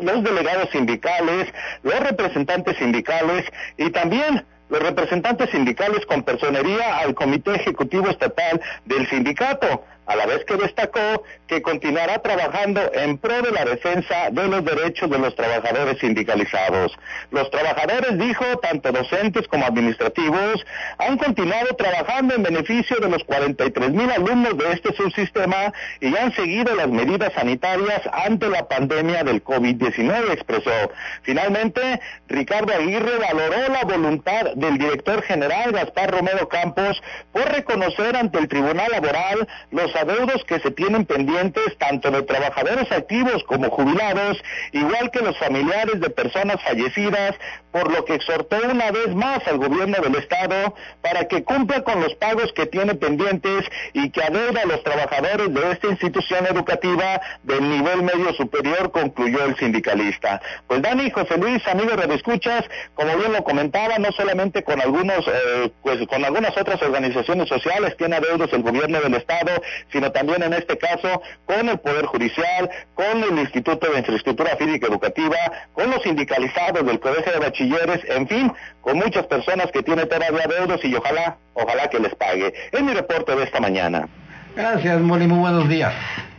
los 0.00 0.22
delegados 0.22 0.70
sindicales, 0.70 1.52
los 1.82 2.00
representantes 2.00 2.76
sindicales 2.76 3.44
y 3.76 3.90
también 3.90 4.44
los 4.68 4.82
representantes 4.82 5.50
sindicales 5.50 6.04
con 6.06 6.22
personería 6.22 6.98
al 6.98 7.14
Comité 7.14 7.54
Ejecutivo 7.54 8.08
Estatal 8.08 8.60
del 8.84 9.08
sindicato, 9.08 9.84
a 10.06 10.16
la 10.16 10.26
vez 10.26 10.44
que 10.44 10.56
destacó 10.56 11.24
que 11.46 11.62
continuará 11.62 12.20
trabajando 12.20 12.80
en 12.92 13.18
pro 13.18 13.42
de 13.42 13.52
la 13.52 13.64
defensa 13.64 14.30
de 14.30 14.48
los 14.48 14.64
derechos 14.64 15.10
de 15.10 15.18
los 15.18 15.34
trabajadores 15.34 15.98
sindicalizados. 15.98 16.96
Los 17.30 17.50
trabajadores, 17.50 18.18
dijo, 18.18 18.44
tanto 18.58 18.92
docentes 18.92 19.46
como 19.48 19.66
administrativos, 19.66 20.64
han 20.98 21.18
continuado 21.18 21.74
trabajando 21.76 22.34
en 22.34 22.42
beneficio 22.42 22.96
de 22.98 23.08
los 23.08 23.24
43 23.24 23.90
mil 23.90 24.10
alumnos 24.10 24.56
de 24.56 24.72
este 24.72 24.94
subsistema 24.94 25.72
y 26.00 26.16
han 26.16 26.32
seguido 26.34 26.74
las 26.74 26.88
medidas 26.88 27.32
sanitarias 27.34 28.02
ante 28.12 28.48
la 28.48 28.66
pandemia 28.68 29.24
del 29.24 29.42
COVID-19, 29.42 30.32
expresó. 30.32 30.92
Finalmente, 31.22 32.00
Ricardo 32.28 32.72
Aguirre 32.72 33.18
valoró 33.18 33.68
la 33.72 33.84
voluntad 33.84 34.54
del 34.54 34.78
director 34.78 35.22
general 35.22 35.72
Gaspar 35.72 36.10
Romero 36.10 36.48
Campos 36.48 37.02
por 37.32 37.44
reconocer 37.52 38.16
ante 38.16 38.38
el 38.38 38.48
Tribunal 38.48 38.90
Laboral 38.90 39.48
los 39.70 39.94
adeudos 39.96 40.44
que 40.44 40.60
se 40.60 40.70
tienen 40.70 41.04
pendientes 41.06 41.76
tanto 41.78 42.10
de 42.10 42.22
trabajadores 42.22 42.90
activos 42.92 43.42
como 43.44 43.70
jubilados, 43.70 44.42
igual 44.72 45.10
que 45.10 45.20
los 45.20 45.36
familiares 45.38 46.00
de 46.00 46.10
personas 46.10 46.62
fallecidas, 46.62 47.34
por 47.72 47.92
lo 47.92 48.04
que 48.04 48.14
exhortó 48.14 48.56
una 48.70 48.90
vez 48.90 49.14
más 49.14 49.46
al 49.46 49.58
gobierno 49.58 49.98
del 50.02 50.16
Estado 50.16 50.74
para 51.02 51.28
que 51.28 51.44
cumpla 51.44 51.84
con 51.84 52.00
los 52.00 52.14
pagos 52.14 52.52
que 52.54 52.66
tiene 52.66 52.94
pendientes 52.94 53.64
y 53.92 54.10
que 54.10 54.22
adeuda 54.22 54.62
a 54.62 54.66
los 54.66 54.82
trabajadores 54.82 55.52
de 55.52 55.72
esta 55.72 55.88
institución 55.88 56.46
educativa 56.46 57.20
del 57.42 57.68
nivel 57.68 58.02
medio 58.02 58.32
superior, 58.34 58.90
concluyó 58.92 59.44
el 59.44 59.56
sindicalista. 59.56 60.40
Pues 60.66 60.80
Dani, 60.80 61.10
José 61.10 61.36
Luis, 61.36 61.66
amigos 61.68 61.96
de 61.96 62.14
escuchas, 62.14 62.64
como 62.94 63.16
bien 63.18 63.32
lo 63.32 63.44
comentaba, 63.44 63.98
no 63.98 64.10
solamente 64.12 64.64
con 64.64 64.80
algunos, 64.80 65.26
eh, 65.28 65.70
pues 65.82 65.98
con 66.06 66.24
algunas 66.24 66.56
otras 66.56 66.80
organizaciones 66.82 67.48
sociales 67.48 67.96
tiene 67.96 68.16
adeudos 68.16 68.52
el 68.52 68.62
gobierno 68.62 69.00
del 69.00 69.14
Estado, 69.14 69.52
sino 69.92 70.10
también 70.12 70.42
en 70.42 70.52
este 70.52 70.76
caso 70.78 71.22
con 71.44 71.68
el 71.68 71.78
Poder 71.78 72.06
Judicial, 72.06 72.70
con 72.94 73.22
el 73.22 73.38
Instituto 73.38 73.90
de 73.90 73.98
Infraestructura 73.98 74.56
Física 74.56 74.86
Educativa, 74.86 75.36
con 75.72 75.90
los 75.90 76.02
sindicalizados 76.02 76.84
del 76.84 77.00
Colegio 77.00 77.32
de 77.32 77.38
Bachilleres, 77.38 78.00
en 78.08 78.28
fin, 78.28 78.52
con 78.80 78.96
muchas 78.98 79.26
personas 79.26 79.70
que 79.72 79.82
tienen 79.82 80.08
todavía 80.08 80.46
deudos 80.46 80.84
y 80.84 80.94
ojalá, 80.94 81.36
ojalá 81.54 81.88
que 81.88 82.00
les 82.00 82.14
pague. 82.14 82.52
Es 82.72 82.82
mi 82.82 82.92
reporte 82.92 83.34
de 83.34 83.44
esta 83.44 83.60
mañana. 83.60 84.08
Gracias, 84.56 85.00
Molly, 85.00 85.26
muy 85.26 85.38
buenos 85.38 85.68
días. 85.68 85.92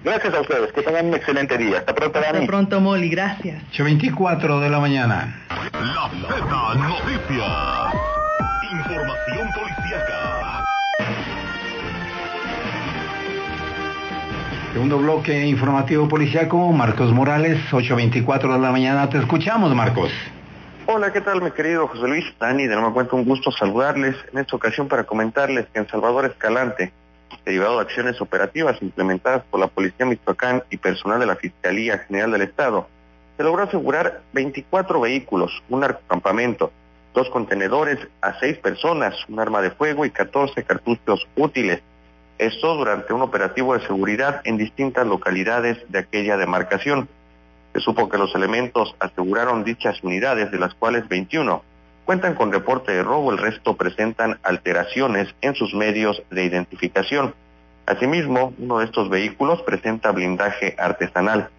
Gracias 0.03 0.33
a 0.33 0.41
ustedes, 0.41 0.71
que 0.71 0.81
tengan 0.81 1.07
un 1.07 1.13
excelente 1.13 1.57
día. 1.57 1.79
Hasta 1.79 1.93
pronto, 1.93 2.19
Dani. 2.19 2.37
Hasta 2.39 2.47
pronto, 2.47 2.79
Molly, 2.79 3.09
gracias. 3.09 3.61
8.24 3.73 4.59
de 4.59 4.69
la 4.69 4.79
mañana. 4.79 5.39
La 5.49 6.09
Z 6.09 6.75
Noticias. 6.75 7.93
Información 8.71 9.49
policíaca. 9.53 10.46
Segundo 14.77 14.99
bloque 14.99 15.47
informativo 15.47 16.07
policiaco, 16.07 16.71
Marcos 16.71 17.11
Morales, 17.11 17.57
8.24 17.71 18.53
de 18.53 18.59
la 18.59 18.71
mañana. 18.71 19.09
Te 19.09 19.17
escuchamos, 19.17 19.73
Marcos. 19.73 20.11
Hola, 20.85 21.11
¿qué 21.11 21.19
tal 21.19 21.41
mi 21.41 21.49
querido 21.49 21.87
José 21.87 22.07
Luis? 22.07 22.25
Dani, 22.39 22.67
de 22.67 22.75
nuevo 22.75 22.93
cuenta 22.93 23.15
un 23.15 23.25
gusto 23.25 23.51
saludarles 23.51 24.15
en 24.31 24.37
esta 24.37 24.55
ocasión 24.55 24.87
para 24.87 25.05
comentarles 25.05 25.65
que 25.73 25.79
en 25.79 25.87
Salvador 25.87 26.25
Escalante, 26.25 26.93
derivado 27.43 27.77
de 27.77 27.85
acciones 27.85 28.21
operativas 28.21 28.79
implementadas 28.79 29.41
por 29.49 29.59
la 29.59 29.65
Policía 29.65 30.05
Michoacán 30.05 30.61
y 30.69 30.77
personal 30.77 31.19
de 31.21 31.25
la 31.25 31.37
Fiscalía 31.37 31.97
General 31.97 32.33
del 32.33 32.43
Estado, 32.43 32.87
se 33.35 33.41
logró 33.41 33.63
asegurar 33.63 34.21
24 34.33 35.01
vehículos, 35.01 35.63
un 35.69 35.83
campamento, 36.07 36.71
dos 37.15 37.27
contenedores 37.31 37.97
a 38.21 38.39
seis 38.39 38.59
personas, 38.59 39.15
un 39.27 39.39
arma 39.39 39.59
de 39.59 39.71
fuego 39.71 40.05
y 40.05 40.11
14 40.11 40.63
cartuchos 40.65 41.27
útiles 41.35 41.81
esto 42.37 42.75
durante 42.75 43.13
un 43.13 43.21
operativo 43.21 43.73
de 43.73 43.85
seguridad 43.85 44.41
en 44.43 44.57
distintas 44.57 45.05
localidades 45.07 45.77
de 45.89 45.99
aquella 45.99 46.37
demarcación. 46.37 47.07
Se 47.73 47.79
supo 47.79 48.09
que 48.09 48.17
los 48.17 48.33
elementos 48.35 48.95
aseguraron 48.99 49.63
dichas 49.63 50.01
unidades, 50.03 50.51
de 50.51 50.59
las 50.59 50.73
cuales 50.73 51.07
21 51.07 51.63
cuentan 52.05 52.35
con 52.35 52.53
reporte 52.53 52.93
de 52.93 53.03
robo, 53.03 53.31
el 53.31 53.37
resto 53.37 53.75
presentan 53.75 54.39
alteraciones 54.41 55.33
en 55.41 55.55
sus 55.55 55.73
medios 55.73 56.23
de 56.31 56.45
identificación. 56.45 57.35
Asimismo, 57.85 58.53
uno 58.57 58.79
de 58.79 58.85
estos 58.85 59.09
vehículos 59.09 59.61
presenta 59.63 60.11
blindaje 60.11 60.75
artesanal. 60.79 61.49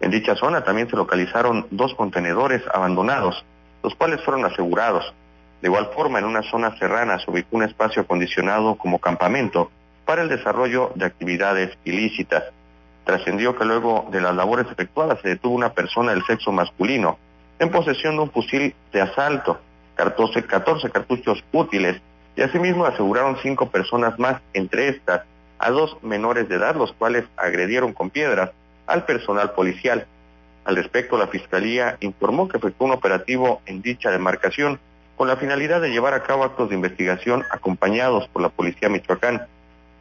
En 0.00 0.10
dicha 0.10 0.34
zona 0.36 0.62
también 0.62 0.90
se 0.90 0.96
localizaron 0.96 1.66
dos 1.70 1.94
contenedores 1.94 2.62
abandonados, 2.74 3.44
los 3.82 3.94
cuales 3.94 4.20
fueron 4.22 4.44
asegurados. 4.44 5.14
De 5.62 5.68
igual 5.68 5.88
forma, 5.94 6.18
en 6.18 6.26
una 6.26 6.42
zona 6.42 6.76
serrana 6.78 7.18
se 7.18 7.30
ubicó 7.30 7.56
un 7.56 7.62
espacio 7.62 8.02
acondicionado 8.02 8.74
como 8.74 8.98
campamento 8.98 9.70
para 10.04 10.22
el 10.22 10.28
desarrollo 10.28 10.92
de 10.94 11.06
actividades 11.06 11.76
ilícitas. 11.84 12.44
Trascendió 13.04 13.56
que 13.56 13.64
luego 13.64 14.08
de 14.10 14.20
las 14.20 14.34
labores 14.34 14.66
efectuadas 14.70 15.20
se 15.20 15.28
detuvo 15.28 15.54
una 15.54 15.72
persona 15.72 16.12
del 16.12 16.24
sexo 16.24 16.52
masculino 16.52 17.18
en 17.58 17.70
posesión 17.70 18.16
de 18.16 18.22
un 18.22 18.30
fusil 18.30 18.74
de 18.92 19.00
asalto, 19.00 19.60
14, 19.96 20.44
14 20.44 20.90
cartuchos 20.90 21.44
útiles 21.52 22.00
y 22.36 22.42
asimismo 22.42 22.84
aseguraron 22.84 23.38
cinco 23.42 23.70
personas 23.70 24.18
más, 24.18 24.40
entre 24.52 24.88
estas 24.88 25.22
a 25.58 25.70
dos 25.70 25.96
menores 26.02 26.48
de 26.48 26.56
edad, 26.56 26.74
los 26.74 26.92
cuales 26.92 27.24
agredieron 27.36 27.92
con 27.92 28.10
piedras 28.10 28.50
al 28.86 29.04
personal 29.04 29.52
policial. 29.52 30.06
Al 30.64 30.76
respecto, 30.76 31.16
la 31.16 31.28
Fiscalía 31.28 31.96
informó 32.00 32.48
que 32.48 32.58
efectuó 32.58 32.86
un 32.86 32.92
operativo 32.92 33.62
en 33.66 33.82
dicha 33.82 34.10
demarcación 34.10 34.80
con 35.16 35.28
la 35.28 35.36
finalidad 35.36 35.80
de 35.80 35.90
llevar 35.90 36.14
a 36.14 36.22
cabo 36.22 36.44
actos 36.44 36.68
de 36.68 36.74
investigación 36.74 37.44
acompañados 37.50 38.28
por 38.28 38.42
la 38.42 38.48
Policía 38.48 38.88
Michoacán. 38.88 39.46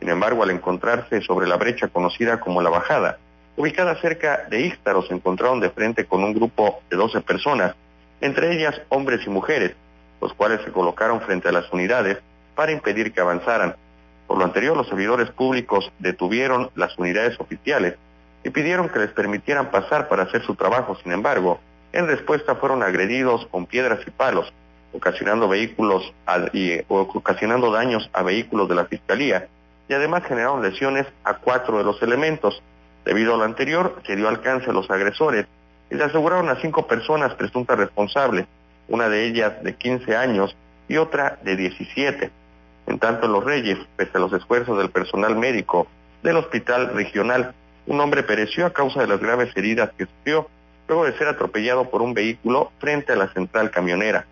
Sin 0.04 0.12
embargo, 0.12 0.44
al 0.44 0.50
encontrarse 0.50 1.22
sobre 1.22 1.48
la 1.48 1.56
brecha 1.56 1.88
conocida 1.88 2.42
como 2.42 2.62
La 2.62 2.70
Bajada, 2.70 3.20
ubicada 3.56 3.96
cerca 4.02 4.46
de 4.50 4.60
Íxtaro, 4.64 5.02
se 5.04 5.14
encontraron 5.14 5.62
de 5.62 5.70
frente 5.70 6.04
con 6.04 6.26
un 6.26 6.34
grupo 6.34 6.82
de 6.90 6.98
12 6.98 7.22
personas, 7.22 7.74
entre 8.20 8.52
ellas 8.54 8.82
hombres 8.90 9.26
y 9.26 9.30
mujeres, 9.30 9.72
los 10.20 10.34
cuales 10.34 10.60
se 10.66 10.74
colocaron 10.74 11.22
frente 11.22 11.48
a 11.48 11.54
las 11.54 11.72
unidades 11.72 12.18
para 12.54 12.74
impedir 12.74 13.14
que 13.14 13.22
avanzaran. 13.22 13.78
Por 14.28 14.40
lo 14.40 14.44
anterior, 14.44 14.76
los 14.76 14.90
servidores 14.90 15.30
públicos 15.30 15.90
detuvieron 16.00 16.70
las 16.76 16.98
unidades 16.98 17.40
oficiales 17.40 17.96
y 18.44 18.50
pidieron 18.50 18.90
que 18.90 19.00
les 19.00 19.12
permitieran 19.12 19.72
pasar 19.72 20.10
para 20.10 20.24
hacer 20.24 20.42
su 20.44 20.56
trabajo. 20.56 20.98
Sin 21.02 21.14
embargo, 21.14 21.62
en 21.94 22.08
respuesta 22.08 22.56
fueron 22.56 22.84
agredidos 22.84 23.46
con 23.46 23.68
piedras 23.68 24.02
y 24.06 24.12
palos, 24.12 24.52
ocasionando 24.92 25.48
daños 27.72 28.10
a 28.12 28.22
vehículos 28.22 28.68
de 28.68 28.76
la 28.76 28.84
fiscalía 28.84 29.48
y 29.94 29.95
además 29.95 30.24
generaron 30.24 30.64
lesiones 30.64 31.06
a 31.24 31.36
cuatro 31.36 31.78
de 31.78 31.84
los 31.84 32.02
elementos. 32.02 32.64
Debido 33.06 33.36
a 33.36 33.38
lo 33.38 33.44
anterior, 33.44 34.02
se 34.07 34.15
dio 34.15 34.28
alcance 34.28 34.72
a 34.72 34.74
los 34.74 34.90
agresores 34.90 35.45
y 35.91 35.95
se 35.95 36.03
aseguraron 36.03 36.49
a 36.49 36.60
cinco 36.60 36.88
personas 36.88 37.36
presuntas 37.36 37.78
responsables, 37.78 38.48
una 38.88 39.07
de 39.07 39.28
ellas 39.28 39.61
de 39.61 39.76
15 39.76 40.15
años 40.15 40.56
y 40.88 40.98
otra 40.98 41.38
de 41.44 41.56
17. 41.56 42.32
En 42.88 42.98
tanto, 42.98 43.28
en 43.28 43.34
Los 43.34 43.44
Reyes, 43.44 43.78
pese 43.95 44.18
a 44.18 44.20
los 44.20 44.34
esfuerzos 44.34 44.80
del 44.80 44.90
personal 44.90 45.36
médico 45.36 45.86
del 46.24 46.38
hospital 46.38 46.91
regional, 46.95 47.53
un 47.86 48.02
hombre 48.02 48.24
pereció 48.24 48.65
a 48.65 48.74
causa 48.74 48.99
de 49.02 49.07
las 49.07 49.20
graves 49.20 49.56
heridas 49.56 49.91
que 49.95 50.07
sufrió 50.07 50.49
luego 50.88 51.06
de 51.06 51.15
ser 51.20 51.28
atropellado 51.28 51.91
por 51.91 52.02
un 52.02 52.15
vehículo 52.15 52.72
frente 52.80 53.14
a 53.14 53.15
la 53.15 53.32
central 53.32 53.70
camionera. 53.70 54.26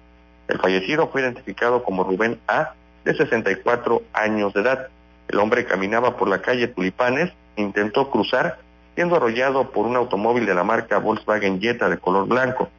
El 0.48 0.58
fallecido 0.58 1.10
fue 1.10 1.22
identificado 1.22 1.84
como 1.84 2.04
Rubén 2.04 2.40
A, 2.48 2.74
de 3.06 3.16
64 3.16 4.02
años 4.14 4.54
de 4.54 4.62
edad. 4.62 4.88
El 5.32 5.40
hombre 5.40 5.66
caminaba 5.66 6.18
por 6.18 6.28
la 6.28 6.42
calle 6.42 6.68
Tulipanes, 6.68 7.32
intentó 7.56 8.12
cruzar, 8.12 8.60
siendo 8.96 9.16
arrollado 9.16 9.72
por 9.72 9.86
un 9.86 9.96
automóvil 9.96 10.46
de 10.46 10.54
la 10.54 10.66
marca 10.66 10.98
Volkswagen 10.98 11.62
Jetta 11.62 11.88
de 11.88 11.98
color 11.98 12.28
blanco. 12.28 12.70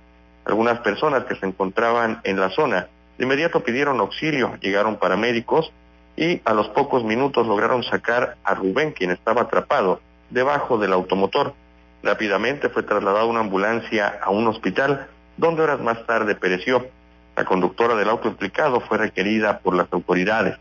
Algunas 0.44 0.80
personas 0.80 1.24
que 1.24 1.34
se 1.36 1.46
encontraban 1.46 2.20
en 2.24 2.38
la 2.38 2.50
zona 2.50 2.88
de 3.16 3.24
inmediato 3.24 3.64
pidieron 3.64 4.00
auxilio, 4.00 4.58
llegaron 4.60 4.96
paramédicos 4.96 5.72
y 6.14 6.42
a 6.44 6.52
los 6.52 6.68
pocos 6.68 7.04
minutos 7.04 7.46
lograron 7.46 7.84
sacar 7.84 8.36
a 8.44 8.54
Rubén, 8.54 8.92
quien 8.92 9.12
estaba 9.12 9.42
atrapado 9.42 10.00
debajo 10.28 10.76
del 10.76 10.92
automotor. 10.92 11.54
Rápidamente 12.02 12.68
fue 12.68 12.82
trasladado 12.82 13.28
una 13.28 13.40
ambulancia 13.40 14.18
a 14.22 14.28
un 14.30 14.46
hospital, 14.46 15.06
donde 15.38 15.62
horas 15.62 15.80
más 15.80 16.04
tarde 16.04 16.34
pereció. 16.34 16.86
La 17.34 17.46
conductora 17.46 17.94
del 17.94 18.10
auto 18.10 18.28
implicado 18.28 18.80
fue 18.80 18.98
requerida 18.98 19.60
por 19.60 19.74
las 19.74 19.90
autoridades. 19.90 20.58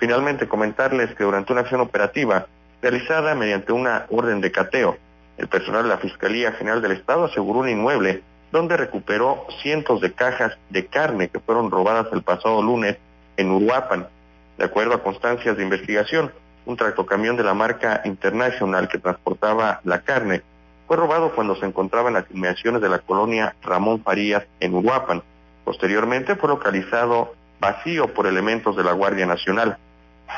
Finalmente, 0.00 0.48
comentarles 0.48 1.14
que 1.14 1.24
durante 1.24 1.52
una 1.52 1.60
acción 1.60 1.82
operativa 1.82 2.46
realizada 2.80 3.34
mediante 3.34 3.72
una 3.72 4.06
orden 4.08 4.40
de 4.40 4.50
cateo, 4.50 4.96
el 5.36 5.46
personal 5.46 5.82
de 5.82 5.90
la 5.90 5.98
Fiscalía 5.98 6.52
General 6.52 6.80
del 6.80 6.92
Estado 6.92 7.24
aseguró 7.24 7.60
un 7.60 7.68
inmueble 7.68 8.22
donde 8.50 8.78
recuperó 8.78 9.46
cientos 9.62 10.00
de 10.00 10.12
cajas 10.12 10.56
de 10.70 10.86
carne 10.86 11.28
que 11.28 11.38
fueron 11.38 11.70
robadas 11.70 12.06
el 12.12 12.22
pasado 12.22 12.62
lunes 12.62 12.96
en 13.36 13.50
Uruapan. 13.50 14.08
De 14.56 14.64
acuerdo 14.64 14.94
a 14.94 15.02
constancias 15.02 15.56
de 15.56 15.62
investigación, 15.62 16.32
un 16.64 16.76
tractocamión 16.76 17.36
de 17.36 17.44
la 17.44 17.54
marca 17.54 18.00
International 18.04 18.88
que 18.88 18.98
transportaba 18.98 19.80
la 19.84 20.00
carne 20.00 20.42
fue 20.86 20.96
robado 20.96 21.34
cuando 21.34 21.56
se 21.56 21.66
encontraba 21.66 22.08
en 22.08 22.14
las 22.14 22.30
inmediaciones 22.30 22.80
de 22.80 22.88
la 22.88 23.00
colonia 23.00 23.54
Ramón 23.62 24.02
Farías 24.02 24.44
en 24.60 24.74
Uruapan. 24.74 25.22
Posteriormente 25.64 26.36
fue 26.36 26.48
localizado 26.48 27.34
vacío 27.60 28.12
por 28.14 28.26
elementos 28.26 28.76
de 28.76 28.82
la 28.82 28.92
Guardia 28.92 29.26
Nacional. 29.26 29.78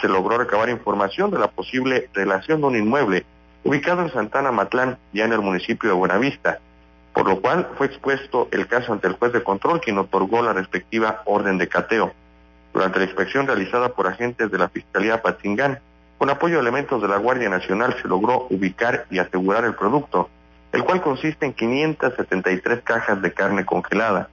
Se 0.01 0.09
logró 0.09 0.39
recabar 0.39 0.69
información 0.69 1.31
de 1.31 1.39
la 1.39 1.49
posible 1.49 2.09
relación 2.13 2.61
de 2.61 2.67
un 2.67 2.77
inmueble 2.77 3.25
ubicado 3.65 4.03
en 4.03 4.13
Santana 4.13 4.51
Matlán, 4.51 4.99
ya 5.13 5.25
en 5.25 5.33
el 5.33 5.41
municipio 5.41 5.89
de 5.89 5.95
Buenavista, 5.95 6.59
por 7.13 7.29
lo 7.29 7.41
cual 7.41 7.69
fue 7.77 7.87
expuesto 7.87 8.49
el 8.51 8.67
caso 8.67 8.93
ante 8.93 9.07
el 9.07 9.15
juez 9.15 9.33
de 9.33 9.43
control 9.43 9.81
quien 9.81 9.99
otorgó 9.99 10.43
la 10.43 10.53
respectiva 10.53 11.23
orden 11.25 11.59
de 11.59 11.69
cateo. 11.69 12.13
Durante 12.73 12.99
la 12.99 13.05
inspección 13.05 13.47
realizada 13.47 13.91
por 13.91 14.07
agentes 14.07 14.51
de 14.51 14.59
la 14.59 14.69
Fiscalía 14.69 15.23
Patzingán, 15.23 15.79
con 16.19 16.31
apoyo 16.31 16.55
de 16.55 16.63
elementos 16.63 17.03
de 17.03 17.09
la 17.09 17.19
Guardia 17.19 17.49
Nacional 17.49 17.95
se 18.01 18.09
logró 18.09 18.47
ubicar 18.49 19.07
y 19.11 19.19
asegurar 19.19 19.65
el 19.65 19.75
producto, 19.75 20.31
el 20.73 20.85
cual 20.85 21.03
consiste 21.03 21.45
en 21.45 21.53
573 21.53 22.83
cajas 22.83 23.21
de 23.21 23.33
carne 23.33 23.67
congelada. 23.67 24.29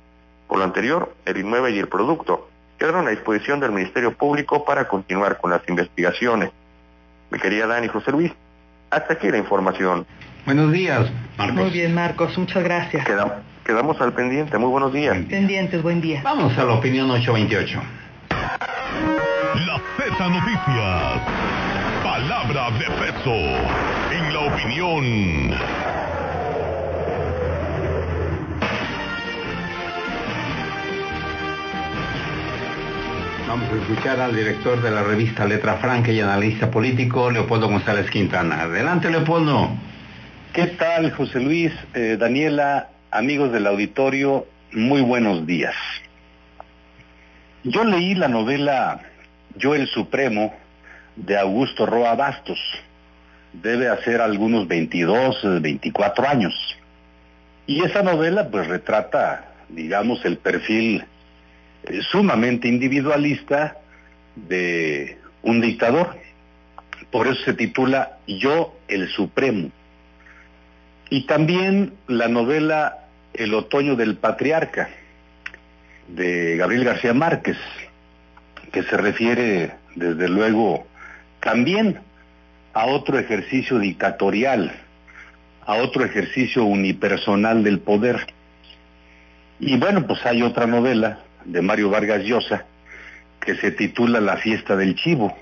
Por 0.48 0.60
lo 0.60 0.64
anterior, 0.64 1.14
el 1.26 1.38
inmueble 1.38 1.72
y 1.72 1.80
el 1.80 1.90
producto 1.90 2.48
quedaron 2.80 3.08
a 3.08 3.12
disposición 3.12 3.60
del 3.60 3.72
Ministerio 3.72 4.16
Público 4.16 4.64
para 4.64 4.88
continuar 4.88 5.38
con 5.38 5.52
las 5.52 5.62
investigaciones. 5.68 6.50
Mi 7.30 7.38
querida 7.38 7.68
Dani 7.68 7.90
José 7.90 8.12
Luis, 8.12 8.32
hasta 8.90 9.14
aquí 9.14 9.30
la 9.30 9.38
información. 9.38 10.08
Buenos 10.46 10.72
días, 10.72 11.12
Marcos. 11.38 11.58
Muy 11.58 11.70
bien, 11.70 11.94
Marcos, 11.94 12.38
muchas 12.38 12.64
gracias. 12.64 13.06
quedamos 13.66 14.02
al 14.02 14.14
pendiente, 14.14 14.58
muy 14.58 14.70
buenos 14.70 14.94
días. 14.94 15.18
Pendientes, 15.30 15.84
buen 15.84 16.02
día. 16.02 16.22
Vamos 16.24 16.58
a 16.58 16.64
la 16.64 16.74
opinión 16.74 17.12
828. 17.12 17.82
La 18.30 19.82
Z 19.98 20.30
Noticias. 20.30 21.22
Palabra 22.04 22.72
de 22.72 22.86
peso 22.86 23.36
en 24.12 24.34
la 24.34 24.40
opinión. 24.40 25.99
Vamos 33.50 33.68
a 33.72 33.78
escuchar 33.78 34.20
al 34.20 34.36
director 34.36 34.80
de 34.80 34.92
la 34.92 35.02
revista 35.02 35.44
Letra 35.44 35.78
Franca 35.78 36.12
y 36.12 36.20
analista 36.20 36.70
político, 36.70 37.32
Leopoldo 37.32 37.68
González 37.68 38.08
Quintana. 38.12 38.62
Adelante, 38.62 39.10
Leopoldo. 39.10 39.72
¿Qué 40.54 40.68
tal, 40.68 41.10
José 41.10 41.40
Luis, 41.40 41.72
eh, 41.96 42.16
Daniela, 42.20 42.90
amigos 43.10 43.52
del 43.52 43.66
auditorio? 43.66 44.46
Muy 44.72 45.02
buenos 45.02 45.48
días. 45.48 45.74
Yo 47.64 47.84
leí 47.86 48.14
la 48.14 48.28
novela 48.28 49.00
Yo 49.56 49.74
el 49.74 49.88
Supremo 49.88 50.54
de 51.16 51.36
Augusto 51.36 51.88
Roa 51.88 52.14
Bastos. 52.14 52.60
Debe 53.54 53.90
hacer 53.90 54.22
algunos 54.22 54.68
22, 54.68 55.60
24 55.60 56.30
años. 56.30 56.54
Y 57.66 57.84
esa 57.84 58.04
novela 58.04 58.48
pues 58.48 58.68
retrata, 58.68 59.46
digamos, 59.70 60.24
el 60.24 60.38
perfil 60.38 61.04
sumamente 62.12 62.68
individualista 62.68 63.78
de 64.36 65.18
un 65.42 65.62
dictador. 65.62 66.18
Por 67.12 67.28
eso 67.28 67.44
se 67.44 67.54
titula 67.54 68.18
Yo 68.28 68.76
el 68.88 69.10
Supremo. 69.10 69.72
Y 71.10 71.26
también 71.26 71.94
la 72.08 72.28
novela 72.28 73.06
El 73.34 73.54
otoño 73.54 73.96
del 73.96 74.18
patriarca 74.18 74.90
de 76.08 76.58
Gabriel 76.58 76.84
García 76.84 77.14
Márquez, 77.14 77.58
que 78.72 78.84
se 78.84 78.98
refiere 78.98 79.72
desde 79.96 80.28
luego 80.28 80.88
también 81.40 82.00
a 82.74 82.86
otro 82.86 83.18
ejercicio 83.18 83.80
dictatorial, 83.80 84.72
a 85.66 85.76
otro 85.76 86.04
ejercicio 86.04 86.64
unipersonal 86.66 87.64
del 87.64 87.80
poder. 87.80 88.28
Y 89.60 89.78
bueno, 89.78 90.06
pues 90.06 90.26
hay 90.26 90.42
otra 90.42 90.66
novela 90.66 91.20
de 91.46 91.62
Mario 91.62 91.90
Vargas 91.90 92.24
Llosa, 92.24 92.66
que 93.40 93.56
se 93.56 93.72
titula 93.72 94.20
La 94.20 94.38
fiesta 94.38 94.76
del 94.76 94.96
chivo. 94.96 95.38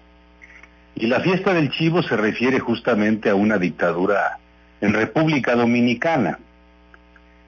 Y 0.96 1.08
la 1.08 1.20
fiesta 1.20 1.54
del 1.54 1.70
chivo 1.70 2.02
se 2.04 2.18
refiere 2.18 2.60
justamente 2.60 3.30
a 3.30 3.36
una 3.36 3.58
dictadura 3.58 4.40
en 4.82 4.94
República 4.94 5.56
Dominicana. 5.56 6.40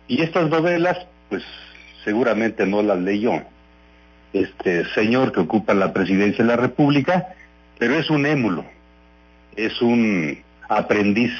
Y 0.07 0.21
estas 0.21 0.49
novelas, 0.49 0.97
pues 1.29 1.43
seguramente 2.03 2.65
no 2.65 2.81
las 2.81 2.99
leyó 2.99 3.41
este 4.33 4.85
señor 4.93 5.31
que 5.31 5.39
ocupa 5.39 5.73
la 5.73 5.93
presidencia 5.93 6.43
de 6.43 6.49
la 6.49 6.57
República, 6.57 7.29
pero 7.77 7.95
es 7.95 8.09
un 8.09 8.25
émulo, 8.25 8.65
es 9.55 9.81
un 9.81 10.39
aprendiz 10.67 11.33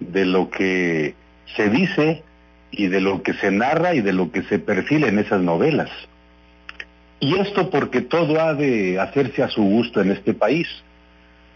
de 0.00 0.24
lo 0.24 0.50
que 0.50 1.14
se 1.54 1.70
dice 1.70 2.22
y 2.70 2.88
de 2.88 3.00
lo 3.00 3.22
que 3.22 3.34
se 3.34 3.50
narra 3.50 3.94
y 3.94 4.00
de 4.00 4.12
lo 4.12 4.32
que 4.32 4.42
se 4.42 4.58
perfila 4.58 5.08
en 5.08 5.18
esas 5.18 5.40
novelas. 5.40 5.90
Y 7.20 7.38
esto 7.38 7.70
porque 7.70 8.02
todo 8.02 8.40
ha 8.40 8.54
de 8.54 9.00
hacerse 9.00 9.42
a 9.42 9.48
su 9.48 9.62
gusto 9.62 10.00
en 10.00 10.10
este 10.10 10.34
país. 10.34 10.68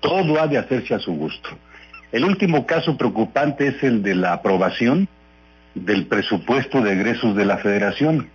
Todo 0.01 0.41
ha 0.41 0.47
de 0.47 0.59
hacerse 0.59 0.95
a 0.95 0.99
su 0.99 1.13
gusto. 1.13 1.51
El 2.13 2.25
último 2.25 2.67
caso 2.67 2.97
preocupante 2.97 3.69
es 3.69 3.83
el 3.83 4.03
de 4.03 4.15
la 4.15 4.33
aprobación 4.33 5.09
del 5.75 6.07
presupuesto 6.07 6.81
de 6.81 6.93
egresos 6.93 7.37
de 7.37 7.45
la 7.45 7.59
federación, 7.59 8.29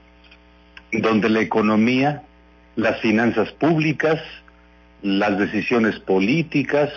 donde 0.91 1.29
la 1.29 1.41
economía, 1.41 2.23
las 2.75 2.99
finanzas 3.01 3.51
públicas, 3.51 4.21
las 5.01 5.37
decisiones 5.37 5.99
políticas, 5.99 6.89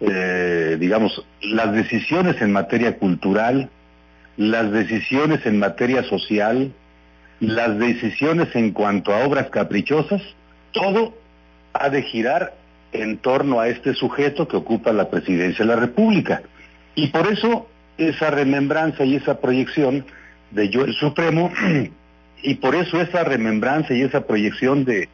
eh, 0.00 0.76
digamos, 0.80 1.24
las 1.42 1.72
decisiones 1.74 2.40
en 2.40 2.52
materia 2.52 2.96
cultural, 2.96 3.68
las 4.38 4.72
decisiones 4.72 5.44
en 5.44 5.58
materia 5.58 6.02
social, 6.04 6.72
las 7.40 7.78
decisiones 7.78 8.54
en 8.54 8.72
cuanto 8.72 9.12
a 9.14 9.24
obras 9.24 9.48
caprichosas, 9.48 10.22
todo 10.72 11.14
ha 11.72 11.88
de 11.88 12.02
girar 12.02 12.54
en 12.92 13.18
torno 13.18 13.60
a 13.60 13.68
este 13.68 13.94
sujeto 13.94 14.46
que 14.46 14.56
ocupa 14.56 14.92
la 14.92 15.08
presidencia 15.08 15.64
de 15.64 15.74
la 15.74 15.80
República. 15.80 16.42
Y 16.94 17.08
por 17.08 17.26
eso 17.26 17.68
esa 17.96 18.30
remembranza 18.30 19.04
y 19.04 19.16
esa 19.16 19.40
proyección 19.40 20.04
de 20.50 20.68
yo 20.68 20.84
el 20.84 20.94
Supremo, 20.94 21.52
y 22.42 22.54
por 22.56 22.74
eso 22.74 23.00
esa 23.00 23.24
remembranza 23.24 23.94
y 23.94 24.02
esa 24.02 24.26
proyección 24.26 24.84
de 24.84 25.08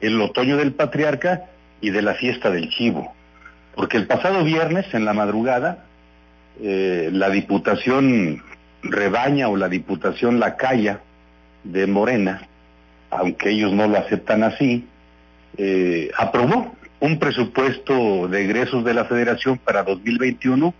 el 0.00 0.20
otoño 0.20 0.56
del 0.56 0.72
patriarca 0.72 1.44
y 1.80 1.90
de 1.90 2.02
la 2.02 2.14
fiesta 2.14 2.50
del 2.50 2.68
chivo. 2.70 3.14
Porque 3.74 3.96
el 3.96 4.06
pasado 4.06 4.42
viernes, 4.42 4.86
en 4.94 5.04
la 5.04 5.12
madrugada, 5.12 5.84
eh, 6.60 7.10
la 7.12 7.30
Diputación 7.30 8.42
Rebaña 8.82 9.48
o 9.48 9.56
la 9.56 9.68
Diputación 9.68 10.40
La 10.40 10.56
Calla 10.56 11.00
de 11.64 11.86
Morena, 11.86 12.48
aunque 13.10 13.50
ellos 13.50 13.72
no 13.72 13.88
lo 13.88 13.98
aceptan 13.98 14.42
así, 14.42 14.86
eh, 15.56 16.10
aprobó 16.16 16.74
un 17.00 17.18
presupuesto 17.18 18.28
de 18.28 18.44
egresos 18.44 18.84
de 18.84 18.94
la 18.94 19.04
Federación 19.04 19.58
para 19.58 19.82
2021 19.82 20.74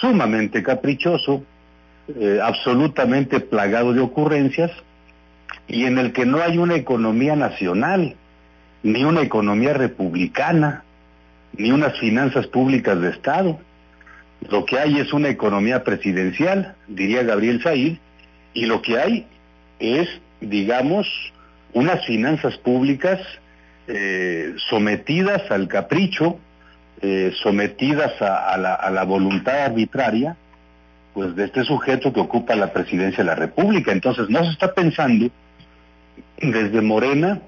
sumamente 0.00 0.62
caprichoso, 0.62 1.42
eh, 2.08 2.38
absolutamente 2.42 3.40
plagado 3.40 3.92
de 3.92 4.00
ocurrencias 4.00 4.70
y 5.66 5.84
en 5.84 5.98
el 5.98 6.12
que 6.12 6.26
no 6.26 6.40
hay 6.40 6.58
una 6.58 6.76
economía 6.76 7.36
nacional, 7.36 8.16
ni 8.82 9.04
una 9.04 9.22
economía 9.22 9.74
republicana, 9.74 10.84
ni 11.56 11.70
unas 11.70 11.98
finanzas 11.98 12.46
públicas 12.46 13.00
de 13.00 13.10
Estado. 13.10 13.58
Lo 14.48 14.64
que 14.64 14.78
hay 14.78 14.98
es 14.98 15.12
una 15.12 15.28
economía 15.28 15.84
presidencial, 15.84 16.74
diría 16.86 17.22
Gabriel 17.22 17.62
Said, 17.62 17.96
y 18.54 18.66
lo 18.66 18.80
que 18.82 18.98
hay 18.98 19.26
es, 19.78 20.08
digamos, 20.40 21.06
unas 21.72 22.04
finanzas 22.06 22.56
públicas 22.58 23.20
eh, 23.86 24.54
sometidas 24.68 25.50
al 25.50 25.68
capricho, 25.68 26.38
eh, 27.00 27.32
sometidas 27.42 28.20
a, 28.20 28.56
la, 28.56 28.74
a, 28.74 28.90
la, 28.90 29.04
voluntad 29.04 29.64
arbitraria, 29.64 30.36
pues 31.14 31.34
de 31.36 31.44
este 31.44 31.64
sujeto 31.64 32.12
que 32.12 32.20
ocupa 32.20 32.54
la 32.54 32.72
presidencia 32.72 33.18
de 33.18 33.30
la 33.30 33.34
República. 33.34 33.92
Entonces 33.92 34.28
no 34.28 34.44
se 34.44 34.50
está 34.50 34.74
pensando 34.74 35.30
desde 36.40 36.80
Morena 36.80 37.40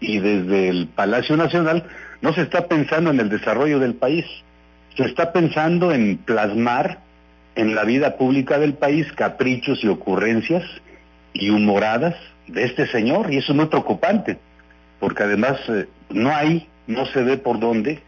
y 0.00 0.18
desde 0.18 0.68
el 0.68 0.88
Palacio 0.88 1.36
Nacional, 1.36 1.84
no 2.20 2.32
se 2.34 2.42
está 2.42 2.66
pensando 2.66 3.10
en 3.10 3.20
el 3.20 3.28
desarrollo 3.28 3.78
del 3.78 3.94
país, 3.94 4.24
se 4.96 5.04
está 5.04 5.32
pensando 5.32 5.92
en 5.92 6.18
plasmar 6.18 7.00
en 7.54 7.74
la 7.74 7.84
vida 7.84 8.16
pública 8.16 8.58
del 8.58 8.74
país 8.74 9.10
caprichos 9.12 9.82
y 9.82 9.88
ocurrencias 9.88 10.62
y 11.38 11.50
humoradas 11.50 12.14
de 12.46 12.64
este 12.64 12.86
señor, 12.86 13.32
y 13.32 13.38
eso 13.38 13.52
es 13.52 13.56
muy 13.56 13.66
preocupante, 13.66 14.38
porque 15.00 15.24
además 15.24 15.58
eh, 15.68 15.86
no 16.10 16.34
hay, 16.34 16.68
no 16.86 17.06
se 17.06 17.22
ve 17.22 17.36
por 17.36 17.58
dónde 17.58 18.00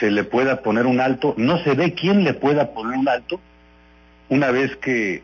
se 0.00 0.10
le 0.10 0.24
pueda 0.24 0.62
poner 0.62 0.86
un 0.86 1.00
alto, 1.00 1.34
no 1.36 1.62
se 1.62 1.74
ve 1.74 1.94
quién 1.94 2.24
le 2.24 2.34
pueda 2.34 2.72
poner 2.72 2.98
un 2.98 3.08
alto, 3.08 3.40
una 4.28 4.50
vez 4.50 4.74
que 4.76 5.22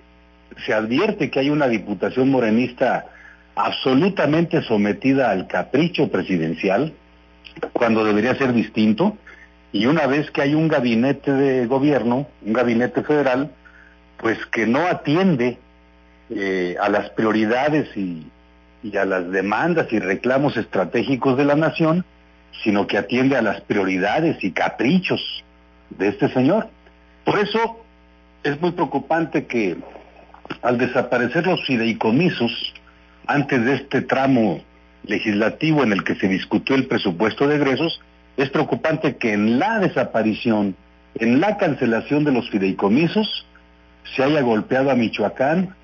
se 0.65 0.75
advierte 0.75 1.31
que 1.31 1.41
hay 1.41 1.51
una 1.51 1.67
diputación 1.69 2.31
morenista 2.31 3.07
absolutamente 3.55 4.63
sometida 4.63 5.31
al 5.31 5.47
capricho 5.47 6.11
presidencial, 6.11 6.93
cuando 7.73 8.05
debería 8.05 8.35
ser 8.37 8.53
distinto, 8.53 9.17
y 9.73 9.87
una 9.87 10.07
vez 10.07 10.31
que 10.31 10.43
hay 10.43 10.55
un 10.55 10.69
gabinete 10.69 11.33
de 11.33 11.67
gobierno, 11.67 12.29
un 12.43 12.53
gabinete 12.53 13.03
federal, 13.03 13.51
pues 14.19 14.45
que 14.47 14.67
no 14.67 14.87
atiende 14.87 15.59
eh, 16.35 16.77
a 16.81 16.89
las 16.89 17.11
prioridades 17.11 17.95
y, 17.97 18.27
a 18.97 19.05
las 19.05 19.31
demandas 19.31 19.93
y 19.93 19.99
reclamos 19.99 20.57
estratégicos 20.57 21.37
de 21.37 21.45
la 21.45 21.55
nación, 21.55 22.05
sino 22.65 22.87
que 22.87 22.99
atiende 22.99 23.37
a 23.37 23.43
las 23.43 23.61
prioridades 23.61 24.43
y 24.43 24.53
caprichos 24.53 25.45
de 25.91 26.09
este 26.09 26.29
señor. 26.33 26.69
Por 27.25 27.39
eso 27.39 27.85
es 28.43 28.61
muy 28.61 28.73
preocupante 28.73 29.47
que 29.47 29.77
al 30.63 30.79
desaparecer 30.79 31.47
los 31.47 31.65
fideicomisos, 31.67 32.75
antes 33.27 33.65
de 33.65 33.75
este 33.75 34.01
tramo 34.01 34.63
legislativo 35.05 35.83
en 35.83 35.93
el 35.93 36.03
que 36.03 36.15
se 36.17 36.29
discutió 36.29 36.75
el 36.75 36.87
presupuesto 36.87 37.47
de 37.47 37.57
egresos, 37.57 38.01
es 38.37 38.51
preocupante 38.51 39.17
que 39.17 39.33
en 39.33 39.59
la 39.59 39.79
desaparición, 39.79 40.75
en 41.17 41.41
la 41.41 41.57
cancelación 41.59 42.25
de 42.25 42.33
los 42.33 42.49
fideicomisos, 42.51 43.47
se 44.17 44.25
haya 44.25 44.41
golpeado 44.41 44.91
a 44.91 44.95
Michoacán 44.95 45.75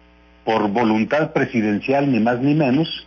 por 0.48 0.66
voluntad 0.70 1.34
presidencial 1.34 2.10
ni 2.10 2.20
más 2.20 2.40
ni 2.40 2.54
menos, 2.54 3.06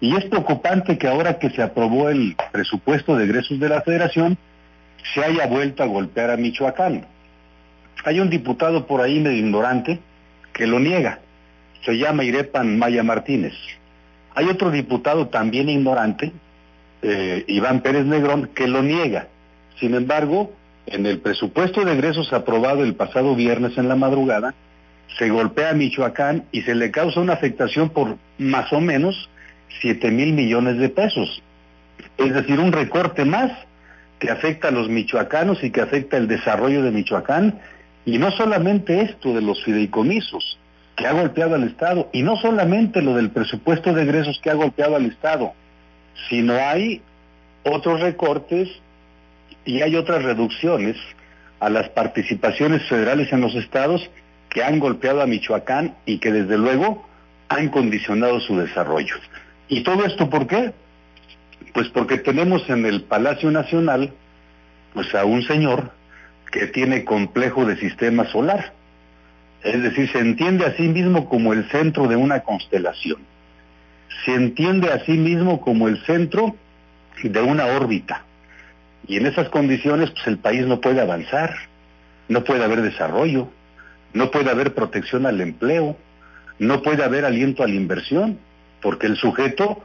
y 0.00 0.16
es 0.16 0.24
preocupante 0.24 0.96
que 0.96 1.08
ahora 1.08 1.38
que 1.38 1.50
se 1.50 1.60
aprobó 1.60 2.08
el 2.08 2.34
presupuesto 2.52 3.18
de 3.18 3.24
egresos 3.24 3.60
de 3.60 3.68
la 3.68 3.82
federación, 3.82 4.38
se 5.12 5.22
haya 5.22 5.46
vuelto 5.46 5.82
a 5.82 5.86
golpear 5.86 6.30
a 6.30 6.38
Michoacán. 6.38 7.04
Hay 8.06 8.18
un 8.18 8.30
diputado 8.30 8.86
por 8.86 9.02
ahí 9.02 9.20
medio 9.20 9.36
ignorante 9.36 9.98
que 10.54 10.66
lo 10.66 10.80
niega, 10.80 11.18
se 11.84 11.98
llama 11.98 12.24
Irepan 12.24 12.78
Maya 12.78 13.02
Martínez. 13.02 13.52
Hay 14.34 14.46
otro 14.46 14.70
diputado 14.70 15.28
también 15.28 15.68
ignorante, 15.68 16.32
eh, 17.02 17.44
Iván 17.46 17.82
Pérez 17.82 18.06
Negrón, 18.06 18.48
que 18.54 18.66
lo 18.66 18.82
niega. 18.82 19.28
Sin 19.78 19.94
embargo, 19.94 20.50
en 20.86 21.04
el 21.04 21.18
presupuesto 21.18 21.84
de 21.84 21.92
egresos 21.92 22.32
aprobado 22.32 22.84
el 22.84 22.94
pasado 22.94 23.34
viernes 23.34 23.76
en 23.76 23.86
la 23.86 23.96
madrugada, 23.96 24.54
se 25.18 25.28
golpea 25.28 25.70
a 25.70 25.74
Michoacán 25.74 26.44
y 26.52 26.62
se 26.62 26.74
le 26.74 26.90
causa 26.90 27.20
una 27.20 27.34
afectación 27.34 27.90
por 27.90 28.16
más 28.38 28.72
o 28.72 28.80
menos 28.80 29.28
7 29.80 30.10
mil 30.10 30.32
millones 30.32 30.78
de 30.78 30.88
pesos. 30.88 31.42
Es 32.16 32.34
decir, 32.34 32.58
un 32.58 32.72
recorte 32.72 33.24
más 33.24 33.52
que 34.18 34.30
afecta 34.30 34.68
a 34.68 34.70
los 34.70 34.88
michoacanos 34.88 35.62
y 35.64 35.70
que 35.70 35.80
afecta 35.80 36.16
el 36.16 36.28
desarrollo 36.28 36.82
de 36.82 36.90
Michoacán. 36.90 37.58
Y 38.04 38.18
no 38.18 38.30
solamente 38.30 39.00
esto 39.02 39.34
de 39.34 39.40
los 39.40 39.62
fideicomisos, 39.64 40.58
que 40.96 41.06
ha 41.06 41.12
golpeado 41.12 41.54
al 41.54 41.64
Estado, 41.64 42.10
y 42.12 42.22
no 42.22 42.36
solamente 42.36 43.02
lo 43.02 43.14
del 43.14 43.30
presupuesto 43.30 43.92
de 43.94 44.02
egresos 44.02 44.38
que 44.42 44.50
ha 44.50 44.54
golpeado 44.54 44.96
al 44.96 45.06
Estado, 45.06 45.54
sino 46.28 46.54
hay 46.54 47.00
otros 47.64 48.00
recortes 48.00 48.68
y 49.64 49.80
hay 49.82 49.96
otras 49.96 50.22
reducciones 50.22 50.96
a 51.58 51.70
las 51.70 51.88
participaciones 51.90 52.86
federales 52.88 53.32
en 53.32 53.40
los 53.40 53.54
estados 53.54 54.08
que 54.50 54.62
han 54.62 54.78
golpeado 54.78 55.22
a 55.22 55.26
Michoacán 55.26 55.94
y 56.04 56.18
que 56.18 56.32
desde 56.32 56.58
luego 56.58 57.06
han 57.48 57.68
condicionado 57.68 58.40
su 58.40 58.56
desarrollo. 58.56 59.16
¿Y 59.68 59.82
todo 59.82 60.04
esto 60.04 60.28
por 60.28 60.46
qué? 60.46 60.72
Pues 61.72 61.88
porque 61.88 62.18
tenemos 62.18 62.68
en 62.68 62.84
el 62.84 63.02
Palacio 63.02 63.50
Nacional 63.50 64.12
pues 64.92 65.14
a 65.14 65.24
un 65.24 65.42
señor 65.44 65.92
que 66.50 66.66
tiene 66.66 67.04
complejo 67.04 67.64
de 67.64 67.76
sistema 67.76 68.26
solar 68.26 68.72
es 69.62 69.82
decir, 69.82 70.10
se 70.10 70.18
entiende 70.18 70.64
a 70.64 70.74
sí 70.76 70.84
mismo 70.84 71.28
como 71.28 71.52
el 71.52 71.68
centro 71.70 72.08
de 72.08 72.16
una 72.16 72.40
constelación. 72.40 73.18
Se 74.24 74.34
entiende 74.34 74.90
a 74.90 75.04
sí 75.04 75.12
mismo 75.12 75.60
como 75.60 75.88
el 75.88 76.02
centro 76.04 76.56
de 77.22 77.42
una 77.42 77.66
órbita. 77.66 78.24
Y 79.06 79.16
en 79.16 79.26
esas 79.26 79.48
condiciones, 79.50 80.10
pues 80.10 80.26
el 80.26 80.38
país 80.38 80.66
no 80.66 80.80
puede 80.80 81.00
avanzar, 81.00 81.54
no 82.28 82.44
puede 82.44 82.64
haber 82.64 82.82
desarrollo, 82.82 83.50
no 84.12 84.30
puede 84.30 84.50
haber 84.50 84.74
protección 84.74 85.26
al 85.26 85.40
empleo, 85.40 85.96
no 86.58 86.82
puede 86.82 87.04
haber 87.04 87.24
aliento 87.24 87.62
a 87.62 87.68
la 87.68 87.74
inversión, 87.74 88.38
porque 88.82 89.06
el 89.06 89.16
sujeto 89.16 89.82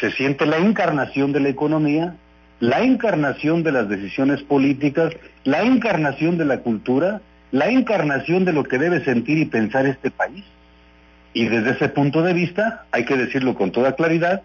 se 0.00 0.10
siente 0.12 0.46
la 0.46 0.58
encarnación 0.58 1.32
de 1.32 1.40
la 1.40 1.48
economía, 1.48 2.14
la 2.60 2.82
encarnación 2.82 3.62
de 3.62 3.72
las 3.72 3.88
decisiones 3.88 4.42
políticas, 4.42 5.12
la 5.44 5.62
encarnación 5.62 6.38
de 6.38 6.44
la 6.44 6.58
cultura, 6.58 7.20
la 7.50 7.68
encarnación 7.68 8.44
de 8.44 8.52
lo 8.52 8.64
que 8.64 8.78
debe 8.78 9.04
sentir 9.04 9.38
y 9.38 9.46
pensar 9.46 9.86
este 9.86 10.10
país. 10.10 10.44
Y 11.34 11.46
desde 11.46 11.70
ese 11.70 11.88
punto 11.88 12.22
de 12.22 12.32
vista, 12.32 12.84
hay 12.92 13.04
que 13.04 13.16
decirlo 13.16 13.54
con 13.54 13.72
toda 13.72 13.96
claridad, 13.96 14.42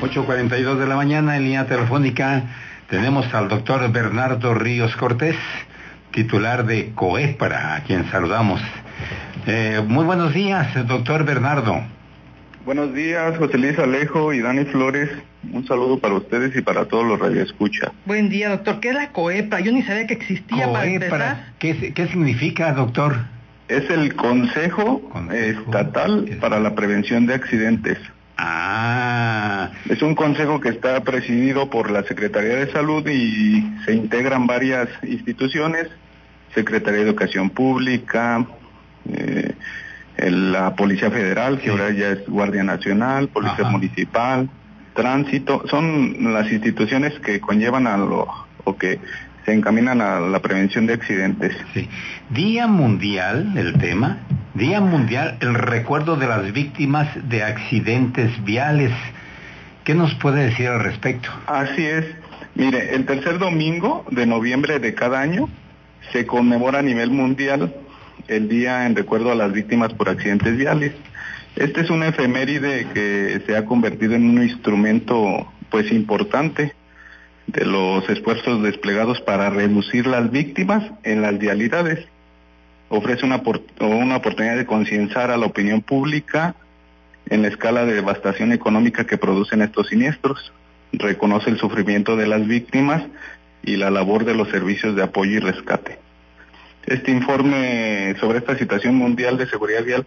8.42 0.01 0.77
de 0.77 0.87
la 0.87 0.97
mañana 0.97 1.37
en 1.37 1.45
línea 1.45 1.67
telefónica 1.67 2.45
tenemos 2.89 3.35
al 3.35 3.49
doctor 3.49 3.93
Bernardo 3.93 4.55
Ríos 4.55 4.97
Cortés, 4.97 5.37
titular 6.11 6.65
de 6.65 6.93
COEPRA, 6.95 7.77
a 7.77 7.83
quien 7.85 8.11
saludamos. 8.11 8.61
Eh, 9.47 9.81
muy 9.87 10.05
buenos 10.05 10.35
días, 10.35 10.67
doctor 10.89 11.25
Bernardo. 11.25 11.81
Buenos 12.65 12.93
días, 12.93 13.39
José 13.39 13.57
Luis 13.57 13.79
Alejo 13.79 14.35
y 14.35 14.41
Dani 14.41 14.67
Flores. 14.67 15.09
Un 15.51 15.67
saludo 15.67 15.99
para 15.99 16.15
ustedes 16.15 16.55
y 16.55 16.61
para 16.61 16.85
todos 16.85 17.07
los 17.07 17.19
radioescucha. 17.19 17.91
Buen 18.05 18.29
día, 18.29 18.51
doctor. 18.51 18.81
¿Qué 18.81 18.91
es 18.91 18.95
la 18.95 19.13
COEPRA? 19.13 19.61
Yo 19.61 19.73
ni 19.73 19.83
sabía 19.83 20.07
que 20.07 20.15
existía 20.15 20.71
para 20.71 20.85
empezar. 20.85 21.53
¿Qué, 21.59 21.95
¿Qué 21.95 22.07
significa, 22.09 22.73
doctor? 22.73 23.17
Es 23.69 23.89
el 23.89 24.15
Consejo, 24.15 25.01
Estatal 25.33 26.39
para 26.39 26.61
la 26.61 26.75
Prevención 26.75 27.25
de 27.27 27.35
Accidentes. 27.35 27.99
Ah. 28.37 29.71
Es 29.89 30.03
un 30.03 30.15
consejo 30.15 30.61
que 30.61 30.69
está 30.69 31.03
presidido 31.03 31.71
por 31.71 31.91
la 31.91 32.03
Secretaría 32.03 32.57
de 32.57 32.71
Salud 32.73 33.07
y 33.09 33.63
se 33.87 33.95
integran 33.95 34.47
varias 34.47 34.89
instituciones, 35.03 35.89
Secretaría 36.55 37.01
de 37.01 37.07
Educación 37.07 37.49
Pública, 37.51 38.47
eh, 39.13 39.55
la 40.29 40.75
Policía 40.75 41.11
Federal, 41.11 41.59
que 41.59 41.71
ahora 41.71 41.91
ya 41.91 42.11
es 42.11 42.29
Guardia 42.29 42.63
Nacional, 42.63 43.29
Policía 43.29 43.65
Municipal, 43.65 44.51
Tránsito, 44.95 45.63
son 45.69 46.35
las 46.35 46.51
instituciones 46.51 47.19
que 47.21 47.41
conllevan 47.41 47.87
a 47.87 47.97
lo, 47.97 48.29
o 48.65 48.77
que 48.77 48.99
se 49.45 49.53
encaminan 49.53 50.01
a 50.01 50.21
la 50.21 50.41
prevención 50.41 50.87
de 50.87 50.95
accidentes. 50.95 51.57
Sí. 51.73 51.89
Día 52.29 52.67
Mundial, 52.67 53.55
el 53.57 53.79
tema, 53.79 54.19
Día 54.55 54.81
Mundial, 54.81 55.39
el 55.41 55.55
recuerdo 55.55 56.17
de 56.17 56.27
las 56.27 56.53
víctimas 56.53 57.09
de 57.29 57.43
accidentes 57.43 58.45
viales. 58.45 58.93
¿Qué 59.85 59.95
nos 59.95 60.15
puede 60.17 60.47
decir 60.47 60.69
al 60.69 60.81
respecto? 60.81 61.31
Así 61.47 61.85
es. 61.87 62.05
Mire, 62.55 62.95
el 62.95 63.07
tercer 63.07 63.39
domingo 63.39 64.05
de 64.11 64.27
noviembre 64.27 64.79
de 64.81 64.95
cada 64.95 65.21
año 65.21 65.49
se 66.13 66.27
conmemora 66.27 66.81
a 66.81 66.83
nivel 66.83 67.11
mundial 67.11 67.73
el 68.29 68.49
día 68.49 68.87
en 68.87 68.97
recuerdo 68.97 69.31
a 69.31 69.35
las 69.35 69.53
víctimas 69.53 69.93
por 69.95 70.09
accidentes 70.09 70.57
viales. 70.57 70.93
Este 71.57 71.81
es 71.81 71.91
una 71.91 72.09
efeméride 72.09 72.87
que 72.95 73.43
se 73.47 73.57
ha 73.57 73.65
convertido 73.65 74.15
en 74.15 74.29
un 74.29 74.43
instrumento 74.43 75.51
pues 75.71 75.91
importante 75.93 76.75
de 77.47 77.65
los 77.65 78.09
esfuerzos 78.09 78.63
desplegados 78.63 79.21
para 79.21 79.51
reducir 79.51 80.07
las 80.07 80.31
víctimas 80.31 80.85
en 81.03 81.23
las 81.23 81.39
vialidades. 81.39 82.07
Ofrece 82.89 83.25
una, 83.25 83.43
una 83.81 84.17
oportunidad 84.17 84.57
de 84.57 84.67
concienciar 84.67 85.31
a 85.31 85.37
la 85.37 85.47
opinión 85.47 85.81
pública 85.81 86.55
en 87.29 87.43
la 87.43 87.49
escala 87.49 87.85
de 87.85 87.95
devastación 87.95 88.53
económica 88.53 89.07
que 89.07 89.19
producen 89.19 89.63
estos 89.63 89.89
siniestros. 89.89 90.53
Reconoce 90.93 91.51
el 91.51 91.59
sufrimiento 91.59 92.17
de 92.17 92.27
las 92.27 92.47
víctimas 92.47 93.03
y 93.63 93.77
la 93.77 93.91
labor 93.91 94.25
de 94.25 94.35
los 94.35 94.49
servicios 94.49 94.97
de 94.97 95.03
apoyo 95.03 95.33
y 95.33 95.41
rescate. 95.41 95.99
Este 96.87 97.11
informe 97.11 98.15
sobre 98.19 98.39
esta 98.39 98.57
situación 98.57 98.97
mundial 98.97 99.37
de 99.37 99.47
seguridad 99.47 99.85
vial 99.85 100.07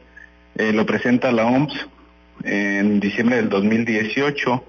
eh, 0.55 0.73
lo 0.73 0.85
presenta 0.85 1.31
la 1.31 1.45
OMS 1.45 1.73
en 2.43 2.99
diciembre 2.99 3.37
del 3.37 3.49
2018 3.49 4.63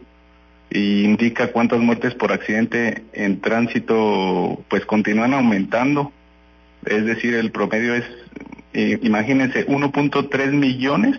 y 0.71 1.05
indica 1.05 1.53
cuántas 1.53 1.81
muertes 1.81 2.15
por 2.15 2.33
accidente 2.33 3.05
en 3.13 3.41
tránsito 3.41 4.63
pues 4.69 4.85
continúan 4.87 5.35
aumentando. 5.35 6.13
Es 6.85 7.05
decir, 7.05 7.35
el 7.35 7.51
promedio 7.51 7.95
es, 7.95 8.05
eh, 8.75 8.99
imagínense, 9.03 9.67
1.3 9.67 10.53
millones 10.53 11.19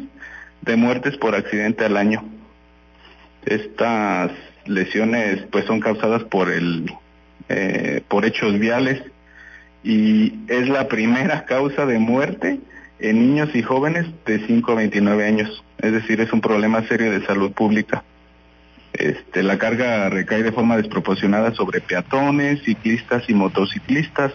de 0.62 0.76
muertes 0.76 1.18
por 1.18 1.36
accidente 1.36 1.86
al 1.86 1.98
año. 1.98 2.24
Estas 3.45 4.32
lesiones 4.66 5.45
pues 5.52 5.66
son 5.66 5.80
causadas 5.80 6.24
por 6.24 6.52
el 6.52 6.91
eh, 7.49 8.02
por 8.07 8.26
hechos 8.26 8.57
viales 8.57 9.03
y 9.86 10.34
es 10.48 10.68
la 10.68 10.88
primera 10.88 11.45
causa 11.45 11.86
de 11.86 11.99
muerte 11.99 12.60
en 12.99 13.20
niños 13.20 13.49
y 13.53 13.62
jóvenes 13.62 14.07
de 14.26 14.45
5 14.48 14.72
a 14.72 14.76
29 14.76 15.26
años. 15.26 15.64
Es 15.78 15.91
decir, 15.91 16.20
es 16.22 16.34
un 16.34 16.41
problema 16.41 16.82
serio 16.88 17.12
de 17.12 17.24
salud 17.26 17.52
pública. 17.52 18.03
Este, 18.94 19.44
la 19.44 19.60
carga 19.60 20.10
recae 20.10 20.41
de 20.41 20.52
forma 20.52 20.76
desproporcionada 20.78 21.53
sobre 21.53 21.82
peatones, 21.82 22.64
ciclistas 22.64 23.30
y 23.30 23.36
motociclistas, 23.36 24.34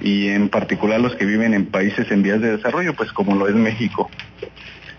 y 0.00 0.28
en 0.28 0.48
particular 0.48 0.98
los 0.98 1.14
que 1.16 1.26
viven 1.26 1.52
en 1.52 1.66
países 1.66 2.10
en 2.10 2.22
vías 2.22 2.40
de 2.40 2.56
desarrollo, 2.56 2.94
pues 2.94 3.12
como 3.12 3.34
lo 3.34 3.48
es 3.48 3.54
México. 3.54 4.08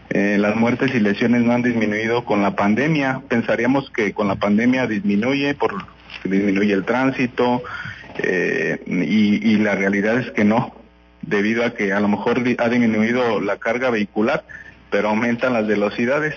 Eh, 0.10 0.38
las 0.40 0.56
muertes 0.56 0.94
y 0.94 1.00
lesiones 1.00 1.44
no 1.44 1.54
han 1.54 1.64
disminuido 1.64 2.26
con 2.26 2.42
la 2.42 2.56
pandemia. 2.56 3.22
Pensaríamos 3.30 3.90
que 3.92 4.14
con 4.14 4.28
la 4.28 4.36
pandemia 4.36 4.86
disminuye, 4.86 5.56
por 5.56 5.74
disminuye 6.24 6.74
el 6.74 6.84
tránsito, 6.84 7.64
eh, 8.24 8.84
y, 8.86 9.54
y 9.54 9.58
la 9.58 9.76
realidad 9.76 10.20
es 10.20 10.32
que 10.32 10.44
no, 10.44 10.74
debido 11.22 11.66
a 11.66 11.74
que 11.74 11.94
a 11.94 12.00
lo 12.00 12.08
mejor 12.08 12.40
ha 12.58 12.70
disminuido 12.70 13.40
la 13.42 13.58
carga 13.58 13.90
vehicular, 13.90 14.44
pero 14.90 15.10
aumentan 15.10 15.54
las 15.54 15.68
velocidades 15.68 16.36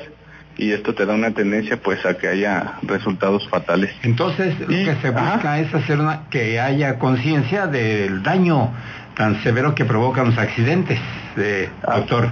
y 0.56 0.72
esto 0.72 0.94
te 0.94 1.06
da 1.06 1.14
una 1.14 1.32
tendencia 1.32 1.78
pues 1.78 2.04
a 2.04 2.14
que 2.14 2.28
haya 2.28 2.74
resultados 2.82 3.48
fatales. 3.48 3.90
Entonces 4.02 4.58
lo 4.60 4.68
que 4.68 4.96
se 5.00 5.10
busca 5.10 5.58
es 5.58 5.74
hacer 5.74 5.98
una, 5.98 6.28
que 6.30 6.60
haya 6.60 6.98
conciencia 6.98 7.66
del 7.66 8.22
daño 8.22 8.70
tan 9.16 9.42
severo 9.42 9.74
que 9.74 9.84
provocan 9.84 10.26
los 10.26 10.38
accidentes, 10.38 10.98
eh, 11.36 11.68
doctor. 11.86 12.30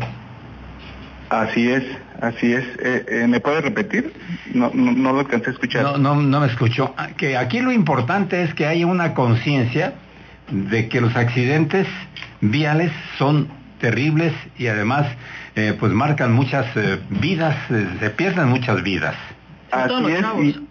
Así 1.28 1.70
es, 1.70 1.84
así 2.20 2.52
es. 2.52 2.64
Eh, 2.78 3.04
eh, 3.08 3.26
¿Me 3.28 3.40
puede 3.40 3.60
repetir? 3.60 4.12
No, 4.54 4.70
no, 4.72 4.92
no, 4.92 5.12
lo 5.12 5.20
alcancé 5.20 5.50
a 5.50 5.52
escuchar. 5.52 5.82
No, 5.82 5.98
no, 5.98 6.14
no 6.14 6.40
me 6.40 6.46
escuchó. 6.46 6.94
Ah, 6.96 7.08
Que 7.16 7.36
aquí 7.36 7.60
lo 7.60 7.72
importante 7.72 8.42
es 8.42 8.54
que 8.54 8.66
haya 8.66 8.86
una 8.86 9.14
conciencia 9.14 9.94
de 10.50 10.88
que 10.88 11.00
los 11.00 11.14
accidentes 11.16 11.86
viales 12.40 12.92
son 13.18 13.48
terribles 13.80 14.32
y 14.58 14.66
además 14.66 15.06
eh, 15.56 15.76
pues 15.78 15.92
marcan 15.92 16.32
muchas 16.32 16.66
eh, 16.76 17.00
vidas, 17.08 17.56
eh, 17.70 17.86
se 17.98 18.10
pierden 18.10 18.48
muchas 18.48 18.82
vidas. 18.82 19.16
Así 19.72 20.04
es, 20.06 20.24
y, 20.42 20.68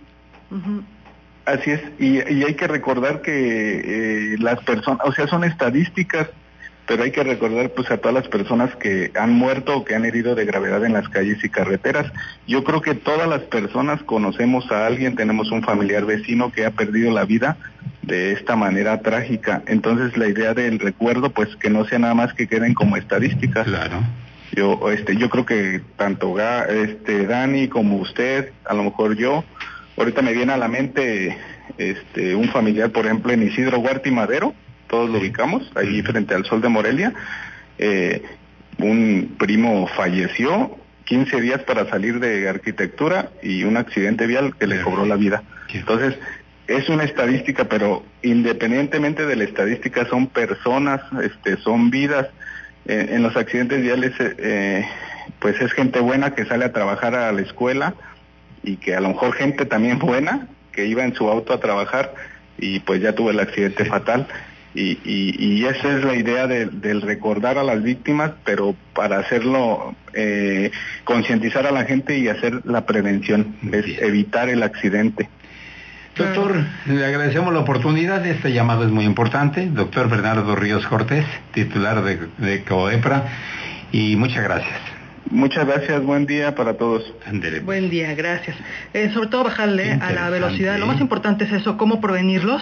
así 1.45 1.71
es, 1.71 1.81
y, 1.99 2.33
y 2.33 2.43
hay 2.43 2.53
que 2.53 2.67
recordar 2.67 3.21
que 3.21 4.35
las 4.39 4.59
personas, 4.63 5.01
o 5.05 5.11
sea, 5.13 5.27
son 5.27 5.43
estadísticas, 5.43 6.29
pero 6.89 7.03
hay 7.03 7.11
que 7.11 7.23
recordar 7.23 7.69
pues 7.69 7.91
a 7.91 7.97
todas 7.97 8.15
las 8.15 8.27
personas 8.29 8.75
que 8.77 9.11
han 9.13 9.31
muerto 9.31 9.77
o 9.77 9.85
que 9.85 9.93
han 9.93 10.05
herido 10.05 10.33
de 10.33 10.43
gravedad 10.43 10.83
en 10.83 10.93
las 10.93 11.07
calles 11.07 11.37
y 11.43 11.47
carreteras. 11.47 12.11
Yo 12.47 12.63
creo 12.63 12.81
que 12.81 12.95
todas 12.95 13.29
las 13.29 13.43
personas 13.43 14.01
conocemos 14.01 14.71
a 14.71 14.87
alguien, 14.87 15.15
tenemos 15.15 15.51
un 15.51 15.61
familiar 15.61 16.05
vecino 16.05 16.51
que 16.51 16.65
ha 16.65 16.71
perdido 16.71 17.11
la 17.11 17.25
vida 17.25 17.57
de 18.01 18.31
esta 18.31 18.55
manera 18.55 19.03
trágica. 19.03 19.61
Entonces 19.67 20.17
la 20.17 20.29
idea 20.29 20.55
del 20.55 20.79
recuerdo 20.79 21.29
pues 21.29 21.55
que 21.57 21.69
no 21.69 21.85
sea 21.85 21.99
nada 21.99 22.15
más 22.15 22.33
que 22.33 22.47
queden 22.47 22.73
como 22.73 22.97
estadísticas. 22.97 23.67
Claro. 23.67 23.99
Yo 24.53 24.89
este 24.89 25.15
yo 25.15 25.29
creo 25.29 25.45
que 25.45 25.81
tanto 25.95 26.37
este 26.69 27.27
Dani 27.27 27.67
como 27.67 27.97
usted, 27.97 28.51
a 28.65 28.73
lo 28.73 28.81
mejor 28.81 29.15
yo, 29.15 29.43
ahorita 29.95 30.23
me 30.23 30.33
viene 30.33 30.53
a 30.53 30.57
la 30.57 30.67
mente 30.67 31.37
este 31.77 32.33
un 32.33 32.49
familiar 32.49 32.89
por 32.89 33.05
ejemplo 33.05 33.31
en 33.31 33.43
Isidro 33.43 33.77
Huerta 33.77 34.09
y 34.09 34.11
Madero, 34.11 34.55
todos 34.89 35.09
lo 35.09 35.19
ubicamos, 35.19 35.71
ahí 35.75 36.01
frente 36.01 36.35
al 36.35 36.45
Sol 36.45 36.61
de 36.61 36.69
Morelia. 36.69 37.13
Eh, 37.77 38.21
un 38.79 39.35
primo 39.37 39.87
falleció 39.87 40.77
15 41.05 41.41
días 41.41 41.63
para 41.63 41.89
salir 41.89 42.19
de 42.19 42.49
arquitectura 42.49 43.29
y 43.41 43.63
un 43.63 43.77
accidente 43.77 44.27
vial 44.27 44.55
que 44.57 44.67
le 44.67 44.81
cobró 44.81 45.05
la 45.05 45.15
vida. 45.15 45.43
Entonces, 45.73 46.17
es 46.67 46.87
una 46.87 47.03
estadística, 47.03 47.65
pero 47.65 48.03
independientemente 48.21 49.25
de 49.25 49.35
la 49.35 49.43
estadística 49.43 50.05
son 50.05 50.27
personas, 50.27 51.01
este, 51.23 51.57
son 51.57 51.89
vidas. 51.89 52.27
Eh, 52.85 53.09
en 53.11 53.23
los 53.23 53.35
accidentes 53.35 53.81
viales, 53.81 54.13
eh, 54.19 54.85
pues 55.39 55.59
es 55.61 55.71
gente 55.73 55.99
buena 55.99 56.35
que 56.35 56.45
sale 56.45 56.65
a 56.65 56.73
trabajar 56.73 57.15
a 57.15 57.31
la 57.31 57.41
escuela 57.41 57.95
y 58.63 58.77
que 58.77 58.95
a 58.95 59.01
lo 59.01 59.09
mejor 59.09 59.33
gente 59.33 59.65
también 59.65 59.99
buena 59.99 60.47
que 60.71 60.85
iba 60.85 61.03
en 61.03 61.15
su 61.15 61.27
auto 61.29 61.53
a 61.53 61.59
trabajar 61.59 62.13
y 62.57 62.79
pues 62.81 63.01
ya 63.01 63.13
tuvo 63.13 63.31
el 63.31 63.39
accidente 63.39 63.85
fatal. 63.85 64.27
Y, 64.75 64.99
y, 65.03 65.65
esa 65.65 65.97
es 65.97 66.03
la 66.03 66.15
idea 66.15 66.45
del 66.45 67.01
recordar 67.01 67.57
a 67.57 67.63
las 67.63 67.81
víctimas, 67.81 68.31
pero 68.45 68.75
para 68.93 69.17
hacerlo, 69.17 69.95
eh, 70.13 70.71
concientizar 71.05 71.65
a 71.65 71.71
la 71.71 71.85
gente 71.85 72.17
y 72.19 72.27
hacer 72.27 72.61
la 72.65 72.85
prevención, 72.85 73.55
es 73.71 73.99
evitar 74.01 74.47
el 74.47 74.61
accidente. 74.61 75.27
Doctor, 76.15 76.65
le 76.85 77.05
agradecemos 77.05 77.53
la 77.53 77.61
oportunidad. 77.61 78.25
Este 78.25 78.51
llamado 78.51 78.83
es 78.83 78.91
muy 78.91 79.05
importante. 79.05 79.67
Doctor 79.67 80.09
Bernardo 80.09 80.55
Ríos 80.55 80.85
Cortés, 80.85 81.25
titular 81.53 82.03
de, 82.03 82.27
de 82.37 82.63
COEPRA. 82.63 83.23
Y 83.91 84.17
muchas 84.17 84.43
gracias. 84.43 84.79
Muchas 85.31 85.65
gracias, 85.67 86.03
buen 86.03 86.25
día 86.25 86.55
para 86.55 86.73
todos. 86.73 87.13
Pues. 87.23 87.63
Buen 87.63 87.89
día, 87.89 88.15
gracias. 88.15 88.57
Eh, 88.93 89.11
sobre 89.13 89.29
todo 89.29 89.43
bajarle 89.43 89.93
a 89.93 90.11
la 90.11 90.29
velocidad. 90.29 90.77
Lo 90.79 90.87
más 90.87 90.99
importante 90.99 91.45
es 91.45 91.51
eso, 91.51 91.77
cómo 91.77 92.01
prevenirlos 92.01 92.61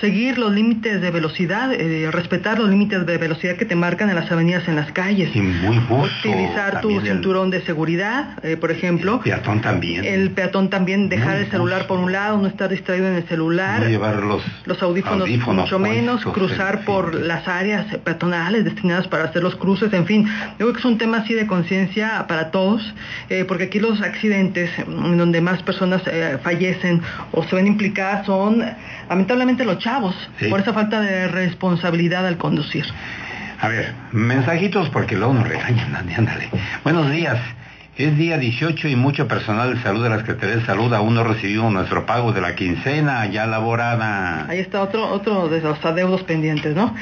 seguir 0.00 0.38
los 0.38 0.52
límites 0.52 1.00
de 1.00 1.10
velocidad, 1.10 1.72
eh, 1.72 2.10
respetar 2.10 2.58
los 2.58 2.68
límites 2.68 3.06
de 3.06 3.18
velocidad 3.18 3.56
que 3.56 3.64
te 3.64 3.74
marcan 3.74 4.10
en 4.10 4.16
las 4.16 4.30
avenidas, 4.30 4.68
en 4.68 4.76
las 4.76 4.92
calles. 4.92 5.34
Y 5.34 5.40
muy 5.40 5.78
Utilizar 5.78 6.80
tu 6.80 7.00
cinturón 7.00 7.50
de 7.50 7.62
seguridad, 7.62 8.38
eh, 8.44 8.56
por 8.56 8.70
ejemplo. 8.70 9.14
El 9.14 9.20
peatón 9.20 9.60
también. 9.60 10.04
El 10.04 10.30
peatón 10.30 10.68
también, 10.68 11.08
dejar 11.08 11.38
el 11.38 11.50
celular 11.50 11.86
por 11.86 11.98
un 11.98 12.12
lado, 12.12 12.38
no 12.38 12.46
estar 12.46 12.68
distraído 12.68 13.06
en 13.08 13.14
el 13.14 13.24
celular. 13.24 13.80
No 13.80 13.88
llevar 13.88 14.22
los, 14.22 14.82
audífonos, 14.82 15.28
mucho 15.28 15.78
menos, 15.78 16.24
cruzar 16.24 16.84
por 16.84 17.14
las 17.14 17.48
áreas 17.48 17.86
peatonales 18.04 18.64
destinadas 18.64 19.08
para 19.08 19.24
hacer 19.24 19.42
los 19.42 19.56
cruces, 19.56 19.92
en 19.92 20.06
fin. 20.06 20.26
Yo 20.26 20.66
creo 20.66 20.72
que 20.72 20.78
es 20.80 20.84
un 20.84 20.98
tema 20.98 21.18
así 21.18 21.34
de 21.34 21.46
conciencia 21.46 22.26
para 22.28 22.50
todos, 22.50 22.82
eh, 23.30 23.44
porque 23.46 23.64
aquí 23.64 23.80
los 23.80 24.02
accidentes 24.02 24.70
en 24.78 25.16
donde 25.16 25.40
más 25.40 25.62
personas 25.62 26.02
fallecen 26.42 27.00
o 27.32 27.42
se 27.44 27.56
ven 27.56 27.66
implicadas 27.66 28.26
son 28.26 28.62
lamentablemente 29.08 29.64
los 29.64 29.75
chavos, 29.78 30.14
por 30.50 30.60
esa 30.60 30.72
falta 30.72 31.00
de 31.00 31.28
responsabilidad 31.28 32.26
al 32.26 32.36
conducir. 32.36 32.86
A 33.60 33.68
ver, 33.68 33.94
mensajitos 34.12 34.90
porque 34.90 35.16
luego 35.16 35.34
nos 35.34 35.48
regañan, 35.48 35.94
ándale. 35.94 36.50
Buenos 36.84 37.10
días. 37.10 37.38
Es 37.98 38.14
día 38.18 38.36
18 38.36 38.88
y 38.88 38.94
mucho 38.94 39.26
personal 39.26 39.74
de 39.74 39.82
salud 39.82 40.02
de 40.02 40.10
la 40.10 40.18
Secretaría 40.18 40.56
de 40.56 40.66
Salud 40.66 40.92
aún 40.92 41.14
no 41.14 41.24
recibimos 41.24 41.72
nuestro 41.72 42.04
pago 42.04 42.30
de 42.32 42.42
la 42.42 42.54
quincena 42.54 43.24
ya 43.24 43.44
elaborada. 43.44 44.46
Ahí 44.50 44.58
está 44.58 44.82
otro, 44.82 45.08
otro 45.08 45.48
de 45.48 45.62
los 45.62 45.82
adeudos 45.82 46.22
pendientes, 46.24 46.76
¿no? 46.76 46.94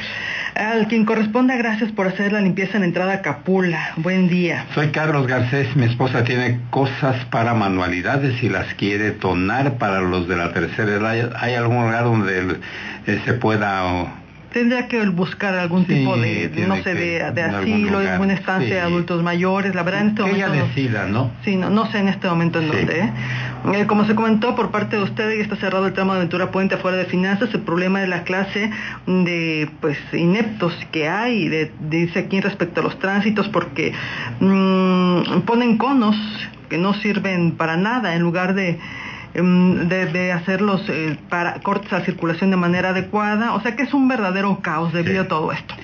Al 0.55 0.87
quien 0.87 1.05
corresponda, 1.05 1.57
gracias 1.57 1.91
por 1.91 2.07
hacer 2.07 2.33
la 2.33 2.41
limpieza 2.41 2.75
en 2.77 2.83
la 2.83 2.87
entrada 2.87 3.15
a 3.15 3.23
Capula. 3.23 3.95
Buen 3.97 4.29
día. 4.29 4.67
Soy 4.73 4.91
Carlos 4.91 5.27
Garcés, 5.27 5.75
mi 5.75 5.87
esposa 5.87 6.23
tiene 6.23 6.61
cosas 6.71 7.25
para 7.25 7.55
manualidades 7.55 8.41
y 8.41 8.49
las 8.49 8.73
quiere 8.75 9.11
tonar 9.11 9.79
para 9.79 10.01
los 10.01 10.29
de 10.29 10.37
la 10.37 10.53
tercera 10.53 10.93
edad. 10.93 11.33
¿Hay 11.41 11.55
algún 11.55 11.87
lugar 11.87 12.05
donde 12.05 12.61
se 13.05 13.33
pueda 13.33 14.23
tendría 14.55 14.87
que 14.87 15.05
buscar 15.09 15.53
algún 15.57 15.85
tipo 15.85 16.17
de, 16.17 16.49
no 16.69 16.77
sé, 16.77 16.95
de, 16.95 17.23
asilo, 17.23 17.99
de 17.99 18.19
una 18.19 18.35
estancia 18.35 18.77
de 18.77 18.81
adultos 18.81 19.21
mayores. 19.21 19.75
La 19.75 19.83
verdad, 19.83 20.03
en 20.03 20.09
este 20.11 20.23
momento. 20.23 20.47
Ella 20.47 20.65
decida, 20.65 21.07
¿no? 21.07 21.33
Sí, 21.45 21.57
no, 21.57 21.71
no 21.71 21.91
sé 21.91 21.99
en 21.99 22.09
este 22.09 22.29
momento 22.29 22.61
en 22.61 22.69
dónde. 22.69 23.01
¿eh? 23.01 23.13
¿eh? 23.75 23.87
como 23.89 24.07
se 24.07 24.15
comentó 24.15 24.55
por 24.55 24.71
parte 24.71 24.95
de 24.97 25.03
usted, 25.03 25.37
y 25.37 25.41
está 25.41 25.57
cerrado 25.57 25.89
el 25.89 25.93
tramo 25.93 26.13
de 26.13 26.19
aventura 26.19 26.53
puente 26.53 26.77
afuera 26.77 26.97
de 26.97 27.07
finanzas, 27.07 27.53
el 27.53 27.63
problema 27.63 28.01
de 28.01 28.07
la 28.07 28.23
clase 28.23 28.71
de 29.07 29.69
pues 29.81 29.99
ineptos 30.13 30.73
que 30.93 31.09
hay, 31.09 31.49
de, 31.49 31.73
dice 31.91 32.21
aquí 32.21 32.41
respecto 32.41 32.81
a 32.81 32.85
los 32.85 32.97
tránsitos, 33.01 33.49
porque 33.49 33.93
mmm, 34.39 35.41
ponen 35.47 35.79
conos 35.79 36.17
que 36.71 36.79
no 36.79 36.95
sirven 36.95 37.53
para 37.53 37.77
nada 37.77 38.15
en 38.15 38.23
lugar 38.23 38.55
de 38.55 38.79
Em, 39.35 39.89
de, 39.89 40.31
hacerlos 40.33 40.89
eh, 40.89 41.17
para 41.29 41.55
cortes 41.61 41.93
a 41.93 42.05
circulación 42.05 42.51
de 42.51 42.57
manera 42.57 42.91
adecuada, 42.91 43.55
o 43.55 43.61
sea 43.61 43.75
que 43.75 43.83
es 43.83 43.93
un 43.93 44.07
verdadero 44.07 44.61
caos 44.63 44.93
debido 44.93 45.23
a 45.23 45.29
todo 45.29 45.51
esto. 45.51 45.75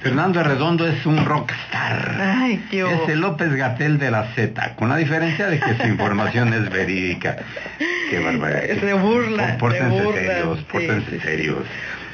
Fernando 0.00 0.40
Arredondo 0.40 0.86
es 0.86 1.06
un 1.06 1.24
rockstar. 1.24 2.16
Ay, 2.20 2.64
qué 2.70 2.82
es 2.82 3.08
el 3.08 3.20
López 3.20 3.52
Gatel 3.52 3.98
de 3.98 4.10
la 4.10 4.24
Z, 4.34 4.74
con 4.74 4.88
la 4.88 4.96
diferencia 4.96 5.46
de 5.48 5.60
que 5.60 5.76
su 5.76 5.86
información 5.86 6.52
es 6.54 6.70
verídica. 6.70 7.36
Qué 8.10 8.18
barbaridad. 8.20 8.80
Se 8.80 8.94
burla. 8.94 9.58
Pórtense 9.58 10.12
serios, 10.12 10.58
pórtense 10.64 11.20
serios. 11.20 11.58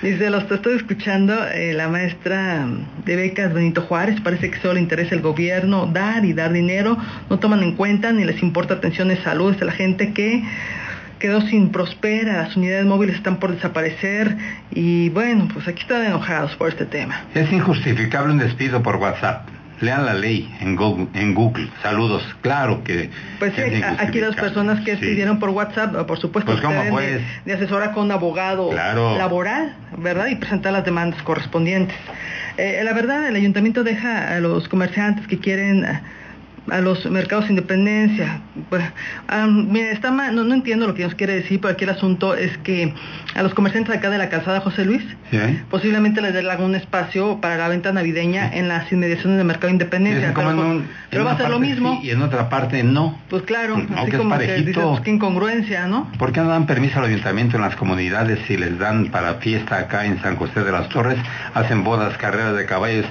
Dice, 0.02 0.28
los 0.28 0.50
estoy 0.50 0.76
escuchando, 0.76 1.34
eh, 1.48 1.72
la 1.72 1.88
maestra 1.88 2.66
de 3.04 3.16
becas 3.16 3.54
Benito 3.54 3.82
Juárez, 3.82 4.20
parece 4.20 4.50
que 4.50 4.58
solo 4.58 4.74
le 4.74 4.80
interesa 4.80 5.14
el 5.14 5.22
gobierno 5.22 5.86
dar 5.86 6.24
y 6.24 6.32
dar 6.32 6.52
dinero, 6.52 6.98
no 7.30 7.38
toman 7.38 7.62
en 7.62 7.74
cuenta 7.74 8.12
ni 8.12 8.24
les 8.24 8.42
importa 8.42 8.74
atención 8.74 9.08
de 9.08 9.16
salud, 9.22 9.54
es 9.54 9.62
la 9.62 9.72
gente 9.72 10.12
que 10.12 10.42
quedó 11.18 11.40
sin 11.40 11.70
prospera, 11.70 12.42
las 12.42 12.56
unidades 12.56 12.84
móviles 12.84 13.16
están 13.16 13.38
por 13.38 13.54
desaparecer. 13.54 14.36
Y 14.72 15.08
bueno, 15.08 15.48
pues 15.52 15.66
aquí 15.66 15.80
están 15.80 16.04
enojados 16.04 16.54
por 16.56 16.68
este 16.68 16.84
tema. 16.84 17.22
Es 17.34 17.50
injustificable 17.50 18.32
un 18.32 18.38
despido 18.38 18.82
por 18.82 18.96
WhatsApp 18.96 19.48
lean 19.80 20.06
la 20.06 20.14
ley 20.14 20.52
en 20.60 20.76
Google, 20.76 21.08
en 21.14 21.34
Google. 21.34 21.68
Saludos, 21.82 22.22
claro 22.40 22.82
que. 22.84 23.10
Pues 23.38 23.54
sí, 23.54 23.82
aquí 23.98 24.20
las 24.20 24.36
personas 24.36 24.80
que 24.84 24.92
escribieron 24.92 25.38
por 25.38 25.50
WhatsApp, 25.50 26.06
por 26.06 26.18
supuesto, 26.18 26.52
pues 26.52 26.62
¿cómo 26.62 27.00
de, 27.00 27.52
asesora 27.52 27.92
con 27.92 28.04
un 28.04 28.12
abogado 28.12 28.72
laboral, 28.72 29.74
¿verdad? 29.98 30.26
Y 30.28 30.36
presentar 30.36 30.72
las 30.72 30.84
demandas 30.84 31.22
correspondientes. 31.22 31.96
Eh, 32.56 32.80
la 32.84 32.92
verdad, 32.92 33.26
el 33.28 33.36
ayuntamiento 33.36 33.82
deja 33.82 34.36
a 34.36 34.40
los 34.40 34.68
comerciantes 34.68 35.26
que 35.26 35.38
quieren 35.38 35.84
a 36.70 36.80
los 36.80 37.04
mercados 37.06 37.46
de 37.46 37.50
independencia. 37.50 38.40
Pues, 38.70 38.82
mira, 39.48 39.90
está 39.90 40.10
mal, 40.10 40.34
no, 40.34 40.44
no, 40.44 40.54
entiendo 40.54 40.86
lo 40.86 40.94
que 40.94 41.04
nos 41.04 41.14
quiere 41.14 41.34
decir, 41.34 41.60
pero 41.60 41.74
aquí 41.74 41.84
el 41.84 41.90
asunto 41.90 42.34
es 42.34 42.56
que 42.58 42.94
a 43.34 43.42
los 43.42 43.54
comerciantes 43.54 43.94
acá 43.94 44.10
de 44.10 44.18
la 44.18 44.28
calzada 44.28 44.60
José 44.60 44.84
Luis, 44.84 45.02
posiblemente 45.70 46.20
les 46.20 46.32
den 46.32 46.48
algún 46.48 46.74
espacio 46.74 47.40
para 47.40 47.56
la 47.56 47.68
venta 47.68 47.92
navideña 47.92 48.50
en 48.52 48.68
las 48.68 48.90
inmediaciones 48.92 49.36
del 49.36 49.46
mercado 49.46 49.68
de 49.68 49.72
independencia. 49.72 50.32
pero, 51.10 51.24
va 51.24 51.32
a 51.32 51.36
ser 51.36 51.50
lo 51.50 51.58
mismo. 51.58 52.00
y 52.02 52.10
en 52.10 52.22
otra 52.22 52.48
parte 52.48 52.82
no. 52.82 53.18
Pues 53.28 53.42
claro, 53.42 53.76
así 53.96 54.12
como 54.12 54.38
que 54.38 54.54
dices, 54.54 54.82
pues, 54.82 55.00
qué 55.00 55.10
incongruencia, 55.10 55.86
¿no? 55.86 56.10
¿Por 56.18 56.32
qué 56.32 56.40
no 56.40 56.48
dan 56.48 56.66
permiso 56.66 56.98
al 56.98 57.06
ayuntamiento 57.06 57.56
en 57.56 57.62
las 57.62 57.76
comunidades 57.76 58.40
si 58.46 58.56
les 58.56 58.78
dan 58.78 59.06
para 59.06 59.34
fiesta 59.34 59.78
acá 59.78 60.06
en 60.06 60.20
San 60.22 60.36
José 60.36 60.64
de 60.64 60.72
las 60.72 60.88
Torres? 60.88 61.18
Hacen 61.52 61.84
bodas, 61.84 62.16
carreras 62.16 62.56
de 62.56 62.64
caballos 62.66 63.06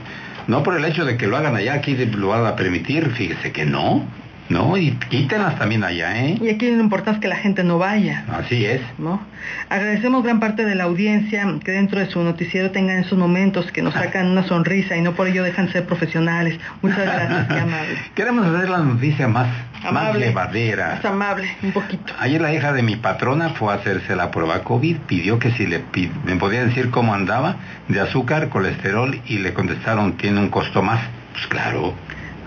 no 0.47 0.63
por 0.63 0.75
el 0.75 0.85
hecho 0.85 1.05
de 1.05 1.17
que 1.17 1.27
lo 1.27 1.37
hagan 1.37 1.55
allá, 1.55 1.73
aquí 1.75 1.95
lo 1.95 2.29
van 2.29 2.45
a 2.45 2.55
permitir, 2.55 3.09
fíjese 3.11 3.51
que 3.51 3.65
no. 3.65 4.05
No, 4.53 4.77
y 4.77 4.91
quítenlas 5.09 5.57
también 5.57 5.83
allá, 5.83 6.15
¿eh? 6.25 6.37
Y 6.39 6.49
aquí 6.49 6.69
lo 6.69 6.79
importante 6.79 7.17
es 7.17 7.21
que 7.21 7.27
la 7.27 7.37
gente 7.37 7.63
no 7.63 7.79
vaya. 7.79 8.23
Así 8.31 8.63
es. 8.65 8.81
¿No? 8.99 9.19
Agradecemos 9.67 10.23
gran 10.23 10.39
parte 10.39 10.63
de 10.63 10.75
la 10.75 10.83
audiencia 10.83 11.47
que 11.65 11.71
dentro 11.71 11.99
de 11.99 12.05
su 12.05 12.21
noticiero 12.21 12.69
tengan 12.69 12.99
esos 12.99 13.17
momentos 13.17 13.71
que 13.71 13.81
nos 13.81 13.93
sacan 13.95 14.27
una 14.27 14.43
sonrisa 14.43 14.95
y 14.95 15.01
no 15.01 15.13
por 15.13 15.27
ello 15.27 15.43
dejan 15.43 15.71
ser 15.71 15.87
profesionales. 15.87 16.59
Muchas 16.83 17.03
gracias, 17.03 17.47
qué 17.47 17.59
amable. 17.59 17.97
Queremos 18.15 18.45
hacer 18.45 18.69
la 18.69 18.77
noticia 18.77 19.27
más, 19.27 19.47
amable, 19.83 20.11
más 20.11 20.19
llevadera. 20.19 20.95
Más 20.95 21.05
amable, 21.05 21.47
un 21.63 21.71
poquito. 21.71 22.13
Ayer 22.19 22.39
la 22.39 22.53
hija 22.53 22.73
de 22.73 22.83
mi 22.83 22.95
patrona 22.95 23.49
fue 23.49 23.73
a 23.73 23.77
hacerse 23.77 24.15
la 24.15 24.29
prueba 24.29 24.63
COVID, 24.63 24.97
pidió 25.07 25.39
que 25.39 25.49
si 25.53 25.65
le 25.65 25.83
me 26.25 26.35
podía 26.35 26.63
decir 26.63 26.91
cómo 26.91 27.15
andaba 27.15 27.55
de 27.87 27.99
azúcar, 27.99 28.49
colesterol 28.49 29.19
y 29.25 29.39
le 29.39 29.53
contestaron 29.55 30.13
tiene 30.13 30.39
un 30.39 30.49
costo 30.49 30.83
más. 30.83 30.99
Pues 31.33 31.47
claro. 31.47 31.95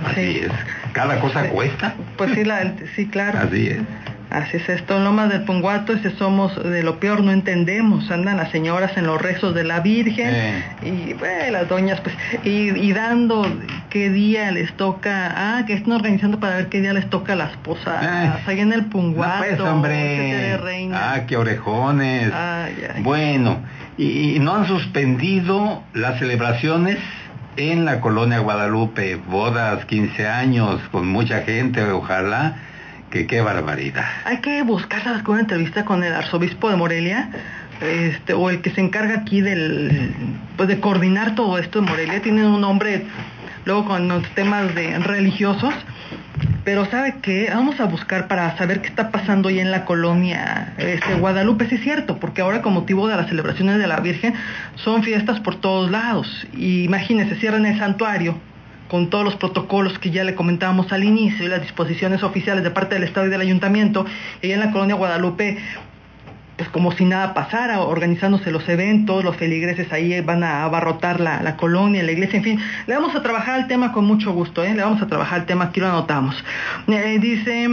Así 0.04 0.40
es. 0.40 0.52
Cada 0.92 1.20
cosa 1.20 1.48
cuesta. 1.48 1.94
Pues 2.16 2.32
sí, 2.34 2.44
la, 2.44 2.74
sí, 2.94 3.06
claro. 3.06 3.38
Así 3.40 3.68
es. 3.68 3.80
Así 4.30 4.56
es 4.56 4.68
esto, 4.68 4.96
en 4.96 5.04
Lomas 5.04 5.28
del 5.28 5.44
Punguato, 5.44 5.92
ese 5.92 6.10
somos 6.16 6.60
de 6.60 6.82
lo 6.82 6.98
peor, 6.98 7.22
no 7.22 7.30
entendemos, 7.30 8.10
andan 8.10 8.38
las 8.38 8.50
señoras 8.50 8.96
en 8.96 9.06
los 9.06 9.22
rezos 9.22 9.54
de 9.54 9.62
la 9.62 9.78
Virgen 9.80 10.64
y 10.82 11.12
bueno, 11.14 11.52
las 11.52 11.68
doñas 11.68 12.00
pues, 12.00 12.16
y, 12.42 12.92
dando 12.92 13.46
qué 13.88 14.10
día 14.10 14.50
les 14.50 14.72
toca, 14.72 15.32
ah, 15.36 15.64
que 15.64 15.74
están 15.74 15.92
organizando 15.92 16.40
para 16.40 16.56
ver 16.56 16.66
qué 16.66 16.80
día 16.80 16.92
les 16.92 17.08
toca 17.08 17.36
las 17.36 17.56
posadas, 17.58 18.38
eh. 18.40 18.42
ahí 18.46 18.60
en 18.60 18.72
el 18.72 18.86
Punguato. 18.86 19.38
pues, 19.38 19.60
hombre. 19.60 20.58
Ah, 20.92 21.20
qué 21.28 21.36
orejones. 21.36 22.32
Bueno, 23.02 23.60
y 23.96 24.38
no 24.40 24.56
han 24.56 24.66
suspendido 24.66 25.84
las 25.94 26.18
celebraciones 26.18 26.98
en 27.56 27.84
la 27.84 28.00
colonia 28.00 28.38
Guadalupe, 28.40 29.16
bodas, 29.16 29.84
15 29.86 30.26
años, 30.26 30.80
con 30.90 31.06
mucha 31.06 31.42
gente, 31.42 31.82
ojalá, 31.90 32.56
que 33.10 33.26
qué 33.26 33.40
barbaridad. 33.40 34.04
Hay 34.24 34.38
que 34.38 34.62
buscar, 34.62 35.22
con 35.22 35.34
una 35.34 35.42
entrevista 35.42 35.84
con 35.84 36.04
el 36.04 36.12
arzobispo 36.12 36.70
de 36.70 36.76
Morelia, 36.76 37.30
este, 37.80 38.34
o 38.34 38.50
el 38.50 38.62
que 38.62 38.70
se 38.70 38.80
encarga 38.80 39.18
aquí 39.20 39.40
del, 39.40 40.10
pues 40.56 40.68
de 40.68 40.80
coordinar 40.80 41.34
todo 41.34 41.58
esto 41.58 41.78
en 41.78 41.86
Morelia, 41.86 42.20
tiene 42.22 42.46
un 42.46 42.60
nombre, 42.60 43.06
luego 43.64 43.86
con 43.86 44.08
los 44.08 44.26
temas 44.30 44.74
de 44.74 44.98
religiosos, 44.98 45.74
pero 46.64 46.84
sabe 46.86 47.16
que 47.22 47.48
vamos 47.48 47.78
a 47.80 47.84
buscar 47.84 48.26
para 48.28 48.56
saber 48.58 48.80
qué 48.80 48.88
está 48.88 49.10
pasando 49.10 49.48
ahí 49.48 49.60
en 49.60 49.70
la 49.70 49.84
colonia 49.84 50.74
este, 50.78 51.14
Guadalupe, 51.14 51.68
sí 51.68 51.76
es 51.76 51.82
cierto, 51.82 52.18
porque 52.18 52.40
ahora 52.40 52.62
con 52.62 52.74
motivo 52.74 53.06
de 53.08 53.16
las 53.16 53.28
celebraciones 53.28 53.78
de 53.78 53.86
la 53.86 54.00
Virgen 54.00 54.34
son 54.74 55.02
fiestas 55.02 55.40
por 55.40 55.56
todos 55.60 55.90
lados. 55.90 56.46
Y 56.56 56.82
imagínense, 56.84 57.36
cierran 57.36 57.66
el 57.66 57.78
santuario 57.78 58.36
con 58.88 59.10
todos 59.10 59.24
los 59.24 59.36
protocolos 59.36 59.98
que 59.98 60.10
ya 60.10 60.24
le 60.24 60.34
comentábamos 60.34 60.92
al 60.92 61.04
inicio 61.04 61.44
y 61.44 61.48
las 61.48 61.60
disposiciones 61.60 62.22
oficiales 62.22 62.62
de 62.62 62.70
parte 62.70 62.94
del 62.94 63.04
Estado 63.04 63.26
y 63.26 63.30
del 63.30 63.40
Ayuntamiento, 63.40 64.06
y 64.42 64.52
en 64.52 64.60
la 64.60 64.70
colonia 64.70 64.94
Guadalupe 64.94 65.58
pues 66.56 66.68
como 66.70 66.92
si 66.92 67.04
nada 67.04 67.34
pasara, 67.34 67.80
organizándose 67.80 68.50
los 68.50 68.68
eventos, 68.68 69.22
los 69.22 69.36
feligreses 69.36 69.92
ahí 69.92 70.20
van 70.22 70.42
a 70.42 70.64
abarrotar 70.64 71.20
la, 71.20 71.42
la 71.42 71.56
colonia, 71.56 72.02
la 72.02 72.12
iglesia, 72.12 72.38
en 72.38 72.44
fin, 72.44 72.60
le 72.86 72.94
vamos 72.94 73.14
a 73.14 73.22
trabajar 73.22 73.60
el 73.60 73.66
tema 73.66 73.92
con 73.92 74.06
mucho 74.06 74.32
gusto, 74.32 74.64
¿eh? 74.64 74.74
le 74.74 74.82
vamos 74.82 75.02
a 75.02 75.06
trabajar 75.06 75.40
el 75.40 75.46
tema, 75.46 75.66
aquí 75.66 75.80
lo 75.80 75.88
anotamos. 75.88 76.42
Eh, 76.88 77.18
dice... 77.20 77.68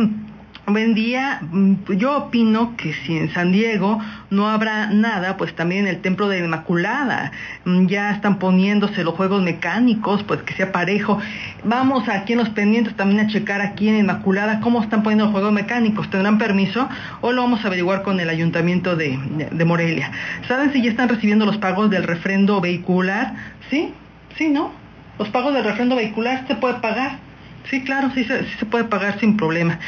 Buen 0.66 0.94
día. 0.94 1.42
Mm, 1.42 1.74
yo 1.98 2.16
opino 2.18 2.78
que 2.78 2.94
si 2.94 3.18
en 3.18 3.34
San 3.34 3.52
Diego 3.52 4.00
no 4.30 4.48
habrá 4.48 4.88
nada, 4.88 5.36
pues 5.36 5.54
también 5.54 5.88
el 5.88 6.00
Templo 6.00 6.30
de 6.30 6.40
la 6.40 6.46
Inmaculada 6.46 7.34
mm, 7.66 7.88
ya 7.88 8.12
están 8.12 8.40
poniéndose 8.40 9.04
los 9.04 9.14
juegos 9.14 9.44
mecánicos, 9.44 10.24
pues 10.24 10.42
que 10.44 10.54
sea 10.54 10.72
parejo. 10.72 11.20
Vamos 11.66 12.08
aquí 12.08 12.32
en 12.32 12.40
los 12.40 12.50
pendientes 12.50 12.96
también 12.96 13.20
a 13.20 13.28
checar 13.28 13.60
aquí 13.60 13.90
en 13.90 13.98
Inmaculada 13.98 14.62
cómo 14.62 14.82
están 14.82 15.04
poniendo 15.04 15.26
los 15.26 15.34
juegos 15.34 15.52
mecánicos. 15.52 16.10
¿Tendrán 16.10 16.38
permiso 16.38 16.88
o 17.20 17.34
lo 17.34 17.42
vamos 17.42 17.66
a 17.66 17.68
averiguar 17.68 18.02
con 18.02 18.22
el 18.22 18.30
Ayuntamiento 18.30 18.96
de, 18.96 19.20
de 19.52 19.66
Morelia? 19.66 20.12
¿Saben 20.48 20.72
si 20.72 20.82
ya 20.82 20.92
están 20.92 21.10
recibiendo 21.10 21.46
los 21.46 21.58
pagos 21.58 21.90
del 21.90 22.04
refrendo 22.04 22.62
vehicular? 22.62 23.34
¿Sí? 23.70 23.94
¿Sí, 24.38 24.48
no? 24.48 24.72
Los 25.20 25.28
pagos 25.28 25.54
del 25.54 25.66
refrendo 25.66 25.98
vehicular 25.98 26.48
se 26.48 26.56
puede 26.56 26.76
pagar. 26.76 27.23
Sí, 27.70 27.82
claro, 27.84 28.12
sí 28.14 28.26
se, 28.26 28.44
sí 28.44 28.52
se, 28.60 28.66
puede 28.66 28.84
pagar 28.86 29.20
sin 29.20 29.38
problema. 29.38 29.80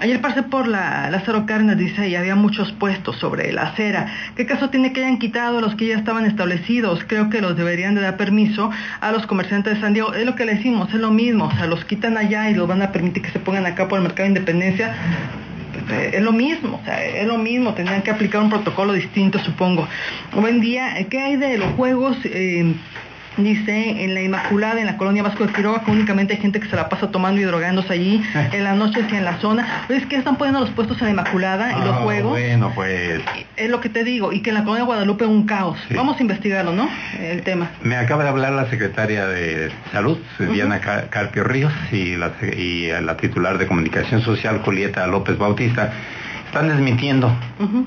Ayer 0.00 0.20
pasé 0.20 0.44
por 0.44 0.68
la 0.68 1.10
Lázaro 1.10 1.46
Cárdenas, 1.46 1.76
dice, 1.76 2.08
y 2.08 2.14
había 2.14 2.36
muchos 2.36 2.72
puestos 2.72 3.16
sobre 3.16 3.52
la 3.52 3.62
acera. 3.62 4.06
¿Qué 4.36 4.46
caso 4.46 4.70
tiene 4.70 4.92
que 4.92 5.00
hayan 5.04 5.18
quitado 5.18 5.60
los 5.60 5.74
que 5.74 5.88
ya 5.88 5.96
estaban 5.96 6.26
establecidos? 6.26 7.04
Creo 7.06 7.30
que 7.30 7.40
los 7.40 7.56
deberían 7.56 7.96
de 7.96 8.02
dar 8.02 8.16
permiso 8.16 8.70
a 9.00 9.10
los 9.10 9.26
comerciantes 9.26 9.74
de 9.74 9.80
San 9.80 9.94
Diego. 9.94 10.14
Es 10.14 10.24
lo 10.24 10.36
que 10.36 10.44
le 10.44 10.54
decimos, 10.54 10.88
es 10.90 11.00
lo 11.00 11.10
mismo. 11.10 11.46
O 11.46 11.52
sea, 11.52 11.66
los 11.66 11.84
quitan 11.84 12.16
allá 12.16 12.50
y 12.50 12.54
los 12.54 12.68
van 12.68 12.82
a 12.82 12.92
permitir 12.92 13.22
que 13.22 13.30
se 13.30 13.40
pongan 13.40 13.66
acá 13.66 13.88
por 13.88 13.98
el 13.98 14.04
mercado 14.04 14.24
de 14.24 14.28
independencia. 14.28 14.94
Es 15.90 16.22
lo 16.22 16.32
mismo, 16.32 16.80
o 16.80 16.84
sea, 16.84 17.04
es 17.04 17.26
lo 17.26 17.36
mismo, 17.36 17.74
tendrían 17.74 18.00
que 18.02 18.10
aplicar 18.10 18.40
un 18.40 18.48
protocolo 18.48 18.92
distinto, 18.92 19.38
supongo. 19.40 19.86
Buen 20.32 20.60
día, 20.60 20.94
¿qué 21.10 21.20
hay 21.20 21.36
de 21.36 21.58
los 21.58 21.72
juegos? 21.72 22.16
Eh, 22.24 22.74
Dice, 23.36 24.04
en 24.04 24.14
la 24.14 24.22
Inmaculada, 24.22 24.78
en 24.80 24.86
la 24.86 24.96
colonia 24.96 25.22
Vasco 25.24 25.44
de 25.46 25.52
Quiroga, 25.52 25.82
que 25.84 25.90
únicamente 25.90 26.34
hay 26.34 26.40
gente 26.40 26.60
que 26.60 26.68
se 26.68 26.76
la 26.76 26.88
pasa 26.88 27.10
tomando 27.10 27.40
y 27.40 27.44
drogándose 27.44 27.92
allí, 27.92 28.22
en 28.52 28.62
las 28.62 28.76
noches 28.76 29.04
y 29.10 29.14
en 29.16 29.24
la 29.24 29.38
zona. 29.38 29.84
Es 29.88 30.06
que 30.06 30.16
están 30.16 30.36
poniendo 30.36 30.60
los 30.60 30.70
puestos 30.70 30.98
en 31.00 31.06
la 31.06 31.10
Inmaculada 31.10 31.72
y 31.76 31.80
los 31.84 31.96
Ah, 31.96 32.00
juegos. 32.04 32.30
Bueno, 32.32 32.70
pues 32.74 33.20
Es 33.56 33.68
lo 33.70 33.80
que 33.80 33.88
te 33.88 34.04
digo, 34.04 34.32
y 34.32 34.40
que 34.40 34.50
en 34.50 34.54
la 34.54 34.62
colonia 34.64 34.84
Guadalupe 34.84 35.26
un 35.26 35.46
caos. 35.46 35.78
Vamos 35.94 36.18
a 36.18 36.22
investigarlo, 36.22 36.72
¿no? 36.72 36.88
El 37.20 37.42
tema. 37.42 37.70
me 37.82 37.96
acaba 37.96 38.22
de 38.22 38.28
hablar 38.30 38.52
la 38.52 38.70
secretaria 38.70 39.26
de 39.26 39.70
Salud, 39.92 40.18
Diana 40.38 40.80
Ca- 40.80 41.08
Carpio 41.10 41.42
Ríos, 41.44 41.72
y 41.90 42.16
la, 42.16 42.32
y 42.56 42.88
la 43.02 43.16
titular 43.16 43.58
de 43.58 43.66
Comunicación 43.66 44.22
Social, 44.22 44.60
Julieta 44.64 45.06
López 45.08 45.36
Bautista. 45.38 45.92
Están 46.46 46.68
desmintiendo 46.68 47.32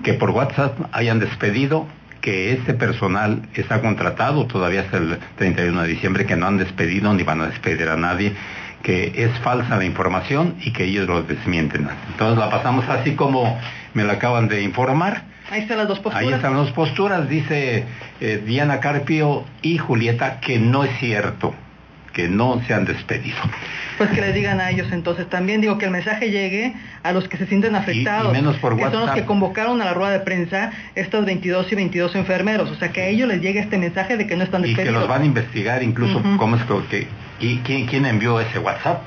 que 0.03 0.13
por 0.13 0.31
WhatsApp 0.31 0.77
hayan 0.91 1.19
despedido 1.19 1.87
que 2.27 2.51
este 2.51 2.73
personal 2.73 3.43
está 3.53 3.79
contratado 3.79 4.47
todavía 4.47 4.81
hasta 4.81 4.97
el 4.97 5.17
31 5.37 5.83
de 5.83 5.87
diciembre, 5.87 6.25
que 6.25 6.35
no 6.35 6.45
han 6.45 6.57
despedido 6.57 7.13
ni 7.13 7.23
van 7.23 7.39
a 7.39 7.47
despedir 7.47 7.87
a 7.87 7.95
nadie, 7.95 8.33
que 8.83 9.13
es 9.15 9.31
falsa 9.39 9.77
la 9.77 9.85
información 9.85 10.55
y 10.59 10.73
que 10.73 10.83
ellos 10.83 11.07
lo 11.07 11.23
desmienten. 11.23 11.87
Entonces 12.11 12.37
la 12.37 12.49
pasamos 12.49 12.83
así 12.89 13.15
como 13.15 13.57
me 13.93 14.03
la 14.03 14.15
acaban 14.15 14.49
de 14.49 14.61
informar. 14.61 15.23
Ahí 15.49 15.61
están 15.61 15.77
las 15.77 15.87
dos 15.87 15.99
posturas. 15.99 16.27
Ahí 16.27 16.33
están 16.33 16.51
las 16.51 16.65
dos 16.65 16.71
posturas, 16.73 17.29
dice 17.29 17.85
eh, 18.19 18.43
Diana 18.45 18.81
Carpio 18.81 19.45
y 19.61 19.77
Julieta, 19.77 20.41
que 20.41 20.59
no 20.59 20.83
es 20.83 20.91
cierto, 20.99 21.55
que 22.17 22.27
no 22.27 22.59
se 22.65 22.73
han 22.73 22.83
despedido. 22.83 23.37
Pues 23.99 24.09
que 24.09 24.21
les 24.21 24.33
digan 24.33 24.59
a 24.59 24.71
ellos 24.71 24.87
entonces 24.91 25.29
también. 25.29 25.61
Digo 25.61 25.77
que 25.77 25.85
el 25.85 25.91
mensaje 25.91 26.31
llegue 26.31 26.73
a 27.03 27.11
los 27.11 27.27
que 27.27 27.37
se 27.37 27.45
sienten 27.45 27.75
afectados. 27.75 28.33
menos 28.33 28.57
por 28.57 28.75
que 28.75 28.81
son 28.81 28.91
los 28.91 29.01
WhatsApp. 29.03 29.15
que 29.15 29.25
convocaron 29.25 29.79
a 29.83 29.85
la 29.85 29.93
rueda 29.93 30.11
de 30.13 30.19
prensa 30.21 30.71
estos 30.95 31.25
22 31.25 31.71
y 31.71 31.75
22 31.75 32.15
enfermeros. 32.15 32.71
O 32.71 32.75
sea, 32.75 32.89
que 32.91 33.01
a 33.01 33.05
ellos 33.07 33.27
les 33.27 33.39
llegue 33.39 33.59
este 33.59 33.77
mensaje 33.77 34.17
de 34.17 34.25
que 34.25 34.35
no 34.35 34.43
están 34.43 34.61
Y 34.61 34.63
que 34.63 34.69
despedidos. 34.81 34.99
los 35.01 35.07
van 35.07 35.21
a 35.21 35.25
investigar 35.25 35.83
incluso 35.83 36.21
cómo 36.37 36.55
es 36.55 36.63
que, 36.89 37.07
y 37.39 37.57
quién, 37.59 37.85
quién 37.85 38.05
envió 38.07 38.39
ese 38.41 38.57
WhatsApp. 38.59 39.03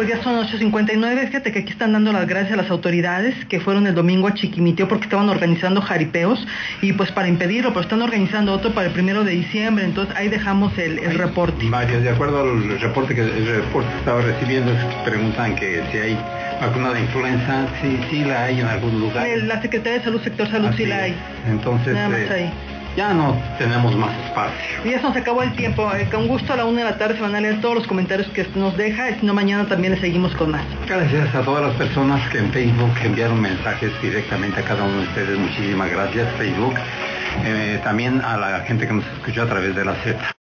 Pues 0.00 0.08
ya 0.08 0.22
son 0.22 0.42
8.59, 0.42 1.26
fíjate 1.26 1.52
que 1.52 1.58
aquí 1.58 1.72
están 1.72 1.92
dando 1.92 2.10
las 2.10 2.26
gracias 2.26 2.54
a 2.54 2.56
las 2.56 2.70
autoridades 2.70 3.34
que 3.50 3.60
fueron 3.60 3.86
el 3.86 3.94
domingo 3.94 4.28
a 4.28 4.32
Chiquimiteo 4.32 4.88
porque 4.88 5.04
estaban 5.04 5.28
organizando 5.28 5.82
jaripeos 5.82 6.46
y 6.80 6.94
pues 6.94 7.12
para 7.12 7.28
impedirlo, 7.28 7.68
pero 7.74 7.82
están 7.82 8.00
organizando 8.00 8.54
otro 8.54 8.72
para 8.72 8.86
el 8.86 8.94
primero 8.94 9.24
de 9.24 9.32
diciembre, 9.32 9.84
entonces 9.84 10.16
ahí 10.16 10.30
dejamos 10.30 10.72
el, 10.78 11.00
el 11.00 11.18
reporte. 11.18 11.66
Mario, 11.66 12.00
de 12.00 12.08
acuerdo 12.08 12.40
al 12.40 12.80
reporte 12.80 13.14
que 13.14 13.20
el 13.20 13.46
reporte 13.46 13.90
que 13.90 13.98
estaba 13.98 14.22
recibiendo, 14.22 14.72
preguntan 15.04 15.54
que 15.54 15.82
si 15.92 15.98
hay 15.98 16.18
vacuna 16.62 16.94
de 16.94 17.00
influenza, 17.00 17.66
sí, 17.82 18.00
sí 18.08 18.24
la 18.24 18.44
hay 18.44 18.60
en 18.60 18.68
algún 18.68 19.00
lugar. 19.00 19.28
La 19.42 19.60
Secretaría 19.60 19.98
de 19.98 20.04
Salud, 20.04 20.22
Sector 20.22 20.50
Salud, 20.50 20.68
sí 20.68 20.84
Así 20.84 20.86
la 20.86 20.96
hay. 20.96 21.10
es. 21.10 21.50
Entonces, 21.50 21.92
Nada 21.92 22.08
más 22.08 22.20
eh, 22.20 22.30
ahí. 22.30 22.52
Ya 22.96 23.12
no 23.12 23.36
tenemos 23.58 23.94
más 23.96 24.16
espacio. 24.26 24.60
Y 24.84 24.90
ya 24.90 24.98
se 24.98 25.04
nos 25.04 25.16
acabó 25.16 25.42
el 25.42 25.52
tiempo. 25.54 25.90
Eh, 25.94 26.08
con 26.10 26.26
gusto 26.26 26.52
a 26.52 26.56
la 26.56 26.64
una 26.64 26.78
de 26.78 26.84
la 26.84 26.98
tarde 26.98 27.16
se 27.16 27.22
van 27.22 27.34
a 27.34 27.40
leer 27.40 27.60
todos 27.60 27.74
los 27.76 27.86
comentarios 27.86 28.28
que 28.28 28.46
nos 28.54 28.76
deja, 28.76 29.10
y 29.10 29.14
si 29.20 29.26
no 29.26 29.34
mañana 29.34 29.66
también 29.66 29.94
le 29.94 30.00
seguimos 30.00 30.34
con 30.34 30.50
más. 30.50 30.64
Gracias 30.86 31.34
a 31.34 31.42
todas 31.42 31.62
las 31.62 31.74
personas 31.74 32.28
que 32.30 32.38
en 32.38 32.52
Facebook 32.52 32.92
enviaron 33.02 33.40
mensajes 33.40 33.90
directamente 34.02 34.60
a 34.60 34.64
cada 34.64 34.84
uno 34.84 35.00
de 35.00 35.06
ustedes. 35.08 35.38
Muchísimas 35.38 35.90
gracias, 35.90 36.28
Facebook. 36.36 36.74
Eh, 37.44 37.80
también 37.84 38.20
a 38.20 38.36
la 38.36 38.60
gente 38.60 38.86
que 38.86 38.92
nos 38.92 39.04
escuchó 39.06 39.42
a 39.42 39.46
través 39.46 39.74
de 39.74 39.84
la 39.84 39.94
Z. 39.94 40.34